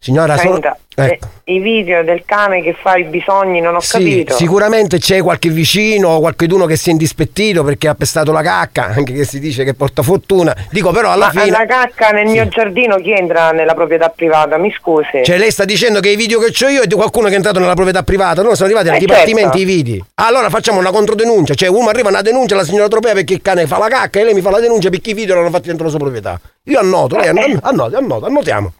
Signora, 0.00 0.36
sono... 0.36 0.52
Senta, 0.52 0.76
Ecco. 0.94 1.26
eh, 1.44 1.52
i 1.54 1.58
video 1.58 2.04
del 2.04 2.22
cane 2.24 2.62
che 2.62 2.72
fa 2.80 2.96
i 2.96 3.04
bisogni, 3.04 3.60
non 3.60 3.74
ho 3.74 3.80
Sì, 3.80 3.92
capito. 3.98 4.34
sicuramente 4.36 4.98
c'è 4.98 5.20
qualche 5.22 5.48
vicino 5.48 6.10
o 6.10 6.20
qualcuno 6.20 6.66
che 6.66 6.76
si 6.76 6.90
è 6.90 6.92
indispettito 6.92 7.64
perché 7.64 7.88
ha 7.88 7.94
pestato 7.96 8.30
la 8.30 8.42
cacca, 8.42 8.84
anche 8.96 9.12
che 9.12 9.24
si 9.24 9.40
dice 9.40 9.64
che 9.64 9.74
porta 9.74 10.02
fortuna. 10.02 10.54
Dico 10.70 10.92
però 10.92 11.10
alla 11.10 11.30
Ma 11.32 11.40
fine... 11.42 11.50
la 11.50 11.66
cacca 11.66 12.10
nel 12.10 12.26
mio 12.28 12.46
giardino 12.46 12.96
chi 12.98 13.10
entra 13.12 13.50
nella 13.50 13.74
proprietà 13.74 14.08
privata? 14.08 14.56
Mi 14.56 14.72
scusi. 14.72 15.22
Cioè 15.24 15.36
lei 15.36 15.50
sta 15.50 15.64
dicendo 15.64 15.98
che 15.98 16.10
i 16.10 16.16
video 16.16 16.38
che 16.38 16.64
ho 16.64 16.68
io 16.68 16.82
è 16.82 16.86
di 16.86 16.94
qualcuno 16.94 17.26
che 17.26 17.32
è 17.32 17.36
entrato 17.36 17.58
nella 17.58 17.74
proprietà 17.74 18.04
privata, 18.04 18.42
no? 18.42 18.54
Sono 18.54 18.66
arrivati 18.66 18.88
ai 18.90 18.96
Eh, 18.96 19.00
dipartimenti 19.00 19.58
certo. 19.58 19.58
i 19.58 19.64
video. 19.64 20.06
Allora 20.14 20.48
facciamo 20.48 20.78
una 20.78 20.90
controdenuncia, 20.92 21.54
cioè 21.54 21.68
uno 21.68 21.88
arriva 21.88 22.08
una 22.08 22.22
denuncia 22.22 22.54
alla 22.54 22.64
signora 22.64 22.86
Tropea 22.86 23.14
perché 23.14 23.34
il 23.34 23.42
cane 23.42 23.66
fa 23.66 23.78
la 23.78 23.88
cacca 23.88 24.20
e 24.20 24.24
lei 24.24 24.34
mi 24.34 24.42
fa 24.42 24.50
la 24.50 24.60
denuncia 24.60 24.90
perché 24.90 25.10
i 25.10 25.14
video 25.14 25.34
l'hanno 25.34 25.50
fatti 25.50 25.66
dentro 25.66 25.84
la 25.84 25.90
sua 25.90 25.98
proprietà. 25.98 26.40
Io 26.64 26.78
annoto, 26.78 27.16
lei 27.16 27.26
Eh, 27.26 27.28
anno- 27.30 27.58
annoti, 27.62 27.94
annoti, 27.96 28.24
annotiamo. 28.26 28.72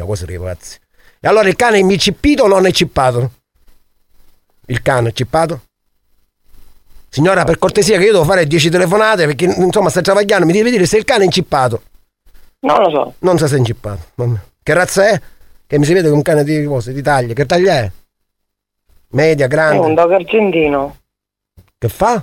No, 0.00 0.06
cosa 0.06 0.24
ragazzi. 0.26 0.78
E 1.20 1.28
allora 1.28 1.48
il 1.48 1.56
cane 1.56 1.76
è 1.78 1.80
inceppito 1.80 2.44
o 2.44 2.46
non 2.46 2.64
è 2.66 2.72
cippato? 2.72 3.32
Il 4.66 4.80
cane 4.82 5.10
è 5.10 5.12
cippato? 5.12 5.62
Signora, 7.08 7.44
per 7.44 7.58
cortesia 7.58 7.98
che 7.98 8.04
io 8.04 8.12
devo 8.12 8.24
fare 8.24 8.46
10 8.46 8.70
telefonate 8.70 9.26
perché 9.26 9.44
insomma 9.44 9.90
sta 9.90 10.00
travagliando, 10.00 10.46
mi 10.46 10.52
deve 10.52 10.70
dire 10.70 10.86
se 10.86 10.96
il 10.96 11.04
cane 11.04 11.22
è 11.22 11.24
incippato. 11.26 11.82
Non 12.60 12.78
lo 12.82 12.90
so. 12.90 13.14
Non 13.20 13.36
sa 13.38 13.46
se 13.48 13.56
è 13.56 13.58
incippato. 13.58 14.02
Che 14.62 14.72
razza 14.74 15.08
è? 15.08 15.20
Che 15.66 15.78
mi 15.78 15.84
si 15.84 15.92
vede 15.92 16.06
che 16.06 16.12
è 16.12 16.16
un 16.16 16.22
cane 16.22 16.44
di 16.44 16.64
cose, 16.64 16.92
di 16.92 17.02
taglia. 17.02 17.34
Che 17.34 17.46
taglia 17.46 17.74
è? 17.78 17.90
Media, 19.08 19.46
È 19.46 19.48
grande. 19.48 19.86
un 19.86 19.94
dog 19.94 20.12
argentino. 20.12 20.96
Che 21.76 21.88
fa? 21.88 22.22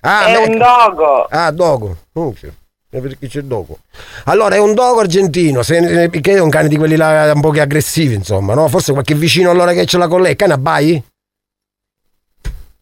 Ah, 0.00 0.26
è 0.26 0.32
me- 0.46 0.52
un 0.52 0.58
dogo. 0.58 1.24
Ah, 1.24 1.50
dogo. 1.50 1.96
Eh, 2.12 2.52
Perché 2.90 3.28
c'è 3.28 3.42
dogo. 3.42 3.78
Allora 4.24 4.54
è 4.54 4.58
un 4.58 4.72
dogo 4.74 5.00
argentino, 5.00 5.62
se, 5.62 6.08
che 6.10 6.32
è 6.32 6.40
un 6.40 6.48
cane 6.48 6.68
di 6.68 6.76
quelli 6.76 6.96
là 6.96 7.30
un 7.34 7.40
po' 7.42 7.50
che 7.50 7.60
aggressivi, 7.60 8.14
insomma, 8.14 8.54
no? 8.54 8.66
Forse 8.68 8.92
qualche 8.92 9.14
vicino 9.14 9.50
allora 9.50 9.72
che 9.72 9.84
ce 9.84 9.98
l'ha 9.98 10.08
con 10.08 10.22
lei. 10.22 10.30
Il 10.30 10.36
cane 10.38 10.52
abbai? 10.54 11.02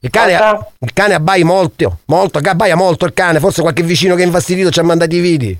Il 0.00 0.10
cane, 0.10 0.32
il 0.78 0.92
cane 0.92 1.14
abbai 1.14 1.42
molto, 1.42 1.98
molto, 2.06 2.38
abbaia 2.38 2.76
molto 2.76 3.04
il 3.06 3.14
cane, 3.14 3.40
forse 3.40 3.62
qualche 3.62 3.82
vicino 3.82 4.14
che 4.14 4.22
è 4.22 4.26
infastidito 4.26 4.70
ci 4.70 4.78
ha 4.78 4.84
mandato 4.84 5.14
i 5.16 5.20
vidi. 5.20 5.58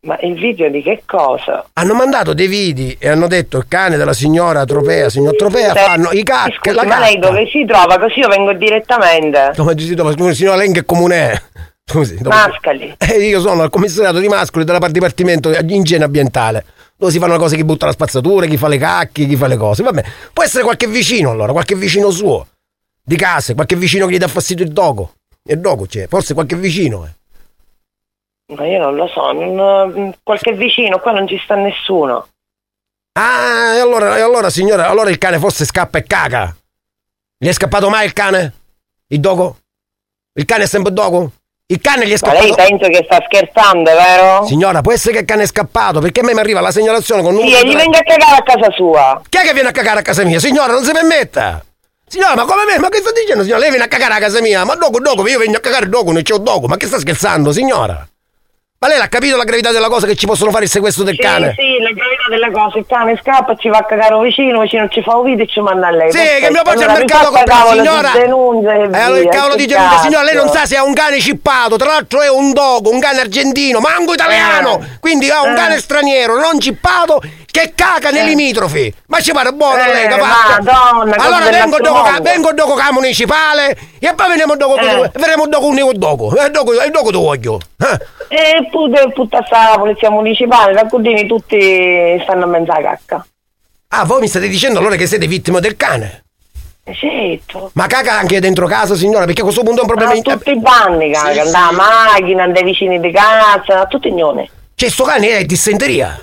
Ma 0.00 0.18
il 0.20 0.34
video 0.34 0.68
di 0.70 0.82
che 0.82 1.02
cosa? 1.06 1.64
Hanno 1.74 1.94
mandato 1.94 2.32
dei 2.32 2.46
vidi 2.48 2.96
e 2.98 3.08
hanno 3.08 3.28
detto 3.28 3.58
il 3.58 3.66
cane 3.68 3.96
della 3.96 4.12
signora 4.12 4.64
Tropea, 4.64 5.08
signor 5.10 5.36
Tropea, 5.36 5.72
Se- 5.72 5.78
fanno 5.80 6.10
i 6.10 6.22
cacche, 6.24 6.70
Scusi, 6.70 6.74
la 6.74 6.84
ma 6.84 6.98
lei 7.00 7.14
cacca. 7.14 7.28
dove 7.28 7.46
si 7.48 7.64
trova? 7.64 7.98
Così 7.98 8.18
io 8.20 8.28
vengo 8.28 8.52
direttamente. 8.52 9.52
Come 9.56 9.76
ci 9.76 9.86
si 9.86 9.94
trova? 9.94 10.32
Signora, 10.32 10.56
lei 10.56 10.66
in 10.68 10.72
che 10.72 10.84
comune 10.84 11.30
è? 11.32 11.42
Scusi, 11.88 12.16
dopo- 12.16 12.34
Mascali. 12.34 12.96
Eh, 12.98 13.28
io 13.28 13.40
sono 13.40 13.62
al 13.62 13.70
commissariato 13.70 14.18
di 14.18 14.26
Mascoli 14.26 14.64
della 14.64 14.78
Dipartimento 14.88 15.50
di 15.62 15.76
igiene 15.76 16.04
ambientale. 16.04 16.64
Dove 16.96 17.12
si 17.12 17.18
fanno 17.18 17.34
le 17.34 17.38
cose, 17.38 17.56
chi 17.56 17.64
butta 17.64 17.86
la 17.86 17.92
spazzatura, 17.92 18.46
chi 18.46 18.56
fa 18.56 18.68
le 18.68 18.78
cacche, 18.78 19.26
chi 19.26 19.36
fa 19.36 19.46
le 19.46 19.56
cose. 19.56 19.82
Vabbè, 19.84 20.04
può 20.32 20.42
essere 20.42 20.64
qualche 20.64 20.88
vicino 20.88 21.30
allora, 21.30 21.52
qualche 21.52 21.76
vicino 21.76 22.10
suo. 22.10 22.46
Di 23.02 23.16
casa, 23.16 23.54
qualche 23.54 23.76
vicino 23.76 24.06
che 24.06 24.14
gli 24.14 24.18
dà 24.18 24.26
fastidio 24.28 24.64
il 24.64 24.72
dogo. 24.72 25.12
Il 25.44 25.60
dogo 25.60 25.86
c'è, 25.86 26.08
forse 26.08 26.34
qualche 26.34 26.56
vicino. 26.56 27.04
Eh. 27.06 28.54
Ma 28.54 28.66
io 28.66 28.80
non 28.80 28.96
lo 28.96 29.06
so, 29.08 29.30
non- 29.32 30.14
qualche 30.24 30.52
vicino, 30.54 30.98
qua 30.98 31.12
non 31.12 31.28
ci 31.28 31.38
sta 31.44 31.54
nessuno. 31.54 32.26
Ah, 33.12 33.74
e 33.74 33.78
allora, 33.78 34.16
e 34.16 34.20
allora 34.20 34.50
signora, 34.50 34.88
allora 34.88 35.10
il 35.10 35.18
cane 35.18 35.38
forse 35.38 35.64
scappa 35.64 35.98
e 35.98 36.02
caga. 36.02 36.54
Gli 37.38 37.46
è 37.46 37.52
scappato 37.52 37.88
mai 37.90 38.06
il 38.06 38.12
cane? 38.12 38.52
Il 39.08 39.20
dogo? 39.20 39.58
Il 40.32 40.44
cane 40.46 40.64
è 40.64 40.66
sempre 40.66 40.92
dogo? 40.92 41.30
Il 41.68 41.80
cane 41.80 42.06
gli 42.06 42.12
è 42.12 42.18
Ma 42.24 42.32
lei 42.32 42.48
scappato. 42.52 42.68
penso 42.68 42.88
che 42.88 43.02
sta 43.04 43.18
scherzando, 43.26 43.90
vero? 43.90 44.46
Signora, 44.46 44.82
può 44.82 44.92
essere 44.92 45.14
che 45.14 45.18
il 45.20 45.24
cane 45.26 45.42
è 45.42 45.46
scappato, 45.46 45.98
perché 45.98 46.20
a 46.20 46.22
me 46.22 46.32
mi 46.32 46.38
arriva 46.38 46.60
la 46.60 46.70
segnalazione 46.70 47.22
con 47.22 47.34
Sì, 47.34 47.40
numero 47.42 47.58
e 47.58 47.68
gli 47.68 47.74
venga 47.74 47.98
a 47.98 48.02
cagare 48.02 48.36
a 48.36 48.42
casa 48.44 48.70
sua. 48.70 49.20
Chi 49.28 49.38
è 49.38 49.42
che 49.42 49.52
viene 49.52 49.68
a 49.70 49.72
cagare 49.72 49.98
a 49.98 50.02
casa 50.02 50.22
mia? 50.22 50.38
Signora, 50.38 50.72
non 50.72 50.84
si 50.84 50.92
permetta! 50.92 51.64
Signora, 52.06 52.36
ma 52.36 52.44
come 52.44 52.66
me? 52.66 52.78
Ma 52.78 52.88
che 52.88 52.98
sta 52.98 53.10
dicendo, 53.10 53.42
signora? 53.42 53.58
Lei 53.60 53.70
viene 53.70 53.84
a 53.84 53.88
cagare 53.88 54.14
a 54.14 54.18
casa 54.18 54.40
mia? 54.40 54.64
Ma 54.64 54.76
dopo, 54.76 55.00
dopo, 55.00 55.26
io 55.26 55.38
vengo 55.40 55.56
a 55.56 55.60
cagare 55.60 55.88
dopo, 55.88 56.12
non 56.12 56.22
c'è 56.22 56.34
un 56.34 56.44
dopo. 56.44 56.68
Ma 56.68 56.76
che 56.76 56.86
sta 56.86 57.00
scherzando, 57.00 57.50
signora? 57.52 58.06
Ma 58.78 58.88
lei 58.88 58.98
l'ha 58.98 59.08
capito 59.08 59.38
la 59.38 59.44
gravità 59.44 59.72
della 59.72 59.88
cosa 59.88 60.06
che 60.06 60.14
ci 60.16 60.26
possono 60.26 60.50
fare 60.50 60.64
il 60.64 60.70
sequestro 60.70 61.02
del 61.02 61.14
Sì, 61.14 61.22
cane? 61.22 61.54
sì, 61.56 61.78
la 61.82 61.90
gravità 61.92 62.28
della 62.28 62.50
cosa, 62.50 62.76
il 62.76 62.84
cane 62.86 63.18
scappa, 63.22 63.56
ci 63.56 63.68
va 63.70 63.78
a 63.78 63.84
cagare 63.84 64.20
vicino, 64.20 64.60
vicino 64.60 64.86
ci 64.88 65.00
fa 65.02 65.16
un 65.16 65.24
video 65.24 65.44
e 65.44 65.48
ci 65.48 65.60
manda 65.60 65.86
a 65.86 65.90
lei. 65.92 66.10
Sì, 66.12 66.18
Perfetto. 66.18 66.44
che 66.46 66.52
mio 66.52 66.62
padre 66.62 66.84
al 66.84 66.90
Allora, 66.90 66.98
mi 66.98 67.04
mercato 67.06 67.30
compra, 67.32 67.72
di 67.72 67.78
signora. 67.78 68.10
denuncia 68.12 68.72
e 68.72 68.78
E 68.92 69.00
allora 69.00 69.20
il 69.20 69.28
cavolo 69.30 69.54
di 69.56 69.66
denuncia, 69.66 69.98
signora, 70.00 70.24
lei 70.24 70.34
non 70.34 70.44
cazzo. 70.44 70.58
sa 70.58 70.66
se 70.66 70.76
ha 70.76 70.84
un 70.84 70.92
cane 70.92 71.20
cippato, 71.20 71.76
tra 71.76 71.86
l'altro 71.88 72.20
è 72.20 72.28
un 72.28 72.52
dogo, 72.52 72.90
un 72.90 73.00
cane 73.00 73.20
argentino, 73.20 73.80
manco 73.80 74.12
italiano, 74.12 74.78
Eh. 74.78 74.98
quindi 75.00 75.30
ha 75.30 75.40
un 75.40 75.52
Eh. 75.52 75.56
cane 75.56 75.78
straniero, 75.78 76.38
non 76.38 76.60
cippato, 76.60 77.22
che 77.50 77.72
caga 77.74 78.10
nei 78.10 78.20
Eh. 78.20 78.24
limitrofi. 78.26 78.92
Ma 79.06 79.20
ci 79.20 79.32
pare 79.32 79.52
buono 79.52 79.82
Eh, 79.82 79.86
lei, 79.90 80.06
capace? 80.08 80.60
Madonna, 80.60 81.16
Allora 81.16 81.48
vengo 81.48 81.78
dopo, 81.78 82.02
ca- 82.02 82.20
vengo 82.20 82.52
dopo 82.52 82.74
ca 82.74 82.92
municipale 82.92 83.74
e 83.98 84.12
poi 84.14 84.28
veniamo 84.28 84.54
dopo, 84.54 84.76
Eh. 84.76 85.10
vedremo 85.14 85.46
dopo 85.46 85.66
un 85.66 85.92
dopo. 85.94 86.36
E 86.36 86.50
dopo, 86.50 86.78
e 86.78 86.90
dopo 86.90 87.10
tu 87.10 87.22
voglio. 87.22 87.58
Eh. 87.78 88.14
E 88.66 88.68
pure 88.70 89.12
tutta 89.14 89.42
sta 89.46 89.76
polizia 89.78 90.10
municipale, 90.10 90.72
da 90.72 90.86
cudini 90.86 91.26
tutti 91.26 92.18
stanno 92.22 92.44
a 92.44 92.46
mezza 92.46 92.74
cacca. 92.80 93.26
Ah, 93.88 94.04
voi 94.04 94.20
mi 94.20 94.28
state 94.28 94.48
dicendo 94.48 94.80
allora 94.80 94.96
che 94.96 95.06
siete 95.06 95.26
vittime 95.26 95.60
del 95.60 95.76
cane? 95.76 96.24
Certo. 96.84 97.70
Ma 97.74 97.86
caga 97.86 98.18
anche 98.18 98.40
dentro 98.40 98.66
casa, 98.66 98.94
signora, 98.94 99.24
perché 99.24 99.40
a 99.40 99.44
questo 99.44 99.62
punto 99.62 99.80
è 99.80 99.82
un 99.82 99.88
problema... 99.88 100.12
A 100.12 100.20
tutti 100.20 100.50
i 100.50 100.60
panni, 100.60 101.12
caga, 101.12 101.44
Sì, 101.44 101.50
da 101.50 101.68
sì. 101.68 101.74
macchina, 101.74 102.48
dai 102.48 102.64
vicini 102.64 103.00
di 103.00 103.10
casa, 103.10 103.80
a 103.80 103.86
tutti 103.86 104.08
ignone. 104.08 104.48
Cioè, 104.74 104.88
sto 104.88 105.04
cane 105.04 105.28
è 105.28 105.44
dissenteria. 105.44 106.16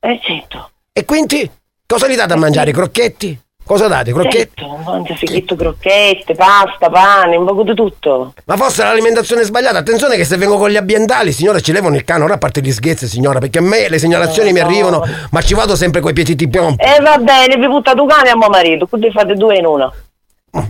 Eh 0.00 0.20
certo. 0.22 0.70
E 0.92 1.04
quindi 1.04 1.50
cosa 1.86 2.06
gli 2.08 2.14
date 2.16 2.32
a 2.32 2.36
mangiare? 2.36 2.72
Crocchetti? 2.72 3.40
Cosa 3.68 3.86
date? 3.86 4.12
Crocchetti? 4.14 4.62
Certo, 4.62 4.76
mangia 4.82 5.14
ficchetto 5.14 5.54
crocchette, 5.54 6.34
pasta, 6.34 6.88
pane, 6.88 7.36
un 7.36 7.44
po' 7.44 7.62
di 7.62 7.74
tutto. 7.74 8.32
Ma 8.46 8.56
forse 8.56 8.82
l'alimentazione 8.82 9.42
è 9.42 9.44
sbagliata. 9.44 9.76
Attenzione 9.76 10.16
che 10.16 10.24
se 10.24 10.38
vengo 10.38 10.56
con 10.56 10.70
gli 10.70 10.76
ambientali, 10.78 11.32
signora, 11.32 11.60
ci 11.60 11.72
levano 11.72 11.94
il 11.94 12.02
cane. 12.02 12.24
Ora 12.24 12.34
a 12.34 12.38
parte 12.38 12.62
gli 12.62 12.72
scherzi, 12.72 13.06
signora, 13.06 13.40
perché 13.40 13.58
a 13.58 13.60
me 13.60 13.90
le 13.90 13.98
segnalazioni 13.98 14.52
mi 14.52 14.60
arrivano, 14.60 15.04
ma 15.32 15.42
ci 15.42 15.52
vado 15.52 15.76
sempre 15.76 16.00
coi 16.00 16.14
piediti 16.14 16.48
piompi. 16.48 16.82
E 16.82 16.98
va 17.02 17.18
bene, 17.18 17.58
vi 17.58 17.66
butta 17.66 17.92
tu 17.92 18.06
cane 18.06 18.30
a 18.30 18.36
mio 18.38 18.48
marito, 18.48 18.86
quindi 18.86 19.10
fate 19.10 19.34
due 19.34 19.58
in 19.58 19.66
uno. 19.66 19.92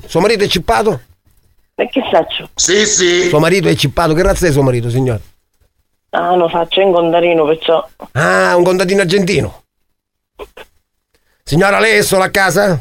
Suo 0.04 0.18
marito 0.18 0.42
è 0.42 0.48
cippato? 0.48 1.00
E 1.76 1.88
che 1.88 2.02
faccio? 2.10 2.48
Sì, 2.56 2.84
sì. 2.84 3.28
Suo 3.28 3.38
marito 3.38 3.68
è 3.68 3.76
cippato. 3.76 4.12
Che 4.12 4.22
razza 4.24 4.48
è 4.48 4.50
suo 4.50 4.62
marito, 4.62 4.90
signora? 4.90 5.20
Ah, 6.10 6.34
lo 6.34 6.48
faccio 6.48 6.80
in 6.80 6.92
condarino, 6.92 7.44
perciò. 7.44 7.88
Ah, 8.14 8.56
un 8.56 8.64
contadino 8.64 9.02
argentino. 9.02 9.62
Signora, 11.48 11.80
lei 11.80 11.96
è 11.96 12.02
solo 12.02 12.24
a 12.24 12.28
casa? 12.28 12.78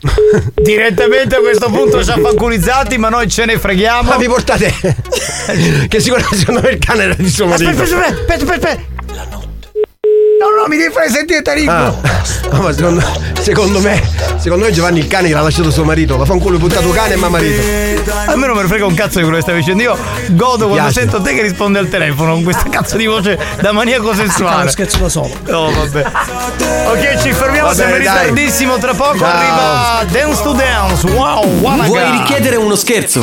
Direttamente 0.54 1.36
a 1.36 1.40
questo 1.40 1.68
punto 1.68 2.02
ci 2.02 2.10
ha 2.10 2.16
fanculizzati, 2.16 2.96
ma 2.96 3.10
noi 3.10 3.28
ce 3.28 3.44
ne 3.44 3.58
freghiamo. 3.58 4.08
Ma 4.08 4.16
vi 4.16 4.28
portate. 4.28 4.72
che 5.88 6.00
sicuramente 6.00 6.38
secondo 6.38 6.62
me 6.62 6.70
il 6.70 6.78
cane 6.78 7.02
era 7.02 7.12
di 7.12 7.28
suo 7.28 7.44
marito. 7.44 7.68
Aspetta, 7.68 7.82
aspetta, 7.82 8.32
aspetta, 8.32 8.54
aspetta. 8.54 9.49
No, 10.40 10.46
no, 10.58 10.66
mi 10.68 10.78
devi 10.78 10.90
fare 10.90 11.10
sentire 11.10 11.42
Taricco. 11.42 11.70
Ah, 11.70 11.94
no, 12.50 12.62
ma 12.62 12.72
secondo, 12.72 13.02
secondo 13.42 13.78
me, 13.80 14.02
secondo 14.38 14.64
me 14.64 14.72
Giovanni 14.72 15.00
il 15.00 15.06
cane 15.06 15.28
l'ha 15.28 15.42
lasciato 15.42 15.70
suo 15.70 15.84
marito. 15.84 16.16
Ma 16.16 16.24
fa 16.24 16.32
un 16.32 16.40
culo 16.40 16.56
buttato 16.56 16.88
cane 16.88 17.12
e 17.12 17.16
ma 17.16 17.28
marito. 17.28 17.60
Almeno 18.24 18.54
me 18.54 18.62
ne 18.62 18.68
frega 18.68 18.86
un 18.86 18.94
cazzo 18.94 19.18
di 19.18 19.24
quello 19.24 19.36
che 19.36 19.42
stai 19.42 19.56
dicendo. 19.56 19.82
Io 19.82 19.98
godo 20.30 20.68
quando 20.68 20.76
Piace. 20.76 21.00
sento 21.00 21.20
te 21.20 21.34
che 21.34 21.42
risponde 21.42 21.78
al 21.78 21.90
telefono 21.90 22.32
con 22.32 22.44
questa 22.44 22.70
cazzo 22.70 22.96
di 22.96 23.04
voce 23.04 23.38
da 23.60 23.72
maniaco 23.72 24.14
sessuale. 24.14 24.64
Lo 24.64 24.70
scherzo 24.70 24.96
da 24.96 25.08
solo. 25.10 25.30
No, 25.46 25.70
vabbè. 25.72 26.04
Ok, 26.86 27.20
ci 27.20 27.32
fermiamo, 27.34 27.74
siamo 27.74 27.90
in 27.90 27.98
ritardissimo. 27.98 28.78
Tra 28.78 28.94
poco 28.94 29.18
Ciao. 29.18 29.28
arriva 29.28 30.04
Dance 30.10 30.42
to 30.42 30.52
Dance. 30.52 31.06
Wow, 31.06 31.44
wow. 31.60 31.82
Vuoi 31.84 32.10
richiedere 32.12 32.56
uno 32.56 32.76
scherzo? 32.76 33.22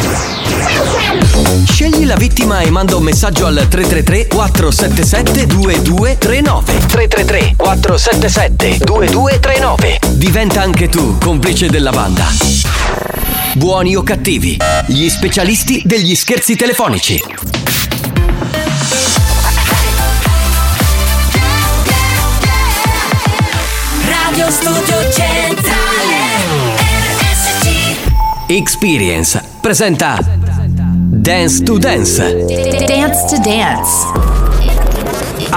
Scegli 1.65 2.05
la 2.05 2.15
vittima 2.15 2.59
e 2.59 2.69
manda 2.69 2.95
un 2.95 3.03
messaggio 3.03 3.47
al 3.47 3.55
333 3.67 4.27
477 4.27 5.45
2239 5.47 6.85
333 7.07 7.55
477 7.55 8.77
2239 8.83 9.99
Diventa 10.17 10.61
anche 10.61 10.89
tu 10.89 11.17
complice 11.17 11.69
della 11.69 11.91
banda. 11.91 12.25
Buoni 13.53 13.95
o 13.95 14.03
cattivi, 14.03 14.57
gli 14.87 15.07
specialisti 15.09 15.81
degli 15.85 16.15
scherzi 16.15 16.55
telefonici. 16.55 17.23
Radio 24.05 24.51
Studio 24.51 25.11
Centrale 25.11 26.15
RSC 27.19 28.49
Experience 28.49 29.43
presenta 29.61 30.17
Dance 30.19 31.63
to 31.63 31.77
Dance. 31.77 32.45
Dance 32.85 33.25
to 33.27 33.41
Dance 33.41 34.26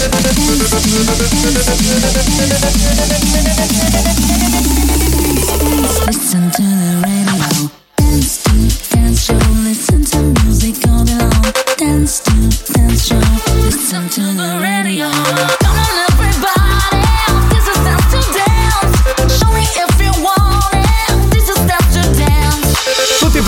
Listen 0.00 0.08
to 6.50 6.62
the 6.62 7.02
radio. 7.04 7.68
Dance 7.98 8.42
to 8.44 8.52
Dance 8.96 9.20
Show 9.26 9.36
Listen 9.62 10.00
to 10.04 10.18
music 10.42 10.76
all 10.88 11.04
day 11.04 11.18
long 11.18 11.52
Dance 11.76 12.20
to 12.20 12.32
Dance 12.72 13.06
Show 13.08 13.20
Listen 13.60 14.08
to 14.08 14.22
the 14.22 14.58
radio. 14.62 15.10
Come 15.60 15.76
on 15.76 15.98
everybody 16.12 17.09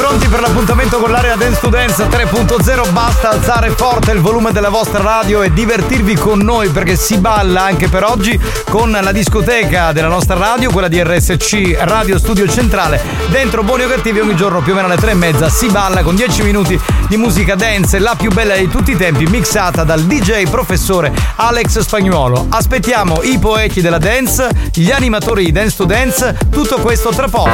pronti 0.03 0.27
per 0.27 0.41
l'appuntamento 0.41 0.99
con 0.99 1.13
l'area 1.13 1.37
Dance 1.37 1.61
to 1.61 1.69
Dance 1.69 2.09
3.0? 2.09 2.93
Basta 2.93 3.31
alzare 3.31 3.71
forte 3.71 4.11
il 4.11 4.19
volume 4.19 4.51
della 4.51 4.69
vostra 4.69 5.01
radio 5.01 5.43
e 5.43 5.53
divertirvi 5.53 6.17
con 6.17 6.41
noi 6.41 6.71
perché 6.71 6.97
si 6.97 7.19
balla 7.19 7.63
anche 7.63 7.87
per 7.87 8.03
oggi 8.03 8.37
con 8.69 8.91
la 8.91 9.13
discoteca 9.13 9.93
della 9.93 10.09
nostra 10.09 10.35
radio, 10.35 10.73
quella 10.73 10.89
di 10.89 11.01
RSC 11.01 11.77
Radio 11.83 12.19
Studio 12.19 12.49
Centrale. 12.49 13.01
Dentro 13.29 13.63
Buoni 13.63 13.85
o 13.85 13.89
Cattivi 13.89 14.19
ogni 14.19 14.35
giorno 14.35 14.61
più 14.61 14.73
o 14.73 14.75
meno 14.75 14.89
alle 14.89 14.97
tre 14.97 15.13
e 15.13 15.15
mezza 15.15 15.49
si 15.49 15.69
balla 15.69 16.03
con 16.03 16.17
10 16.17 16.43
minuti 16.43 16.81
di 17.07 17.17
musica 17.17 17.55
dance, 17.55 18.01
la 18.01 18.17
più 18.17 18.33
bella 18.33 18.57
di 18.57 18.69
tutti 18.69 18.91
i 18.91 18.97
tempi, 18.97 19.27
mixata 19.27 19.85
dal 19.85 20.03
DJ 20.03 20.49
professore 20.49 21.13
Alex 21.37 21.79
Spagnuolo. 21.79 22.47
Aspettiamo 22.49 23.23
i 23.23 23.39
poeti 23.39 23.81
della 23.81 23.99
dance, 23.99 24.49
gli 24.73 24.91
animatori 24.91 25.45
di 25.45 25.53
Dance 25.53 25.77
to 25.77 25.85
Dance, 25.85 26.37
tutto 26.51 26.81
questo 26.81 27.11
tra 27.11 27.29
poco. 27.29 27.51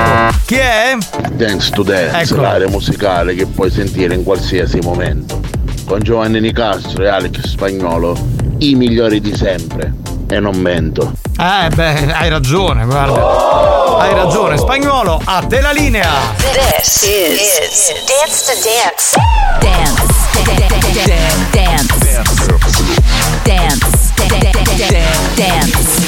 Chi 0.47 0.55
è? 0.55 0.97
Dance 1.33 1.71
to 1.73 1.83
Dance, 1.83 2.17
Ecco. 2.21 2.38
L'area 2.41 2.69
musicale 2.69 3.35
che 3.35 3.47
puoi 3.47 3.71
sentire 3.71 4.15
in 4.15 4.23
qualsiasi 4.23 4.79
momento. 4.81 5.41
Con 5.87 6.01
Giovanni 6.01 6.41
Nicastro 6.41 7.05
e 7.05 7.09
Alex 7.09 7.47
Spagnolo, 7.47 8.17
i 8.59 8.75
migliori 8.75 9.21
di 9.21 9.35
sempre. 9.35 9.95
E 10.29 10.41
non 10.41 10.57
mento. 10.57 11.13
Eh 11.39 11.69
beh, 11.75 12.13
hai 12.13 12.29
ragione, 12.29 12.85
guarda. 12.85 13.97
Hai 13.99 14.15
ragione, 14.15 14.59
spagnolo, 14.59 15.21
a 15.25 15.45
te 15.49 15.61
la 15.61 15.73
linea. 15.73 16.11
This 16.37 17.03
is 17.03 17.93
Dance 18.07 18.45
to 18.45 18.53
Dance 18.63 19.17
Dance 19.61 20.19
Dance. 20.43 21.89
Dance. 23.43 24.09
Dance 25.35 26.08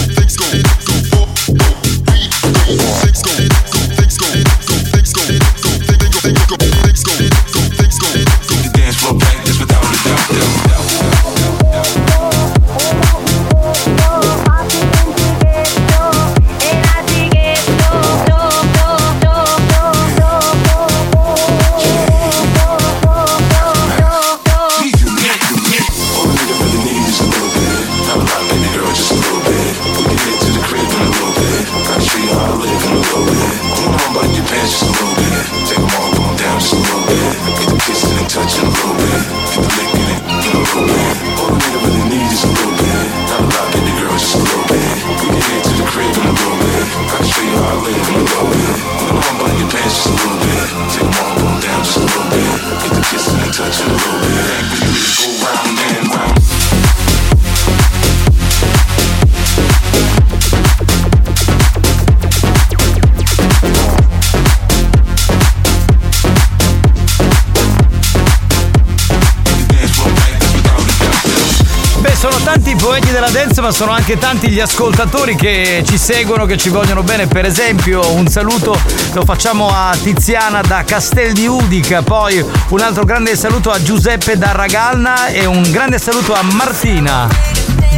Della 73.21 73.29
dance, 73.29 73.61
ma 73.61 73.71
sono 73.71 73.91
anche 73.91 74.17
tanti 74.17 74.49
gli 74.49 74.59
ascoltatori 74.59 75.35
che 75.35 75.83
ci 75.85 75.99
seguono, 75.99 76.47
che 76.47 76.57
ci 76.57 76.69
vogliono 76.69 77.03
bene. 77.03 77.27
Per 77.27 77.45
esempio, 77.45 78.15
un 78.15 78.25
saluto 78.27 78.75
lo 79.13 79.23
facciamo 79.25 79.69
a 79.69 79.95
Tiziana 80.01 80.61
da 80.61 80.83
Castel 80.83 81.31
di 81.33 81.45
Udica, 81.45 82.01
poi 82.01 82.43
un 82.69 82.79
altro 82.79 83.03
grande 83.03 83.35
saluto 83.35 83.69
a 83.69 83.79
Giuseppe 83.79 84.39
da 84.39 84.53
Ragalna 84.53 85.27
e 85.27 85.45
un 85.45 85.61
grande 85.69 85.99
saluto 85.99 86.33
a 86.33 86.41
Martina 86.41 87.27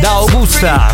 da 0.01 0.09
Augusta. 0.09 0.92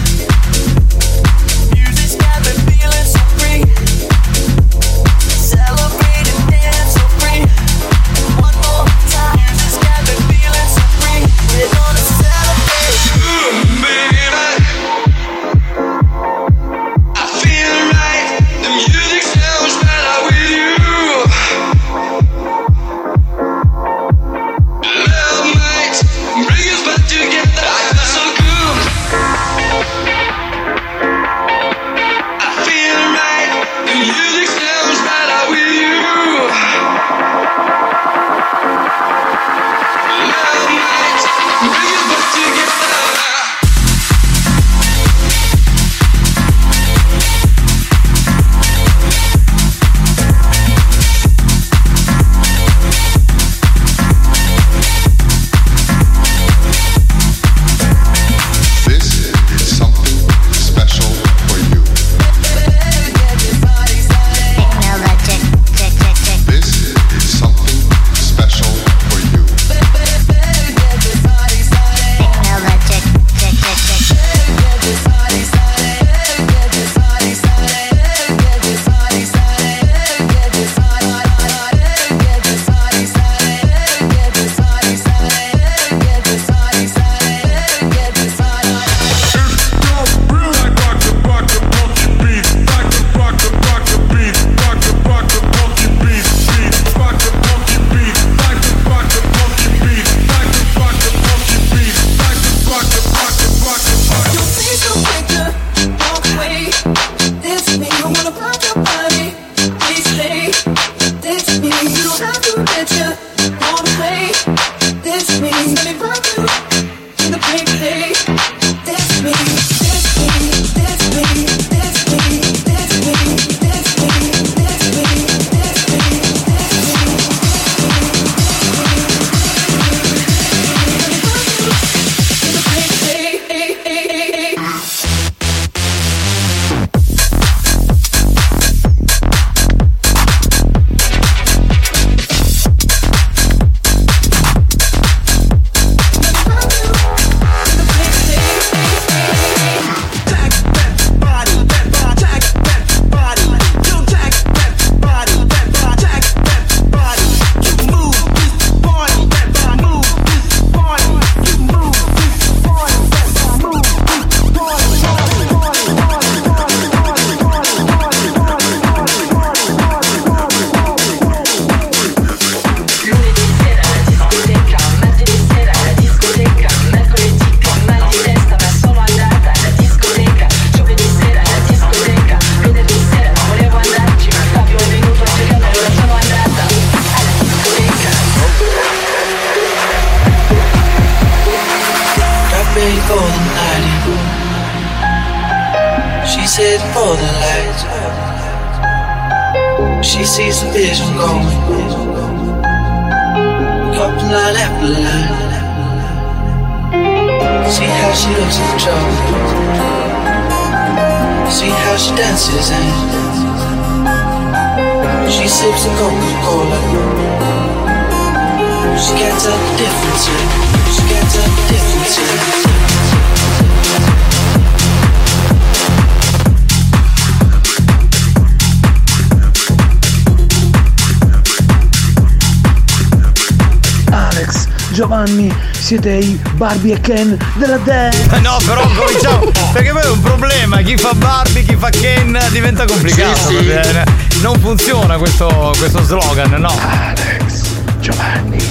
Barbie 236.59 236.95
e 236.95 236.99
Ken 236.99 237.37
della 237.53 237.77
Dance. 237.77 238.27
Eh 238.35 238.39
no, 238.41 238.57
però 238.65 238.85
cominciamo. 238.93 239.49
perché 239.71 239.91
poi 239.91 240.01
è 240.01 240.09
un 240.09 240.19
problema. 240.19 240.81
Chi 240.81 240.97
fa 240.97 241.13
Barbie, 241.13 241.63
chi 241.63 241.77
fa 241.77 241.89
Ken 241.89 242.37
diventa 242.51 242.83
complicato. 242.83 243.47
Sì, 243.47 243.55
sì. 243.59 243.65
Cioè, 243.65 244.03
eh, 244.05 244.41
non 244.41 244.59
funziona 244.59 245.15
questo, 245.17 245.73
questo 245.77 246.03
slogan, 246.03 246.51
no? 246.59 246.67
Alex, 246.67 247.61
Giovanni, 248.01 248.61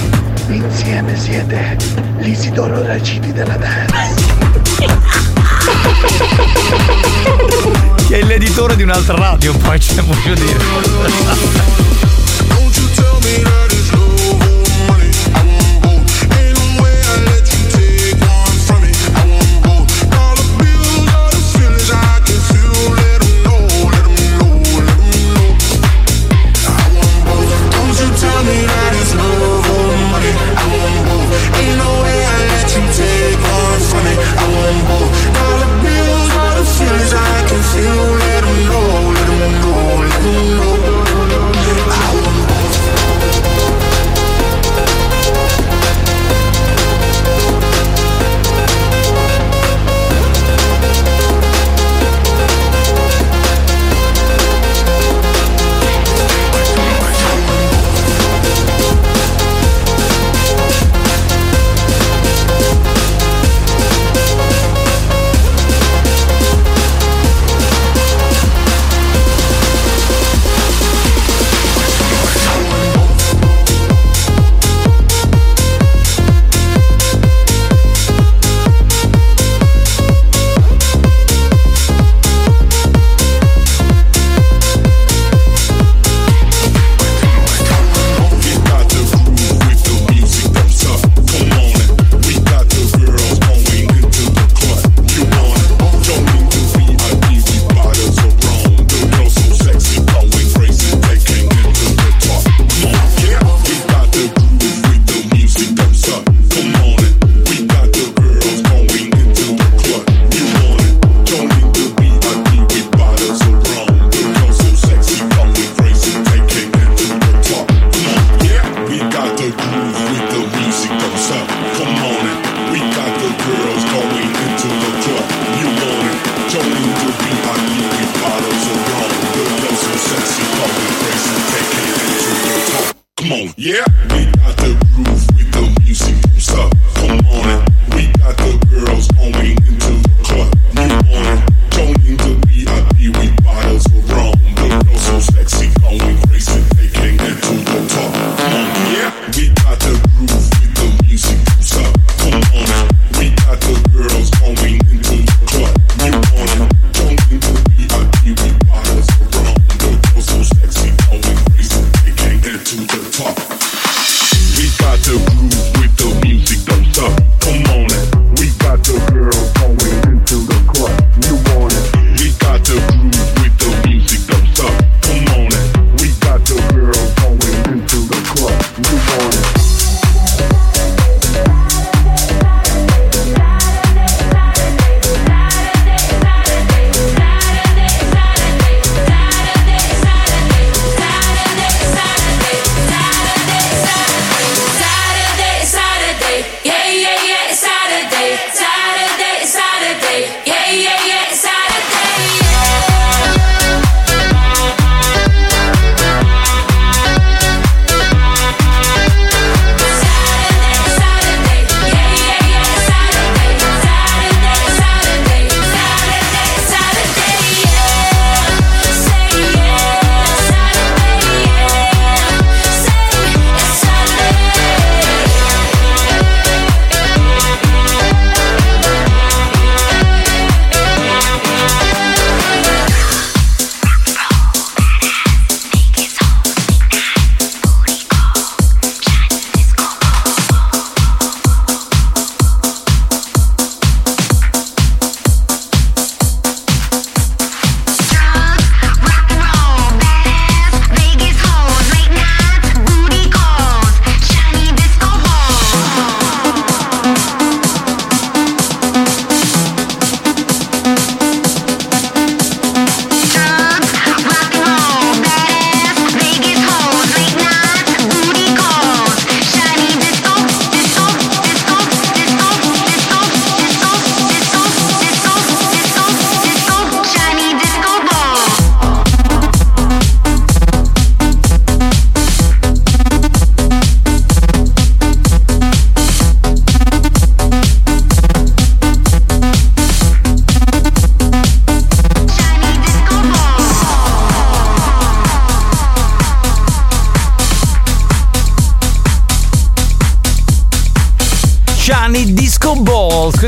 insieme 0.49 1.17
siete 1.17 1.77
l'Isidoro 2.19 2.85
Raciti 2.85 3.33
della 3.33 3.57
Dance. 3.57 4.23
che 8.07 8.19
è 8.19 8.23
l'editore 8.23 8.75
di 8.75 8.83
un'altra 8.83 9.15
radio, 9.15 9.51
poi 9.57 9.79
ce 9.79 9.95
ne 9.95 10.01
voglio 10.01 10.35
dire. 10.35 10.57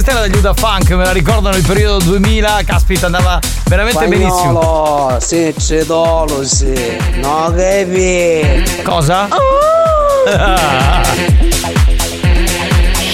Questa 0.02 0.20
era 0.20 0.28
degli 0.28 0.40
Uda 0.40 0.56
Funk, 0.56 0.90
me 0.92 1.06
la 1.06 1.12
ricordano 1.12 1.56
il 1.56 1.64
periodo 1.64 2.04
2000, 2.06 2.64
caspita, 2.66 3.06
andava 3.06 3.40
veramente 3.66 4.08
benissimo. 4.08 4.60
Spagnolo, 4.60 5.20
se 5.20 5.54
c'è 5.56 5.84
dolo, 5.84 6.44
sì. 6.44 6.74
No, 7.18 7.54
che 7.56 8.64
Cosa? 8.84 9.28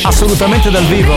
Assolutamente 0.03 0.71
dal 0.71 0.85
vivo. 0.85 1.15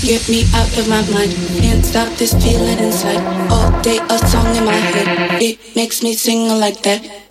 Get 0.00 0.26
me 0.28 0.44
out 0.54 0.76
of 0.76 0.88
my 0.88 1.00
mind. 1.12 1.32
Can't 1.60 1.84
stop 1.84 2.12
this 2.16 2.34
feeling 2.42 2.80
inside. 2.80 3.22
All 3.50 3.70
day 3.82 4.00
a 4.08 4.18
song 4.26 4.52
in 4.56 4.64
my 4.64 4.72
head. 4.74 5.40
It 5.40 5.60
makes 5.76 6.02
me 6.02 6.14
sing 6.14 6.58
like 6.58 6.80
that. 6.80 7.28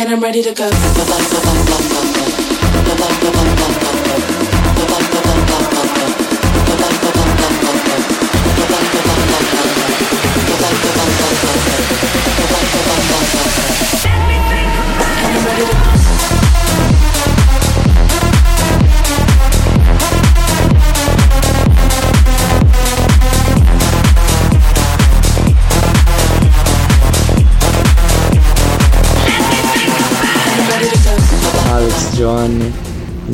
And 0.00 0.08
I'm 0.10 0.20
ready 0.20 0.42
to 0.42 0.54
go. 0.54 0.70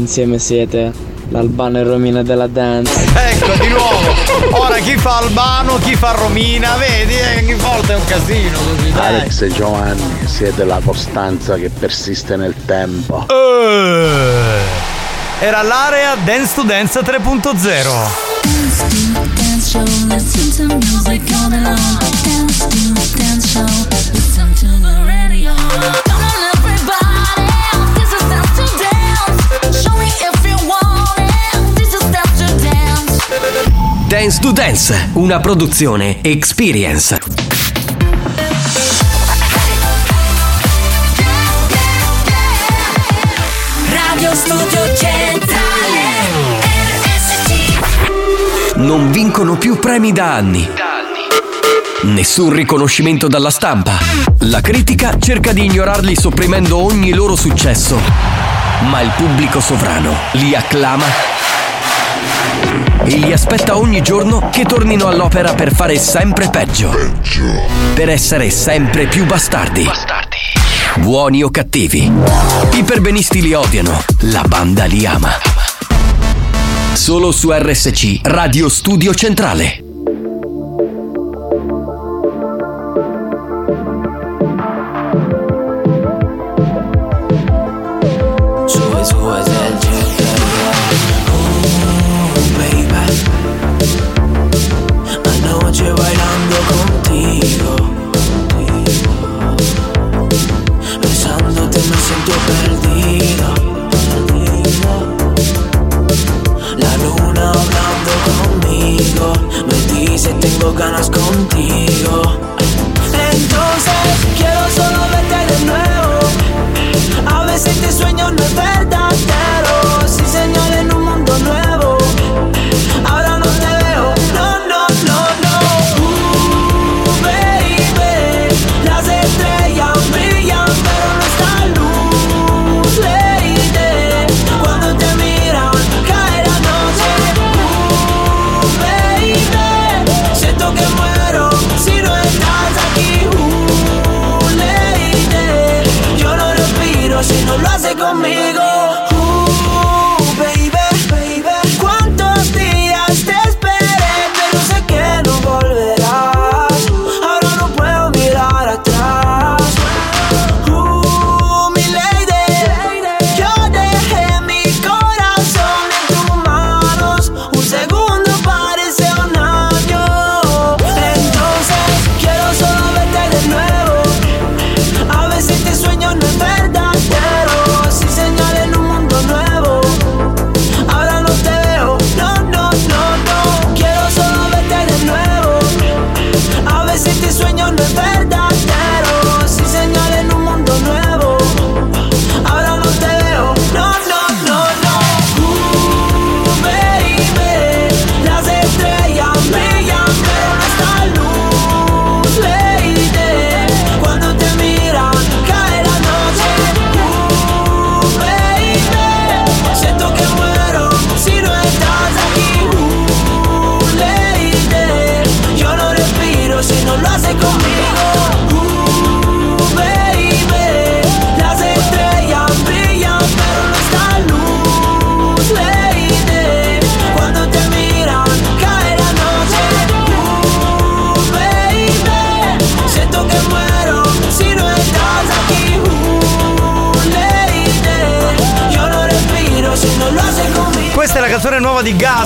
Insieme 0.05 0.39
siete 0.39 0.93
l'Albano 1.31 1.79
e 1.79 1.83
Romina 1.83 2.23
della 2.23 2.47
dance. 2.47 2.93
Ecco, 3.15 3.53
di 3.61 3.69
nuovo. 3.69 4.13
Ora 4.63 4.77
chi 4.79 4.97
fa 4.99 5.17
Albano, 5.19 5.79
chi 5.79 5.97
fa 5.97 6.11
Romina, 6.13 6.77
vedi, 6.77 7.15
eh, 7.15 7.39
ogni 7.43 7.55
volta 7.55 7.95
è 7.95 7.97
un 7.97 8.05
casino 8.05 8.59
così. 8.59 8.93
dai. 8.93 9.07
Alex 9.21 9.41
e 9.41 9.49
Giovanni 9.53 10.27
siete 10.27 10.65
la 10.65 10.81
costanza 10.85 11.55
che 11.57 11.71
persiste 11.71 12.37
nel 12.37 12.55
tempo. 12.67 13.27
Eh, 13.29 14.61
Era 15.41 15.63
l'area 15.63 16.15
Dance 16.23 16.55
to 16.55 16.63
Dance 16.63 17.01
3.0. 17.01 18.43
Dance 18.45 19.71
show, 19.71 19.83
listen 20.09 20.69
to 20.69 20.75
music 20.77 21.23
all 21.33 21.49
day 21.49 21.61
long. 21.61 21.77
Dance 22.23 22.67
to 22.69 23.17
dance 23.17 23.47
show, 23.49 23.67
dance. 34.15 34.39
To 34.39 34.53
Dance, 34.53 35.11
una 35.15 35.41
produzione 35.41 36.23
Experience. 36.23 37.19
Radio 43.89 44.35
Studio 44.36 44.95
Centrale. 44.95 45.99
RSC. 47.03 48.77
Non 48.77 49.11
vincono 49.11 49.57
più 49.57 49.81
premi 49.81 50.12
da 50.12 50.35
anni. 50.35 50.69
Nessun 52.03 52.53
riconoscimento 52.53 53.27
dalla 53.27 53.51
stampa. 53.51 53.99
La 54.43 54.61
critica 54.61 55.19
cerca 55.19 55.53
di 55.53 55.65
ignorarli 55.65 56.15
sopprimendo 56.15 56.77
ogni 56.77 57.12
loro 57.12 57.35
successo. 57.35 57.99
Ma 58.89 59.01
il 59.01 59.11
pubblico 59.16 59.59
sovrano 59.59 60.15
li 60.35 60.55
acclama 60.55 61.34
e 63.05 63.17
li 63.17 63.33
aspetta 63.33 63.77
ogni 63.77 64.03
giorno 64.03 64.49
che 64.51 64.65
tornino 64.65 65.07
all'opera 65.07 65.55
per 65.55 65.75
fare 65.75 65.99
sempre 65.99 66.49
peggio. 66.49 66.91
Per 67.95 68.09
essere 68.09 68.51
sempre 68.51 69.07
più 69.07 69.27
bastardi. 69.27 69.87
Buoni 70.97 71.43
o 71.43 71.51
cattivi. 71.51 72.11
I 72.73 72.83
perbenisti 72.85 73.43
li 73.43 73.53
odiano, 73.53 74.03
la 74.21 74.45
banda 74.47 74.85
li 74.85 75.05
ama. 75.05 75.31
Solo 76.95 77.33
su 77.33 77.51
RSC, 77.53 78.21
Radio 78.23 78.69
Studio 78.69 79.13
Centrale. 79.15 79.84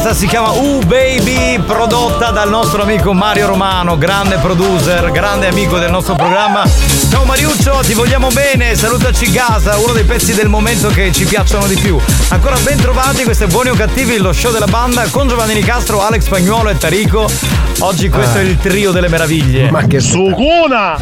Gaza 0.08 0.20
si 0.20 0.26
chiama 0.26 0.52
Uh 0.52 0.78
Baby, 0.86 1.58
prodotta 1.66 2.30
dal 2.30 2.48
nostro 2.48 2.82
amico 2.82 3.12
Mario 3.12 3.46
Romano, 3.46 3.98
grande 3.98 4.36
producer, 4.36 5.10
grande 5.10 5.48
amico 5.48 5.78
del 5.78 5.90
nostro 5.90 6.14
programma. 6.14 6.64
Ciao 7.10 7.24
Mariuccio, 7.24 7.80
ti 7.82 7.92
vogliamo 7.92 8.28
bene, 8.28 8.74
salutaci 8.74 9.30
Gaza, 9.30 9.76
uno 9.76 9.92
dei 9.92 10.04
pezzi 10.04 10.34
del 10.34 10.48
momento 10.48 10.88
che 10.88 11.12
ci 11.12 11.26
piacciono 11.26 11.66
di 11.66 11.74
più. 11.74 11.98
Ancora 12.28 12.56
ben 12.62 12.80
trovati, 12.80 13.24
questo 13.24 13.44
è 13.44 13.46
Buoni 13.48 13.68
o 13.68 13.74
Cattivi, 13.74 14.16
lo 14.16 14.32
show 14.32 14.50
della 14.50 14.66
banda 14.66 15.06
con 15.10 15.28
Giovanni 15.28 15.54
Nicastro, 15.54 16.02
Alex 16.02 16.22
Spagnuolo 16.22 16.70
e 16.70 16.78
Tarico. 16.78 17.28
Oggi 17.80 18.08
questo 18.08 18.38
Ah. 18.38 18.40
è 18.40 18.44
il 18.44 18.58
trio 18.58 18.90
delle 18.90 19.08
meraviglie. 19.08 19.70
Ma 19.70 19.86
che 19.86 20.00
sucuna! 20.00 20.96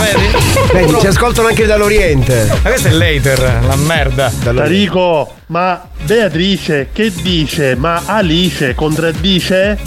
vedi? 0.00 0.28
Vedi, 0.72 1.00
ci 1.00 1.06
ascoltano 1.06 1.46
anche 1.48 1.64
dall'Oriente. 1.64 2.46
Ma 2.62 2.70
questo 2.70 2.88
è 2.88 2.90
l'hater, 2.90 3.60
la 3.66 3.76
merda. 3.76 4.30
Tarico, 4.42 5.34
ma 5.46 5.88
Beatrice 6.02 6.88
che 6.92 7.12
dice? 7.22 7.76
Ma 7.76 8.02
Alice 8.06 8.74
contraddice? 8.74 9.78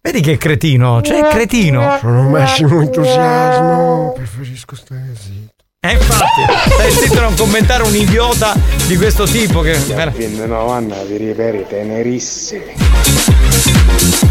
Vedi 0.00 0.20
che 0.20 0.36
cretino, 0.36 1.00
cioè 1.02 1.20
è 1.24 1.28
cretino. 1.28 1.96
Sono 2.00 2.28
massimo 2.28 2.80
entusiasmo, 2.80 4.12
preferisco 4.14 4.76
stare 4.76 5.14
zitto. 5.20 5.50
E 5.84 5.92
infatti, 5.94 6.42
stai 6.74 6.90
zitto 6.92 7.18
a 7.18 7.22
non 7.22 7.34
commentare 7.36 7.82
un 7.82 7.94
idiota 7.94 8.54
di 8.86 8.96
questo 8.96 9.24
tipo 9.24 9.62
che. 9.62 9.76
Quindi 10.14 10.46
no, 10.46 10.68
Anna, 10.70 11.02
vi 11.02 11.16
riperi 11.16 11.64
tenerissimi. 11.68 12.72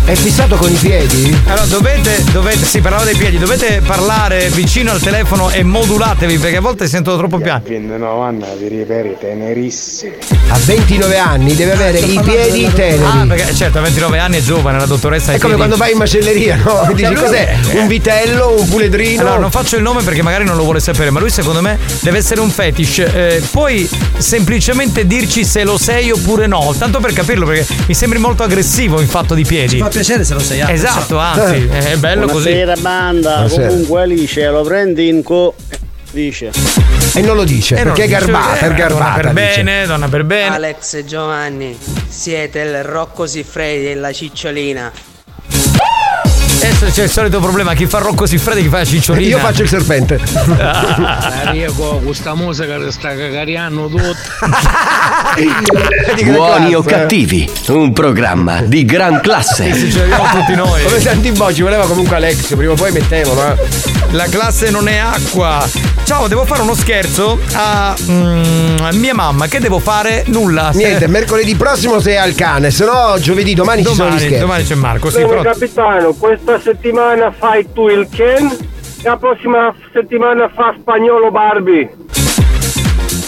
È 0.03 0.15
fissato 0.15 0.57
con 0.57 0.69
i 0.69 0.75
piedi? 0.75 1.33
Allora 1.45 1.65
dovete, 1.65 2.21
dovete, 2.31 2.65
si 2.65 2.81
parlava 2.81 3.05
dei 3.05 3.15
piedi, 3.15 3.37
dovete 3.37 3.81
parlare 3.85 4.49
vicino 4.49 4.91
al 4.91 4.99
telefono 4.99 5.49
e 5.49 5.63
modulatevi 5.63 6.37
perché 6.37 6.57
a 6.57 6.61
volte 6.61 6.87
sento 6.87 7.15
troppo 7.15 7.37
piano. 7.37 7.61
Quindi 7.61 7.95
no, 7.97 8.19
Anna, 8.21 8.47
vi 8.59 8.67
riperi 8.67 9.15
tenerissimi. 9.17 10.15
A 10.49 10.57
29 10.65 11.17
anni 11.17 11.55
deve 11.55 11.71
avere 11.71 11.99
i 11.99 12.19
piedi 12.21 12.69
teneri. 12.73 13.03
Ah, 13.03 13.25
perché 13.25 13.53
certo, 13.53 13.77
a 13.77 13.81
29 13.81 14.19
anni 14.19 14.37
è 14.39 14.41
giovane, 14.41 14.79
la 14.79 14.85
dottoressa 14.85 15.31
È 15.31 15.39
come 15.39 15.55
quando 15.55 15.77
vai 15.77 15.93
in 15.93 15.97
macelleria, 15.97 16.57
no? 16.57 16.83
Mi 16.87 16.93
dici 16.95 17.13
cos'è? 17.13 17.57
Un 17.75 17.87
vitello, 17.87 18.59
un 18.59 18.67
puledrino? 18.67 19.21
Allora, 19.21 19.39
non 19.39 19.51
faccio 19.51 19.77
il 19.77 19.81
nome 19.81 20.01
perché 20.03 20.21
magari 20.21 20.43
non 20.43 20.57
lo 20.57 20.63
vuole 20.63 20.81
sapere, 20.81 21.09
ma 21.09 21.21
lui 21.21 21.29
secondo 21.29 21.61
me 21.61 21.77
deve 22.01 22.17
essere 22.17 22.41
un 22.41 22.49
fetish. 22.49 22.99
Eh, 22.99 23.43
puoi 23.49 23.89
semplicemente 24.17 25.07
dirci 25.07 25.45
se 25.45 25.63
lo 25.63 25.77
sei 25.77 26.11
oppure 26.11 26.47
no, 26.47 26.75
tanto 26.77 26.99
per 26.99 27.13
capirlo, 27.13 27.45
perché 27.45 27.65
mi 27.87 27.93
sembri 27.93 28.19
molto 28.19 28.43
aggressivo 28.43 28.99
in 28.99 29.07
fatto 29.07 29.35
di 29.35 29.45
piedi. 29.51 29.69
Ci 29.69 29.77
fa 29.79 29.87
piacere 29.89 30.23
se 30.23 30.33
lo 30.33 30.39
sei. 30.39 30.61
ah, 30.61 30.71
Esatto, 30.71 31.01
so. 31.05 31.17
anzi, 31.17 31.67
è 31.69 31.97
bello 31.97 32.25
così. 32.27 32.51
Buonasera 32.51 32.75
banda, 32.79 33.33
Buonasera. 33.33 33.67
comunque 33.67 34.01
Alice 34.01 34.47
lo 34.49 34.61
prendi 34.61 35.07
in 35.09 35.23
co... 35.23 35.55
dice. 36.11 36.51
E 37.13 37.19
non 37.21 37.35
lo 37.35 37.43
dice, 37.43 37.75
Eh, 37.75 37.83
non 37.83 37.93
perché 37.93 38.03
è 38.03 38.07
dice, 38.07 38.19
garbata, 38.31 38.59
eh, 38.59 38.69
è 38.69 38.73
garbata. 38.73 39.21
Donna 39.21 39.33
per 39.33 39.45
dice. 39.47 39.63
bene, 39.63 39.85
donna 39.85 40.07
per 40.07 40.23
bene. 40.23 40.55
Alex 40.55 40.93
e 40.93 41.05
Giovanni, 41.05 41.77
siete 42.07 42.59
il 42.59 42.83
Rocco 42.83 43.27
Siffredi 43.27 43.87
e 43.91 43.95
la 43.95 44.13
cicciolina. 44.13 44.91
Adesso 46.63 46.85
c'è 46.91 47.03
il 47.05 47.09
solito 47.09 47.39
problema, 47.39 47.73
chi 47.73 47.87
fa 47.87 47.97
Rocco 47.97 48.27
Siffredi, 48.27 48.61
chi 48.61 48.69
fa 48.69 48.85
cicciolina. 48.85 49.29
Io 49.29 49.39
faccio 49.39 49.63
il 49.63 49.67
serpente. 49.67 50.19
Tarico, 50.55 51.99
questa 52.03 52.35
musica 52.35 52.77
ti 52.77 52.91
sta 52.91 53.15
cagariando 53.15 53.87
tutto. 53.87 54.15
Buoni 56.23 56.75
o 56.75 56.83
cattivi, 56.83 57.49
un 57.69 57.93
programma 57.93 58.61
di 58.61 58.85
gran 58.85 59.21
classe. 59.21 59.73
Sì, 59.73 59.91
ce 59.91 60.05
l'abbiamo 60.05 60.39
tutti 60.39 60.53
noi. 60.53 60.83
Come 60.83 60.99
senti 60.99 61.31
boh, 61.31 61.51
ci 61.51 61.63
voleva 61.63 61.87
comunque 61.87 62.17
Alex, 62.17 62.55
prima 62.55 62.73
o 62.73 62.75
poi 62.75 62.91
mettevano, 62.91 63.53
eh. 63.53 63.55
La 64.11 64.25
classe 64.25 64.69
non 64.69 64.87
è 64.87 64.97
acqua. 64.97 65.67
Ciao, 66.03 66.27
devo 66.27 66.43
fare 66.45 66.61
uno 66.61 66.73
scherzo 66.75 67.39
a 67.53 67.95
mm, 68.09 68.89
mia 68.93 69.13
mamma. 69.13 69.47
Che 69.47 69.59
devo 69.59 69.79
fare? 69.79 70.25
Nulla. 70.27 70.71
Niente, 70.73 71.07
mercoledì 71.07 71.55
prossimo 71.55 71.99
sei 72.01 72.17
al 72.17 72.35
cane, 72.35 72.69
se 72.71 72.83
no 72.85 73.15
giovedì 73.19 73.53
domani, 73.53 73.85
ci 73.85 73.93
sono 73.93 74.09
gli 74.09 74.11
Domani, 74.11 74.19
scherzi. 74.19 74.39
domani 74.39 74.63
c'è 74.65 74.75
Marco, 74.75 75.09
sì, 75.09 75.25
però. 75.25 75.41
capitano, 75.41 76.13
questa 76.51 76.73
settimana 76.73 77.31
fai 77.31 77.65
tu 77.71 77.87
il 77.87 78.09
Ken 78.09 78.45
e 78.47 79.03
la 79.03 79.15
prossima 79.15 79.73
settimana 79.93 80.49
fa 80.49 80.75
spagnolo 80.77 81.31
Barbie. 81.31 81.89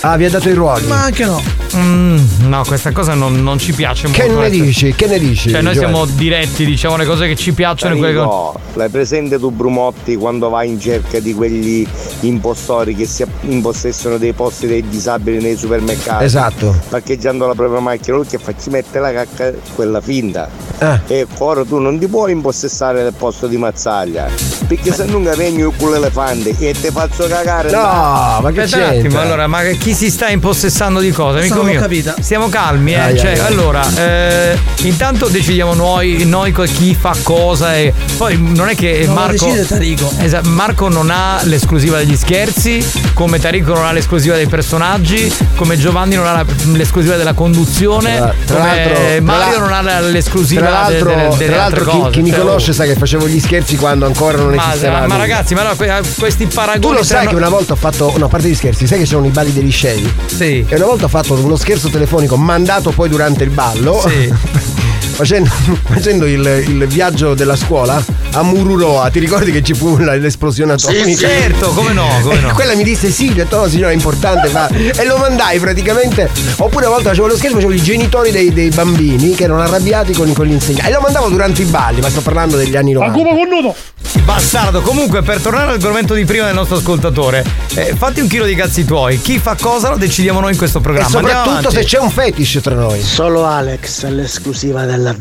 Ah, 0.01 0.17
vi 0.17 0.25
ha 0.25 0.29
dato 0.29 0.49
i 0.49 0.53
ruoli. 0.53 0.85
Ma 0.87 1.03
anche 1.03 1.23
no. 1.23 1.62
Mm, 1.75 2.17
no, 2.47 2.63
questa 2.65 2.91
cosa 2.91 3.13
non, 3.13 3.41
non 3.41 3.57
ci 3.57 3.73
piace 3.73 4.09
Che 4.09 4.23
molto. 4.25 4.39
ne 4.41 4.47
ecco. 4.47 4.63
dici? 4.63 4.93
Che 4.93 5.07
ne 5.07 5.19
dici? 5.19 5.49
Cioè, 5.49 5.61
noi 5.61 5.73
Giovanni? 5.73 5.95
siamo 5.95 6.17
diretti, 6.17 6.65
diciamo 6.65 6.97
le 6.97 7.05
cose 7.05 7.27
che 7.27 7.35
ci 7.35 7.51
piacciono 7.53 7.95
quelle 7.97 8.13
che. 8.13 8.19
Tarico, 8.19 8.59
l'hai 8.73 8.89
presente 8.89 9.39
tu 9.39 9.49
Brumotti 9.49 10.15
quando 10.15 10.49
vai 10.49 10.69
in 10.69 10.79
cerca 10.79 11.19
di 11.19 11.33
quegli 11.33 11.85
impostori 12.21 12.95
che 12.95 13.05
si 13.05 13.25
impossessano 13.41 14.17
dei 14.17 14.33
posti 14.33 14.67
dei 14.67 14.87
disabili 14.87 15.41
nei 15.41 15.55
supermercati? 15.57 16.23
Esatto. 16.23 16.75
Parcheggiando 16.89 17.47
la 17.47 17.55
propria 17.55 17.79
macchina, 17.79 18.17
lui 18.17 18.25
che 18.27 18.37
fa 18.37 18.53
ci 18.59 18.69
mette 18.69 18.99
la 18.99 19.11
cacca 19.11 19.51
quella 19.75 20.01
finta. 20.01 20.47
Ah. 20.79 20.99
E 21.07 21.25
ora 21.39 21.63
tu 21.63 21.79
non 21.79 21.97
ti 21.97 22.07
puoi 22.07 22.31
impossessare 22.31 23.03
del 23.03 23.13
posto 23.17 23.47
di 23.47 23.57
Mazzaglia. 23.57 24.27
Perché 24.67 24.93
se 24.93 25.05
non 25.05 25.33
regni 25.35 25.71
con 25.77 25.91
l'elefante 25.91 26.55
e 26.57 26.73
ti 26.73 26.89
faccio 26.91 27.27
cagare. 27.27 27.71
No, 27.71 28.39
ma 28.41 28.51
che 28.51 28.61
Aspetta 28.61 28.89
un 28.89 28.97
attimo, 28.97 29.19
allora, 29.19 29.47
ma 29.47 29.61
chi 29.63 29.93
si 29.93 30.09
sta 30.09 30.29
impossessando 30.29 30.99
di 30.99 31.11
cosa? 31.11 31.37
Questa 31.39 31.62
Amico 31.63 31.71
mio? 31.71 31.81
capita. 31.81 32.15
Stiamo 32.19 32.49
calmi, 32.49 32.93
eh. 32.93 32.99
Ai, 32.99 33.17
cioè, 33.17 33.31
ai, 33.31 33.39
allora, 33.39 33.81
eh, 33.95 34.57
intanto 34.81 35.27
decidiamo 35.27 35.73
noi, 35.73 36.23
noi 36.25 36.51
chi 36.53 36.95
fa 36.99 37.15
cosa 37.23 37.75
e 37.75 37.93
poi 38.17 38.37
non 38.39 38.69
è 38.69 38.75
che 38.75 39.03
Non 39.05 39.15
Marco. 39.15 39.45
decide 39.45 39.65
Tarico. 39.65 40.11
Esatto, 40.19 40.49
Marco 40.49 40.87
non 40.89 41.09
ha 41.09 41.39
l'esclusiva 41.43 41.97
degli 41.97 42.15
scherzi, 42.15 42.85
come 43.13 43.39
Tarico 43.39 43.73
non 43.73 43.85
ha 43.85 43.91
l'esclusiva 43.91 44.35
dei 44.35 44.47
personaggi, 44.47 45.31
come 45.55 45.77
Giovanni 45.77 46.15
non 46.15 46.25
ha 46.27 46.31
la- 46.33 46.45
l'esclusiva 46.73 47.15
della 47.15 47.33
conduzione, 47.33 48.17
Tra- 48.17 48.33
tra 48.45 48.57
come 48.93 49.19
Mario 49.21 49.59
non 49.59 49.73
ha 49.73 49.99
l'esclusiva 49.99 50.61
Tra 50.61 50.69
l'altro, 50.69 51.09
de- 51.09 51.15
de- 51.15 51.37
delle 51.37 51.45
tra 51.51 51.55
l'altro 51.57 51.85
chi, 51.85 51.97
cose. 51.99 52.09
chi 52.11 52.21
mi 52.21 52.29
Cioè, 52.29 52.39
conosce 52.39 52.73
sa 52.73 52.83
che 52.85 52.95
facevo 52.95 53.27
gli 53.27 53.39
scherzi 53.39 53.75
quando 53.75 54.05
ancora 54.05 54.37
non 54.37 54.53
ma, 54.53 54.69
esisteva. 54.69 54.99
ma 54.99 55.05
lui. 55.07 55.17
ragazzi, 55.17 55.53
ma 55.53 55.63
no, 55.63 55.75
que- 55.75 56.01
questi 56.17 56.45
paragoni 56.45 56.81
Tu 56.81 56.91
lo 56.93 57.03
sai 57.03 57.23
no- 57.25 57.29
che 57.31 57.35
una 57.35 57.49
volta 57.49 57.73
ho 57.73 57.75
fatto. 57.75 58.13
No, 58.17 58.25
a 58.25 58.27
parte 58.27 58.47
gli 58.49 58.55
scherzi, 58.55 58.87
sai 58.87 58.99
che 58.99 59.05
sono 59.05 59.25
i 59.25 59.29
balli 59.29 59.53
dei 59.53 59.63
licei? 59.63 60.11
Sì. 60.25 60.65
E 60.67 60.75
una 60.75 60.85
volta 60.85 61.05
ho 61.05 61.09
fatto 61.09 61.35
uno 61.53 61.61
scherzo 61.61 61.89
telefonico 61.89 62.35
mandato 62.35 62.89
poi 62.91 63.09
durante 63.09 63.43
il 63.43 63.51
ballo. 63.51 64.01
Sì. 64.07 64.33
facendo 65.13 65.49
facendo 65.83 66.25
il, 66.25 66.63
il 66.67 66.87
viaggio 66.87 67.35
della 67.35 67.55
scuola 67.55 68.03
a 68.33 68.43
Mururoa. 68.43 69.09
Ti 69.09 69.19
ricordi 69.19 69.51
che 69.51 69.61
ci 69.61 69.73
fu 69.73 69.97
l'esplosione 69.97 70.73
atomica? 70.73 71.27
certo, 71.27 71.69
come 71.71 71.93
no, 71.93 72.07
come 72.21 72.39
E 72.39 72.39
no. 72.39 72.53
Quella 72.53 72.75
mi 72.75 72.83
disse 72.83 73.09
sì, 73.09 73.29
ho 73.29 73.33
detto 73.33 73.57
no 73.57 73.67
signora 73.67 73.91
è 73.91 73.93
importante 73.93 74.49
va. 74.49 74.67
E 74.67 75.05
lo 75.05 75.17
mandai 75.17 75.59
praticamente. 75.59 76.29
Oppure 76.57 76.85
una 76.85 76.95
volta 76.95 77.09
facevo 77.09 77.27
lo 77.27 77.35
scherzo, 77.35 77.55
facevo 77.55 77.73
i 77.73 77.81
genitori 77.81 78.31
dei, 78.31 78.51
dei 78.53 78.69
bambini 78.69 79.35
che 79.35 79.43
erano 79.43 79.61
arrabbiati 79.61 80.13
con, 80.13 80.31
con 80.33 80.45
gli 80.45 80.51
insegnanti. 80.51 80.89
E 80.89 80.93
lo 80.93 80.99
mandavo 81.01 81.29
durante 81.29 81.61
i 81.61 81.65
balli, 81.65 82.01
ma 82.01 82.09
sto 82.09 82.21
parlando 82.21 82.57
degli 82.57 82.75
anni 82.75 82.93
90. 82.93 83.17
con 83.35 83.47
nudo! 83.47 83.75
Bastardo, 84.23 84.81
comunque 84.81 85.21
per 85.21 85.41
tornare 85.41 85.65
all'argomento 85.65 86.13
di 86.13 86.23
prima 86.23 86.45
del 86.45 86.55
nostro 86.55 86.77
ascoltatore, 86.77 87.43
eh, 87.75 87.93
fatti 87.97 88.21
un 88.21 88.27
chilo 88.27 88.45
di 88.45 88.55
cazzi 88.55 88.85
tuoi. 88.85 89.19
Chi 89.19 89.37
fa 89.37 89.55
cosa 89.59 89.89
lo 89.89 89.97
decidiamo 89.97 90.39
noi 90.39 90.51
in 90.51 90.57
questo 90.57 90.79
E 90.79 90.81
programma. 90.81 91.17
Andiamo 91.17 91.43
soprattutto 91.43 91.71
se 91.71 91.83
c'è 91.83 91.99
un 91.99 92.09
fetish 92.09 92.59
tra 92.61 92.75
noi. 92.75 93.01
Solo 93.01 93.45
Alex 93.45 94.05
l'esclusiva 94.05 94.85
della 94.85 95.13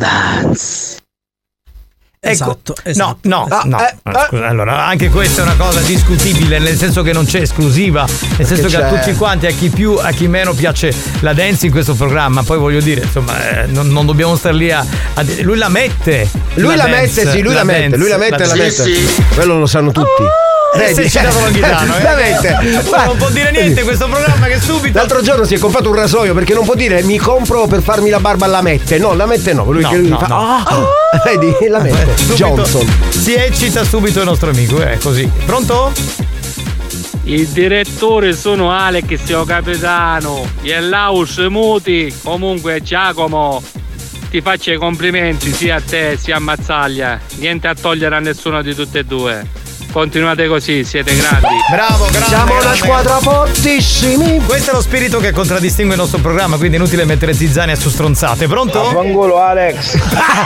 dance. 2.22 2.42
Ecco, 2.42 2.58
Esatto, 2.62 2.74
esatto. 2.84 3.18
No, 3.22 3.46
no, 3.48 3.56
Ah, 3.56 3.62
no. 3.64 3.78
eh, 3.80 3.94
no, 4.04 4.24
scusa, 4.28 4.46
allora, 4.46 4.86
anche 4.86 5.08
questa 5.10 5.42
è 5.42 5.44
una 5.44 5.56
cosa 5.56 5.80
discutibile, 5.80 6.60
nel 6.60 6.76
senso 6.76 7.02
che 7.02 7.12
non 7.12 7.24
c'è 7.24 7.40
esclusiva, 7.40 8.06
nel 8.36 8.46
senso 8.46 8.68
che 8.68 8.76
a 8.76 8.88
c'è? 8.88 8.96
tutti 9.00 9.16
quanti, 9.16 9.46
a 9.46 9.50
chi 9.50 9.68
più, 9.70 9.96
a 10.00 10.10
chi 10.12 10.28
meno 10.28 10.52
piace 10.54 10.94
la 11.20 11.32
dance 11.32 11.66
in 11.66 11.72
questo 11.72 11.94
programma. 11.94 12.42
Poi 12.44 12.58
voglio 12.58 12.80
dire, 12.80 13.02
insomma, 13.02 13.62
eh, 13.62 13.66
non, 13.66 13.88
non 13.88 14.06
dobbiamo 14.06 14.36
star 14.36 14.54
lì 14.54 14.70
a, 14.70 14.84
a 15.14 15.22
dire- 15.24 15.42
Lui 15.42 15.56
la 15.58 15.68
mette. 15.68 16.28
Lui 16.54 16.76
la, 16.76 16.86
dance, 16.86 17.24
mette, 17.24 17.30
sì, 17.36 17.42
lui 17.42 17.54
la, 17.54 17.64
mette, 17.64 17.80
dance, 17.80 17.96
lui 17.96 18.08
la 18.08 18.16
mette 18.16 18.46
la 18.46 18.54
dance. 18.54 18.84
mette. 18.88 19.24
Quello 19.34 19.58
lo 19.58 19.66
sanno 19.66 19.90
tutti. 19.90 20.22
Eh, 20.22 20.61
sì, 20.94 21.10
ci 21.10 21.20
dava 21.20 21.40
Longhitano, 21.40 21.96
eh. 21.98 22.14
Mette. 22.14 22.58
Uno 22.88 23.04
non 23.04 23.16
può 23.16 23.28
dire 23.30 23.50
niente 23.50 23.82
questo 23.82 24.06
programma 24.08 24.46
che 24.46 24.58
subito. 24.60 24.96
L'altro 24.98 25.20
giorno 25.22 25.44
si 25.44 25.54
è 25.54 25.58
comprato 25.58 25.88
un 25.90 25.94
rasoio 25.96 26.34
perché 26.34 26.54
non 26.54 26.64
può 26.64 26.74
dire 26.74 27.02
mi 27.02 27.18
compro 27.18 27.66
per 27.66 27.82
farmi 27.82 28.08
la 28.10 28.20
barba 28.20 28.46
alla 28.46 28.62
mette. 28.62 28.98
No, 28.98 29.14
la 29.14 29.26
mette 29.26 29.52
no. 29.52 29.70
Lui 29.70 29.82
No, 29.82 29.90
che 29.90 29.96
lui 29.96 30.08
no, 30.08 30.18
fa. 30.18 30.26
no. 30.26 30.36
"Ah". 30.38 30.90
Vedi, 31.24 31.54
la 31.68 31.78
mette. 31.80 32.16
Subito 32.16 32.34
Johnson. 32.34 32.86
Si 33.10 33.34
eccita 33.34 33.84
subito 33.84 34.20
il 34.20 34.24
nostro 34.26 34.50
amico, 34.50 34.80
è 34.80 34.96
così. 34.98 35.28
Pronto? 35.44 35.92
Il 37.24 37.46
direttore 37.48 38.32
sono 38.34 38.72
Alex, 38.72 39.28
io 39.28 39.44
capitano. 39.44 40.44
E 40.62 40.80
Laus 40.80 41.36
Muti. 41.48 42.12
Comunque 42.22 42.82
Giacomo. 42.82 43.62
Ti 44.30 44.40
faccio 44.40 44.72
i 44.72 44.76
complimenti 44.76 45.52
sia 45.52 45.76
a 45.76 45.80
te 45.86 46.16
sia 46.20 46.36
a 46.36 46.40
Mazzaglia. 46.40 47.20
Niente 47.36 47.68
a 47.68 47.74
togliere 47.80 48.16
a 48.16 48.18
nessuno 48.18 48.62
di 48.62 48.74
tutte 48.74 49.00
e 49.00 49.04
due. 49.04 49.46
Continuate 49.92 50.46
così, 50.48 50.84
siete 50.84 51.14
grandi. 51.14 51.46
Bravo, 51.70 52.06
grande. 52.06 52.26
Siamo 52.26 52.58
una 52.58 52.74
squadra 52.74 53.18
fortissimi. 53.20 54.40
Questo 54.42 54.70
è 54.70 54.74
lo 54.74 54.80
spirito 54.80 55.18
che 55.18 55.32
contraddistingue 55.32 55.94
il 55.94 56.00
nostro 56.00 56.18
programma, 56.18 56.56
quindi 56.56 56.76
è 56.76 56.80
inutile 56.80 57.04
mettere 57.04 57.34
zizzania 57.34 57.74
su 57.74 57.90
stronzate. 57.90 58.46
Pronto? 58.48 58.90
Vangolo 58.90 59.38
Alex. 59.38 59.98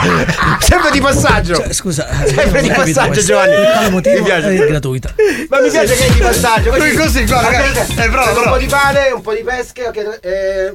Sempre 0.59 0.91
di 0.91 0.99
passaggio. 0.99 1.55
Cioè, 1.55 1.71
scusa, 1.71 2.07
Sempre 2.25 2.61
di 2.61 2.69
passaggio, 2.69 3.21
Giovanni. 3.23 3.55
Per 3.55 3.71
quale 3.71 3.89
motivo 3.89 4.15
Mi 4.17 4.23
piace. 4.23 4.47
è 4.49 4.67
gratuita? 4.67 5.13
Ma 5.49 5.59
mi 5.61 5.69
piace 5.69 5.95
che 5.95 6.05
è 6.07 6.09
di 6.11 6.19
passaggio. 6.19 6.75
Lui 6.77 6.93
così, 6.93 7.25
guarda, 7.25 7.49
Guarda, 7.49 8.03
eh, 8.03 8.09
bravo, 8.09 8.39
Un 8.41 8.49
po' 8.49 8.57
di 8.57 8.65
pane, 8.65 9.11
un 9.15 9.21
po' 9.21 9.33
di 9.33 9.43
pesche. 9.43 9.87
ok, 9.87 10.19
eh, 10.21 10.73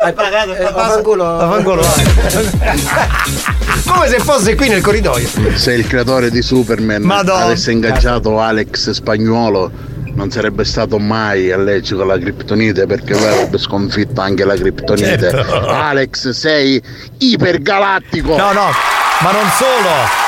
Hai 0.00 0.12
pagato? 0.12 0.54
Eh, 0.54 0.62
vaffanculo. 0.62 1.24
Vaffanculo, 1.24 1.82
Come 3.84 4.06
se 4.06 4.20
fosse 4.20 4.54
qui 4.54 4.68
nel 4.68 4.80
corridoio. 4.80 5.28
Se 5.56 5.72
il 5.72 5.88
creatore 5.88 6.30
di 6.30 6.40
Superman 6.40 7.02
Madonna. 7.02 7.46
avesse 7.46 7.72
ingaggiato 7.72 8.38
Alex 8.38 8.90
Spagnuolo 8.90 9.68
non 10.14 10.30
sarebbe 10.30 10.64
stato 10.64 11.00
mai 11.00 11.50
allergico 11.50 12.02
alla 12.02 12.16
criptonite 12.16 12.86
perché 12.86 13.14
lui 13.14 13.26
avrebbe 13.26 13.58
sconfitto 13.58 14.20
anche 14.20 14.44
la 14.44 14.54
criptonite. 14.54 15.30
Certo. 15.30 15.66
Alex 15.66 16.30
sei 16.30 16.80
ipergalattico. 17.18 18.36
No, 18.36 18.52
no, 18.52 18.70
ma 19.22 19.32
non 19.32 19.48
solo. 19.56 20.27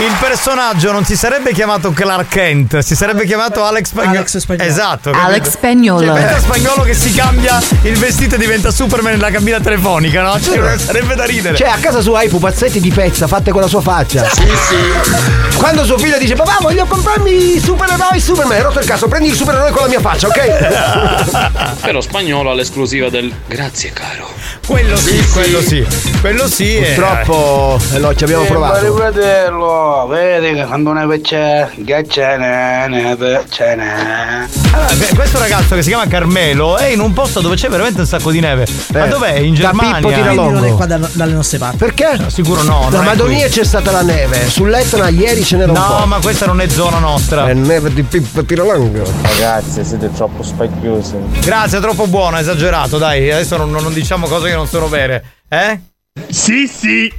Il 0.00 0.16
personaggio 0.18 0.92
non 0.92 1.04
si 1.04 1.14
sarebbe 1.14 1.52
chiamato 1.52 1.90
Clark 1.90 2.26
Kent, 2.28 2.78
si 2.78 2.96
sarebbe 2.96 3.26
chiamato 3.26 3.62
Alex 3.62 3.88
Spagnolo. 3.88 4.16
Alex 4.16 4.38
Spagnolo. 4.38 4.70
Esatto. 4.70 5.10
Alex 5.10 5.36
capito? 5.36 5.50
Spagnolo. 5.50 6.06
Cioè, 6.06 6.14
pensa 6.14 6.38
spagnolo 6.38 6.82
che 6.84 6.94
si 6.94 7.12
cambia 7.12 7.62
il 7.82 7.98
vestito 7.98 8.36
e 8.36 8.38
diventa 8.38 8.70
Superman 8.70 9.12
nella 9.12 9.30
cabina 9.30 9.60
telefonica, 9.60 10.22
no? 10.22 10.40
Cioè, 10.40 10.78
sarebbe 10.78 11.14
da 11.14 11.24
ridere. 11.26 11.54
Cioè, 11.54 11.68
a 11.68 11.76
casa 11.76 12.00
sua 12.00 12.20
hai 12.20 12.30
pupazzetti 12.30 12.80
di 12.80 12.90
pezza 12.90 13.26
fatte 13.26 13.50
con 13.50 13.60
la 13.60 13.68
sua 13.68 13.82
faccia. 13.82 14.26
Sì, 14.30 14.46
sì. 14.46 15.56
Quando 15.58 15.84
suo 15.84 15.98
figlio 15.98 16.16
dice, 16.16 16.34
papà, 16.34 16.56
voglio 16.62 16.86
comprarmi 16.86 17.56
i 17.56 17.60
supereroi 17.60 18.18
Superman, 18.18 18.56
hai 18.56 18.62
rotto 18.62 18.78
il 18.78 18.86
caso, 18.86 19.06
prendi 19.06 19.28
il 19.28 19.34
supereroe 19.34 19.70
con 19.70 19.82
la 19.82 19.88
mia 19.88 20.00
faccia, 20.00 20.28
ok? 20.28 21.76
Però 21.84 22.00
spagnolo 22.00 22.50
ha 22.50 22.54
l'esclusiva 22.54 23.10
del 23.10 23.30
grazie 23.46 23.92
caro. 23.92 24.39
Quello 24.70 24.96
sì, 24.96 25.20
quello 25.32 25.60
sì. 25.60 25.84
Quello 26.20 26.46
sì. 26.46 26.76
è- 26.76 26.94
Purtroppo, 26.94 27.76
eh, 27.92 27.98
no, 27.98 28.14
ci 28.14 28.22
abbiamo 28.22 28.44
Eh, 28.44 28.46
provato. 28.46 28.86
ma 28.92 28.96
fratello, 29.00 30.06
vedi 30.08 30.54
che 30.54 30.64
quando 30.64 30.92
neve 30.92 31.20
c'è, 31.20 31.68
che 31.84 32.04
c'è 32.06 32.36
ne, 32.38 32.86
neve, 32.86 33.44
c'è 33.50 33.74
ne. 33.74 34.48
Allora, 34.72 34.94
questo 35.14 35.38
ragazzo 35.40 35.74
che 35.74 35.82
si 35.82 35.88
chiama 35.88 36.06
Carmelo 36.06 36.76
è 36.76 36.86
in 36.86 37.00
un 37.00 37.12
posto 37.12 37.40
dove 37.40 37.56
c'è 37.56 37.68
veramente 37.68 38.00
un 38.00 38.06
sacco 38.06 38.30
di 38.30 38.38
neve. 38.38 38.64
Ma 38.92 39.06
Eh, 39.06 39.08
dov'è? 39.08 39.32
In 39.38 39.54
da 39.54 39.60
Germania? 39.60 39.94
Pippo 39.96 40.06
Quindi 40.08 40.20
non 40.22 40.28
è 40.28 40.32
Tiralongo. 40.46 40.76
qua 40.76 40.86
da- 40.86 41.08
dalle 41.12 41.32
nostre 41.32 41.58
parti. 41.58 41.76
Perché? 41.76 42.18
Sicuro 42.28 42.62
no. 42.62 42.86
Da 42.90 43.00
Madonia 43.02 43.48
c'è 43.48 43.64
stata 43.64 43.90
la 43.90 44.02
neve, 44.02 44.48
sull'Etna 44.48 45.08
ieri 45.08 45.42
ce 45.42 45.56
n'era 45.56 45.72
un 45.72 45.78
po'. 45.84 45.98
No, 45.98 46.06
ma 46.06 46.18
questa 46.20 46.46
non 46.46 46.60
è 46.60 46.68
zona 46.68 46.98
nostra. 47.00 47.48
È 47.48 47.54
neve 47.54 47.92
di 47.92 48.02
Pippo 48.04 48.44
Tiralongo. 48.44 49.02
Ragazzi, 49.22 49.84
siete 49.84 50.12
troppo 50.12 50.44
spacchiosi. 50.44 51.14
Grazie, 51.40 51.80
troppo 51.80 52.06
buono, 52.06 52.38
esagerato, 52.38 52.98
dai. 52.98 53.32
Adesso 53.32 53.56
non, 53.56 53.70
non 53.70 53.92
diciamo 53.92 54.28
cose 54.28 54.48
che 54.48 54.54
non 54.54 54.59
sono 54.66 54.88
vere. 54.88 55.24
Eh? 55.48 55.80
Sì, 56.28 56.66
sì. 56.66 57.12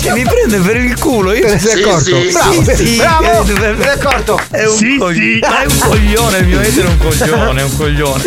Cioè, 0.00 0.12
mi 0.12 0.22
prende 0.24 0.58
per 0.58 0.76
il 0.76 0.98
culo. 0.98 1.32
Io 1.32 1.46
Te 1.46 1.52
ne 1.52 1.58
sei 1.58 1.82
accorto? 1.82 2.10
Bravo, 2.32 2.62
Sì, 2.62 2.74
sì, 2.74 2.96
bravo, 2.96 3.24
eh, 3.42 3.52
te 3.52 3.52
ne 3.70 3.76
sei 3.82 3.88
accorto? 3.92 4.40
È 4.50 4.64
un, 4.66 4.76
Sì, 4.76 4.96
cogli- 4.98 5.34
sì. 5.34 5.38
Ma 5.40 5.62
è 5.62 5.66
un 5.66 5.78
coglione, 5.78 6.38
il 6.38 6.46
mio 6.46 6.60
essere 6.60 6.86
è 6.88 6.90
un 6.90 6.98
coglione, 6.98 7.60
è 7.60 7.64
un 7.64 7.76
coglione. 7.76 8.22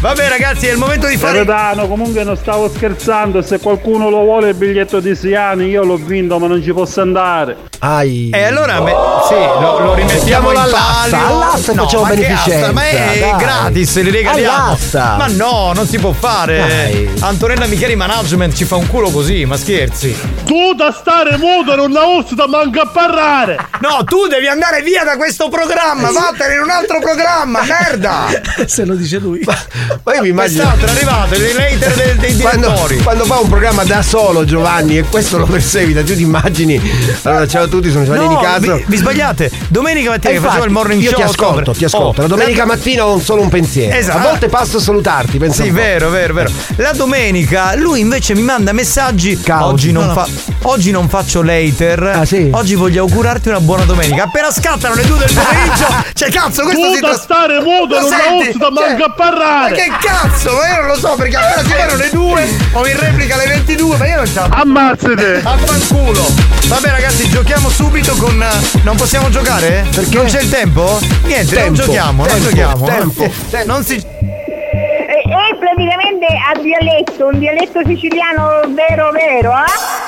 Vabbè, 0.00 0.28
ragazzi, 0.28 0.66
è 0.66 0.72
il 0.72 0.78
momento 0.78 1.06
di 1.08 1.16
fare. 1.16 1.44
Capitano, 1.44 1.86
comunque 1.88 2.22
non 2.24 2.36
stavo 2.36 2.70
scherzando, 2.74 3.42
se 3.42 3.58
qualcuno 3.58 4.08
lo 4.08 4.20
vuole 4.20 4.50
il 4.50 4.54
biglietto 4.54 5.00
di 5.00 5.14
Siani 5.14 5.66
io 5.66 5.84
l'ho 5.84 5.96
vinto 5.96 6.38
ma 6.38 6.46
non 6.46 6.62
ci 6.62 6.72
posso 6.72 7.00
andare. 7.02 7.56
Ai. 7.80 8.30
E 8.32 8.42
allora 8.44 8.80
me- 8.80 8.94
sì, 9.28 9.34
lo, 9.34 9.78
lo 9.80 9.94
rimettiamo 9.94 10.50
in 10.50 10.54
Mettiamolo 10.54 10.58
all'asta, 10.58 11.16
palio. 11.16 11.26
all'asta 11.26 11.72
no, 11.74 11.82
facciamo 11.84 12.02
ma 12.04 12.08
beneficenza, 12.10 12.60
asta? 12.60 12.72
Ma 12.72 12.88
è 12.88 13.18
dai. 13.20 13.36
gratis, 13.38 14.00
li 14.02 14.10
regaliamo. 14.10 14.64
All'asta. 14.64 15.14
Ma 15.18 15.26
no, 15.28 15.72
non 15.74 15.86
si 15.86 15.98
può 15.98 16.12
fare. 16.12 16.58
Dai. 16.66 17.10
Antonella 17.20 17.66
Micheli 17.66 17.96
Management 17.96 18.54
ci 18.54 18.64
fa 18.64 18.76
un 18.76 18.86
culo 18.86 19.10
così, 19.10 19.44
ma 19.44 19.56
scherzi. 19.86 20.14
Tu 20.44 20.74
da 20.74 20.92
stare 20.92 21.36
muto 21.38 21.74
non 21.74 21.90
la 21.92 22.04
usi 22.04 22.34
da 22.34 22.46
manca 22.46 22.82
a 22.82 22.86
parlare. 22.86 23.56
No, 23.80 24.04
tu 24.04 24.26
devi 24.26 24.46
andare 24.46 24.82
via 24.82 25.04
da 25.04 25.16
questo 25.16 25.48
programma, 25.48 26.10
vattene 26.10 26.54
in 26.54 26.60
un 26.60 26.70
altro 26.70 26.98
programma, 27.00 27.60
merda! 27.64 28.26
Se 28.66 28.84
lo 28.84 28.94
dice 28.94 29.18
lui. 29.18 29.42
Ma 29.44 30.14
io 30.14 30.22
mi 30.22 30.28
immagino. 30.28 30.64
Quest'altro 30.64 30.86
è 30.86 30.90
arrivato, 30.90 31.34
il 31.34 31.54
later 31.54 31.94
dei, 31.94 32.16
dei 32.16 32.36
Quando, 32.40 32.66
direttori. 32.68 33.02
quando 33.02 33.24
fa 33.24 33.38
un 33.38 33.48
programma 33.48 33.84
da 33.84 34.02
solo 34.02 34.44
Giovanni 34.44 34.98
e 34.98 35.02
questo 35.04 35.38
lo 35.38 35.46
perseguita, 35.46 36.02
tu 36.02 36.14
ti 36.14 36.22
immagini. 36.22 36.80
Allora, 37.22 37.46
ciao 37.46 37.64
a 37.64 37.66
tutti, 37.68 37.90
sono 37.90 38.04
Giovanni 38.04 38.24
No, 38.26 38.38
Nicastro. 38.38 38.76
vi, 38.76 38.84
vi 38.86 38.96
sbagliate. 38.96 39.50
Domenica 39.68 40.10
mattina 40.10 40.32
E 40.32 40.36
che 40.36 40.40
facevo 40.42 40.64
il 40.64 40.70
morning 40.70 41.00
io 41.02 41.10
show. 41.10 41.18
ti 41.18 41.22
ascolto, 41.24 41.54
scopri- 41.64 41.78
ti 41.78 41.84
ascolto. 41.84 42.18
Oh, 42.20 42.22
la 42.22 42.28
domenica 42.28 42.64
mattina 42.66 43.06
ho 43.06 43.18
solo 43.20 43.40
un 43.42 43.48
pensiero. 43.48 43.96
Esatto. 43.96 44.18
A 44.18 44.20
volte 44.20 44.48
passo 44.48 44.76
a 44.76 44.80
salutarti, 44.80 45.38
pensa 45.38 45.62
Sì, 45.62 45.70
vero, 45.70 46.10
vero, 46.10 46.34
vero. 46.34 46.50
La 46.76 46.92
domenica 46.92 47.74
lui 47.76 48.00
invece 48.00 48.34
mi 48.34 48.42
manda 48.42 48.72
messaggi. 48.72 49.38
Oggi 49.70 49.92
non, 49.92 50.06
No, 50.06 50.12
no. 50.14 50.14
fa- 50.24 50.28
oggi 50.62 50.90
non 50.90 51.08
faccio 51.08 51.42
later. 51.42 52.02
Ah, 52.02 52.24
sì? 52.24 52.48
Oggi 52.52 52.74
voglio 52.74 53.02
augurarti 53.02 53.48
una 53.48 53.60
buona 53.60 53.84
domenica. 53.84 54.24
Appena 54.24 54.50
scattano 54.50 54.94
le 54.94 55.04
due 55.06 55.18
del 55.18 55.30
pomeriggio. 55.32 55.86
cioè, 56.14 56.30
cazzo, 56.30 56.62
questo 56.62 56.86
Tu 56.86 56.94
si 56.94 57.00
da 57.00 57.08
tras- 57.08 57.22
stare 57.22 57.60
muto 57.60 57.94
Lo 57.94 58.00
non 58.00 58.10
la 58.10 58.16
senti? 58.16 58.58
da 58.58 58.70
Cioè, 58.74 58.88
manca 58.88 59.04
a 59.04 59.12
parlare. 59.14 59.70
Ma 59.70 59.76
che 59.76 59.90
cazzo? 60.00 60.52
Ma 60.54 60.68
io 60.68 60.76
non 60.76 60.86
lo 60.86 60.98
so 60.98 61.14
perché 61.16 61.36
appena 61.36 61.90
si 61.90 61.96
le 61.96 62.10
due 62.10 62.48
o 62.72 62.86
in 62.86 62.98
replica 62.98 63.34
alle 63.34 63.46
22, 63.46 63.96
ma 63.96 64.06
io 64.06 64.16
non 64.16 64.30
la 64.34 64.46
Ammazzate. 64.50 65.40
Affanculo. 65.44 66.26
Vabbè 66.66 66.88
ragazzi, 66.90 67.28
giochiamo 67.28 67.68
subito 67.68 68.14
con. 68.16 68.42
eh, 68.42 68.80
Non 68.82 68.96
possiamo 68.96 69.28
giocare? 69.30 69.86
Perché? 69.94 70.14
Non 70.16 70.26
c'è 70.26 70.40
il 70.42 70.48
tempo? 70.50 70.98
Niente, 71.24 71.54
non 71.54 71.64
Tempo, 71.64 71.82
giochiamo, 71.82 72.24
non 72.24 72.32
tempo, 72.32 72.48
giochiamo. 72.48 72.84
tempo, 72.86 73.32
Non 73.66 73.84
si. 73.84 73.94
E, 73.94 75.22
e 75.26 75.56
praticamente 75.58 76.09
ha 76.26 76.58
dialetto, 76.60 77.26
un 77.26 77.38
dialetto 77.38 77.84
siciliano 77.84 78.62
vero 78.68 79.10
vero, 79.10 79.52
eh? 79.52 79.99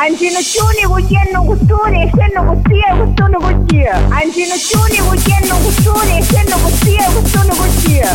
Ancinoccioni 0.00 0.84
cucchiano 0.84 1.42
custone, 1.42 2.04
essendo 2.04 2.44
costia, 2.44 2.94
custone 2.94 3.36
costia. 3.36 3.96
Ancinoccioni 4.10 4.98
custone, 4.98 6.18
essendo 6.18 6.56
costia, 6.62 7.04
custone 7.10 7.56
costia. 7.56 8.06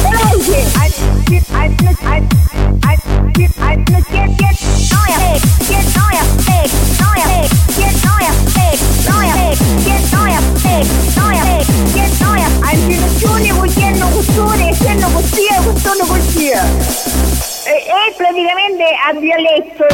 Che 11.94 12.10
noia. 12.20 12.48
Ancinoccioni 12.62 13.50
cucchiano 13.50 14.08
custone, 14.08 14.70
essendo 14.70 15.08
costia, 15.10 15.62
custone 15.62 16.06
costia. 16.08 17.53
E, 17.66 17.72
e 17.72 18.14
praticamente 18.18 18.84
a 19.08 19.14
dialetto. 19.18 19.86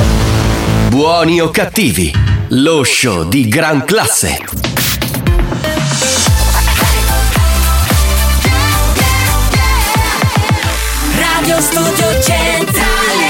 Buoni 0.89 1.39
o 1.39 1.49
cattivi, 1.51 2.11
lo 2.49 2.83
show 2.83 3.27
di 3.27 3.47
gran 3.47 3.83
classe. 3.85 4.37
Radio 11.15 11.61
Studio 11.61 12.21
Centrale 12.21 13.27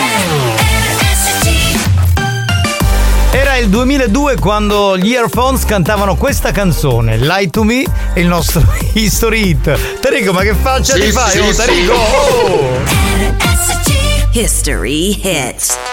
RSC 0.98 1.78
Era 3.32 3.57
il 3.57 3.70
2002 3.70 4.36
quando 4.38 4.98
gli 4.98 5.14
Earphones 5.14 5.66
cantavano 5.66 6.16
questa 6.16 6.52
canzone, 6.52 7.18
Lie 7.18 7.49
to 7.49 7.64
Me, 7.64 7.84
e 8.14 8.22
il 8.22 8.28
nostro 8.28 8.61
History 8.94 9.49
Hit. 9.49 9.99
Tarico, 9.99 10.34
ma 10.34 10.41
che 10.41 10.53
faccia 10.53 10.95
Sì, 10.95 11.02
ti 11.02 11.11
fai? 11.11 11.32
sì, 11.32 11.40
oh, 11.40 11.52
sì. 11.52 11.57
Tarico! 11.57 11.94
oh! 11.94 13.89
RSC 14.30 14.34
History 14.34 15.12
Hits 15.12 15.89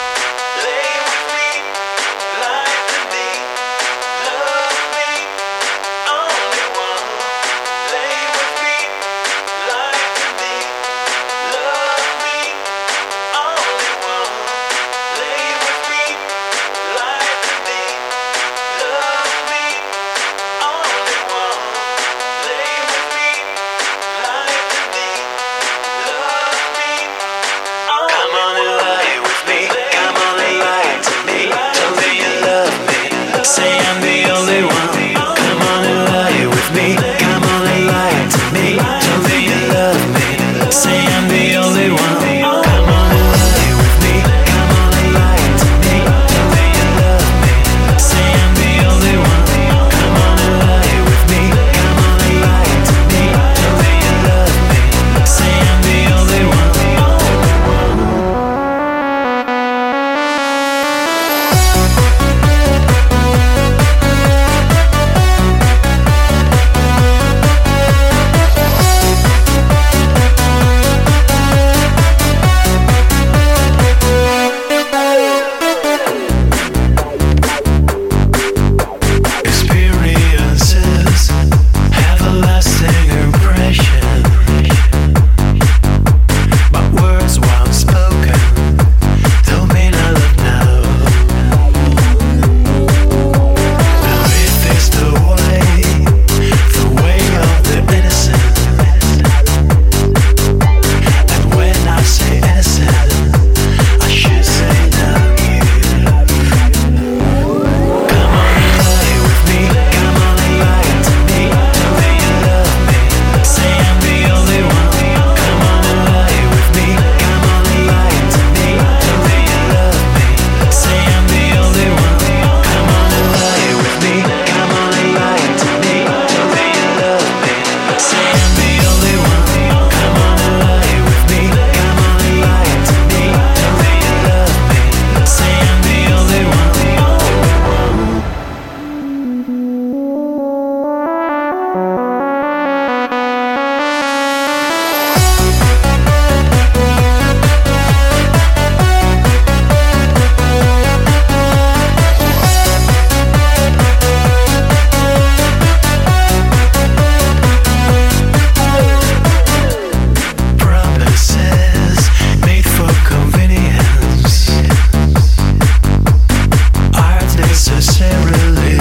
believe 168.36 168.75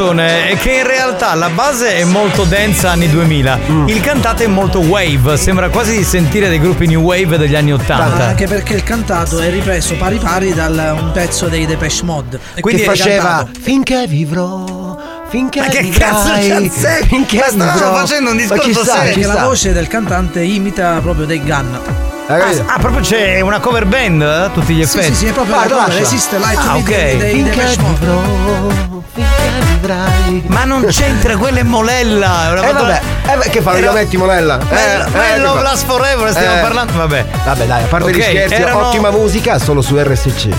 canzone 0.00 0.48
è 0.50 0.56
che 0.58 0.72
in 0.72 0.86
realtà 0.86 1.34
la 1.34 1.48
base 1.48 1.96
è 1.96 2.04
molto 2.04 2.44
dance 2.44 2.86
anni 2.86 3.08
2000, 3.08 3.58
Mm. 3.70 3.88
il 3.88 4.00
cantato 4.02 4.42
è 4.42 4.46
molto 4.46 4.80
wave, 4.80 5.38
sembra 5.38 5.70
quasi 5.70 5.96
di 5.96 6.04
sentire 6.04 6.50
dei 6.50 6.60
gruppi 6.60 6.86
new 6.86 7.00
wave 7.00 7.38
degli 7.38 7.54
anni 7.54 7.72
80. 7.72 8.26
Anche 8.26 8.46
perché 8.46 8.74
il 8.74 8.82
cantato 8.82 9.38
è 9.38 9.48
ripreso 9.48 9.94
pari 9.96 10.18
pari 10.18 10.52
da 10.52 10.66
un 10.92 11.12
pezzo 11.12 11.46
dei 11.48 11.64
Depeche 11.64 12.04
Mode. 12.04 12.38
E 12.54 12.60
Quindi 12.60 12.82
che 12.82 12.88
faceva 12.88 13.46
finché 13.58 14.06
vivrò. 14.06 14.98
Finché 15.28 15.60
Ma 15.60 15.66
che 15.66 15.88
cazzo 15.88 16.30
c'è? 16.32 17.00
Finché 17.06 17.38
Ma 17.38 17.44
stavamo 17.46 17.72
vivrò. 17.72 17.94
facendo 17.96 18.30
un 18.30 18.36
Ma 18.36 18.42
discorso 18.42 18.84
serio. 18.84 19.02
Perché 19.14 19.26
la 19.26 19.44
voce 19.46 19.72
del 19.72 19.88
cantante 19.88 20.42
imita 20.42 20.98
proprio 21.02 21.24
dei 21.24 21.42
Gun. 21.42 21.78
Ah, 22.28 22.38
ah, 22.66 22.78
proprio 22.78 23.00
c'è 23.00 23.40
una 23.40 23.60
cover 23.60 23.86
band 23.86 24.20
eh, 24.20 24.24
a 24.26 24.48
tutti 24.50 24.74
gli 24.74 24.84
Sì, 24.84 24.98
effetti. 24.98 25.14
sì, 25.14 25.20
sì, 25.20 25.26
è 25.28 25.32
proprio 25.32 25.54
Guarda, 25.54 25.74
la 25.76 25.82
cover, 25.84 26.00
esiste 26.02 26.38
Light 26.38 26.58
Ah, 26.58 26.72
Me 26.74 26.78
ok. 26.80 26.84
dei- 26.84 27.16
dei 27.16 27.42
Depeche 27.44 28.94
Mode. 29.16 30.42
Ma 30.46 30.64
non 30.64 30.84
c'entra, 30.86 31.36
quella 31.36 31.60
è 31.60 31.62
Molella. 31.62 32.46
è 32.48 32.50
una 32.52 32.68
Eh 32.68 32.72
vabbè, 32.72 33.00
eh, 33.46 33.50
che 33.50 33.60
fanno? 33.60 33.76
Era- 33.78 33.86
Glielo 33.86 33.92
metti 33.92 34.16
Molella? 34.16 34.58
Eh, 34.68 34.74
Eh, 34.74 35.36
eh, 35.36 35.40
fa? 35.40 35.60
Last 35.62 35.86
Forever, 35.86 36.30
stiamo 36.30 36.56
Eh. 36.56 36.60
parlando. 36.60 36.92
Vabbè. 36.94 37.24
Vabbè 37.44 37.66
dai, 37.66 37.82
a 37.82 37.86
parte 37.86 38.10
gli 38.12 38.16
Ok, 38.16 38.22
scherzi, 38.22 38.54
erano- 38.54 38.86
ottima 38.86 39.10
musica 39.10 39.58
solo 39.58 39.80
su 39.82 39.96
RSC. 39.96 40.48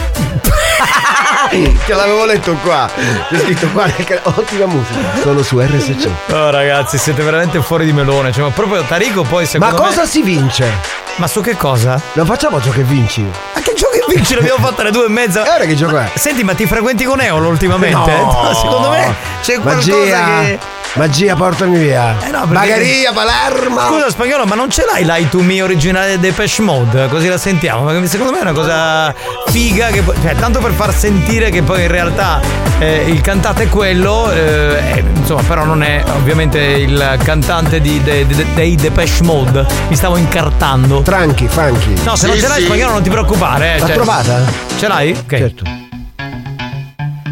Che 1.49 1.93
l'avevo 1.93 2.25
letto 2.25 2.53
qua. 2.63 2.89
C'è 3.29 3.39
scritto 3.39 3.67
qua 3.69 3.85
ottima 4.23 4.65
musica 4.65 4.99
solo 5.21 5.43
su 5.43 5.59
RSC. 5.59 6.09
Oh 6.31 6.49
ragazzi, 6.49 6.97
siete 6.97 7.23
veramente 7.23 7.61
fuori 7.61 7.85
di 7.85 7.93
melone. 7.93 8.31
Cioè, 8.33 8.43
ma 8.43 8.49
proprio 8.49 8.81
Tarico 8.83 9.21
poi 9.23 9.43
Ma 9.43 9.49
secondo 9.49 9.75
me- 9.81 9.87
cosa 9.87 10.05
si 10.05 10.21
vince? 10.21 11.05
Ma 11.17 11.25
su 11.25 11.41
che 11.41 11.57
cosa? 11.57 11.99
Non 12.13 12.27
facciamo 12.27 12.61
ciò 12.61 12.69
che 12.69 12.83
vinci. 12.83 13.21
Ma 13.23 13.59
che 13.61 13.73
gioco 13.73 13.93
che 13.93 14.05
vinci? 14.13 14.35
L'abbiamo 14.35 14.63
fatta 14.63 14.81
alle 14.81 14.91
due 14.91 15.05
e 15.05 15.09
mezza. 15.09 15.43
E 15.45 15.49
ora 15.49 15.65
che 15.65 15.73
gioco 15.73 15.97
è? 15.97 16.11
Senti, 16.13 16.43
ma 16.43 16.53
ti 16.53 16.67
frequenti 16.67 17.05
con 17.05 17.19
Eolo 17.19 17.47
ultimamente? 17.47 17.97
No. 17.97 18.51
Secondo 18.53 18.89
me 18.89 19.15
c'è 19.41 19.57
qualcosa 19.59 19.95
Magia, 19.95 20.39
che. 20.41 20.59
Magia, 20.97 21.35
portami 21.35 21.77
via. 21.77 22.15
Eh 22.25 22.31
no, 22.31 22.39
perché- 22.47 22.53
Bagaria, 22.53 23.11
Palermo. 23.13 23.79
Scusa 23.87 24.09
spagnolo, 24.09 24.45
ma 24.45 24.55
non 24.55 24.69
ce 24.69 24.83
l'hai 24.91 25.03
l'I 25.05 25.29
to 25.29 25.39
Me 25.41 25.61
originale 25.61 26.07
dei 26.07 26.19
Depeche 26.31 26.61
Mode? 26.61 27.07
Così 27.09 27.27
la 27.27 27.37
sentiamo. 27.37 27.85
Perché 27.85 28.07
secondo 28.07 28.31
me 28.33 28.39
è 28.39 28.41
una 28.41 28.51
cosa 28.53 29.13
figa. 29.47 29.87
Che, 29.87 30.03
cioè, 30.21 30.35
tanto 30.35 30.59
per 30.59 30.71
far 30.73 30.93
sentire 30.93 31.49
che 31.49 31.61
poi 31.61 31.81
in 31.83 31.87
realtà 31.87 32.39
eh, 32.79 33.05
il 33.07 33.21
cantante 33.21 33.63
è 33.63 33.69
quello. 33.69 34.31
eh, 34.31 34.81
eh, 34.95 35.03
insomma, 35.15 35.41
però 35.43 35.63
non 35.63 35.83
è 35.83 36.03
ovviamente 36.15 36.59
il 36.59 37.17
cantante 37.23 37.79
di- 37.79 38.01
de- 38.03 38.25
de- 38.25 38.45
dei 38.53 38.75
Depeche 38.75 39.23
Mode. 39.23 39.65
Mi 39.89 39.95
stavo 39.95 40.17
incartando. 40.17 41.01
Tranchi, 41.01 41.47
franchi. 41.47 41.93
No, 42.03 42.15
se 42.15 42.27
non 42.27 42.35
Sì, 42.35 42.41
ce 42.41 42.47
l'hai 42.47 42.59
sì. 42.59 42.65
spagnolo 42.65 42.93
non 42.93 43.03
ti 43.03 43.09
preoccupare. 43.09 43.75
Eh, 43.75 43.79
L'ha 43.79 43.85
cioè- 43.85 43.95
trovata? 43.95 44.41
Ce 44.77 44.87
l'hai? 44.87 45.11
Ok. 45.11 45.37
Certo. 45.37 45.63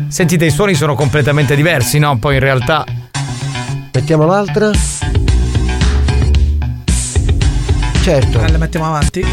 Sentite, 0.08 0.46
i 0.46 0.50
suoni 0.52 0.76
sono 0.76 0.96
completamente 0.96 1.56
diversi, 1.56 2.00
no? 2.00 2.18
Poi 2.18 2.36
in 2.36 2.40
realtà. 2.40 2.86
Mettiamo 3.96 4.26
l'altra. 4.26 4.72
Certo. 8.04 8.42
Eh, 8.42 8.52
Le 8.52 8.58
mettiamo 8.58 8.88
avanti. 8.88 9.26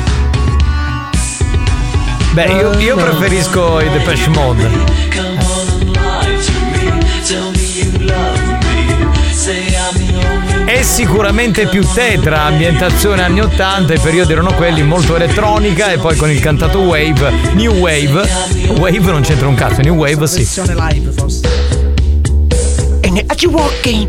Beh, 2.32 2.44
io, 2.44 2.78
io 2.78 2.94
preferisco 2.94 3.80
i 3.80 3.90
Depeche 3.90 4.28
Mode. 4.28 4.70
È 10.64 10.82
sicuramente 10.82 11.66
più 11.66 11.84
tetra, 11.92 12.42
ambientazione 12.42 13.22
anni 13.22 13.40
80, 13.40 13.94
i 13.94 13.98
periodi 13.98 14.30
erano 14.30 14.54
quelli 14.54 14.84
molto 14.84 15.16
elettronica 15.16 15.90
e 15.90 15.98
poi 15.98 16.14
con 16.14 16.30
il 16.30 16.38
cantato 16.38 16.82
wave, 16.82 17.32
new 17.54 17.74
wave. 17.74 18.28
Wave 18.78 19.10
non 19.10 19.22
c'entra 19.22 19.48
un 19.48 19.56
cazzo, 19.56 19.80
new 19.80 19.96
wave 19.96 20.24
sì. 20.28 20.38
Versione 20.38 20.74
live 20.76 21.10
forse. 21.10 21.40
And 23.02 23.24
are 23.26 23.36
you 23.40 23.50
walking? 23.50 24.08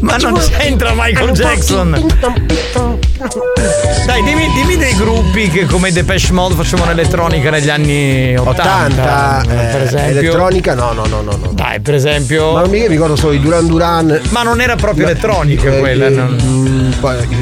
Ma 0.00 0.16
non 0.16 0.34
c'entra 0.38 0.92
Michael 0.94 1.30
Jackson. 1.30 1.90
Dai, 4.06 4.22
dimmi, 4.22 4.50
dimmi 4.52 4.76
dei 4.76 4.94
gruppi 4.94 5.48
che 5.48 5.64
come 5.66 5.92
Depeche 5.92 6.32
Mode 6.32 6.54
facevano 6.54 6.90
elettronica 6.90 7.50
negli 7.50 7.68
anni 7.70 8.36
80. 8.36 8.62
80, 8.62 9.42
per 9.46 9.80
eh, 9.80 9.84
esempio. 9.84 10.18
elettronica, 10.20 10.74
no, 10.74 10.92
no, 10.92 11.06
no, 11.06 11.20
no. 11.22 11.36
no. 11.36 11.50
Dai, 11.52 11.80
per 11.80 11.94
esempio. 11.94 12.52
Ma 12.52 12.60
non 12.62 12.70
mi 12.70 12.86
ricordo 12.88 13.14
solo 13.16 13.32
i 13.32 13.40
Duran 13.40 13.66
Duran. 13.66 14.20
Ma 14.30 14.42
non 14.42 14.60
era 14.60 14.74
proprio 14.76 15.04
No, 15.04 15.10
elettronica 15.10 15.72
eh, 15.72 15.78
quella. 15.78 16.06
eh, 16.06 16.10
non- 16.10 16.38
mm, 16.42 16.92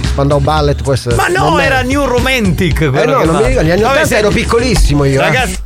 Spandau 0.04 0.40
Ballet 0.40 0.86
essere. 0.88 1.14
Ma 1.14 1.28
no, 1.28 1.58
era 1.58 1.80
New 1.82 2.04
Romantic. 2.04 2.80
Eh 2.82 2.86
no, 2.86 3.18
che 3.18 3.24
non 3.24 3.34
fa. 3.36 3.40
mi 3.40 3.46
ricordo, 3.48 3.60
negli 3.62 3.70
anni 3.70 3.82
Vabbè, 3.82 3.94
80 4.00 4.16
ero 4.18 4.28
piccolissimo 4.28 5.04
io. 5.04 5.20
eh. 5.20 5.24
Ragazzi, 5.24 5.56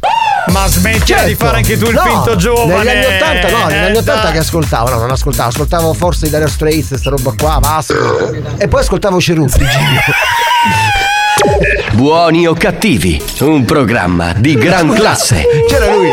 ma 0.51 0.67
smettila 0.67 1.05
Certo. 1.05 1.27
di 1.27 1.35
fare 1.35 1.57
anche 1.59 1.77
tu 1.79 1.87
il 1.87 1.95
No, 1.95 2.03
finto 2.03 2.37
giovane. 2.37 2.77
Negli 2.85 2.89
anni 2.89 3.05
80 3.17 3.49
no, 3.51 3.67
negli 3.67 3.77
anni 3.85 3.97
Eh, 3.97 3.99
80 3.99 4.23
dai. 4.23 4.33
che 4.33 4.39
ascoltavo, 4.39 4.89
no, 4.91 4.99
non 4.99 5.11
ascoltavo, 5.11 5.49
ascoltavo 5.49 5.95
forse 5.95 6.27
i 6.27 6.31
Dire 6.31 6.49
Straits, 6.49 6.95
sta 6.95 7.11
roba 7.11 7.33
qua, 7.37 7.59
Vasco. 7.61 8.33
E 8.59 8.69
poi 8.69 8.81
ascoltavo 8.81 9.21
Cerutti. 9.21 9.65
Buoni 11.93 12.47
o 12.47 12.55
cattivi, 12.55 13.21
un 13.41 13.65
programma 13.65 14.33
di 14.37 14.55
gran 14.55 14.89
classe. 14.93 15.47
C'era 15.69 15.93
lui, 15.95 16.11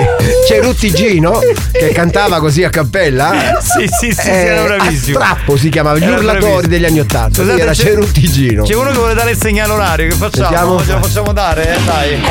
Cerutti 0.47 0.91
Gino, 0.93 1.39
che 1.71 1.89
cantava 1.89 2.39
così 2.39 2.63
a 2.63 2.69
cappella. 2.69 3.59
Sì, 3.61 3.87
sì, 3.87 4.11
sì, 4.11 4.21
sì, 4.21 4.29
Eh, 4.29 4.33
era 4.45 4.63
bravissimo. 4.63 5.19
a 5.19 5.23
strappo 5.23 5.57
si 5.57 5.69
chiamava, 5.69 5.97
gli 5.97 6.03
Era 6.03 6.15
urlatori 6.15 6.39
bravissimo. 6.39 6.67
degli 6.67 6.85
anni 6.85 6.99
80. 6.99 7.41
Scusate, 7.41 7.61
era 7.61 7.71
c'è- 7.71 7.83
Cerutti 7.83 8.21
Gino. 8.31 8.63
C'è 8.63 8.75
uno 8.75 8.91
che 8.91 8.97
vuole 8.97 9.13
dare 9.13 9.31
il 9.31 9.37
segnale 9.37 9.73
orario, 9.73 10.07
che 10.09 10.15
facciamo? 10.15 10.45
Sentiamo. 10.79 10.83
Ce 10.85 10.91
lo 10.91 10.99
facciamo 11.01 11.33
dare? 11.33 11.75
Eh, 11.75 11.79
dai. 11.83 12.21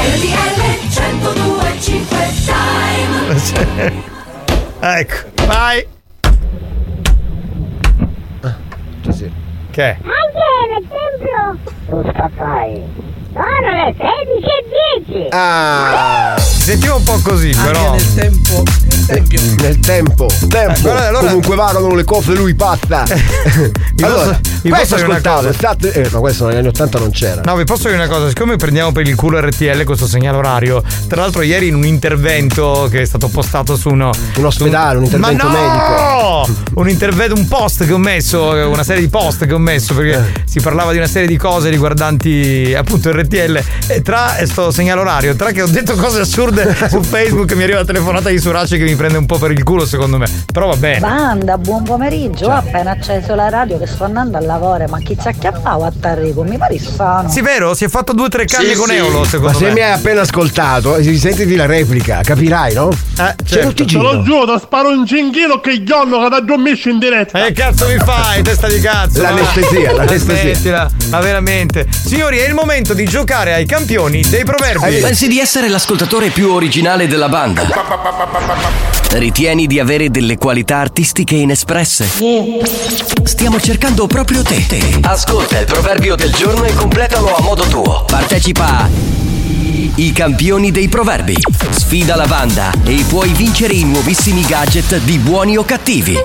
ecco, 4.81 5.17
vai. 5.47 5.87
Che? 9.75 9.83
è? 9.83 9.97
Anche 10.03 10.71
nel 10.71 10.89
tempio. 10.89 11.59
Cosa 11.91 12.29
fai? 12.37 12.81
Sono 13.35 13.85
le 13.85 13.95
16 13.99 15.11
e 15.11 15.13
10. 15.13 15.29
Ah, 15.31 16.37
Sentivo 16.39 16.97
un 16.97 17.03
po' 17.03 17.19
così, 17.23 17.51
però. 17.51 17.91
nel 17.93 18.15
tempo. 18.15 18.63
Nel 18.63 19.07
tempio. 19.07 19.41
nel 19.59 19.81
tempo, 19.81 20.27
tempo. 20.49 20.79
Eh, 20.79 20.81
guarda, 20.81 21.09
allora- 21.09 21.27
Comunque 21.27 21.57
vadano 21.57 21.95
le 21.95 22.05
cose, 22.05 22.33
lui 22.33 22.55
passa. 22.55 23.03
allora, 24.03 24.41
vi 24.63 24.71
questo 24.71 24.97
cosa? 25.05 25.53
state- 25.53 25.93
eh, 25.93 26.09
ma 26.11 26.19
questo 26.21 26.47
negli 26.47 26.57
anni 26.59 26.69
80 26.69 26.99
non 27.01 27.11
c'era. 27.11 27.43
No, 27.45 27.57
vi 27.57 27.65
posso 27.65 27.89
dire 27.89 27.97
una 28.03 28.09
cosa, 28.09 28.29
siccome 28.29 28.57
prendiamo 28.57 28.93
per 28.93 29.07
il 29.07 29.15
culo 29.17 29.41
RTL 29.41 29.83
questo 29.85 30.07
segnale 30.07 30.39
orario, 30.39 30.83
tra 31.09 31.21
l'altro 31.21 31.43
ieri 31.43 31.67
in 31.69 31.75
un 31.75 31.85
intervento 31.85 32.87
che 32.91 33.03
è 33.03 33.05
stato 33.05 33.29
postato 33.29 33.77
su 33.77 33.91
uno 33.91 34.11
Un 34.37 34.45
ospedale, 34.45 34.99
un 34.99 35.05
intervento 35.05 35.47
Ma 35.49 35.53
no! 35.53 36.47
medico. 36.47 36.63
Un 36.81 36.89
intervento, 36.89 37.35
un 37.37 37.47
post 37.47 37.85
che 37.87 37.93
ho 37.93 37.99
messo, 37.99 38.43
una 38.69 38.83
serie 38.83 39.01
di 39.03 39.09
post 39.09 39.47
che 39.47 39.53
ho 39.55 39.59
messo 39.59 39.95
perché 39.95 40.17
Eh. 40.19 40.43
si 40.45 40.61
parlava 40.61 40.91
di 40.93 40.99
una 40.99 41.07
serie 41.07 41.29
di 41.29 41.37
cose 41.37 41.69
riguardanti 41.71 42.75
appunto 42.77 43.11
il 43.11 43.15
RTL 43.15 43.23
e 43.29 44.03
tra 44.03 44.37
e 44.37 44.47
sto 44.47 44.71
segnale 44.71 45.01
orario, 45.01 45.35
tra 45.35 45.51
che 45.51 45.63
ho 45.63 45.67
detto 45.67 45.95
cose 45.95 46.21
assurde 46.21 46.75
su 46.89 47.03
Facebook 47.03 47.53
mi 47.53 47.63
arriva 47.63 47.79
la 47.79 47.85
telefonata 47.85 48.29
di 48.29 48.39
Surace 48.39 48.77
che 48.77 48.85
mi 48.85 48.95
prende 48.97 49.19
un 49.19 49.27
po' 49.27 49.39
per 49.39 49.51
il 49.51 49.63
culo 49.63 49.87
secondo 49.87 50.19
me. 50.19 50.27
Però 50.53 50.67
va 50.69 50.77
bene. 50.77 51.01
Banda, 51.01 51.59
buon 51.59 51.83
pomeriggio. 51.83 52.47
Ho 52.47 52.51
appena 52.53 52.93
acceso 52.93 53.35
la 53.35 53.49
radio 53.49 53.79
che 53.79 53.87
sto 53.87 54.05
andando 54.05 54.37
al 54.37 54.45
lavoro, 54.45 54.85
ma 54.89 54.99
chi 54.99 55.17
ci 55.21 55.29
ha 55.29 55.33
chiappato 55.33 55.85
a 55.85 55.93
Tarrico? 55.99 56.43
Mi 56.43 56.59
pare 56.59 56.79
sano. 56.79 57.29
Sì, 57.29 57.41
vero? 57.41 57.75
Si 57.75 57.85
è 57.85 57.89
fatto 57.89 58.13
due 58.13 58.27
o 58.27 58.29
tre 58.29 58.45
canne 58.45 58.71
Sì, 58.71 58.75
con 58.75 58.89
sì. 58.89 58.95
Eolo, 58.95 59.21
Ma 59.21 59.27
secondo 59.27 59.59
se 59.59 59.65
me. 59.67 59.73
mi 59.73 59.81
hai 59.81 59.93
appena 59.93 60.21
ascoltato, 60.23 60.97
eh, 60.97 61.17
sentiti 61.19 61.57
la 61.57 61.67
replica, 61.67 62.21
capirai, 62.23 62.75
no? 62.75 62.91
Eh, 63.19 63.35
Cerutti 63.45 63.85
Te 63.85 63.99
lo 63.99 64.23
giuro, 64.23 64.59
sparo 64.59 64.89
un 64.91 65.07
cinghino 65.07 65.61
che 65.61 65.83
giorno 65.83 66.23
che 66.23 66.29
da 66.29 66.41
dormisci 66.41 66.91
in 66.91 66.99
diretta. 66.99 67.47
Eh, 67.47 67.53
cazzo 67.53 67.87
mi 67.87 67.97
fai, 67.99 68.43
testa 68.43 68.69
di 68.69 68.81
cazzo? 68.81 69.21
L'anestesia, 69.23 69.91
ma- 69.93 70.05
l'anestesia. 70.05 70.91
Ma 71.11 71.21
veramente. 71.21 71.87
Signori, 72.05 72.39
è 72.39 72.47
il 72.49 72.55
momento 72.55 72.95
di 72.95 73.07
giocare 73.15 73.55
ai 73.55 73.65
campioni 73.65 74.23
dei 74.29 74.43
proverbi. 74.43 74.97
Pensi 74.97 75.29
di 75.29 75.39
essere 75.39 75.69
l'ascoltatore 75.69 76.31
più 76.31 76.51
originale 76.51 77.07
della 77.07 77.29
banda? 77.29 77.65
Ritieni 79.11 79.69
di 79.69 79.79
avere 79.79 80.11
delle 80.11 80.37
qualità 80.37 80.79
artistiche 80.79 81.37
inespresse? 81.37 82.09
Stiamo 83.23 83.61
cercando 83.61 84.09
proprio 84.09 84.43
te. 84.43 84.99
Ascolta 85.03 85.61
il 85.61 85.65
proverbio 85.65 86.17
del 86.17 86.33
giorno 86.33 86.65
e 86.65 86.75
completalo 86.75 87.37
a 87.37 87.41
modo 87.41 87.63
tuo. 87.67 88.05
Partecipa 88.05 88.81
a 88.81 88.89
I 89.95 90.11
campioni 90.13 90.73
dei 90.73 90.89
proverbi. 90.89 91.37
Sfida 91.71 92.17
la 92.17 92.27
banda 92.27 92.73
e 92.85 93.05
puoi 93.07 93.29
vincere 93.29 93.75
i 93.75 93.85
nuovissimi 93.85 94.45
gadget 94.45 94.97
di 95.03 95.19
buoni 95.19 95.57
o 95.57 95.65
cattivi. 95.65 96.19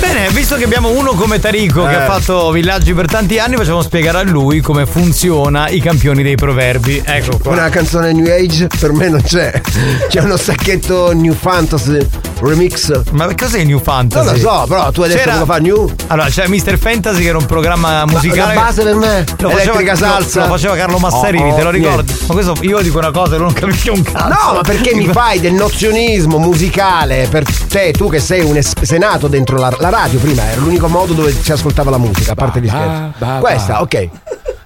Bene, 0.00 0.28
visto 0.30 0.56
che 0.56 0.64
abbiamo 0.64 0.90
uno 0.90 1.12
come 1.12 1.38
Tarico 1.40 1.84
che 1.84 1.90
Eh. 1.92 1.94
ha 1.96 2.04
fatto 2.06 2.50
villaggi 2.50 2.94
per 2.94 3.06
tanti 3.06 3.38
anni, 3.38 3.56
facciamo 3.56 3.82
spiegare 3.82 4.18
a 4.18 4.22
lui 4.22 4.60
come 4.60 4.86
funziona 4.86 5.68
i 5.68 5.80
campioni 5.80 6.22
dei 6.22 6.36
proverbi. 6.36 7.02
Ecco 7.04 7.38
qua. 7.38 7.52
Una 7.52 7.68
canzone 7.68 8.12
New 8.12 8.26
Age 8.32 8.68
per 8.78 8.92
me 8.92 9.08
non 9.08 9.20
c'è. 9.22 9.60
C'è 10.08 10.20
uno 10.20 10.36
sacchetto 10.36 11.12
New 11.12 11.34
Fantasy. 11.34 12.06
remix. 12.40 13.02
Ma 13.10 13.26
cos'è 13.34 13.64
New 13.64 13.80
Fantasy? 13.82 14.24
Non 14.24 14.34
lo 14.34 14.38
so, 14.40 14.64
però 14.68 14.90
tu 14.92 15.02
hai 15.02 15.08
detto 15.08 15.18
C'era- 15.22 15.32
che 15.32 15.38
lo 15.40 15.44
fa 15.44 15.56
New. 15.58 15.92
Allora, 16.06 16.28
c'era 16.28 16.48
Mr. 16.48 16.78
Fantasy 16.78 17.22
che 17.22 17.28
era 17.30 17.38
un 17.38 17.46
programma 17.46 18.04
musicale. 18.06 18.54
la 18.54 18.60
base 18.60 18.82
per 18.84 18.94
me, 18.94 19.24
Lo 19.40 19.50
faceva, 19.50 19.96
salsa. 19.96 20.38
Lo, 20.42 20.46
lo 20.46 20.52
faceva 20.52 20.76
Carlo 20.76 20.98
Massarini, 20.98 21.50
Oh, 21.50 21.54
te 21.56 21.62
lo 21.62 21.68
oh, 21.68 21.72
ricordi? 21.72 22.14
Ma 22.28 22.34
questo 22.34 22.54
io 22.60 22.78
dico 22.80 22.98
una 22.98 23.10
cosa 23.10 23.34
e 23.34 23.38
non 23.38 23.52
capisco 23.52 23.92
un 23.92 24.02
cazzo. 24.04 24.28
No, 24.28 24.52
ma 24.54 24.60
perché 24.60 24.94
mi 24.94 25.08
fai 25.08 25.40
del 25.40 25.52
nozionismo 25.54 26.38
musicale 26.38 27.26
per 27.28 27.42
te, 27.66 27.90
tu 27.90 28.08
che 28.08 28.20
sei 28.20 28.42
un 28.44 28.56
es- 28.56 28.80
sei 28.82 29.00
nato 29.00 29.26
dentro 29.26 29.56
la, 29.58 29.74
la 29.80 29.87
radio 29.90 30.18
prima, 30.18 30.42
era 30.50 30.60
l'unico 30.60 30.88
modo 30.88 31.12
dove 31.12 31.32
si 31.32 31.52
ascoltava 31.52 31.90
la 31.90 31.98
musica, 31.98 32.32
a 32.32 32.34
parte 32.34 32.60
gli 32.60 32.68
scherzi. 32.68 33.24
Questa, 33.40 33.80
ok. 33.80 34.08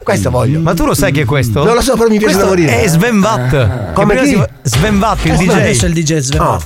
Questa 0.02 0.30
voglio. 0.30 0.58
Ma 0.60 0.74
tu 0.74 0.84
lo 0.84 0.94
sai 0.94 1.12
chi 1.12 1.20
è 1.20 1.24
questo? 1.24 1.62
Non 1.64 1.74
lo 1.74 1.80
so, 1.80 1.96
però 1.96 2.08
mi 2.08 2.18
piace 2.18 2.36
da 2.36 2.46
Questo 2.46 2.60
morire. 2.60 2.82
È 2.82 2.88
Sven 2.88 3.20
Vatt. 3.20 3.92
Come 3.92 4.14
Che 4.14 4.20
prima 4.20 4.44
chi? 4.44 4.50
si 4.62 4.78
Sven 4.78 4.98
Vatt, 4.98 5.24
il 5.24 5.36
DJ. 5.36 5.48
adesso 5.50 5.84
è 5.84 5.88
il 5.88 5.94
DJ 5.94 6.16
Sven. 6.18 6.40
Ah. 6.40 6.60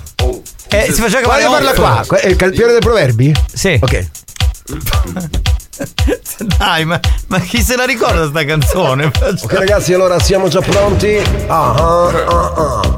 Eh, 0.69 0.93
si 0.93 1.01
faceva 1.01 1.21
chiamare 1.21 1.45
Voglio 1.45 1.73
farla 1.73 2.03
qua. 2.05 2.19
È 2.19 2.27
il 2.29 2.37
campione 2.37 2.73
dei 2.73 2.81
proverbi? 2.81 3.35
Sì. 3.53 3.79
Ok. 3.81 4.07
Dai, 6.59 6.85
ma, 6.85 6.99
ma 7.29 7.39
chi 7.41 7.61
se 7.61 7.77
la 7.77 7.85
ricorda 7.85 8.27
sta 8.27 8.45
canzone? 8.45 9.11
Ok 9.43 9.53
ragazzi, 9.53 9.93
allora 9.93 10.19
siamo 10.19 10.49
già 10.49 10.61
pronti? 10.61 11.21
Ah, 11.47 11.75
ah. 11.75 12.95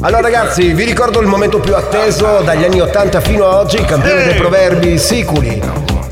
Allora 0.00 0.20
ragazzi, 0.20 0.72
vi 0.72 0.84
ricordo 0.84 1.20
il 1.20 1.26
momento 1.26 1.58
più 1.58 1.74
atteso 1.74 2.40
dagli 2.42 2.64
anni 2.64 2.80
80 2.80 3.20
fino 3.20 3.46
a 3.46 3.58
oggi, 3.60 3.82
campione 3.84 4.24
dei 4.24 4.34
proverbi 4.34 4.98
siculi. 4.98 5.60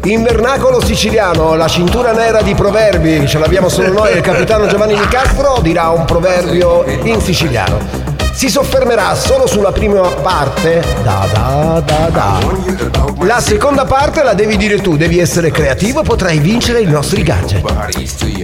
In 0.05 0.23
vernacolo 0.23 0.85
siciliano, 0.85 1.55
la 1.55 1.69
cintura 1.69 2.13
nera 2.13 2.43
di 2.43 2.55
proverbi, 2.55 3.27
ce 3.27 3.39
l'abbiamo 3.39 3.69
solo 3.69 3.93
noi, 3.93 4.15
il 4.15 4.21
capitano 4.21 4.67
Giovanni 4.67 4.95
Di 4.95 5.07
Castro 5.09 5.61
dirà 5.63 5.89
un 5.89 6.05
proverbio 6.05 6.85
in 7.05 7.21
siciliano. 7.21 8.14
Si 8.35 8.49
soffermerà 8.51 9.15
solo 9.15 9.47
sulla 9.47 9.71
prima 9.73 10.01
parte, 10.09 10.85
da 11.03 11.27
da 11.33 11.83
da 11.85 12.09
da. 12.11 12.39
La 13.21 13.41
seconda 13.41 13.85
parte 13.85 14.23
la 14.23 14.35
devi 14.35 14.57
dire 14.57 14.81
tu, 14.81 14.97
devi 14.97 15.19
essere 15.19 15.51
creativo 15.51 16.01
e 16.01 16.05
potrai 16.05 16.39
vincere 16.39 16.81
i 16.81 16.87
nostri 16.87 17.23
gadget. 17.23 17.63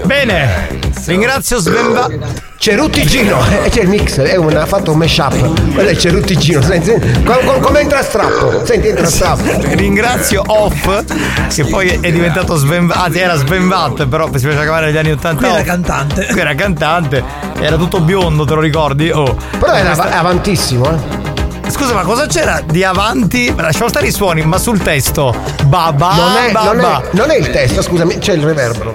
Bene, 0.06 0.78
ringrazio 1.06 1.58
Sven 1.58 1.92
Vatt. 1.92 2.48
Ceruttigino, 2.60 3.38
eh, 3.64 3.70
c'è 3.70 3.80
il 3.80 3.88
mix, 3.88 4.20
è 4.20 4.36
un, 4.36 4.54
ha 4.54 4.66
fatto 4.66 4.92
un 4.92 4.98
mashup. 4.98 5.72
Quello 5.72 5.88
è 5.88 5.92
il 5.92 5.98
Ceruttigino, 5.98 6.60
senti, 6.60 6.88
senti, 6.90 7.22
com- 7.22 7.42
com- 7.42 7.60
come 7.60 7.80
entra 7.80 8.00
a 8.00 8.02
strappo? 8.02 8.66
Senti, 8.66 8.88
entra 8.88 9.06
a 9.06 9.10
strappo. 9.10 9.42
Ringrazio 9.74 10.42
Off, 10.46 11.04
che 11.48 11.64
poi 11.64 11.88
è 12.02 12.12
diventato 12.12 12.56
Sven 12.56 12.86
Vatt, 12.86 12.98
anzi 13.06 13.18
era 13.18 13.34
Sven 13.36 13.66
Vatt, 13.66 14.06
però 14.06 14.26
si 14.26 14.44
faceva 14.44 14.60
chiamare 14.60 14.86
negli 14.86 14.98
anni 14.98 15.12
80. 15.12 15.36
Qui 15.38 15.54
era 15.54 15.62
cantante. 15.62 16.26
Qui 16.26 16.40
era 16.40 16.54
cantante, 16.54 17.24
era 17.60 17.76
tutto 17.76 18.00
biondo, 18.00 18.44
te 18.44 18.54
lo 18.54 18.60
ricordi? 18.60 19.10
Oh. 19.10 19.34
Però 19.58 19.72
Questa- 19.86 20.04
av- 20.04 20.12
avantissimo, 20.26 20.90
eh. 20.90 21.39
Scusa, 21.70 21.94
ma 21.94 22.02
cosa 22.02 22.26
c'era 22.26 22.60
di 22.68 22.82
avanti? 22.84 23.52
Lasciamo 23.56 23.88
stare 23.88 24.06
i 24.08 24.12
suoni, 24.12 24.42
ma 24.44 24.58
sul 24.58 24.80
testo. 24.82 25.34
Baba, 25.66 26.14
Non 26.14 26.36
è, 26.36 26.52
non, 26.52 26.76
baba. 26.76 27.00
è, 27.02 27.04
non 27.12 27.30
è 27.30 27.36
il 27.36 27.50
testo, 27.50 27.80
scusami, 27.82 28.18
c'è 28.18 28.32
il 28.34 28.42
reverbero. 28.42 28.92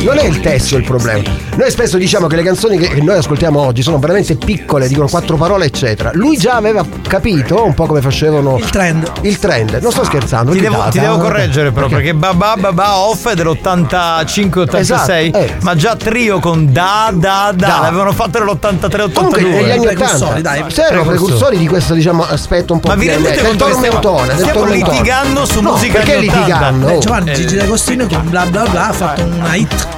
Non 0.00 0.18
è 0.18 0.24
il 0.24 0.40
testo 0.40 0.76
il 0.76 0.84
problema. 0.84 1.22
Noi 1.56 1.70
spesso 1.70 1.96
diciamo 1.98 2.26
che 2.26 2.36
le 2.36 2.42
canzoni 2.42 2.78
che 2.78 3.00
noi 3.02 3.18
ascoltiamo 3.18 3.60
oggi 3.60 3.82
sono 3.82 3.98
veramente 3.98 4.34
piccole, 4.34 4.88
dicono 4.88 5.06
quatto 5.08 5.36
parole, 5.36 5.66
eccetera. 5.66 6.10
Lui 6.14 6.36
già 6.36 6.54
aveva 6.54 6.84
capito 7.06 7.64
un 7.64 7.74
po' 7.74 7.86
come 7.86 8.00
facevano. 8.00 8.56
Il 8.58 8.70
trend. 8.70 9.10
Il 9.22 9.38
trend. 9.38 9.78
Non 9.80 9.92
sto 9.92 10.04
scherzando. 10.04 10.52
Ti 10.52 10.60
devo, 10.60 10.82
ti 10.90 10.98
devo 10.98 11.18
correggere 11.18 11.70
però 11.70 11.86
Perché? 11.86 12.02
perché 12.14 12.18
Baba 12.18 12.56
Baba 12.56 12.96
Off 12.98 13.28
è 13.28 13.34
dell'85-86 13.34 14.76
Esatto, 14.78 15.12
eh. 15.12 15.56
ma 15.60 15.74
già 15.76 15.96
trio 15.96 16.38
con 16.40 16.72
Da 16.72 17.10
Da 17.12 17.52
Da, 17.54 17.66
Da. 17.66 17.78
l'avevano 17.82 18.12
fatto 18.12 18.38
nell'83-82 18.38 19.12
Comunque 19.12 19.42
negli 19.42 19.70
anni 19.70 19.84
Precursori, 19.86 20.40
80 20.40 20.40
dai. 20.40 20.64
sì, 20.68 20.80
erano 20.80 21.04
precursori 21.04 21.58
di 21.58 21.66
questo 21.68 21.94
diciamo 22.00 22.24
aspetto 22.26 22.72
un 22.72 22.80
po' 22.80 22.88
Ma 22.88 22.94
vi 22.94 23.04
più 23.04 23.10
rendete 23.14 23.34
del 23.36 23.44
conto 23.44 23.64
che 23.66 23.70
del 23.72 23.80
stiamo 23.80 24.00
tormentone. 24.00 24.74
litigando 24.74 25.44
su 25.44 25.60
no, 25.60 25.72
musica 25.72 25.92
perché 25.98 26.14
anni 26.16 26.26
80? 26.28 26.38
litigando 26.46 26.86
Beh. 26.86 26.98
Giovanni 26.98 27.34
Gigi 27.34 27.56
D'Agostino 27.56 28.06
con 28.06 28.28
bla 28.30 28.46
bla 28.46 28.62
bla 28.64 28.88
ha 28.88 28.92
fatto 28.92 29.22
una 29.22 29.54
hit. 29.54 29.88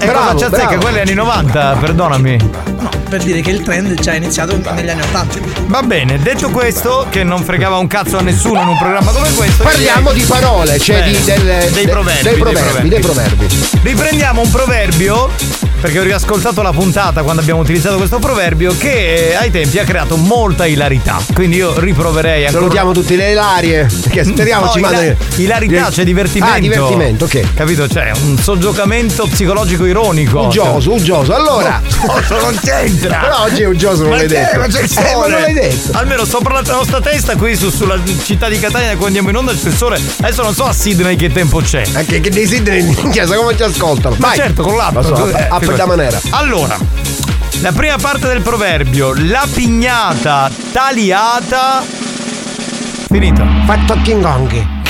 E 0.00 0.06
Bravo, 0.06 0.32
cosa 0.32 0.48
c'azzecca? 0.48 0.66
bravo. 0.68 0.82
Quelli 0.82 1.00
anni 1.00 1.12
90, 1.14 1.76
perdonami. 1.78 2.50
No, 2.78 2.88
per 3.10 3.22
dire 3.22 3.42
che 3.42 3.50
il 3.50 3.60
trend 3.62 3.92
già 4.00 4.12
è 4.12 4.16
iniziato 4.16 4.56
negli 4.74 4.88
anni 4.88 5.02
80. 5.02 5.38
Va 5.66 5.82
bene, 5.82 6.18
detto 6.18 6.48
questo, 6.48 7.06
che 7.10 7.22
non 7.24 7.42
fregava 7.44 7.76
un 7.76 7.86
cazzo 7.88 8.16
a 8.16 8.22
nessuno 8.22 8.62
in 8.62 8.68
un 8.68 8.78
programma 8.78 9.10
come 9.10 9.30
questo. 9.34 9.62
Parliamo 9.64 10.12
di 10.12 10.22
parole, 10.22 10.78
cioè 10.78 11.02
di, 11.02 11.12
Bene, 11.24 11.42
del- 11.44 11.70
dei 11.72 11.84
de- 11.84 11.90
proverbi. 11.90 12.22
dei 12.22 12.38
proverbi, 12.38 12.88
dei 12.88 13.00
proverbi. 13.00 13.48
Riprendiamo 13.82 14.40
un 14.40 14.50
proverbio, 14.50 15.28
perché 15.82 15.98
ho 15.98 16.02
riascoltato 16.04 16.62
la 16.62 16.70
puntata 16.70 17.22
quando 17.24 17.40
abbiamo 17.42 17.60
utilizzato 17.60 17.96
questo 17.96 18.20
proverbio, 18.20 18.72
che 18.78 19.34
ai 19.36 19.50
tempi 19.50 19.80
ha 19.80 19.84
creato 19.84 20.16
molta 20.16 20.64
ilarità. 20.64 21.20
Quindi 21.34 21.56
io 21.56 21.76
riproverei 21.80 22.42
ancora. 22.46 22.60
Salutiamo 22.60 22.92
tutte 22.92 23.16
le 23.16 23.32
ilarie 23.32 23.88
che 24.08 24.22
speriamo 24.22 24.66
No, 24.66 24.70
ci 24.70 24.78
ila- 24.78 24.90
mandano 24.92 25.16
Ilarità, 25.36 25.88
c'è 25.90 26.04
divertimento. 26.04 26.54
Ah, 26.54 26.58
divertimento, 26.60 27.24
ok. 27.24 27.54
Capito? 27.54 27.86
C'è 27.88 28.12
un 28.22 28.38
soggiocamento 28.38 29.26
psicologico 29.26 29.84
ironico. 29.84 30.42
Uggioso, 30.42 30.92
uggioso. 30.92 31.34
Allora, 31.34 31.82
Uggioso 32.00 32.40
non 32.40 32.56
c'entra. 32.62 33.18
Però 33.18 33.42
oggi 33.42 33.62
è 33.62 33.66
uggioso, 33.66 34.04
non 34.04 34.16
l'hai 34.18 34.28
detto. 34.28 34.58
Ma 34.60 34.66
c'è 34.68 34.82
il 34.82 34.90
Eh, 34.92 35.00
ma 35.02 35.08
sole. 35.10 35.30
non 35.32 35.40
l'hai 35.40 35.52
detto. 35.52 35.98
Almeno 35.98 36.24
sopra 36.24 36.60
la 36.60 36.72
nostra 36.72 37.00
testa, 37.00 37.34
qui 37.34 37.56
su- 37.56 37.70
sulla 37.70 37.98
città 38.22 38.48
di 38.48 38.60
Catania, 38.60 38.90
quando 38.90 39.06
andiamo 39.06 39.30
in 39.30 39.36
onda 39.36 39.52
c'è 39.52 39.66
il 39.66 39.74
sole. 39.74 40.00
Adesso 40.20 40.42
non 40.42 40.54
so 40.54 40.62
a 40.64 40.72
Sydney 40.72 41.16
che 41.16 41.32
tempo 41.32 41.58
c'è. 41.60 41.82
Anche 41.94 42.20
che 42.20 42.30
dei 42.30 42.46
Sidney 42.46 42.80
in 43.02 43.10
chiesa 43.10 43.34
come 43.34 43.56
ci 43.56 43.64
ascoltano? 43.64 44.14
Ma 44.20 44.28
Vai. 44.28 44.36
certo, 44.36 44.62
con 44.62 44.76
l'app. 44.76 45.00
So, 45.02 45.28
Eh, 45.28 45.46
da 45.76 45.86
manera. 45.86 46.20
Allora, 46.30 46.76
la 47.60 47.72
prima 47.72 47.96
parte 47.96 48.28
del 48.28 48.42
proverbio, 48.42 49.12
la 49.14 49.46
pignata 49.52 50.50
tagliata. 50.72 51.82
Finito. 53.08 53.44
Fatto 53.66 53.96
King 54.02 54.22
Kong. 54.22 54.80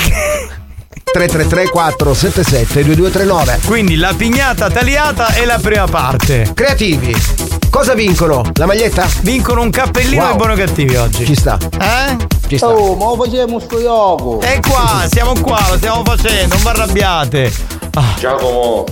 333 1.13 1.69
477 1.69 2.85
2239 2.85 3.61
Quindi 3.67 3.97
la 3.97 4.15
pignata 4.17 4.71
tagliata 4.71 5.27
è 5.35 5.45
la 5.45 5.59
prima 5.59 5.87
parte. 5.87 6.51
Creativi. 6.55 7.15
Cosa 7.69 7.93
vincono? 7.95 8.43
La 8.55 8.65
maglietta? 8.67 9.07
Vincono 9.23 9.61
un 9.63 9.71
cappellino 9.71 10.23
Wow. 10.23 10.33
e 10.33 10.37
buoni 10.37 10.53
o 10.53 10.57
cattivi 10.57 10.97
oggi. 10.97 11.27
Ci 11.27 11.35
sta. 11.35 11.59
Eh? 11.79 12.17
Ci 12.47 12.57
sta. 12.57 12.69
Oh, 12.69 12.95
ma 12.97 13.05
lo 13.05 13.23
facciamo 13.25 13.59
sto 13.61 13.81
gioco! 13.81 14.41
E 14.43 14.61
qua, 14.67 15.07
siamo 15.11 15.33
qua, 15.41 15.63
lo 15.71 15.77
stiamo 15.77 16.03
facendo, 16.05 16.55
non 16.55 16.63
vi 16.63 16.69
arrabbiate. 16.69 17.53
Ah, 17.95 18.15
Giacomo, 18.19 18.85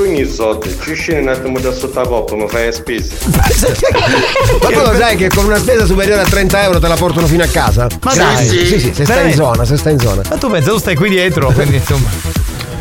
ogni 0.00 0.24
soldi, 0.26 0.76
ci 0.82 0.94
scendi 0.94 1.22
un 1.22 1.28
attimo 1.28 1.58
da 1.58 1.72
sotto 1.72 2.00
la 2.00 2.06
coppa, 2.06 2.34
mi 2.36 2.48
fai 2.48 2.66
le 2.66 2.72
spese. 2.72 3.14
Ma 3.26 4.68
tu 4.68 4.78
lo 4.80 4.94
sai 4.96 5.16
che 5.16 5.28
con 5.28 5.44
una 5.46 5.58
spesa 5.58 5.84
superiore 5.86 6.22
a 6.22 6.24
30 6.24 6.62
euro 6.62 6.78
te 6.78 6.88
la 6.88 6.94
portano 6.96 7.26
fino 7.26 7.42
a 7.42 7.46
casa? 7.48 7.86
Ma 8.02 8.10
Sì, 8.12 8.18
dai. 8.18 8.46
sì, 8.46 8.66
sì, 8.66 8.78
sì, 8.80 8.94
se 8.94 9.04
stai 9.04 9.28
in 9.30 9.34
zona, 9.34 9.64
se 9.64 9.76
stai 9.76 9.92
in 9.94 9.98
zona. 9.98 10.22
ma 10.28 10.36
tu 10.36 10.48
pensa, 10.50 10.70
tu 10.70 10.78
stai 10.78 10.94
qui 10.94 11.08
dietro, 11.08 11.50
quindi 11.54 11.76
insomma. 11.76 12.08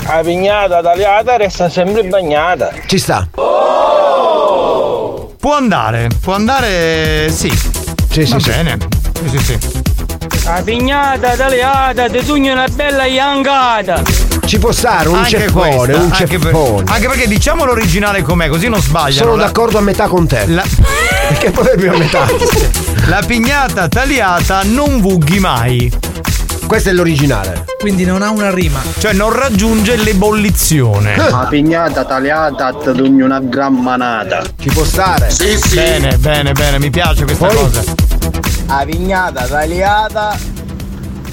La 0.05 0.21
pignata 0.23 0.81
tagliata 0.81 1.37
resta 1.37 1.69
sempre 1.69 2.03
bagnata. 2.03 2.71
Ci 2.85 2.97
sta. 2.99 3.27
Può 5.39 5.55
andare, 5.55 6.09
può 6.21 6.33
andare. 6.33 7.29
Sì. 7.29 7.49
Sì, 8.09 8.23
Va 8.25 8.39
sì, 8.39 8.49
bene. 8.49 8.77
Sì, 9.27 9.37
sì, 9.37 9.43
sì. 9.43 9.81
La 10.45 10.61
pignata 10.63 11.35
tagliata, 11.35 12.09
ti 12.09 12.23
tugno 12.25 12.51
una 12.51 12.67
bella 12.67 13.05
iangata. 13.05 14.01
Ci 14.45 14.59
può 14.59 14.71
stare 14.71 15.07
un 15.09 15.15
Anche 15.15 15.29
ceffone, 15.29 15.75
questa, 15.75 15.95
un 16.03 16.11
anche, 16.11 16.37
per- 16.37 16.51
ceffone. 16.53 16.83
anche 16.91 17.07
perché 17.07 17.27
diciamo 17.27 17.65
l'originale 17.65 18.21
com'è, 18.21 18.47
così 18.49 18.67
non 18.67 18.81
sbagliano. 18.81 19.25
Sono 19.25 19.35
La- 19.35 19.45
d'accordo 19.45 19.77
a 19.77 19.81
metà 19.81 20.07
con 20.07 20.27
te. 20.27 20.45
La, 20.47 20.63
Perché 21.29 21.51
poi 21.51 21.87
a 21.87 21.97
metà. 21.97 22.25
la 23.07 23.23
pignata 23.25 23.87
tagliata 23.87 24.61
non 24.63 24.99
vughi 25.01 25.39
mai. 25.39 25.91
Questo 26.67 26.89
è 26.89 26.93
l'originale. 26.93 27.65
Quindi 27.79 28.05
non 28.05 28.21
ha 28.21 28.29
una 28.29 28.49
rima. 28.53 28.81
Cioè 28.97 29.13
non 29.13 29.31
raggiunge 29.33 29.95
l'ebollizione. 29.97 31.15
La 31.29 31.45
pignata 31.49 32.05
tagliata 32.05 32.73
una 33.21 33.39
gran 33.39 33.73
manata. 33.75 34.43
Ci 34.59 34.69
può 34.69 34.83
stare. 34.83 35.29
Sì, 35.29 35.57
sì. 35.57 35.75
Bene, 35.75 36.17
bene, 36.17 36.51
bene, 36.53 36.79
mi 36.79 36.89
piace 36.89 37.23
questa 37.25 37.47
Poi? 37.47 37.55
cosa. 37.55 37.83
La 38.67 38.83
pignata 38.85 39.45
tagliata. 39.45 40.37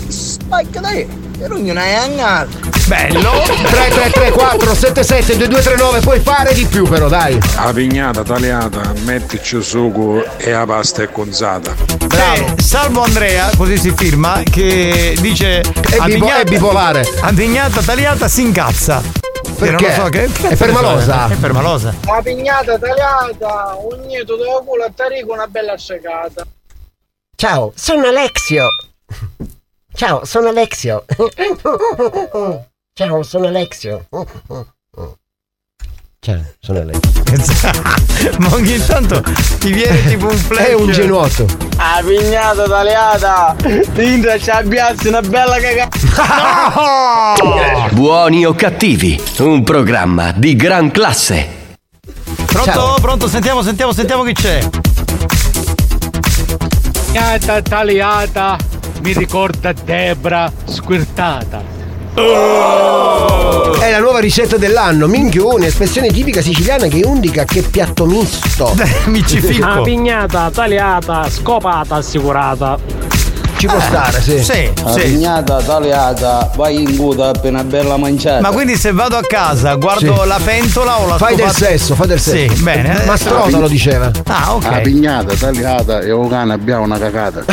Spacca 0.08 0.80
dai, 0.80 1.06
ti 1.40 1.46
tugno 1.46 1.72
una 1.72 1.86
iangata. 1.86 2.48
Bello. 2.86 3.30
333 3.42 4.30
477 4.32 5.36
2239 5.36 6.00
puoi 6.00 6.20
fare 6.20 6.52
di 6.52 6.66
più 6.66 6.86
però 6.86 7.08
dai. 7.08 7.38
La 7.54 7.70
pignata 7.72 8.22
tagliata, 8.22 8.92
mettici 9.04 9.62
sugo 9.62 10.22
e 10.36 10.50
la 10.50 10.66
pasta 10.66 11.02
è 11.02 11.10
conzata. 11.10 11.74
C'è 12.08 12.54
Salvo 12.58 13.02
Andrea, 13.02 13.50
così 13.56 13.78
si 13.78 13.92
firma, 13.96 14.42
che 14.44 15.16
dice 15.20 15.60
È 15.60 15.96
"A 15.98 16.04
bipo- 16.04 16.26
pignata- 16.26 16.40
è 16.40 16.44
bipolare." 16.44 17.08
A 17.20 17.32
pignata 17.32 17.80
tagliata 17.80 18.28
si 18.28 18.42
incazza. 18.42 19.00
Che 19.00 19.66
Perché? 19.66 19.86
Non 19.86 19.96
lo 19.96 20.02
so, 20.04 20.08
che, 20.10 20.30
che 20.32 20.48
È 20.48 20.56
permalosa. 20.56 21.28
È 21.28 21.34
permalosa. 21.36 21.94
La 22.06 22.20
pignata 22.22 22.78
tagliata, 22.78 23.76
un 23.90 24.06
nieto 24.06 24.36
da 24.36 24.44
culo 24.64 24.84
a 24.84 24.90
tarico 24.94 25.32
una 25.32 25.46
bella 25.46 25.76
secata. 25.78 26.44
Ciao, 27.36 27.72
sono 27.74 28.06
Alexio. 28.08 28.66
Ciao, 29.92 30.24
sono 30.24 30.48
Alexio. 30.48 31.04
Ciao, 32.94 33.22
sono 33.22 33.46
Alexio. 33.46 34.06
Cioè, 36.20 36.38
sono 36.58 36.82
lei. 36.84 36.98
Ma 38.38 38.52
ogni 38.52 38.78
tanto 38.84 39.22
ti 39.58 39.72
viene 39.72 40.04
tipo 40.06 40.28
un 40.28 40.36
flash. 40.36 40.66
È 40.66 40.74
un 40.74 40.90
genuotto. 40.90 41.46
Ah, 41.76 42.02
pignata 42.04 42.64
tagliata! 42.64 43.56
Dentro 43.92 44.38
ci 44.38 44.50
abbiazzi 44.50 45.08
una 45.08 45.22
bella 45.22 45.56
cagata! 45.58 47.34
Buoni 47.92 48.44
o 48.44 48.54
cattivi, 48.54 49.18
un 49.38 49.64
programma 49.64 50.32
di 50.32 50.56
gran 50.56 50.90
classe. 50.90 51.78
Pronto? 52.44 52.70
Ciao. 52.70 53.00
Pronto? 53.00 53.26
Sentiamo, 53.28 53.62
sentiamo, 53.62 53.92
sentiamo 53.92 54.22
chi 54.24 54.32
c'è. 54.34 54.68
Pignata 57.06 57.62
tagliata 57.62 58.58
mi 59.02 59.12
ricorda 59.12 59.72
Debra 59.72 60.52
squirtata. 60.64 61.78
È 63.80 63.90
la 63.90 63.98
nuova 63.98 64.18
ricetta 64.18 64.56
dell'anno, 64.56 65.06
minchione, 65.06 65.66
espressione 65.66 66.08
tipica 66.08 66.42
siciliana 66.42 66.86
che 66.86 66.98
indica 66.98 67.44
che 67.44 67.62
piatto 67.62 68.04
misto. 68.04 68.74
Mi 69.06 69.24
Una 69.58 69.80
pignata 69.80 70.50
tagliata, 70.50 71.28
scopata, 71.30 71.96
assicurata. 71.96 72.78
Ci 73.60 73.66
può 73.66 73.78
stare, 73.78 74.22
sì. 74.22 74.42
Sì, 74.42 74.70
La 74.82 74.92
sì. 74.92 75.00
pignata 75.02 75.60
tagliata, 75.60 76.50
vai 76.56 76.80
in 76.82 76.96
coda 76.96 77.28
appena 77.28 77.62
bella 77.62 77.98
mangiata. 77.98 78.40
Ma 78.40 78.48
quindi 78.52 78.74
se 78.74 78.90
vado 78.90 79.16
a 79.16 79.20
casa 79.20 79.74
guardo 79.74 80.22
Sì. 80.22 80.26
la 80.28 80.40
pentola 80.42 80.98
o 81.00 81.06
la 81.06 81.18
Fai 81.18 81.36
del 81.36 81.50
sesso, 81.50 81.94
fai 81.94 82.06
del 82.06 82.18
sesso. 82.20 82.54
Sì, 82.54 82.62
bene. 82.62 83.02
Mastrota 83.04 83.58
lo 83.58 83.68
diceva. 83.68 84.10
Ah, 84.28 84.54
ok. 84.54 84.64
La 84.64 84.78
pignata 84.78 85.34
tagliata 85.34 86.00
e 86.00 86.10
un 86.10 86.26
cane 86.30 86.54
abbiamo 86.54 86.84
una 86.84 86.96
cagata. 86.98 87.44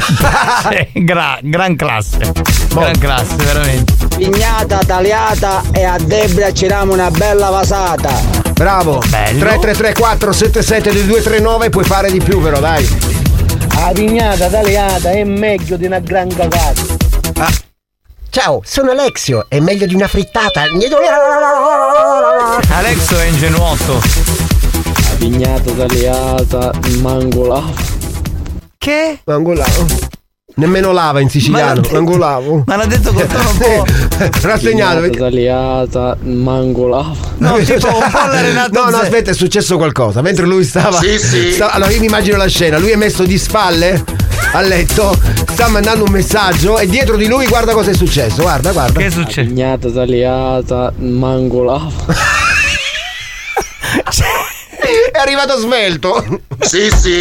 Sì, 0.69 1.03
gra- 1.03 1.39
gran 1.41 1.75
classe. 1.75 2.19
Gran 2.69 2.97
classe, 2.97 3.35
veramente. 3.35 3.93
Pignata 4.15 4.79
tagliata 4.85 5.61
e 5.73 5.83
a 5.83 5.97
Debra 6.01 6.53
ci 6.53 6.67
diamo 6.67 6.93
una 6.93 7.11
bella 7.11 7.49
vasata. 7.49 8.11
Bravo. 8.53 9.01
Bello. 9.09 9.39
3334 9.39 10.31
77 10.31 10.89
2239 10.91 11.69
puoi 11.69 11.83
fare 11.83 12.09
di 12.11 12.19
più 12.21 12.41
però, 12.41 12.59
dai. 12.59 13.25
La 13.79 13.91
pignata 13.93 14.49
tagliata 14.49 15.11
è 15.11 15.23
meglio 15.23 15.77
di 15.77 15.85
una 15.85 15.99
gran 15.99 16.27
cagata. 16.27 16.81
Ciao, 18.29 18.61
sono 18.65 18.89
Alexio, 18.91 19.45
è 19.47 19.59
meglio 19.59 19.85
di 19.85 19.93
una 19.93 20.07
frittata. 20.07 20.63
Alexo 22.69 23.19
è 23.19 23.25
ingenuotto. 23.25 23.93
La 23.93 25.15
pignata 25.17 25.71
tagliata, 25.71 26.71
mangolava. 27.01 27.71
Che? 28.77 29.19
Mangolavo. 29.23 29.85
Nemmeno 30.57 30.91
lava 30.91 31.19
in 31.19 31.29
siciliano, 31.29 31.81
Ma- 31.81 31.87
mangolavo. 31.91 32.63
Ma 32.65 32.75
l'ha 32.77 32.85
detto 32.87 33.13
con 33.13 33.27
tono 33.27 33.49
un 33.51 33.57
po'. 33.57 33.85
Rassegnato. 34.41 35.01
perché- 35.01 35.19
tagliata, 35.19 36.17
mangolava. 36.21 37.13
No, 37.37 37.57
tipo 37.59 37.87
un 37.95 38.09
po' 38.09 38.17
alla 38.17 38.41
Renato 38.41 38.71
No, 38.83 38.89
no, 38.89 38.97
aspetta, 38.97 39.29
è 39.29 39.33
successo 39.35 39.77
qualcosa. 39.77 40.21
Mentre 40.21 40.47
lui 40.47 40.63
stava. 40.63 40.97
Sì, 40.99 41.19
sì. 41.19 41.51
stava- 41.51 41.73
allora 41.73 41.91
io 41.91 41.99
mi 41.99 42.07
immagino 42.07 42.37
la 42.37 42.47
scena, 42.47 42.79
lui 42.79 42.89
è 42.89 42.95
messo 42.95 43.23
di 43.23 43.37
spalle 43.37 44.03
a 44.53 44.61
letto, 44.61 45.15
sta 45.51 45.67
mandando 45.67 46.05
un 46.05 46.11
messaggio 46.11 46.79
e 46.79 46.87
dietro 46.87 47.17
di 47.17 47.27
lui 47.27 47.45
guarda 47.45 47.73
cosa 47.73 47.91
è 47.91 47.93
successo. 47.93 48.41
Guarda, 48.41 48.71
guarda. 48.71 48.99
Che 48.99 49.05
è 49.05 49.09
successo? 49.11 49.47
Pignata 49.47 49.91
tagliata, 49.91 50.91
mangolava. 50.97 51.91
È 55.11 55.19
arrivato 55.19 55.57
svelto. 55.59 56.41
Sì, 56.61 56.89
sì. 56.95 57.17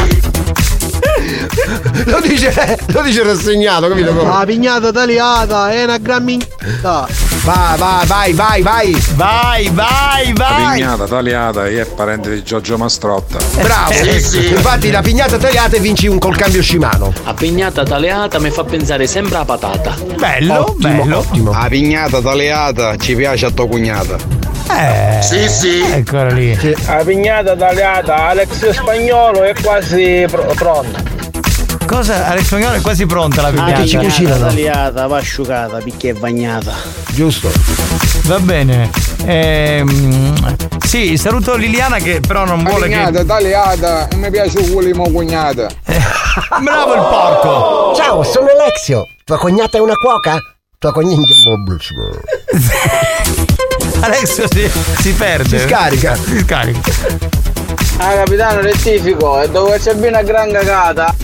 Lo 2.05 2.21
dice, 2.21 2.79
lo 2.89 3.03
dice 3.03 3.23
rassegnato, 3.23 3.89
capito? 3.89 4.15
come? 4.15 4.29
La 4.31 4.45
pignata 4.47 4.93
tagliata 4.93 5.71
è 5.73 5.85
una 5.85 5.99
gran 5.99 6.23
minchiata. 6.25 7.36
Vai, 7.47 7.79
vai, 7.79 8.07
vai, 8.07 8.33
vai, 8.33 8.63
vai. 8.63 8.97
Vai, 9.15 9.71
vai, 9.73 10.33
La 10.37 10.45
vai. 10.49 10.73
pignata 10.75 11.05
tagliata 11.07 11.69
è 11.69 11.85
parente 11.87 12.31
di 12.35 12.43
Giorgio 12.43 12.77
Mastrotta. 12.77 13.39
Bravo. 13.63 13.93
Sì, 13.93 14.21
sì. 14.21 14.49
Infatti 14.49 14.91
la 14.91 15.01
pignata 15.01 15.37
tagliata 15.37 15.77
e 15.77 15.79
vinci 15.79 16.09
un 16.09 16.19
col 16.19 16.35
cambio 16.37 16.61
scimano. 16.61 17.13
La 17.25 17.35
pignata 17.35 17.85
tagliata 17.85 18.41
mi 18.41 18.51
fa 18.51 18.65
pensare 18.65 19.07
sempre 19.07 19.37
a 19.37 19.45
patata. 19.45 19.95
Bello, 20.19 20.75
bello. 20.77 21.19
Ottimo. 21.19 21.53
La 21.53 21.67
pignata 21.69 22.21
tagliata 22.21 22.97
ci 22.97 23.15
piace 23.15 23.47
a 23.47 23.51
tua 23.53 23.69
cognata. 23.69 24.17
Eh. 24.69 25.23
Sì, 25.23 25.49
sì. 25.49 25.81
Eccola 25.89 26.31
lì. 26.33 26.59
La 26.85 27.03
pignata 27.05 27.55
tagliata, 27.55 28.27
Alex 28.27 28.71
Spagnolo 28.71 29.45
è 29.45 29.55
quasi 29.63 30.25
pr- 30.29 30.53
pronta. 30.57 31.01
Cosa? 31.87 32.27
Alex 32.27 32.45
Spagnolo 32.47 32.75
è 32.77 32.81
quasi 32.81 33.07
pronta 33.07 33.43
la 33.43 33.51
che 33.51 33.87
ci 33.87 33.97
pignata. 33.97 34.15
cucinano. 34.15 34.47
tagliata, 34.47 35.07
va 35.07 35.17
asciugata, 35.17 35.79
picchia 35.79 36.11
e 36.11 36.15
bagnata. 36.15 36.75
Giusto. 37.13 37.51
Va 38.25 38.39
bene. 38.41 38.91
Ehm, 39.25 40.35
sì, 40.85 41.17
saluto 41.17 41.55
Liliana 41.57 41.99
che 41.99 42.21
però 42.21 42.45
non 42.45 42.63
vuole 42.65 42.89
che. 42.89 43.25
tagliata, 43.25 44.09
mi 44.17 44.31
piace 44.31 44.59
un 44.59 44.71
culo 44.71 44.87
di 44.87 44.93
cognata. 44.93 45.69
Bravo 46.63 46.95
il 46.95 47.01
porco! 47.01 47.95
Ciao, 47.97 48.23
sono 48.23 48.49
Alexio. 48.49 49.07
Tua 49.25 49.39
cognata 49.39 49.79
è 49.79 49.81
una 49.81 49.97
cuoca? 49.97 50.39
Tua 50.79 50.93
cognata. 50.93 51.23
Alessio 54.01 54.47
si, 54.51 54.71
si 55.01 55.13
perde. 55.13 55.59
Si 55.59 55.67
scarica. 55.67 56.15
Si 56.17 56.39
scarica. 56.41 56.81
Ah 57.99 58.13
capitano 58.15 58.61
rettifico, 58.61 59.41
e 59.41 59.49
dove 59.49 59.79
c'è 59.79 59.95
bene 59.95 60.09
una 60.09 60.23
gran 60.23 60.53
cagata. 60.53 61.15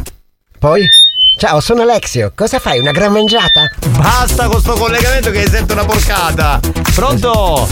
Poi? 0.63 0.89
Ciao, 1.37 1.59
sono 1.59 1.83
Alexio. 1.83 2.31
Cosa 2.37 2.61
fai? 2.61 2.79
Una 2.79 2.93
gran 2.93 3.11
mangiata? 3.11 3.69
Basta 3.99 4.47
con 4.47 4.61
sto 4.61 4.75
collegamento 4.75 5.33
che 5.33 5.49
sento 5.49 5.73
una 5.73 5.85
porcata. 5.85 6.61
Pronto? 6.95 7.69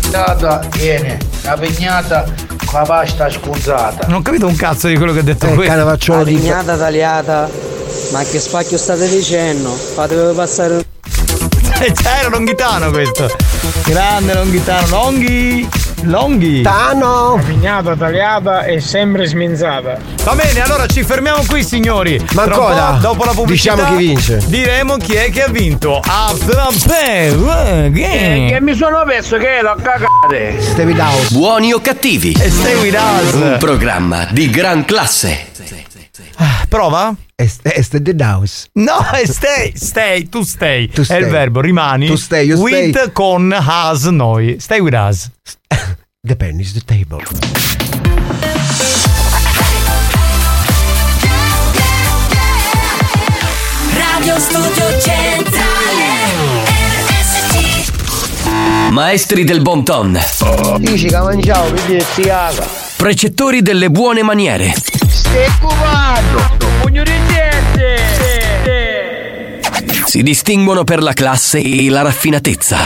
Pignata, 0.00 0.66
viene, 0.72 1.18
la 1.42 1.56
pignata 1.56 2.24
con 2.64 2.80
la 2.80 2.86
pasta 2.86 3.30
scuzzata. 3.30 4.08
Non 4.08 4.18
ho 4.18 4.22
capito 4.22 4.48
un 4.48 4.56
cazzo 4.56 4.88
di 4.88 4.96
quello 4.96 5.12
che 5.12 5.20
ha 5.20 5.22
detto 5.22 5.46
Eh, 5.46 5.64
canavacciolo 5.64 6.24
di. 6.24 6.34
pignata 6.34 6.76
tagliata. 6.76 7.48
Ma 8.10 8.24
che 8.24 8.40
spacchio 8.40 8.76
state 8.76 9.08
dicendo? 9.08 9.70
Fatevi 9.70 10.34
passare 10.34 10.74
un 10.74 10.82
Eh, 11.82 11.94
Era 12.18 12.28
Longhitano 12.30 12.90
questo. 12.90 13.28
Grande 13.84 14.34
Longhitano. 14.34 14.88
Longhi. 14.88 15.68
Longhi. 16.04 16.62
Tano! 16.62 17.40
Pignata 17.44 17.94
tagliata 17.96 18.64
e 18.64 18.80
sempre 18.80 19.26
sminzata. 19.26 19.98
Va 20.22 20.34
bene, 20.34 20.60
allora 20.62 20.86
ci 20.86 21.02
fermiamo 21.02 21.42
qui, 21.46 21.62
signori. 21.64 22.18
Ma 22.34 22.44
un 22.44 22.52
ancora? 22.52 22.92
po', 22.92 22.98
dopo 23.00 23.24
la 23.24 23.32
pubblicità, 23.32 23.74
Diciamo 23.74 23.96
chi 23.96 24.04
vince. 24.06 24.40
Diremo 24.46 24.96
chi 24.96 25.14
è 25.14 25.30
che 25.30 25.42
ha 25.44 25.48
vinto. 25.48 26.00
After 26.04 26.68
Eh, 26.90 27.90
Che 27.92 28.58
mi 28.60 28.74
sono 28.74 29.02
perso 29.06 29.36
che 29.36 29.60
l'ho 29.62 29.76
cagate. 29.82 30.60
Stevie 30.60 30.98
House. 31.00 31.32
Buoni 31.34 31.72
o 31.72 31.80
cattivi, 31.80 32.34
stay 32.34 32.74
with 32.80 32.94
un 33.34 33.52
us. 33.52 33.58
programma 33.58 34.26
di 34.30 34.48
gran 34.50 34.84
classe. 34.84 35.46
Prova? 36.68 37.14
Este 37.36 38.00
the 38.00 38.14
House. 38.24 38.68
No, 38.74 38.98
stay, 39.24 39.72
stay, 39.74 40.28
tu 40.28 40.42
stay. 40.42 40.88
Tu 40.88 41.00
È 41.00 41.04
stay. 41.04 41.22
il 41.22 41.28
verbo, 41.28 41.60
rimani. 41.60 42.06
Tu 42.06 42.14
stay, 42.16 42.46
you 42.46 42.60
with 42.60 42.96
stay. 42.96 43.12
con 43.12 43.52
us 43.52 44.04
noi. 44.04 44.56
Stay 44.60 44.78
with 44.80 44.94
us. 44.94 45.30
The 46.26 46.36
pen 46.36 46.58
is 46.58 46.72
the 46.72 46.80
table. 46.80 47.22
Radio 53.92 54.38
Studio 54.38 54.98
Centrale 55.00 55.72
Maestri 58.90 59.44
del 59.44 59.60
bon 59.60 59.84
ton, 59.84 60.18
precettori 62.96 63.60
delle 63.60 63.90
buone 63.90 64.22
maniere, 64.22 64.72
si 70.14 70.22
distinguono 70.22 70.84
per 70.84 71.02
la 71.02 71.12
classe 71.12 71.58
e 71.58 71.90
la 71.90 72.02
raffinatezza. 72.02 72.76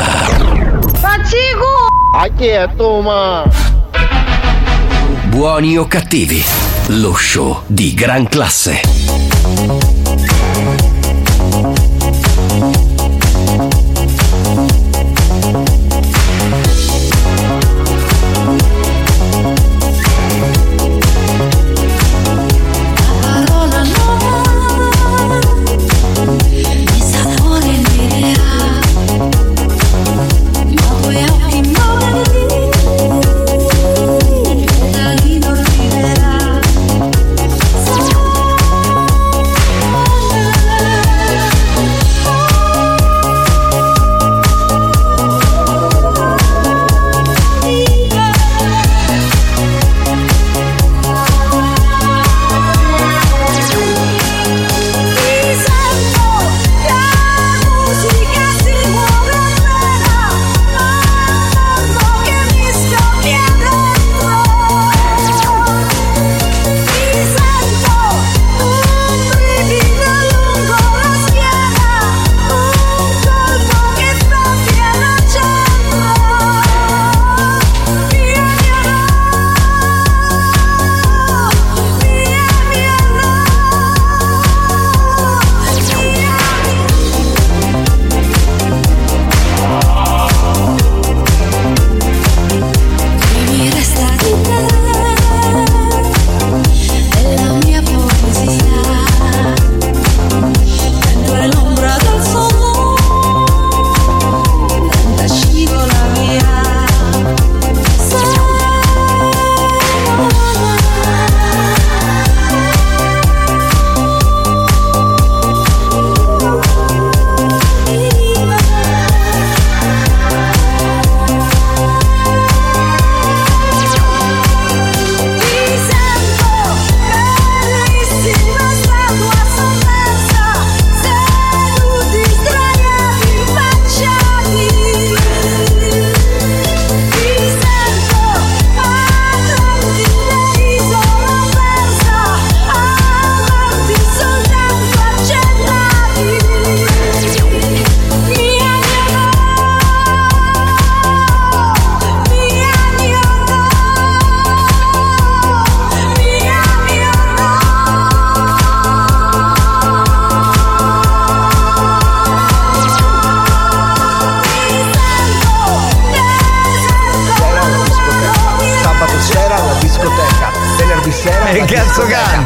Pazzico! 0.98 1.88
A 2.14 2.26
chi 2.34 2.46
è 2.46 2.66
tu, 2.74 3.00
ma? 3.00 3.44
Buoni 5.24 5.76
o 5.76 5.86
cattivi, 5.86 6.42
lo 6.86 7.12
show 7.12 7.64
di 7.66 7.92
gran 7.92 8.26
classe. 8.28 9.97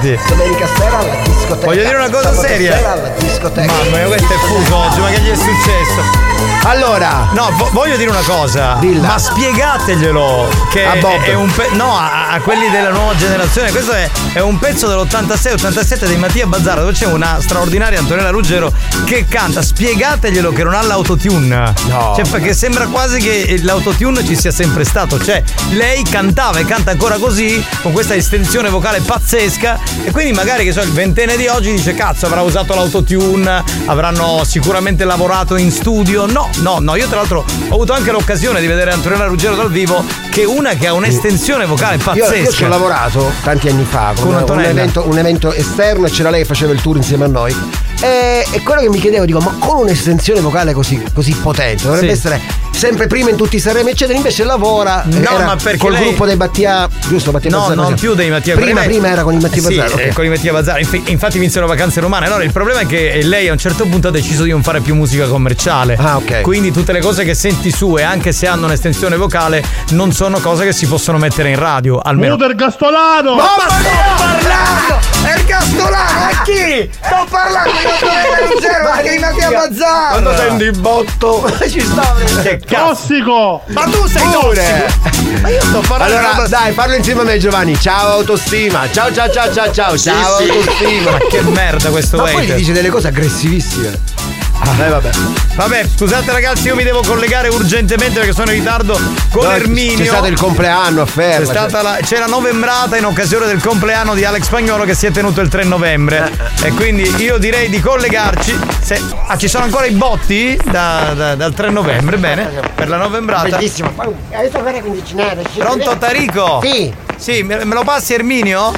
Cazzo 0.02 1.41
discoteca. 1.54 1.66
Voglio 1.66 1.82
dire 1.84 1.96
una 1.96 2.10
cosa 2.10 2.34
seria. 2.34 2.76
sera 2.76 2.92
alla 2.92 3.08
discoteca. 3.18 3.72
Mamma 3.72 3.96
mia, 3.96 4.06
questo 4.06 4.32
è 4.32 4.36
fuso 4.38 4.76
oggi, 4.76 5.00
ma 5.00 5.08
che 5.08 5.20
gli 5.20 5.30
è 5.30 5.34
successo? 5.34 6.30
Allora, 6.64 7.28
No, 7.32 7.50
vo- 7.56 7.68
voglio 7.72 7.96
dire 7.96 8.10
una 8.10 8.22
cosa. 8.24 8.76
Dilla. 8.80 9.06
Ma 9.08 9.18
spiegateglielo 9.18 10.48
che 10.70 10.84
A 10.84 10.96
Bob. 10.96 11.20
è 11.22 11.34
un 11.34 11.50
pe- 11.52 11.70
no, 11.72 11.96
a, 11.96 12.28
a 12.30 12.40
quelli 12.40 12.68
della 12.70 12.90
nuova 12.90 13.14
generazione. 13.16 13.70
Questo 13.70 13.92
è, 13.92 14.08
è 14.32 14.40
un 14.40 14.58
pezzo 14.58 14.86
dell'86-87 14.88 16.06
di 16.06 16.16
Mattia 16.16 16.46
Bazzara, 16.46 16.80
dove 16.80 16.92
c'è 16.92 17.06
una 17.06 17.38
straordinaria 17.40 17.98
Antonella 17.98 18.30
Ruggero 18.30 18.72
che 19.04 19.26
canta. 19.28 19.62
Spiegateglielo 19.62 20.52
che 20.52 20.62
non 20.64 20.74
ha 20.74 20.82
l'autotune. 20.82 21.72
No. 21.88 22.12
Cioè, 22.16 22.26
perché 22.28 22.54
sembra 22.54 22.86
quasi 22.86 23.18
che 23.20 23.58
l'autotune 23.62 24.24
ci 24.24 24.36
sia 24.36 24.50
sempre 24.52 24.84
stato. 24.84 25.22
Cioè, 25.22 25.42
lei 25.70 26.02
cantava 26.04 26.58
e 26.58 26.64
canta 26.64 26.90
ancora 26.92 27.16
così, 27.18 27.64
con 27.82 27.92
questa 27.92 28.14
estensione 28.14 28.68
vocale 28.68 29.00
pazzesca. 29.00 29.78
E 30.04 30.10
quindi 30.10 30.32
magari 30.32 30.64
che 30.64 30.72
so, 30.72 30.80
il 30.80 30.92
ventenne 30.92 31.36
di 31.36 31.41
oggi 31.48 31.72
dice: 31.72 31.94
cazzo, 31.94 32.26
avrà 32.26 32.42
usato 32.42 32.74
l'autotune, 32.74 33.62
avranno 33.86 34.42
sicuramente 34.44 35.04
lavorato 35.04 35.56
in 35.56 35.70
studio. 35.70 36.26
No, 36.26 36.48
no, 36.60 36.78
no. 36.80 36.96
Io 36.96 37.06
tra 37.08 37.16
l'altro 37.16 37.44
ho 37.68 37.74
avuto 37.74 37.92
anche 37.92 38.10
l'occasione 38.10 38.60
di 38.60 38.66
vedere 38.66 38.92
Antonella 38.92 39.26
Ruggero 39.26 39.54
dal 39.54 39.70
vivo, 39.70 40.04
che 40.30 40.42
è 40.42 40.46
una 40.46 40.70
che 40.74 40.86
ha 40.86 40.92
un'estensione 40.92 41.66
vocale 41.66 41.98
pazzesca. 41.98 42.34
io 42.34 42.50
ci 42.50 42.64
ho 42.64 42.68
lavorato 42.68 43.32
tanti 43.42 43.68
anni 43.68 43.84
fa 43.84 44.12
con, 44.14 44.24
Con 44.24 44.32
un, 44.34 44.38
Antonella. 44.38 44.68
evento, 44.68 45.06
un 45.06 45.18
evento 45.18 45.52
esterno 45.52 46.06
e 46.06 46.10
c'era 46.10 46.30
lei 46.30 46.40
che 46.40 46.46
faceva 46.46 46.72
il 46.72 46.80
tour 46.80 46.96
insieme 46.96 47.24
a 47.24 47.28
noi. 47.28 47.54
E, 48.02 48.44
e 48.50 48.62
quello 48.64 48.80
che 48.80 48.88
mi 48.88 48.98
chiedevo, 48.98 49.24
dico, 49.24 49.38
ma 49.40 49.54
con 49.60 49.78
un'estensione 49.82 50.40
vocale 50.40 50.72
così, 50.72 51.00
così 51.14 51.32
potente, 51.34 51.84
dovrebbe 51.84 52.06
Sì. 52.06 52.12
essere 52.12 52.40
sempre 52.72 53.06
prima 53.06 53.30
in 53.30 53.36
tutti 53.36 53.54
i 53.56 53.58
Sanremo, 53.60 53.90
eccetera. 53.90 54.16
Invece 54.16 54.42
lavora 54.42 55.04
No, 55.06 55.18
era 55.36 55.44
ma 55.44 55.54
perché 55.56 55.78
col 55.78 55.92
lei- 55.92 56.02
gruppo 56.02 56.26
dei 56.26 56.34
Battia, 56.34 56.88
giusto? 57.06 57.30
Battia 57.30 57.50
No, 57.50 57.58
Bazzara, 57.58 57.74
non 57.76 57.84
così. 57.92 57.96
più 58.00 58.14
dei 58.14 58.28
Mattia 58.30 58.56
Prima, 58.56 58.80
lei- 58.80 58.88
prima 58.88 59.08
era 59.08 59.22
con 59.22 59.34
i 59.34 59.38
Mattia 59.38 59.62
Sì, 59.62 59.76
Bazzara. 59.76 59.94
ok. 59.94 60.00
eh, 60.00 60.12
con 60.12 60.24
i 60.24 60.28
Mattia 60.30 60.52
Bazzara. 60.52 60.78
Inf- 60.80 61.08
infatti 61.08 61.38
vinsero 61.38 61.66
vacanze 61.68 62.00
romane. 62.00 62.26
Allora 62.26 62.42
il 62.42 62.50
problema 62.50 62.80
è 62.80 62.86
che 62.86 63.20
lei 63.22 63.48
a 63.48 63.52
un 63.52 63.58
certo 63.58 63.84
punto 63.84 64.08
ha 64.08 64.10
deciso 64.10 64.42
di 64.42 64.50
non 64.50 64.64
fare 64.64 64.80
più 64.80 64.96
musica 64.96 65.26
commerciale. 65.28 65.96
Ah, 65.96 66.16
ok. 66.16 66.40
Quindi 66.40 66.72
tutte 66.72 66.90
le 66.90 67.00
cose 67.00 67.22
che 67.22 67.34
senti 67.34 67.70
sue, 67.70 68.02
anche 68.02 68.32
se 68.32 68.48
hanno 68.48 68.66
un'estensione 68.66 69.16
vocale, 69.16 69.62
non 69.90 70.10
sono 70.12 70.40
cose 70.40 70.64
che 70.64 70.72
si 70.72 70.86
possono 70.88 71.18
mettere 71.18 71.50
in 71.50 71.56
radio. 71.58 72.00
Almeno. 72.00 72.34
Il 72.34 72.54
gastolano! 72.56 73.36
Ma 73.36 73.44
sto 73.44 74.16
parlando! 74.16 75.28
È 75.28 75.38
il 75.38 75.44
castolano! 75.44 76.24
A 76.24 76.42
chi? 76.42 76.90
Sto 77.00 77.26
parlando 77.30 77.70
Antonella 77.92 78.46
Ruggero, 78.46 78.82
ma 78.82 79.02
di 79.02 79.18
Mattia 79.18 79.50
Bazzara! 79.50 80.08
Quando 80.10 80.36
senti 80.36 80.64
il 80.64 80.78
botto, 80.78 81.52
ci 81.68 81.80
sta 81.80 82.14
Che 82.42 82.60
cazzo? 82.64 82.94
Tossico! 82.94 83.62
Ma 83.66 83.84
tu 83.84 84.06
sei 84.06 84.22
Pure. 84.22 84.94
Ma 85.40 85.48
io 85.48 85.60
sto 85.60 85.80
parlando 85.86 86.16
Allora, 86.16 86.48
dai, 86.48 86.72
parlo 86.72 86.94
insieme 86.94 87.20
a 87.20 87.24
me 87.24 87.38
Giovanni. 87.38 87.78
Ciao 87.78 88.12
autostima. 88.12 88.90
Ciao 88.90 89.12
ciao 89.12 89.30
ciao 89.30 89.52
ciao 89.52 89.72
ciao. 89.72 89.96
ciao 89.96 90.38
sì. 90.38 90.48
autostima. 90.48 91.10
Ma 91.12 91.18
che 91.18 91.40
merda 91.42 91.90
questo 91.90 92.16
Ma 92.16 92.30
poi 92.30 92.46
gli 92.46 92.52
dice 92.52 92.72
delle 92.72 92.88
cose 92.88 93.08
aggressivissime. 93.08 94.31
Eh 94.64 94.88
vabbè. 94.88 95.10
Vabbè, 95.54 95.86
scusate 95.96 96.32
ragazzi, 96.32 96.66
io 96.68 96.74
mi 96.74 96.82
devo 96.84 97.02
collegare 97.02 97.48
urgentemente 97.48 98.18
perché 98.18 98.32
sono 98.32 98.50
in 98.52 98.58
ritardo 98.58 98.98
con 99.30 99.44
No, 99.44 99.50
Erminio. 99.50 99.96
C'è 99.98 100.04
stato 100.06 100.26
il 100.28 100.38
compleanno 100.38 101.02
a 101.02 101.04
C'è, 101.04 101.10
Ferma. 101.10 101.44
stata 101.44 101.82
la, 101.82 101.98
c'è 102.00 102.18
la 102.18 102.26
novembrata 102.26 102.96
in 102.96 103.04
occasione 103.04 103.46
del 103.46 103.60
compleanno 103.60 104.14
di 104.14 104.24
Alex 104.24 104.44
Spagnolo 104.44 104.84
che 104.84 104.94
si 104.94 105.06
è 105.06 105.10
tenuto 105.10 105.40
il 105.40 105.48
3 105.48 105.64
novembre. 105.64 106.30
Eh, 106.62 106.68
E 106.68 106.72
quindi 106.72 107.02
io 107.22 107.38
direi 107.38 107.68
di 107.68 107.80
collegarci. 107.80 108.58
Se, 108.80 109.00
ah, 109.26 109.36
ci 109.36 109.48
sono 109.48 109.64
ancora 109.64 109.84
i 109.86 109.90
botti 109.92 110.58
da- 110.70 111.12
da- 111.14 111.34
dal 111.34 111.52
3 111.54 111.70
novembre, 111.70 112.16
bene? 112.16 112.50
Per 112.74 112.88
la 112.88 112.96
novembrata. 112.96 113.48
Bellissimo. 113.56 113.92
Avete 114.32 114.56
ancora 114.56 114.80
condizionato? 114.80 115.42
Pronto 115.56 115.96
Tarico? 115.98 116.60
Sì. 116.64 116.92
Sì, 117.16 117.42
me, 117.42 117.64
me 117.64 117.74
lo 117.74 117.82
passi 117.84 118.14
Erminio? 118.14 118.72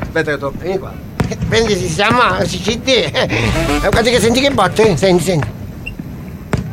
Aspetta 0.00 0.30
che 0.32 0.38
to- 0.38 0.52
Vieni 0.58 0.78
qua. 0.78 1.01
Prendi, 1.48 1.74
si 1.76 1.94
chiama 1.94 2.38
CCD. 2.42 3.10
Guarda 3.80 4.02
che 4.10 4.20
senti 4.20 4.40
che 4.40 4.50
botte? 4.50 4.96
Senti, 4.96 5.22
senti. 5.22 5.48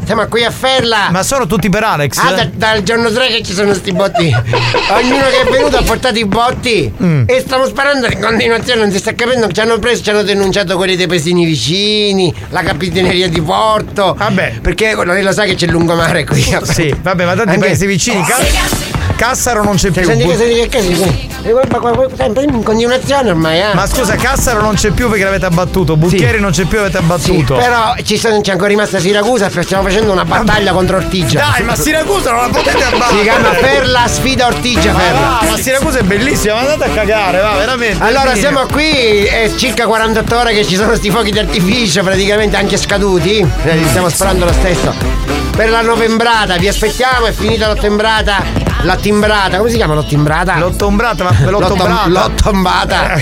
Siamo 0.05 0.25
qui 0.27 0.43
a 0.43 0.49
Ferla. 0.49 1.09
Ma 1.11 1.21
sono 1.21 1.45
tutti 1.45 1.69
per 1.69 1.83
Alex? 1.83 2.17
Ah, 2.17 2.31
da- 2.31 2.49
dal 2.51 2.81
giorno 2.81 3.11
3 3.11 3.27
che 3.27 3.43
ci 3.43 3.53
sono 3.53 3.75
sti 3.75 3.91
botti. 3.91 4.25
Ognuno 4.91 5.23
che 5.29 5.41
è 5.41 5.51
venuto 5.51 5.77
ha 5.77 5.83
portato 5.83 6.17
i 6.17 6.25
botti. 6.25 6.91
Mm. 7.03 7.23
E 7.27 7.39
stiamo 7.41 7.67
sparando 7.67 8.07
in 8.07 8.19
continuazione, 8.19 8.81
non 8.81 8.91
si 8.91 8.97
sta 8.97 9.13
capendo. 9.13 9.51
Ci 9.51 9.59
hanno 9.59 9.77
preso, 9.77 10.01
ci 10.01 10.09
hanno 10.09 10.23
denunciato 10.23 10.77
quelli 10.77 10.95
dei 10.95 11.05
paesini 11.05 11.45
vicini, 11.45 12.33
la 12.49 12.63
capitaneria 12.63 13.29
di 13.29 13.39
Porto. 13.39 14.15
Vabbè. 14.17 14.59
Perché 14.63 14.95
lei 15.05 15.21
lo 15.21 15.31
sa 15.31 15.43
che 15.43 15.53
c'è 15.53 15.65
il 15.65 15.71
lungomare 15.73 16.25
qui. 16.25 16.41
Sì, 16.63 16.95
vabbè, 16.99 17.25
ma 17.25 17.35
tanti 17.35 17.49
Anche- 17.49 17.59
paesi 17.67 17.85
vicini. 17.85 18.23
Ca- 18.23 18.97
Cassaro 19.19 19.63
non 19.65 19.75
c'è 19.75 19.91
più. 19.91 20.01
Senti 20.05 20.25
che 20.25 20.37
senti 20.37 20.53
che. 20.69 21.27
E 21.43 21.51
qua, 21.51 22.07
Sempre 22.15 22.43
in 22.43 22.63
continuazione 22.63 23.29
ormai, 23.31 23.59
eh. 23.59 23.73
Ma 23.73 23.85
scusa, 23.85 24.15
Cassaro 24.15 24.61
non 24.61 24.75
c'è 24.75 24.91
più 24.91 25.09
perché 25.09 25.25
l'avete 25.25 25.45
abbattuto. 25.45 25.97
Bucchieri 25.97 26.39
non 26.39 26.51
c'è 26.51 26.63
più 26.63 26.79
avete 26.79 26.99
Sì, 26.99 27.03
abbattuto. 27.03 27.55
però 27.55 27.95
ci 28.05 28.17
sono- 28.17 28.39
c'è 28.39 28.51
ancora 28.53 28.69
rimasta 28.69 28.97
Siracusa 28.97 29.47
perché 29.47 29.63
stiamo 29.63 29.83
facendo 29.83 30.13
una 30.13 30.23
battaglia 30.23 30.71
contro 30.71 30.95
Ortigia. 30.95 31.39
Dai, 31.51 31.63
ma 31.63 31.75
Siracusa 31.75 32.31
non 32.31 32.41
la 32.43 32.47
potete 32.47 32.81
abbattere. 32.81 33.17
Si 33.17 33.23
chiama 33.23 33.49
per 33.49 33.87
la 33.89 34.07
sfida 34.07 34.47
Ortigia 34.47 34.93
Ma 34.93 34.99
Ferla. 34.99 35.19
va, 35.19 35.47
ma 35.49 35.57
Siracusa 35.57 35.99
è 35.99 36.03
bellissima, 36.03 36.53
ma 36.53 36.59
andate 36.61 36.83
a 36.85 36.89
cagare, 36.93 37.39
va, 37.41 37.55
veramente. 37.57 38.01
Allora 38.01 38.33
siamo 38.35 38.65
qui, 38.71 38.89
è 39.25 39.51
circa 39.57 39.85
48 39.85 40.37
ore 40.37 40.53
che 40.53 40.65
ci 40.65 40.75
sono 40.75 40.95
sti 40.95 41.09
fuochi 41.11 41.31
d'artificio, 41.31 42.03
praticamente 42.03 42.55
anche 42.55 42.77
scaduti. 42.77 43.45
Eh, 43.65 43.79
Stiamo 43.89 44.07
sparando 44.07 44.45
lo 44.45 44.53
stesso. 44.53 45.38
Per 45.59 45.69
la 45.69 45.81
novembrata, 45.81 46.55
vi 46.55 46.69
aspettiamo, 46.69 47.25
è 47.25 47.33
finita 47.33 47.67
l'ottembrata. 47.67 48.41
La 48.83 48.95
timbrata, 48.95 49.57
come 49.57 49.69
si 49.69 49.75
chiama 49.75 49.93
l'ottimbrata? 49.93 50.57
L'ottombrata, 50.57 51.25
ma 51.25 51.35
l'ottombrata. 51.49 52.07
L'ottombata. 52.07 53.19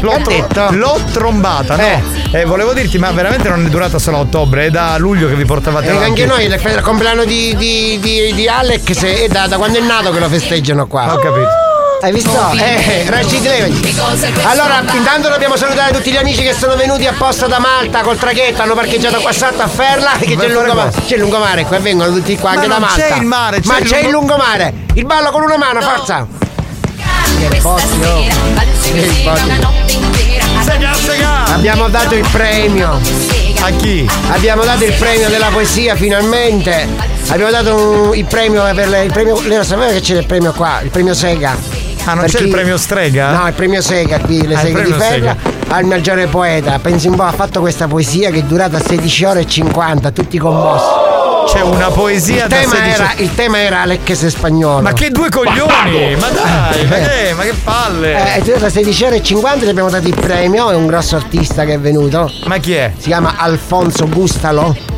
L'ho, 0.00 0.10
Che 0.10 0.16
ha 0.16 0.18
detto? 0.26 0.66
l'ho 0.72 1.00
trombata, 1.12 1.76
no? 1.76 1.82
Eh. 1.82 2.02
Eh, 2.32 2.44
volevo 2.46 2.72
dirti, 2.72 2.98
ma 2.98 3.12
veramente 3.12 3.48
non 3.48 3.64
è 3.64 3.68
durata 3.68 4.00
solo 4.00 4.16
a 4.16 4.20
ottobre, 4.22 4.66
è 4.66 4.70
da 4.70 4.98
luglio 4.98 5.28
che 5.28 5.36
vi 5.36 5.44
portavate 5.44 5.86
E 5.86 5.90
avanti. 5.90 6.08
anche 6.08 6.26
noi, 6.26 6.46
il 6.46 6.80
compleanno 6.80 7.24
di, 7.24 7.54
di, 7.54 8.00
di, 8.00 8.34
di 8.34 8.48
Alex 8.48 9.04
è 9.04 9.28
da, 9.28 9.46
da 9.46 9.56
quando 9.56 9.78
è 9.78 9.80
nato 9.80 10.10
che 10.10 10.18
lo 10.18 10.26
festeggiano 10.28 10.88
qua. 10.88 11.14
Ho 11.14 11.18
capito. 11.18 11.67
Hai 12.00 12.12
visto? 12.12 12.30
Eh, 12.56 13.04
Rashid 13.08 13.42
Levy. 13.44 13.94
Allora, 14.44 14.82
intanto 14.92 15.28
dobbiamo 15.28 15.56
salutare 15.56 15.92
tutti 15.92 16.10
gli 16.12 16.16
amici 16.16 16.42
che 16.42 16.52
sono 16.54 16.76
venuti 16.76 17.06
apposta 17.06 17.46
da 17.48 17.58
Malta 17.58 18.02
col 18.02 18.16
traghetto, 18.16 18.62
hanno 18.62 18.74
parcheggiato 18.74 19.18
qua 19.20 19.32
sotto 19.32 19.62
a 19.62 19.66
Ferla, 19.66 20.12
che 20.20 20.36
c'è 20.36 20.44
il 20.46 20.52
lungomare. 20.52 20.92
C'è 21.06 21.14
il 21.14 21.20
lungomare, 21.20 21.64
qua 21.64 21.78
vengono 21.80 22.12
tutti 22.12 22.36
qua, 22.36 22.50
Ma 22.50 22.56
anche 22.56 22.68
da 22.68 22.78
Malta. 22.78 22.94
c'è 23.08 23.16
il 23.16 23.22
mare, 23.24 23.60
c'è 23.60 23.66
Ma 23.66 23.78
il 23.78 23.84
c'è 23.88 23.96
il 23.98 24.02
lungo- 24.10 24.18
lungomare. 24.34 24.72
Il 24.94 25.04
ballo 25.06 25.30
con 25.30 25.42
una 25.42 25.56
mano, 25.56 25.80
forza. 25.80 26.26
Che 27.38 27.58
botti, 27.60 28.02
oh. 28.04 28.24
Che 28.82 29.10
sega. 31.04 31.44
Abbiamo 31.54 31.88
dato 31.88 32.14
il 32.14 32.26
premio. 32.30 33.00
A 33.60 33.70
chi? 33.70 34.08
Abbiamo 34.30 34.62
dato 34.64 34.84
il 34.84 34.92
premio 34.94 35.28
della 35.28 35.48
poesia 35.48 35.96
finalmente. 35.96 36.86
Abbiamo 37.28 37.50
dato 37.50 37.74
un- 37.76 38.16
il 38.16 38.24
premio 38.24 38.62
per 38.74 38.88
le- 38.88 39.04
il 39.04 39.12
premio. 39.12 39.40
Lei 39.42 39.56
lo 39.58 39.64
sapeva 39.64 39.90
che 39.92 40.00
c'è 40.00 40.16
il 40.18 40.26
premio 40.26 40.52
qua, 40.52 40.80
il 40.82 40.90
premio 40.90 41.12
Sega. 41.14 41.56
Ah, 42.04 42.14
non 42.14 42.24
c'è 42.24 42.40
il 42.40 42.48
premio 42.48 42.76
Strega? 42.76 43.30
No, 43.30 43.46
il 43.46 43.52
premio 43.54 43.82
Sega 43.82 44.18
qui, 44.20 44.46
le 44.46 44.54
Ah, 44.54 44.60
il 44.60 44.66
seghe 44.66 44.82
di 44.84 44.92
premio 44.92 45.04
Ferra 45.04 45.36
al 45.68 45.84
maggiore 45.84 46.26
poeta. 46.26 46.78
Pensi 46.78 47.08
un 47.08 47.16
po', 47.16 47.24
ha 47.24 47.32
fatto 47.32 47.60
questa 47.60 47.86
poesia 47.86 48.30
che 48.30 48.38
è 48.38 48.42
durata 48.42 48.80
16 48.80 49.24
ore 49.24 49.40
e 49.40 49.46
50, 49.46 50.10
tutti 50.10 50.38
commossi. 50.38 51.06
C'è 51.46 51.62
una 51.62 51.88
poesia 51.88 52.42
Il 52.44 52.48
da 52.48 52.56
tema, 52.56 52.74
16 52.74 52.94
era, 52.94 53.12
il 53.16 53.34
tema 53.34 53.58
era 53.58 53.80
Alex 53.80 54.26
spagnolo. 54.26 54.82
Ma 54.82 54.92
che 54.92 55.10
due 55.10 55.30
coglioni! 55.30 56.14
Ma 56.16 56.28
dai, 56.28 56.86
ma 56.86 56.96
che, 56.96 57.32
ma 57.34 57.42
che 57.42 57.54
palle! 57.64 58.12
Eh, 58.12 58.34
è 58.34 58.40
durata 58.42 58.68
16 58.68 59.04
ore 59.04 59.16
e 59.16 59.22
50, 59.22 59.64
gli 59.64 59.68
abbiamo 59.68 59.88
dato 59.88 60.08
il 60.08 60.14
premio, 60.14 60.70
è 60.70 60.74
un 60.74 60.86
grosso 60.86 61.16
artista 61.16 61.64
che 61.64 61.74
è 61.74 61.78
venuto. 61.78 62.30
Ma 62.46 62.58
chi 62.58 62.74
è? 62.74 62.92
Si 62.98 63.08
chiama 63.08 63.36
Alfonso 63.38 64.06
Gustalo. 64.08 64.97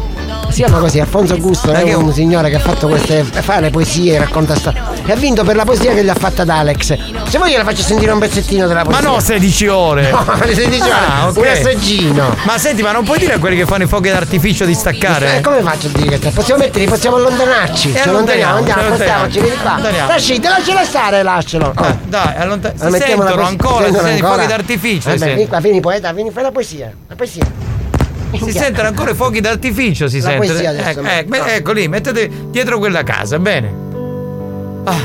Si 0.51 0.63
chiama 0.63 0.79
così, 0.79 0.99
Alfonso 0.99 1.37
Gustalo, 1.39 1.75
è 1.79 1.95
un 1.95 2.13
signore 2.13 2.51
che 2.51 2.57
ha 2.57 2.61
fatto 2.61 2.89
queste. 2.89 3.23
fa 3.23 3.61
le 3.61 3.71
poesie, 3.71 4.19
racconta 4.19 4.55
storie. 4.57 4.83
E 5.07 5.13
ha 5.13 5.15
vinto 5.17 5.45
per 5.45 5.55
la 5.57 5.65
poesia 5.65 5.95
che 5.95 6.03
gli 6.05 6.09
ha 6.09 6.15
fatta 6.15 6.43
ad 6.43 6.49
Alex. 6.49 6.97
Se 7.29 7.39
vuoi 7.39 7.51
gliela 7.51 7.63
faccio 7.65 7.83
sentire 7.83 8.11
un 8.11 8.19
pezzettino 8.19 8.67
della 8.67 8.83
Ma 8.85 8.91
poesia. 8.91 9.09
no, 9.09 9.21
16 9.21 9.67
ore! 9.69 10.11
No, 10.21 10.45
le 10.45 10.55
16 10.55 10.81
ore. 10.83 10.93
Ah, 10.93 11.29
ok. 11.29 11.37
Un 11.37 11.47
assaggino. 11.47 12.37
Ma 12.45 12.59
senti, 12.59 12.83
ma 12.83 12.91
non 12.93 13.05
puoi 13.05 13.19
dire 13.19 13.35
a 13.35 13.39
quelli 13.39 13.57
che 13.57 13.65
fanno 13.65 13.85
i 13.85 13.87
fuochi 13.87 14.09
d'artificio 14.11 14.65
di 14.65 14.75
staccare? 14.75 15.37
Eh, 15.39 15.41
come 15.41 15.61
faccio 15.63 15.87
a 15.87 15.91
dire 15.95 16.19
che 16.19 16.31
possiamo 16.31 16.61
metterli, 16.63 16.87
possiamo 16.89 17.17
allontanarci. 17.17 17.93
E 17.93 18.03
ci 18.03 18.09
allontaniamo, 18.09 18.53
allontaniamo, 18.57 18.59
andiamo, 18.59 18.81
ci 18.81 18.87
spostiamoci, 18.95 19.41
vieni 19.41 19.57
qua. 19.57 19.71
allontaniamo. 19.71 20.09
Lasci, 20.09 20.43
lascialo 20.43 20.85
stare, 20.85 21.23
lascialo. 21.23 21.73
Oh. 21.77 21.87
Eh, 21.87 21.97
dai, 22.07 22.35
allontana. 22.37 22.75
La 22.77 22.91
Si 22.97 23.03
sentono 23.05 23.43
ancora, 23.47 23.87
si 23.87 23.93
sentono 23.93 23.93
sentono 23.93 24.09
i 24.09 24.13
ancora? 24.13 24.33
fuochi 24.35 24.47
d'artificio. 24.49 25.09
Vabbè, 25.11 25.19
si 25.19 25.25
vieni 25.27 25.47
qua, 25.47 25.61
vieni 25.61 25.81
poeta, 25.81 26.13
vieni, 26.13 26.31
fai 26.31 26.43
la 26.43 26.51
poesia. 26.51 26.93
La 27.09 27.15
poesia. 27.15 27.45
Si 28.39 28.52
sentono 28.52 28.89
ancora 28.89 29.11
i 29.11 29.15
fuochi 29.15 29.40
d'artificio, 29.40 30.09
si 30.09 30.20
La 30.20 30.28
sentono. 30.31 30.47
poesia 30.47 30.70
adesso, 30.70 30.89
Ecco, 30.89 31.01
no. 31.02 31.09
ecco, 31.09 31.35
ecco 31.47 31.73
lì, 31.73 31.89
mettete 31.89 32.31
dietro 32.51 32.78
quella 32.78 33.02
casa, 33.02 33.39
bene. 33.39 33.69
Ah, 34.85 34.97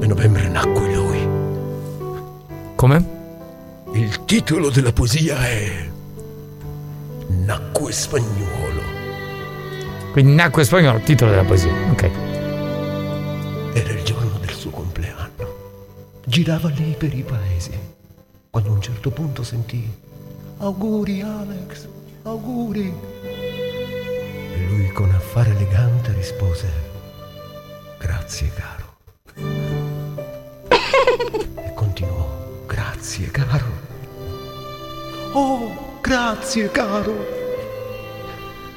A 0.00 0.06
novembre 0.06 0.48
nacque 0.48 0.94
lui. 0.94 1.28
come? 2.76 3.20
Il 3.94 4.24
titolo 4.24 4.70
della 4.70 4.92
poesia 4.92 5.36
è 5.46 5.90
Nacque 7.44 7.92
spagnolo. 7.92 8.80
Quindi 10.12 10.34
nacque 10.34 10.64
spagnolo, 10.64 11.00
titolo 11.00 11.30
della 11.30 11.44
poesia. 11.44 11.72
Ok. 11.90 12.10
Era 13.74 13.90
il 13.92 14.02
giorno 14.02 14.38
del 14.40 14.50
suo 14.54 14.70
compleanno. 14.70 15.30
girava 16.26 16.68
lì 16.70 16.94
per 16.96 17.12
i 17.14 17.22
paesi. 17.22 17.70
Quando 18.50 18.68
a 18.70 18.72
un 18.72 18.82
certo 18.82 19.10
punto 19.10 19.42
sentì 19.42 19.90
Auguri 20.58 21.22
Alex, 21.22 21.86
auguri. 22.22 22.94
E 24.54 24.66
lui 24.68 24.88
con 24.92 25.10
affare 25.10 25.50
elegante 25.50 26.12
rispose 26.12 26.90
Grazie 27.98 28.50
caro. 28.54 28.96
E 31.64 31.72
continuò 31.74 32.64
Grazie 32.66 33.30
caro. 33.30 33.90
Oh, 35.32 35.98
grazie 36.00 36.70
caro. 36.70 37.41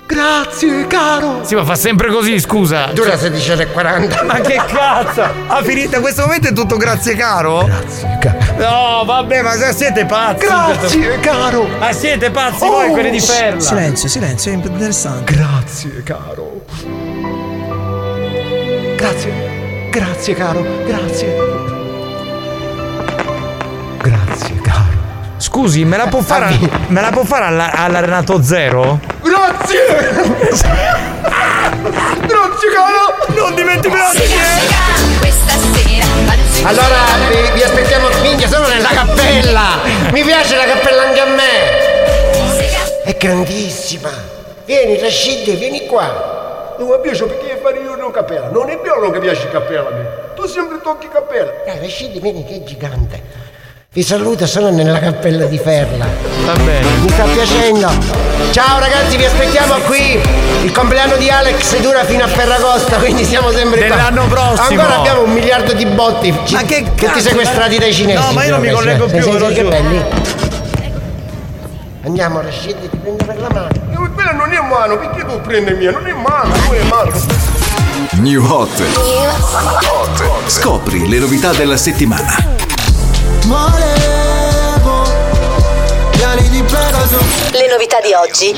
Grazie 0.07 0.86
caro. 0.88 1.44
Sì, 1.44 1.56
ma 1.56 1.64
fa 1.64 1.76
sempre 1.76 2.10
così, 2.10 2.40
scusa. 2.40 2.91
Dura 2.94 3.15
16,40. 3.15 4.26
Ma 4.26 4.40
che 4.40 4.61
cazzo? 4.68 5.23
Ha 5.48 5.64
finito 5.64 5.95
in 5.95 6.02
questo 6.02 6.22
momento 6.22 6.48
è 6.49 6.53
tutto 6.53 6.77
grazie 6.77 7.15
caro? 7.15 7.64
Grazie 7.65 8.18
caro. 8.22 8.38
No, 8.57 9.03
vabbè, 9.06 9.41
ma 9.41 9.53
siete 9.72 10.06
pazzi. 10.06 10.45
Grazie, 10.45 11.19
caro. 11.19 11.68
Ma 11.80 11.91
siete 11.91 12.30
pazzi 12.30 12.65
voi, 12.65 12.90
Oh, 12.90 12.91
quelli 12.91 13.10
di 13.10 13.22
Perla. 13.26 13.60
Silenzio, 13.60 14.07
silenzio, 14.07 14.52
è 14.52 14.56
interessante. 14.56 15.34
Grazie 15.34 16.03
caro. 16.03 16.65
Grazie. 18.95 19.90
Grazie 19.90 20.34
caro. 20.36 20.65
Grazie 20.86 21.74
Scusi, 25.45 25.85
me 25.85 25.95
la 25.95 26.07
può 26.07 26.22
fare, 26.22 26.57
me 26.88 27.01
la 27.01 27.11
può 27.11 27.23
fare 27.23 27.45
alla, 27.45 27.72
alla 27.72 27.99
Renato 27.99 28.41
Zero? 28.41 28.99
Grazie. 29.22 29.85
Grazie 32.26 32.69
caro. 32.73 33.35
Non 33.35 33.53
dimenticarti 33.53 34.23
Questa 35.19 35.53
sera 35.72 36.67
Allora 36.67 36.97
vi, 37.30 37.51
vi 37.53 37.61
aspettiamo. 37.61 38.07
Minchia, 38.23 38.47
sono 38.47 38.67
nella 38.67 38.89
cappella. 38.89 39.81
Mi 40.11 40.23
piace 40.23 40.55
la 40.55 40.65
cappella 40.65 41.03
anche 41.03 41.19
a 41.19 41.26
me. 41.27 43.03
È 43.03 43.15
grandissima. 43.15 44.09
Vieni, 44.65 44.99
Rashid, 44.99 45.57
vieni 45.57 45.85
qua. 45.85 46.73
Non 46.80 46.88
mi 46.88 46.99
piace 47.03 47.23
perché 47.23 47.59
fare 47.61 47.77
io 47.77 47.93
una 47.93 48.09
cappella. 48.09 48.49
Non 48.49 48.67
è 48.72 48.77
bello 48.77 49.11
che 49.11 49.19
piace 49.19 49.47
cappella 49.51 49.89
a 49.89 49.91
me. 49.91 50.07
Tu 50.34 50.47
sempre 50.47 50.81
tocchi 50.81 51.07
cappella. 51.07 51.63
Eh, 51.65 51.80
Rashid, 51.80 52.19
vieni 52.19 52.43
che 52.43 52.55
è 52.55 52.63
gigante. 52.63 53.44
Vi 53.95 54.03
saluto, 54.03 54.45
sono 54.45 54.72
nella 54.72 54.99
cappella 54.99 55.45
di 55.45 55.57
Ferla. 55.57 56.05
Va 56.43 56.51
bene. 56.51 56.85
Mi 56.99 57.07
sta 57.07 57.23
piacendo. 57.23 57.89
Ciao 58.51 58.77
ragazzi, 58.77 59.15
vi 59.15 59.23
aspettiamo 59.23 59.76
qui. 59.85 60.22
Il 60.63 60.73
compleanno 60.73 61.15
di 61.15 61.30
Alex 61.30 61.80
dura 61.80 62.03
fino 62.03 62.26
a 62.26 62.27
Ferragosto, 62.27 62.97
quindi 62.97 63.23
siamo 63.23 63.51
sempre 63.51 63.88
qua. 63.88 63.95
Dell'anno 63.95 64.27
prossimo. 64.27 64.81
Ancora 64.81 64.97
abbiamo 64.99 65.22
un 65.23 65.31
miliardo 65.31 65.72
di 65.72 65.85
botti. 65.85 66.30
Ma 66.51 66.63
che 66.63 66.84
Tutti 66.84 67.05
cazzo, 67.05 67.22
sequestrati 67.22 67.76
ma- 67.76 67.80
dai 67.80 67.93
cinesi. 67.93 68.22
No, 68.22 68.31
ma 68.34 68.43
io 68.43 68.51
non 68.51 68.59
mi 68.59 68.69
collego 68.69 69.05
più, 69.05 69.22
sì, 69.22 69.53
che 69.53 69.63
belli. 69.63 70.03
Andiamo 72.03 72.41
Rashid, 72.41 72.89
ti 72.89 72.97
prendo 72.97 73.23
per 73.23 73.39
la 73.39 73.49
mano. 73.49 73.69
Io, 73.91 74.11
quella 74.13 74.31
non 74.34 74.51
è 74.51 74.59
mano, 74.59 74.97
perché 74.97 75.26
tu 75.26 75.39
prendi 75.39 75.72
mia? 75.72 75.91
Non 75.91 76.05
è 76.05 76.11
mano, 76.11 76.53
non 76.53 76.76
è 76.76 76.84
mano. 76.89 77.11
New 78.15 78.45
Hot. 78.45 78.84
Scopri 80.47 81.07
le 81.07 81.17
novità 81.17 81.53
della 81.53 81.77
settimana. 81.77 82.55
Volevo 83.45 85.03
piani 86.11 86.49
di 86.49 86.63
Pegaso 86.63 87.17
Le 87.51 87.67
novità 87.69 87.97
di 88.01 88.11
oggi. 88.13 88.55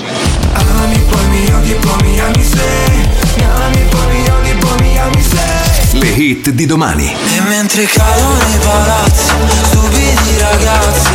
Ami 0.54 0.98
poi 1.10 1.26
mi 1.28 1.54
odi 1.54 1.74
poi 1.74 2.04
mi 2.04 2.20
ami 2.20 2.44
sei 2.44 3.10
Mi 3.36 3.44
ami 3.44 3.86
poi 3.90 4.08
mi 4.08 4.30
odi 4.30 4.54
poi 4.54 4.82
mi 4.82 4.98
ami 4.98 5.22
sei 5.22 6.00
Le 6.00 6.08
hit 6.08 6.50
di 6.52 6.66
domani. 6.66 7.14
E 7.14 7.42
mentre 7.42 7.84
cado 7.86 8.34
nei 8.46 8.58
palazzi 8.60 9.32
Stupidi 9.64 10.38
ragazzi 10.40 11.10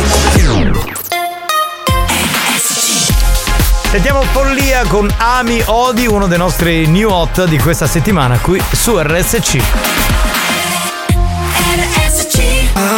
Sentiamo 3.89 4.23
Follia 4.31 4.85
con 4.87 5.11
Ami 5.17 5.61
Odi, 5.65 6.07
uno 6.07 6.27
dei 6.27 6.37
nostri 6.37 6.87
new 6.87 7.09
hot 7.09 7.45
di 7.45 7.59
questa 7.59 7.87
settimana 7.87 8.37
qui 8.39 8.61
su 8.71 8.97
RSC. 8.99 9.61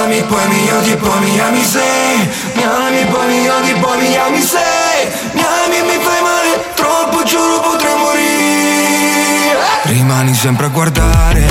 Ami 0.05 0.21
poi 0.21 0.47
mi 0.49 0.71
odi 0.71 0.95
poi 0.97 1.19
mi 1.19 1.39
ami 1.39 1.63
sei 1.63 2.29
Mi 2.53 2.63
ami 2.63 3.05
poi 3.09 3.27
mi 3.27 3.49
odi 3.49 3.73
poi 3.73 3.97
mi 3.97 4.15
ami 4.15 4.39
sei 4.39 5.07
Mi 5.33 5.41
ami 5.41 5.77
e 5.77 5.81
mi 5.81 6.03
fai 6.03 6.21
male 6.21 6.63
Troppo 6.75 7.23
giuro 7.23 7.59
potrei 7.61 7.95
morire. 7.97 9.57
Rimani 9.85 10.35
sempre 10.35 10.67
a 10.67 10.69
guardare. 10.69 11.47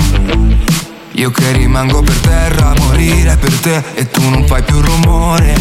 Io 1.14 1.32
che 1.32 1.51
rimango 1.51 2.02
per 2.02 2.14
terra 2.18 2.68
a 2.68 2.74
morire 2.78 3.36
per 3.39 3.59
te 3.59 3.82
E 3.94 4.09
tu 4.09 4.22
non 4.28 4.47
fai 4.47 4.62
più 4.62 4.81
rumore. 4.81 5.56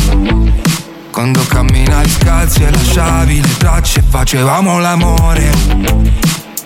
Quando 1.09 1.43
camminavi 1.47 2.09
scalzi 2.09 2.61
e 2.61 2.69
lasciavi 2.69 3.41
le 3.41 3.57
tracce 3.57 4.03
facevamo 4.07 4.77
l'amore. 4.77 5.51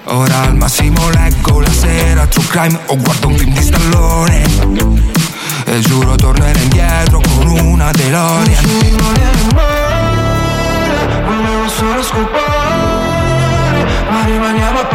Ora 0.03 0.41
al 0.41 0.57
massimo 0.57 1.09
leggo 1.09 1.61
la 1.61 1.71
sera 1.71 2.27
True 2.27 2.45
crime 2.47 2.79
o 2.87 2.97
guardo 2.97 3.27
un 3.27 3.37
film 3.37 3.53
di 3.53 3.61
stallone 3.61 5.26
E 5.65 5.79
giuro 5.79 6.15
tornerò 6.15 6.59
indietro 6.59 7.19
con 7.19 7.47
una 7.47 7.91
DeLorean. 7.91 8.65
Volevo 11.25 11.67
solo 11.69 12.01
scopare 12.03 13.85
Ma 14.09 14.23
rimaniamo 14.23 14.79
a 14.79 14.85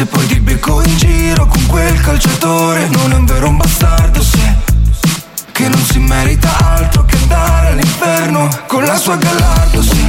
Se 0.00 0.06
poi 0.06 0.26
ti 0.28 0.40
becco 0.40 0.80
in 0.80 0.96
giro 0.96 1.46
con 1.46 1.66
quel 1.66 2.00
calciatore 2.00 2.88
Non 2.88 3.12
è 3.12 3.16
un 3.16 3.26
vero 3.26 3.48
un 3.48 3.58
bastardo 3.58 4.22
se 4.22 4.56
che 5.52 5.68
non 5.68 5.84
si 5.84 5.98
merita 5.98 6.56
altro 6.56 7.04
che 7.04 7.18
andare 7.18 7.72
all'inferno 7.72 8.48
con 8.66 8.82
la 8.82 8.96
sua 8.96 9.16
Gallardo, 9.16 9.82
sì. 9.82 10.06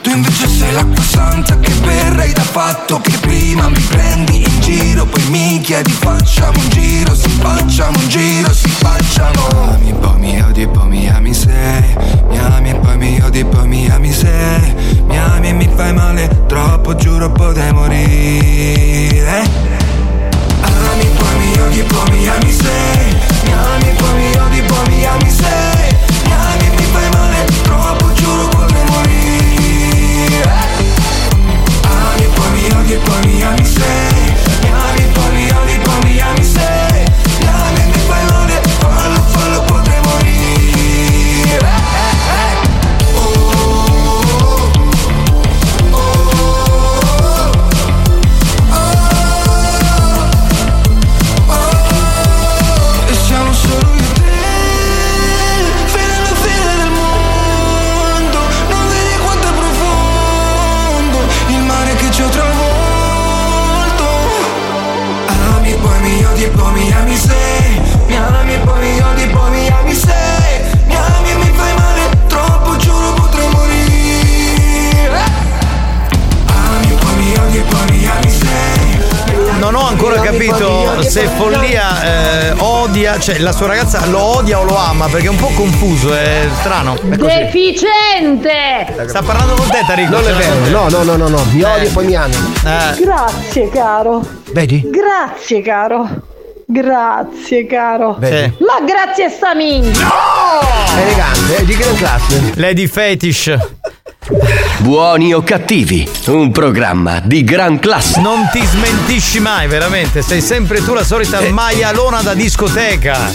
Tu 0.00 0.08
invece 0.08 0.45
sei 0.66 0.72
l'acqua 0.72 1.02
santa 1.02 1.58
che 1.60 1.72
berrei 1.74 2.32
da 2.32 2.42
fatto 2.42 2.98
Che 3.00 3.16
prima 3.20 3.68
mi 3.68 3.80
prendi 3.80 4.42
in 4.44 4.60
giro 4.60 5.06
Poi 5.06 5.22
mi 5.30 5.60
chiedi 5.60 5.92
facciamo 5.92 6.58
un 6.58 6.68
giro 6.70 7.14
Si 7.14 7.28
facciamo 7.28 7.98
un 7.98 8.08
giro, 8.08 8.52
si 8.52 8.68
facciamo. 8.68 9.72
Ami 9.74 9.92
poi 9.92 10.18
mi 10.18 10.40
odi 10.42 10.66
poi 10.66 10.88
mi 10.88 11.08
ami 11.08 11.34
sei. 11.34 11.96
Mi 12.28 12.38
ami 12.38 12.74
poi 12.74 12.96
mi 12.96 13.20
odi 13.22 13.44
poi 13.44 13.66
mi 13.68 13.88
ami 13.88 14.12
sei. 14.12 14.74
Mi 15.06 15.18
ami 15.18 15.48
e 15.48 15.52
mi 15.52 15.68
fai 15.74 15.92
male 15.92 16.44
Troppo 16.46 16.94
giuro 16.96 17.30
potrei 17.30 17.72
morire. 17.72 19.44
Ami 20.60 21.06
poi 21.16 21.38
mi 21.38 21.60
odi 21.60 21.82
poi 21.82 22.10
mi 22.10 22.28
ami 22.28 22.52
sei. 22.52 23.16
Mi 23.44 23.52
ami 23.52 23.92
poi 23.96 24.14
mi 24.14 24.36
odi 24.38 24.62
poi 24.62 24.88
mi 24.88 25.06
ami 25.06 25.30
sei 25.30 25.75
poi 32.98 33.02
mi 33.02 33.02
odi 33.02 33.04
poi 33.04 33.26
mi 33.26 33.42
ami 33.42 33.64
sei 33.64 34.15
ragazza, 82.58 83.18
cioè 83.18 83.38
la 83.38 83.52
sua 83.52 83.66
ragazza 83.66 84.04
lo 84.06 84.20
odia 84.20 84.60
o 84.60 84.64
lo 84.64 84.76
ama 84.76 85.06
perché 85.06 85.26
è 85.26 85.30
un 85.30 85.36
po' 85.36 85.50
confuso, 85.54 86.14
è 86.14 86.48
strano. 86.60 86.94
È 86.94 87.16
così. 87.16 87.34
Deficiente! 87.36 89.06
Sta 89.06 89.22
parlando 89.22 89.54
con 89.54 89.68
te, 89.68 89.84
Tarico. 89.86 90.10
Non 90.10 90.28
è 90.28 90.32
vero, 90.32 90.54
no, 90.68 90.88
no, 90.88 91.02
no, 91.02 91.16
no, 91.16 91.28
no. 91.28 91.44
Mi 91.52 91.62
odio 91.62 91.88
e 91.88 91.90
poi 91.90 92.06
mi 92.06 92.14
ami. 92.14 92.34
Eh. 92.34 93.02
Grazie 93.02 93.68
caro. 93.70 94.24
Vedi? 94.52 94.82
Grazie 94.90 95.62
caro. 95.62 96.08
Grazie 96.66 97.66
caro. 97.66 98.16
Vedi? 98.18 98.56
Ma 98.58 98.84
grazie 98.84 99.24
a 99.24 99.28
sta 99.28 99.54
minchia. 99.54 100.06
Elegante, 100.96 101.56
è 101.56 101.64
di 101.64 101.76
gran 101.76 101.94
classe. 101.96 102.52
Lady 102.56 102.86
Fetish. 102.86 103.56
Buoni 104.80 105.32
o 105.32 105.40
cattivi, 105.42 106.08
un 106.26 106.50
programma 106.50 107.20
di 107.20 107.44
gran 107.44 107.78
classe. 107.78 108.20
Non 108.20 108.48
ti 108.50 108.60
smentisci 108.64 109.38
mai, 109.38 109.68
veramente. 109.68 110.20
Sei 110.20 110.40
sempre 110.40 110.82
tu 110.82 110.94
la 110.94 111.04
solita 111.04 111.38
Eh. 111.38 111.50
maialona 111.52 112.22
da 112.22 112.34
discoteca. 112.34 113.32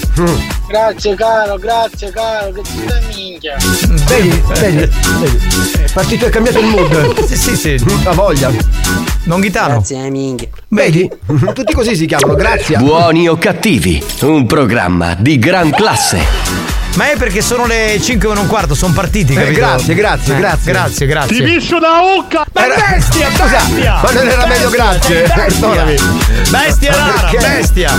Grazie 0.68 1.16
caro, 1.16 1.56
grazie 1.58 2.12
caro, 2.12 2.52
che 2.52 2.62
dai 2.86 3.02
minchia. 3.16 3.56
Vedi, 4.08 4.42
vedi, 4.60 4.90
vedi. 5.20 5.38
È 5.86 5.92
partito 5.94 6.26
e 6.26 6.30
cambiato 6.30 6.60
il 6.60 6.66
mood. 6.66 7.24
Sì, 7.32 7.38
sì, 7.38 7.56
sì. 7.56 7.84
Ha 8.04 8.12
voglia. 8.12 8.52
Non 9.24 9.40
ghitano. 9.40 9.76
Grazie 9.76 10.10
minchia. 10.10 10.50
Vedi? 10.68 11.10
Tutti 11.54 11.74
così 11.74 11.96
si 11.96 12.06
chiamano, 12.06 12.36
grazie. 12.36 12.78
Buoni 12.78 13.30
o 13.30 13.38
cattivi, 13.38 14.04
un 14.22 14.46
programma 14.46 15.16
di 15.18 15.40
gran 15.40 15.72
classe. 15.72 16.80
Ma 16.96 17.10
è 17.12 17.16
perché 17.18 17.42
sono 17.42 17.66
le 17.66 17.98
5 18.02 18.34
e 18.34 18.38
un 18.38 18.48
quarto, 18.48 18.76
sono 18.76 18.94
partiti, 18.94 19.32
Eh, 19.34 19.36
capito? 19.36 19.60
grazie, 19.60 19.96
grazie, 19.96 20.36
Eh, 20.36 20.38
grazie. 20.40 20.72
Grazie, 20.74 21.06
grazie. 21.08 21.36
Ti 21.38 21.44
piscio 21.44 21.80
da 21.80 22.04
occa! 22.04 22.46
Ma 22.54 22.66
Era- 22.66 22.76
bestia, 22.76 23.30
Scusa, 23.36 23.58
bestia! 23.68 24.00
ma 24.04 24.12
non 24.12 24.28
era 24.28 24.46
meglio 24.46 24.70
grazie? 24.70 25.22
Bestia, 25.22 25.36
Perdonami. 25.46 25.96
Bestia 26.50 26.96
rara, 26.96 27.14
perché? 27.30 27.38
bestia! 27.38 27.92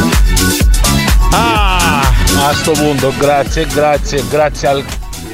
Ah! 1.31 2.01
A 2.49 2.55
sto 2.55 2.73
punto, 2.73 3.13
grazie, 3.19 3.67
grazie, 3.67 4.23
grazie 4.29 4.69
al. 4.69 4.85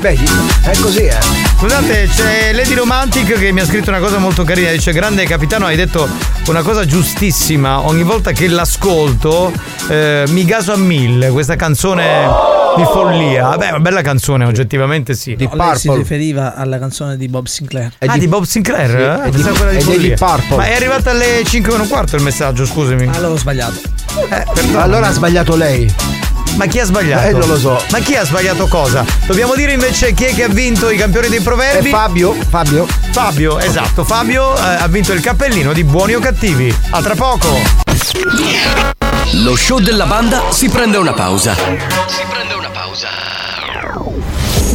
Vedi? 0.01 0.29
È 0.63 0.79
così, 0.79 1.03
eh. 1.07 1.48
Scusate, 1.59 2.09
c'è 2.15 2.53
Lady 2.53 2.75
Romantic 2.75 3.37
che 3.37 3.51
mi 3.51 3.59
ha 3.59 3.67
scritto 3.67 3.91
una 3.91 3.99
cosa 3.99 4.19
molto 4.19 4.45
carina. 4.45 4.71
Dice: 4.71 4.93
Grande 4.93 5.25
capitano, 5.25 5.67
hai 5.67 5.75
detto 5.75 6.09
una 6.47 6.63
cosa 6.63 6.85
giustissima. 6.87 7.81
Ogni 7.81 8.05
volta 8.05 8.31
che 8.31 8.47
l'ascolto 8.47 9.53
eh, 9.89 10.23
mi 10.29 10.45
gaso 10.45 10.73
a 10.73 10.77
mille. 10.77 11.31
Questa 11.31 11.57
canzone 11.57 12.29
di 12.77 12.85
follia. 12.85 13.57
Beh, 13.57 13.71
una 13.71 13.81
bella 13.81 14.03
canzone, 14.03 14.45
oggettivamente 14.45 15.15
sì. 15.15 15.37
No, 15.37 15.51
lei 15.53 15.77
si 15.77 15.91
riferiva 15.93 16.55
alla 16.55 16.79
canzone 16.79 17.17
di 17.17 17.27
Bob 17.27 17.47
Sinclair. 17.47 17.91
Ah, 18.07 18.17
di 18.17 18.29
Bob 18.29 18.45
Sinclair? 18.45 18.91
Sì, 18.91 18.97
eh? 18.97 19.23
è 19.25 19.31
di- 19.31 19.43
quella 19.43 19.73
di 19.73 19.79
è. 19.79 19.99
Deep 19.99 20.17
Purple. 20.19 20.57
Ma 20.57 20.65
è 20.65 20.75
arrivata 20.75 21.11
alle 21.11 21.43
5 21.45 21.75
e 21.75 21.77
un 21.77 21.89
quarto 21.89 22.15
il 22.15 22.23
messaggio, 22.23 22.65
scusami. 22.65 23.09
Allora 23.13 23.33
ho 23.33 23.37
sbagliato. 23.37 23.81
Allora 24.77 25.09
ha 25.09 25.13
sbagliato 25.13 25.57
lei. 25.57 25.93
Ma 26.57 26.67
chi 26.67 26.81
ha 26.81 26.85
sbagliato? 26.85 27.27
Eh, 27.27 27.33
non 27.33 27.49
lo 27.49 27.59
so. 27.59 27.83
Ma 27.91 27.99
chi 27.99 28.17
ha 28.17 28.25
sbagliato 28.25 28.67
cosa? 28.67 29.05
Dobbiamo 29.27 29.55
dire 29.55 29.73
invece 29.73 30.13
chi 30.13 30.25
è 30.25 30.35
che 30.35 30.45
ha 30.45 30.49
vinto 30.49 30.91
i 30.91 30.97
campioni 30.97 31.29
dei 31.29 31.41
proverbi? 31.41 31.89
È 31.89 31.93
Fabio, 31.93 32.35
Fabio. 32.49 32.87
Fabio, 33.11 33.59
esatto. 33.59 34.05
Fabio 34.05 34.57
eh, 34.57 34.61
ha 34.61 34.87
vinto 34.89 35.13
il 35.13 35.21
cappellino 35.21 35.73
di 35.73 35.85
buoni 35.85 36.15
o 36.15 36.21
cattivi. 36.21 36.75
A 36.91 37.01
tra 37.01 37.15
poco. 37.15 37.57
Lo 39.33 39.57
show 39.57 39.79
della 39.79 40.07
banda 40.07 40.45
si 40.51 40.69
prende 40.69 40.97
una 40.97 41.13
pausa. 41.13 41.55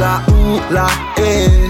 La 0.00 0.22
G, 0.24 0.30
la 0.30 0.32
U, 0.32 0.72
la 0.72 0.86
E 1.18 1.69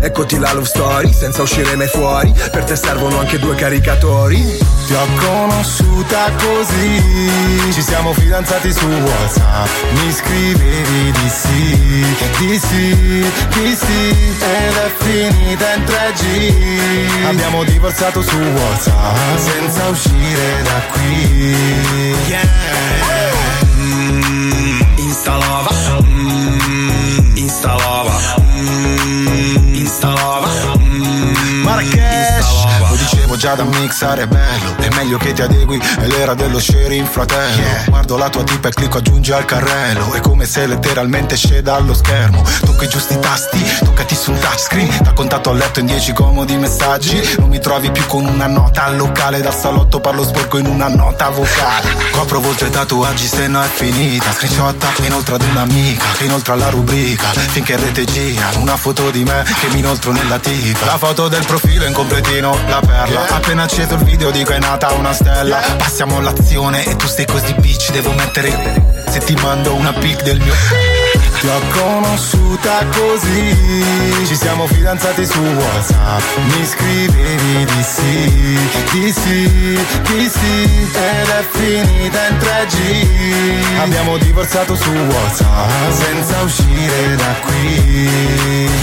Eccoti 0.00 0.38
la 0.38 0.52
love 0.52 0.66
story 0.66 1.12
senza 1.12 1.42
uscire 1.42 1.76
mai 1.76 1.88
fuori 1.88 2.32
Per 2.50 2.64
te 2.64 2.74
servono 2.76 3.18
anche 3.18 3.38
due 3.38 3.54
caricatori 3.54 4.58
Ti 4.86 4.94
ho 4.94 5.06
conosciuta 5.18 6.32
così, 6.32 7.00
ci 7.72 7.80
siamo 7.80 8.12
fidanzati 8.12 8.72
su 8.72 8.84
WhatsApp. 8.86 9.68
Mi 9.92 10.12
scrivevi 10.12 11.12
di 11.12 11.28
sì, 11.28 11.78
di 12.38 12.58
sì, 12.58 13.24
di 13.54 13.76
sì, 13.76 14.08
ed 14.40 14.74
è 14.74 14.90
finita 14.98 15.74
in 15.74 15.84
3G. 15.84 17.26
Abbiamo 17.28 17.62
divorziato 17.62 18.20
su 18.20 18.36
WhatsApp 18.36 19.36
senza 19.38 19.86
uscire 19.90 20.62
da 20.64 20.82
qui. 20.90 22.16
Yeah. 22.26 22.48
Mm, 23.78 24.80
Instalava, 24.96 25.70
mm, 26.02 27.36
instalava, 27.36 27.89
già 33.40 33.54
da 33.54 33.64
mixare 33.64 34.24
è 34.24 34.26
bello. 34.26 34.76
È 34.76 34.88
meglio 34.96 35.16
che 35.16 35.32
ti 35.32 35.40
adegui 35.40 35.80
è 35.98 36.06
l'era 36.08 36.34
dello 36.34 36.60
sharing 36.60 37.06
fratello. 37.06 37.62
Guardo 37.86 38.18
la 38.18 38.28
tua 38.28 38.44
tipa 38.44 38.68
e 38.68 38.72
clicco 38.72 38.98
aggiungi 38.98 39.32
al 39.32 39.46
carrello. 39.46 40.12
È 40.12 40.20
come 40.20 40.44
se 40.44 40.66
letteralmente 40.66 41.36
esce 41.36 41.62
dallo 41.62 41.94
schermo. 41.94 42.44
Tocco 42.60 42.84
i 42.84 42.88
giusti 42.88 43.18
tasti, 43.18 43.64
toccati 43.82 44.14
sul 44.14 44.38
touchscreen. 44.38 44.98
Da 45.00 45.14
contatto 45.14 45.48
a 45.48 45.54
letto 45.54 45.80
in 45.80 45.86
dieci 45.86 46.12
comodi 46.12 46.54
messaggi. 46.58 47.36
Non 47.38 47.48
mi 47.48 47.58
trovi 47.60 47.90
più 47.90 48.04
con 48.06 48.26
una 48.26 48.46
nota 48.46 48.84
al 48.84 48.96
locale. 48.96 49.40
Dal 49.40 49.54
salotto 49.54 50.00
parlo 50.00 50.22
sporco 50.22 50.58
in 50.58 50.66
una 50.66 50.88
nota 50.88 51.30
vocale. 51.30 51.96
Copro 52.10 52.40
volte 52.40 52.68
tatuaggi 52.68 53.26
se 53.26 53.46
no 53.48 53.62
è 53.62 53.68
finita. 53.68 54.32
Screenshotta 54.32 54.88
inoltre 55.04 55.36
ad 55.36 55.42
un'amica 55.50 56.04
Che 56.18 56.24
inoltre 56.24 56.52
alla 56.52 56.68
rubrica. 56.68 57.28
Finché 57.28 57.72
in 57.72 57.80
rete 57.80 58.04
gira 58.04 58.50
una 58.56 58.76
foto 58.76 59.10
di 59.10 59.24
me 59.24 59.44
Che 59.44 59.68
mi 59.68 59.78
inoltro 59.78 60.12
nella 60.12 60.38
tipa. 60.38 60.84
La 60.84 60.98
foto 60.98 61.28
del 61.28 61.46
profilo 61.46 61.86
in 61.86 61.94
completino, 61.94 62.54
la 62.66 62.80
perla 62.80 63.29
Appena 63.32 63.62
acceso 63.64 63.94
il 63.94 64.04
video 64.04 64.30
dico 64.30 64.52
è 64.52 64.58
nata 64.58 64.92
una 64.92 65.12
stella. 65.12 65.58
Passiamo 65.76 66.18
all'azione 66.18 66.84
e 66.84 66.96
tu 66.96 67.06
sei 67.06 67.26
così 67.26 67.54
bitch 67.54 67.90
Devo 67.90 68.12
mettere 68.12 68.88
se 69.08 69.18
ti 69.20 69.34
mando 69.42 69.74
una 69.74 69.92
pic 69.92 70.22
del 70.22 70.38
mio 70.40 70.52
Ti 71.40 71.46
ho 71.48 71.60
conosciuta 71.72 72.84
così. 72.92 74.24
Ci 74.26 74.36
siamo 74.36 74.66
fidanzati 74.66 75.26
su 75.26 75.40
Whatsapp. 75.40 76.22
Mi 76.44 76.66
scrivevi 76.66 77.64
di 77.64 77.82
sì, 77.82 78.58
di 78.92 79.12
sì, 79.12 79.78
di 80.02 80.28
sì 80.28 80.88
Ed 80.92 81.28
è 81.28 81.44
finita 81.50 82.26
in 82.28 82.36
3G 82.36 83.80
Abbiamo 83.80 84.16
divorziato 84.18 84.74
su 84.76 84.90
Whatsapp 84.90 85.90
Senza 85.92 86.42
uscire 86.42 87.16
da 87.16 87.34
qui. 87.46 88.78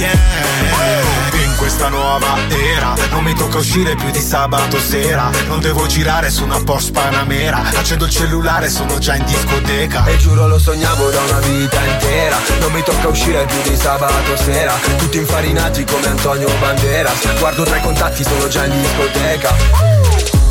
In 1.39 1.46
questa 1.57 1.89
nuova 1.89 2.38
era. 2.49 2.93
Non 3.09 3.23
mi 3.23 3.34
tocca 3.34 3.57
uscire 3.57 3.95
più 3.95 4.09
di 4.11 4.19
sabato 4.19 4.79
sera. 4.79 5.29
Non 5.47 5.59
devo 5.59 5.85
girare 5.88 6.29
su 6.29 6.43
una 6.43 6.61
Porsche 6.63 6.91
Panamera. 6.91 7.61
Accendo 7.75 8.05
il 8.05 8.11
cellulare, 8.11 8.69
sono 8.69 8.97
già 8.97 9.15
in 9.15 9.25
discoteca. 9.25 10.05
E 10.05 10.17
giuro 10.17 10.47
lo 10.47 10.59
sognavo 10.59 11.09
da 11.09 11.21
una 11.21 11.39
vita 11.39 11.84
intera. 11.84 12.38
Non 12.59 12.71
mi 12.71 12.84
tocca 12.84 13.07
uscire 13.07 13.45
più 13.45 13.69
di 13.69 13.75
sabato 13.75 14.38
sera. 14.38 14.73
Tutti 14.97 15.17
infarinati 15.17 15.84
come 15.84 16.07
Antonio 16.07 16.49
Banderas 16.59 17.39
Guardo 17.39 17.63
tra 17.63 17.77
i 17.77 17.81
contatti, 17.81 18.23
sono 18.23 18.47
già 18.47 18.65
in 18.65 18.81
discoteca 18.81 19.96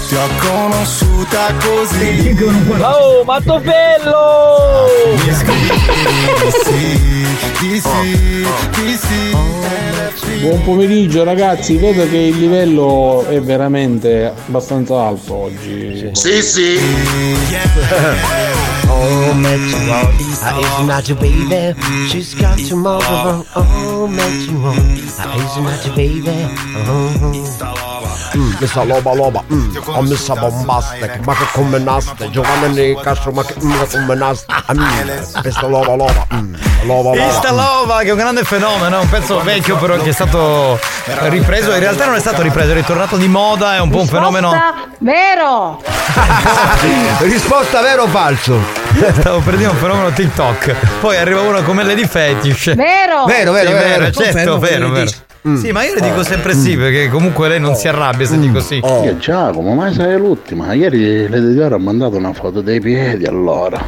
Ti 0.07 0.15
ho 0.15 0.29
conosciuta 0.39 1.53
così 1.59 2.33
Oh, 2.81 3.25
Mattofello! 3.25 4.87
Mi 7.61 7.81
sì, 7.81 8.47
Buon 10.41 10.63
pomeriggio 10.63 11.25
ragazzi, 11.25 11.77
vedo 11.77 12.09
che 12.09 12.17
il 12.19 12.39
livello 12.39 13.27
è 13.29 13.41
veramente 13.41 14.33
abbastanza 14.47 15.07
alto 15.07 15.35
oggi. 15.35 16.11
Sì, 16.13 16.41
sì. 16.43 16.79
Oh, 18.89 19.33
it's 20.19 20.41
not 20.87 21.09
your 21.09 21.19
baby. 21.19 21.75
She's 22.09 22.35
got 22.35 22.57
tomorrow. 22.67 23.45
Oh, 23.55 24.09
it's 24.09 24.47
not 25.59 25.85
your 25.85 25.95
baby. 25.95 26.49
Mm, 28.37 28.53
messa 28.59 28.83
loba 28.83 29.15
loba, 29.15 29.43
mm, 29.53 29.77
ho 29.87 30.03
messa 30.03 30.35
bombastic, 30.35 31.19
ma 31.25 31.35
che 31.35 31.45
combinaste, 31.53 32.31
Giovanni 32.31 32.97
Castro, 33.01 33.33
ma 33.33 33.45
che, 33.45 33.55
mm, 33.63 33.73
combinaste, 33.91 34.55
mm, 34.73 35.41
questa 35.41 35.67
loba 35.67 35.95
loba, 35.95 36.27
mm, 36.35 36.55
loba 36.85 37.11
loba. 37.15 37.29
Ista 37.29 37.53
Lova, 37.53 37.99
che 38.01 38.09
è 38.09 38.11
un 38.11 38.19
grande 38.19 38.45
fenomeno, 38.45 39.01
un 39.01 39.09
pezzo 39.09 39.41
vecchio 39.43 39.77
però 39.77 39.97
che 39.97 40.11
è 40.11 40.13
stato 40.13 40.79
ripreso, 41.29 41.73
in 41.73 41.79
realtà 41.81 42.07
non 42.07 42.15
è 42.17 42.21
stato 42.21 42.43
ripreso, 42.43 42.73
è 42.73 42.75
ritornato 42.75 43.17
di 43.17 43.29
moda, 43.29 43.75
è 43.77 43.81
un 43.81 43.91
po' 43.91 44.01
un 44.01 44.07
fenomeno... 44.07 44.53
Vero! 44.99 45.83
Risposta 47.21 47.81
vero 47.83 48.05
o 48.05 48.07
falso? 48.09 48.59
Stavo 49.19 49.41
per 49.41 49.57
dire 49.57 49.71
un 49.71 49.77
fenomeno 49.77 50.11
TikTok. 50.11 50.75
Poi 51.01 51.17
arriva 51.17 51.41
uno 51.43 51.63
come 51.63 51.83
Lady 51.85 52.07
Fetish. 52.07 52.75
Vero! 52.75 53.25
Vero, 53.27 53.53
vero, 53.53 53.69
Sì, 53.69 53.75
vero. 53.75 54.11
certo, 54.11 54.59
vero, 54.59 54.89
vero. 54.91 55.11
Mm. 55.49 55.55
Sì, 55.57 55.71
ma 55.71 55.85
io 55.85 55.95
le 55.95 56.01
dico 56.01 56.25
sempre 56.25 56.55
sì, 56.55 56.77
perché 56.77 57.09
comunque 57.09 57.47
lei 57.49 57.61
non 57.61 57.77
si 57.77 57.87
arrabbia 57.87 58.27
se 58.27 58.37
dico 58.39 58.59
sì. 58.59 58.83
Io 58.85 59.17
Giacomo, 59.19 59.75
ma 59.75 59.93
sai 59.93 60.17
l'ultima? 60.19 60.73
Ieri 60.73 61.29
Lady 61.29 61.53
Dior 61.53 61.73
ha 61.75 61.79
mandato 61.79 62.17
una 62.17 62.33
foto 62.33 62.61
dei 62.63 62.81
piedi 62.81 63.25
allora. 63.27 63.81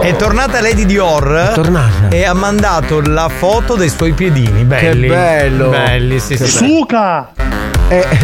È 0.00 0.16
tornata 0.16 0.62
Lady 0.62 0.86
Dior 0.86 1.52
e 2.08 2.24
ha 2.24 2.32
mandato 2.32 3.02
la 3.02 3.28
foto 3.28 3.74
dei 3.74 3.90
suoi 3.90 4.12
piedini. 4.12 4.64
Belli. 4.64 5.08
Che 5.08 5.14
bello. 5.14 5.68
Belli, 5.68 6.18
sì, 6.20 6.36
sì. 6.38 6.46
Suca! 6.46 7.32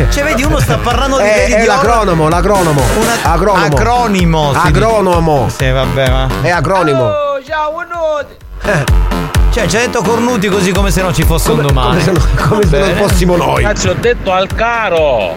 Cioè, 0.09 0.23
vedi, 0.23 0.43
uno 0.43 0.59
sta 0.59 0.79
parlando 0.79 1.19
di 1.19 1.25
È, 1.25 1.37
Lady 1.49 1.53
è 1.53 1.61
Dior. 1.63 1.75
l'acronomo, 1.75 2.29
l'acronomo. 2.31 2.81
Una- 2.99 3.31
Acronomo. 3.33 3.65
Acronimo. 3.67 4.53
Agronomo. 4.55 5.49
Sì, 5.55 5.69
vabbè, 5.71 6.09
ma. 6.09 6.29
È 6.41 6.51
acronimo. 6.51 7.03
Oh, 7.05 7.43
ciao, 7.45 7.73
buonanotte! 7.73 9.45
Cioè, 9.57 9.67
ci 9.69 9.77
ha 9.77 9.81
detto 9.81 10.03
cornuti 10.03 10.49
così 10.49 10.71
come 10.71 10.91
se 10.91 11.01
non 11.01 11.15
ci 11.15 11.23
fosse 11.23 11.51
un 11.53 11.63
domani. 11.63 11.89
come 11.89 12.03
se 12.03 12.11
non- 12.13 12.47
come 12.49 12.67
se 12.67 12.79
non 12.79 12.95
fossimo 12.97 13.37
noi. 13.37 13.63
Cazzo, 13.63 13.89
ho 13.89 13.95
detto 13.95 14.31
al 14.33 14.49
caro! 14.55 15.35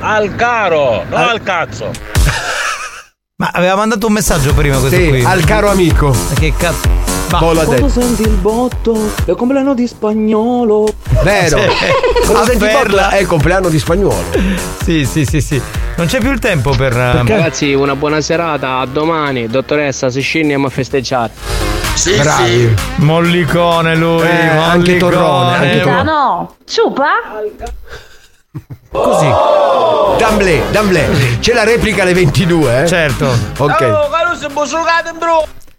Al 0.00 0.34
caro, 0.34 1.04
non 1.08 1.20
al 1.20 1.40
cazzo! 1.44 1.90
Ma 3.38 3.50
aveva 3.52 3.76
mandato 3.76 4.08
un 4.08 4.14
messaggio 4.14 4.52
prima 4.52 4.78
questo 4.78 4.96
Sì, 4.98 5.08
qui. 5.08 5.24
al 5.24 5.44
caro 5.44 5.68
amico. 5.70 6.08
Ma 6.08 6.34
Che 6.34 6.52
cazzo. 6.56 6.88
Ma 7.30 7.52
l'ha 7.52 7.64
detto. 7.66 7.88
senti 7.88 8.22
il 8.22 8.30
botto? 8.30 9.12
È 9.24 9.30
il 9.30 9.36
compleanno 9.36 9.74
di 9.74 9.86
spagnolo. 9.86 10.86
Vero. 11.22 11.58
Quando 12.26 12.44
senti 12.46 12.64
Afferla. 12.64 13.02
botto 13.02 13.14
è 13.14 13.20
il 13.20 13.26
compleanno 13.28 13.68
di 13.68 13.78
spagnolo. 13.78 14.24
Sì, 14.82 15.04
sì, 15.04 15.24
sì, 15.24 15.40
sì. 15.40 15.60
Non 15.96 16.06
c'è 16.06 16.18
più 16.18 16.32
il 16.32 16.38
tempo 16.40 16.70
per. 16.70 16.92
ehm, 16.96 17.26
Ragazzi, 17.28 17.72
una 17.74 17.94
buona 17.94 18.20
serata, 18.20 18.78
a 18.78 18.86
domani, 18.86 19.46
dottoressa, 19.46 20.10
se 20.10 20.20
scendiamo 20.20 20.66
a 20.66 20.70
festeggiare. 20.70 21.75
Sì, 21.96 22.14
Bravi. 22.16 22.74
Mollicone 22.96 23.96
lui, 23.96 24.20
Eh, 24.20 24.32
mollicone. 24.32 24.62
anche 24.64 24.96
Torrone, 24.98 25.56
anche 25.56 25.80
Ah 25.90 26.02
no! 26.02 26.56
Ciupa? 26.66 27.10
Così. 28.92 29.26
D'amblè, 30.18 30.62
d'amblè. 30.70 31.08
C'è 31.40 31.52
la 31.54 31.64
replica 31.64 32.02
alle 32.02 32.14
22, 32.14 32.82
eh? 32.82 32.86
Certo. 32.86 33.26
Ok. 33.58 33.80
Oh, 33.82 34.08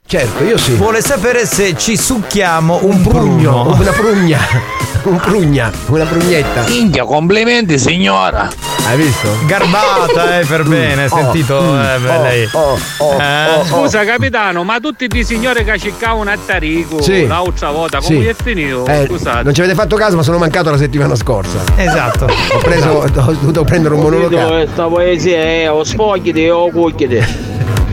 Certo, 0.09 0.41
io 0.45 0.57
sì. 0.57 0.73
Vuole 0.75 1.01
sapere 1.01 1.45
se 1.45 1.75
ci 1.75 1.97
succhiamo 1.97 2.79
un, 2.83 3.01
Prugno, 3.01 3.63
prugno. 3.63 3.75
una 3.81 3.91
prugna. 3.91 4.39
Un 5.03 5.15
prugna, 5.17 5.71
una 5.87 6.03
prugnetta. 6.03 6.63
Minchia, 6.67 7.05
complimenti 7.05 7.77
signora! 7.79 8.49
Hai 8.85 8.97
visto? 8.97 9.29
Garbata, 9.45 10.39
eh, 10.39 10.45
per 10.45 10.63
bene, 10.65 11.03
hai 11.03 11.09
Oh, 11.09 11.15
sentito? 11.15 11.61
mm, 11.61 11.79
eh, 11.79 11.97
beh, 11.99 12.09
oh, 12.17 12.21
lei. 12.23 12.49
oh, 12.51 12.79
oh, 12.97 13.17
Eh? 13.21 13.53
oh, 13.55 13.63
Scusa 13.65 14.03
capitano, 14.03 14.63
ma 14.65 14.79
tutti 14.81 15.07
i 15.09 15.23
signori 15.23 15.63
che 15.63 15.77
cercavano 15.79 16.29
a 16.31 16.37
Tarico 16.43 17.01
Sì. 17.01 17.25
l'altra 17.25 17.71
volta, 17.71 18.01
Sì. 18.01 18.15
come 18.15 18.29
è 18.29 18.33
finito? 18.33 18.85
Eh, 18.85 19.05
Scusate. 19.07 19.43
non 19.43 19.53
ci 19.53 19.61
avete 19.61 19.75
fatto 19.75 19.95
caso, 19.95 20.17
ma 20.17 20.23
sono 20.23 20.39
mancato 20.39 20.71
la 20.71 20.77
settimana 20.77 21.15
scorsa. 21.15 21.59
Esatto. 21.77 22.25
Ho 22.25 22.57
preso, 22.57 22.89
ho 22.89 23.07
dovuto 23.09 23.63
prendere 23.63 23.93
un 23.93 24.01
monologato. 24.01 24.47
Questa 24.55 24.87
poesia 24.87 25.37
è 25.37 25.71
o 25.71 25.83
sfogliati 25.85 26.49
o 26.49 26.69
cucchiati. 26.69 27.45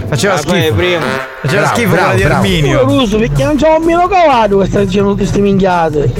Faceva 0.09 0.35
Ah, 0.35 0.39
schifo. 0.39 0.74
prima. 0.74 1.01
Faceva 1.40 1.60
Bravo, 1.62 1.74
schifo 1.76 1.90
bravo, 1.90 2.05
quella 2.10 2.14
di 2.14 2.22
bravo. 2.22 2.35
Arminio. 2.44 2.82
Russo, 2.85 3.18
perché 3.18 3.44
non 3.44 3.56
c'ho 3.56 3.76
un 3.76 3.82
mio 3.85 4.06
cavato 4.09 4.59
che 4.59 4.66
sta 4.66 4.81
dicendo 4.81 5.14
queste 5.14 5.39
minchiate. 5.40 6.12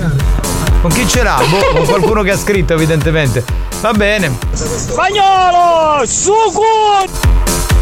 Con 0.81 0.91
chi 0.91 1.07
ce 1.09 1.23
l'ha? 1.23 1.41
Boh, 1.49 1.77
con 1.77 1.87
qualcuno 1.87 2.23
che 2.23 2.31
ha 2.33 2.37
scritto, 2.37 2.73
evidentemente. 2.75 3.45
Va 3.81 3.93
bene. 3.93 4.31
Spagnolo! 4.53 6.05
Succo! 6.07 7.73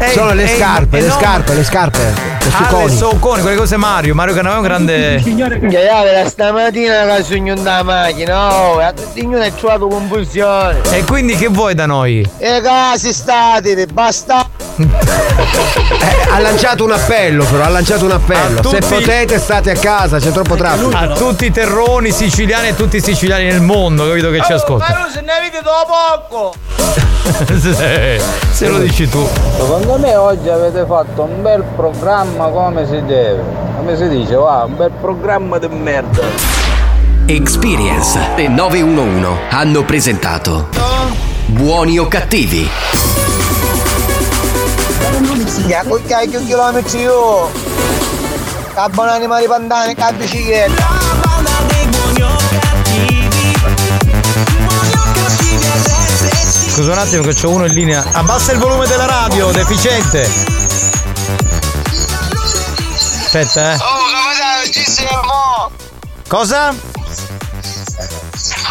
Ehi, 0.00 0.12
Sono 0.14 0.32
le 0.32 0.50
ehi, 0.50 0.56
scarpe, 0.58 1.00
le 1.00 1.06
non- 1.08 1.18
scarpe, 1.18 1.54
le 1.54 1.64
scarpe. 1.64 1.98
Le 1.98 2.50
Ah, 2.58 2.84
le 2.84 2.90
socconi, 2.90 3.42
quelle 3.42 3.56
cose 3.56 3.76
Mario. 3.76 4.14
Mario 4.14 4.34
Canavè 4.34 4.54
è 4.54 4.58
un 4.58 4.62
grande. 4.64 5.22
Che 5.22 6.24
stamattina 6.26 7.04
che 7.16 7.22
sogno 7.22 7.54
da 7.54 7.82
macchina, 7.82 8.54
oh, 8.54 8.78
a 8.78 8.92
tutti 8.92 9.26
non 9.26 9.40
hai 9.42 9.54
trovato 9.54 9.86
confusione. 9.88 10.80
E 10.90 11.04
quindi 11.04 11.36
che 11.36 11.48
vuoi 11.48 11.74
da 11.74 11.84
noi? 11.86 12.28
E 12.38 12.60
casi 12.62 13.12
state, 13.12 13.86
basta. 13.86 14.48
Eh, 16.00 16.32
ha 16.32 16.38
lanciato 16.38 16.84
un 16.84 16.92
appello, 16.92 17.44
però, 17.44 17.64
ha 17.64 17.68
lanciato 17.68 18.04
un 18.06 18.12
appello. 18.12 18.60
A 18.60 18.62
Se 18.68 18.78
tutti- 18.78 18.94
potete, 18.94 19.38
state 19.38 19.70
a 19.70 19.74
casa, 19.74 20.18
c'è 20.18 20.30
troppo 20.30 20.56
traffico. 20.56 20.90
A 20.96 21.08
tutti 21.08 21.44
i 21.46 21.50
terroni 21.50 22.10
siciliani 22.12 22.68
e 22.68 22.74
tutti 22.76 22.96
i 22.96 23.00
siciliani 23.02 23.44
nel 23.44 23.60
mondo, 23.60 24.06
capito 24.06 24.30
che 24.30 24.40
ci 24.42 24.52
ascoltano. 24.52 24.94
Caro, 24.94 25.10
se 25.10 25.20
ne 25.20 25.32
avete 25.32 25.60
dopo 25.62 25.92
poco. 26.28 26.54
Se 27.60 28.18
se 28.52 28.68
lo 28.68 28.78
dici 28.78 29.08
tu. 29.08 29.28
Secondo 29.58 29.89
me 29.98 30.14
oggi 30.14 30.48
avete 30.48 30.84
fatto 30.86 31.22
un 31.22 31.42
bel 31.42 31.64
programma 31.74 32.48
come 32.48 32.86
si 32.86 33.02
deve. 33.04 33.42
Come 33.76 33.96
si 33.96 34.08
dice, 34.08 34.34
va, 34.34 34.64
un 34.66 34.76
bel 34.76 34.90
programma 35.00 35.58
di 35.58 35.68
merda. 35.68 36.22
Experience 37.26 38.18
e 38.36 38.48
911 38.48 39.26
hanno 39.50 39.84
presentato 39.84 40.68
Buoni 41.46 41.98
o 41.98 42.06
cattivi? 42.06 42.68
Ya, 45.66 45.82
con 45.84 46.00
cacchio 46.06 46.40
chilometri 46.44 47.00
io. 47.00 47.50
Cabbo 48.72 49.02
animali 49.02 49.46
pandani, 49.46 49.94
cabbi 49.94 50.26
cicchetta. 50.26 51.29
Scusa 56.72 56.92
un 56.92 56.98
attimo 56.98 57.22
che 57.24 57.34
c'ho 57.34 57.50
uno 57.50 57.66
in 57.66 57.74
linea. 57.74 58.04
Abbassa 58.12 58.52
il 58.52 58.58
volume 58.58 58.86
della 58.86 59.06
radio, 59.06 59.50
deficiente. 59.50 60.22
Aspetta, 63.24 63.72
eh. 63.72 63.74
Oh, 63.74 63.78
capitano, 63.78 64.72
ci 64.72 64.84
siamo! 64.90 65.70
Cosa? 66.26 66.68
Oh, 66.68 66.72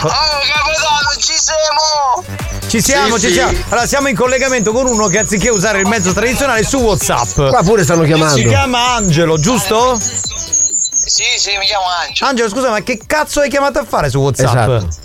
capitano, 0.02 1.10
ci 1.20 1.34
siamo! 1.38 2.26
Ci 2.68 2.82
siamo, 2.82 3.16
Sì, 3.16 3.22
ci 3.22 3.28
sì. 3.28 3.34
siamo. 3.34 3.58
Allora, 3.70 3.88
siamo 3.88 4.08
in 4.08 4.16
collegamento 4.16 4.72
con 4.72 4.86
uno 4.88 5.08
che 5.08 5.20
anziché 5.20 5.50
usare 5.50 5.80
il 5.80 5.88
mezzo 5.88 6.14
tradizionale 6.14 6.64
su 6.64 6.78
WhatsApp. 6.78 7.50
Qua 7.50 7.62
pure 7.64 7.84
stanno 7.84 8.04
chiamando. 8.04 8.36
Si 8.38 8.46
chiama 8.46 8.94
Angelo, 8.96 9.38
giusto? 9.40 9.98
Sì, 10.00 11.24
sì, 11.38 11.58
mi 11.58 11.66
chiamo 11.66 11.86
Angelo. 11.88 12.30
Angelo, 12.30 12.50
scusa, 12.50 12.70
ma 12.70 12.82
che 12.82 13.00
cazzo 13.06 13.40
hai 13.42 13.50
chiamato 13.50 13.80
a 13.80 13.86
fare 13.86 14.10
su 14.10 14.20
WhatsApp? 14.20 14.48
Esatto. 14.48 14.99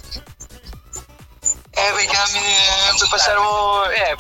Eh, 1.85 1.93
perché 1.93 2.17
mi 2.33 3.09
passare 3.11 3.39
eh, 3.95 4.17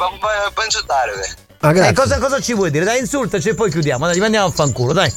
per 0.53 0.65
insultare. 0.65 1.12
Ah, 1.61 1.73
grazie. 1.73 1.91
Eh, 1.91 1.95
cosa, 1.95 2.19
cosa 2.19 2.41
ci 2.41 2.53
vuoi 2.53 2.70
dire? 2.70 2.85
Dai, 2.85 2.99
insultaci 2.99 3.49
e 3.49 3.55
poi 3.55 3.70
chiudiamo. 3.70 4.07
Dai, 4.07 4.20
andiamo 4.20 4.49
a 4.49 4.51
fanculo, 4.51 4.93
dai. 4.93 5.12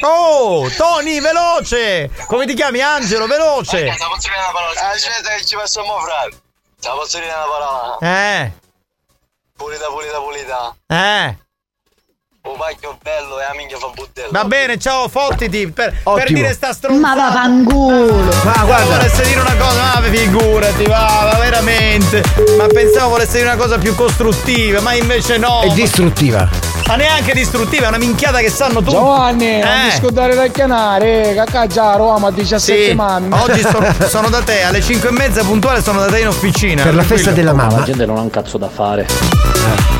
Oh, 0.00 0.68
Tony, 0.70 1.20
veloce! 1.20 2.10
Come 2.26 2.46
ti 2.46 2.54
chiami 2.54 2.80
Angelo? 2.80 3.26
Veloce! 3.26 3.88
Aspetta 3.88 5.34
che 5.36 5.44
ci 5.44 5.56
passiamo 5.56 5.98
frate. 6.00 6.36
Te 6.80 6.88
la 6.88 6.94
posso 6.94 7.18
dire 7.18 7.32
una 7.32 7.44
parola? 7.44 7.98
Eh, 8.00 8.52
Pulita, 9.56 9.86
pulita, 9.86 10.18
pulita. 10.18 10.76
eh. 10.88 11.38
Un 12.46 12.58
pacchio 12.58 12.98
bello 13.00 13.40
e 13.40 13.44
la 13.48 13.54
minchia 13.56 13.78
fa 13.78 13.88
budello. 13.94 14.28
Va 14.30 14.44
bene, 14.44 14.78
ciao, 14.78 15.08
fottiti 15.08 15.66
per, 15.72 15.94
per 16.02 16.30
dire 16.30 16.52
sta 16.52 16.74
stronzata. 16.74 17.16
Ma 17.16 17.28
vaffanculo. 17.28 18.34
Ma 18.44 18.64
guarda, 18.64 18.96
volesse 18.96 19.22
dire 19.24 19.40
una 19.40 19.56
cosa, 19.56 19.98
ma 19.98 20.02
figurati, 20.02 20.84
va, 20.84 21.30
va 21.32 21.38
veramente. 21.38 22.22
Ma 22.58 22.66
pensavo 22.66 23.08
volesse 23.08 23.38
dire 23.38 23.46
una 23.48 23.56
cosa 23.56 23.78
più 23.78 23.94
costruttiva, 23.94 24.82
ma 24.82 24.92
invece 24.92 25.38
no. 25.38 25.62
È 25.62 25.68
distruttiva. 25.70 26.73
Ma 26.86 26.96
neanche 26.96 27.32
distruttiva, 27.32 27.86
è 27.86 27.88
una 27.88 27.96
minchiata 27.98 28.38
che 28.40 28.50
sanno 28.50 28.80
tutti. 28.80 28.90
Giovanni, 28.92 29.58
non 29.58 29.70
Eh. 29.70 29.90
discutare 29.90 30.34
da 30.34 30.46
chianare, 30.48 31.32
cacca 31.50 31.92
a 31.92 31.96
Roma 31.96 32.30
17 32.30 32.88
Sì, 32.90 32.94
mamme. 32.94 33.34
oggi 33.40 33.60
sono, 33.66 33.86
sono 34.06 34.28
da 34.28 34.40
te, 34.42 34.62
alle 34.62 34.82
5 34.82 35.08
e 35.08 35.12
mezza 35.12 35.42
puntuale 35.44 35.82
sono 35.82 36.00
da 36.00 36.06
te 36.08 36.20
in 36.20 36.28
officina. 36.28 36.82
Per 36.82 36.94
la 36.94 37.02
festa 37.02 37.30
della 37.30 37.54
mamma. 37.54 37.78
La 37.78 37.84
gente 37.84 38.04
non 38.04 38.18
ha 38.18 38.20
un 38.20 38.30
cazzo 38.30 38.58
da 38.58 38.68
fare. 38.68 39.06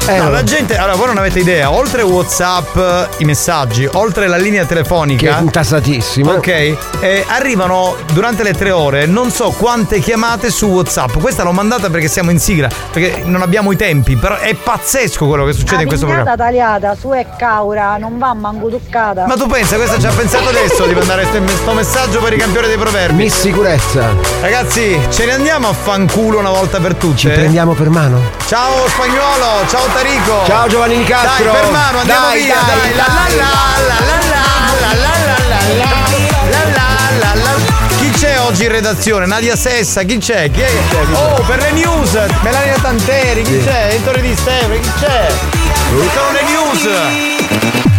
Eh, 0.06 0.18
no, 0.18 0.24
no. 0.24 0.30
la 0.30 0.42
gente, 0.44 0.76
allora 0.76 0.96
voi 0.96 1.06
non 1.06 1.16
avete 1.16 1.38
idea, 1.38 1.70
oltre 1.72 2.02
Whatsapp, 2.02 2.76
i 3.18 3.24
messaggi, 3.24 3.88
oltre 3.94 4.26
la 4.28 4.36
linea 4.36 4.66
telefonica. 4.66 5.30
Che 5.32 5.38
è 5.38 5.40
intassatissima. 5.40 6.32
Ok, 6.34 6.48
eh, 6.48 7.24
arrivano 7.28 7.96
durante 8.12 8.42
le 8.42 8.52
tre 8.52 8.70
ore 8.70 9.06
non 9.06 9.30
so 9.30 9.50
quante 9.56 10.00
chiamate 10.00 10.50
su 10.50 10.66
Whatsapp. 10.66 11.16
Questa 11.18 11.42
l'ho 11.42 11.52
mandata 11.52 11.88
perché 11.88 12.08
siamo 12.08 12.30
in 12.30 12.38
sigla, 12.38 12.68
perché 12.92 13.22
non 13.24 13.40
abbiamo 13.40 13.72
i 13.72 13.76
tempi, 13.76 14.16
però 14.16 14.36
è 14.36 14.52
pazzesco 14.54 15.26
quello 15.26 15.46
che 15.46 15.54
succede 15.54 15.82
in 15.82 15.88
questo 15.88 16.04
programma. 16.04 16.36
tagliata 16.36 16.72
toccata, 16.74 16.96
su 16.98 17.10
è 17.10 17.26
caura, 17.36 17.96
non 17.96 18.18
va 18.18 18.34
manco 18.34 18.68
toccata. 18.68 19.26
Ma 19.26 19.34
tu 19.34 19.46
pensa, 19.46 19.76
questo 19.76 20.00
ci 20.00 20.06
ha 20.06 20.12
pensato 20.12 20.48
adesso 20.48 20.84
di 20.86 20.94
mandare 20.94 21.26
questo 21.26 21.72
messaggio 21.72 22.20
per 22.20 22.32
i 22.32 22.36
campioni 22.36 22.66
dei 22.66 22.76
proverbi? 22.76 23.24
Miss 23.24 23.40
sicurezza. 23.40 24.12
Ragazzi, 24.40 24.98
ce 25.10 25.26
ne 25.26 25.32
andiamo 25.32 25.68
a 25.68 25.72
fanculo 25.72 26.38
una 26.38 26.50
volta 26.50 26.80
per 26.80 26.94
tutte. 26.94 27.16
Ci 27.16 27.28
prendiamo 27.28 27.72
per 27.72 27.90
mano. 27.90 28.20
Ciao 28.46 28.88
spagnolo, 28.88 29.66
ciao 29.68 29.86
Tarico. 29.92 30.44
Ciao 30.46 30.68
Giovanni 30.68 31.04
Castro. 31.04 31.44
Dai, 31.44 31.60
per 31.60 31.70
mano, 31.70 31.98
andiamo 31.98 32.26
dai, 32.26 32.42
via. 32.42 32.54
Dai, 32.54 32.80
dai, 32.80 32.96
la 32.96 33.06
la 33.06 33.18
la 33.18 34.02
la 34.02 34.32
la 34.32 34.42
chi 37.98 38.10
c'è 38.10 38.38
oggi 38.40 38.64
in 38.64 38.70
redazione? 38.70 39.24
Nadia 39.26 39.56
Sessa, 39.56 40.02
chi 40.02 40.18
c'è? 40.18 40.50
Chi 40.50 40.60
è? 40.60 40.70
Oh, 41.12 41.42
per 41.46 41.60
le 41.60 41.72
news, 41.72 42.18
Melania 42.42 42.76
Tanteri, 42.80 43.42
chi 43.42 43.62
c'è? 43.62 43.94
Ettore 43.94 44.20
Di 44.20 44.34
Stefano, 44.36 44.74
chi 44.74 44.90
c'è? 45.00 45.63
Gewoon 45.96 46.36
een 46.36 46.46
nieuws. 46.46 46.86
Eh? 46.86 47.93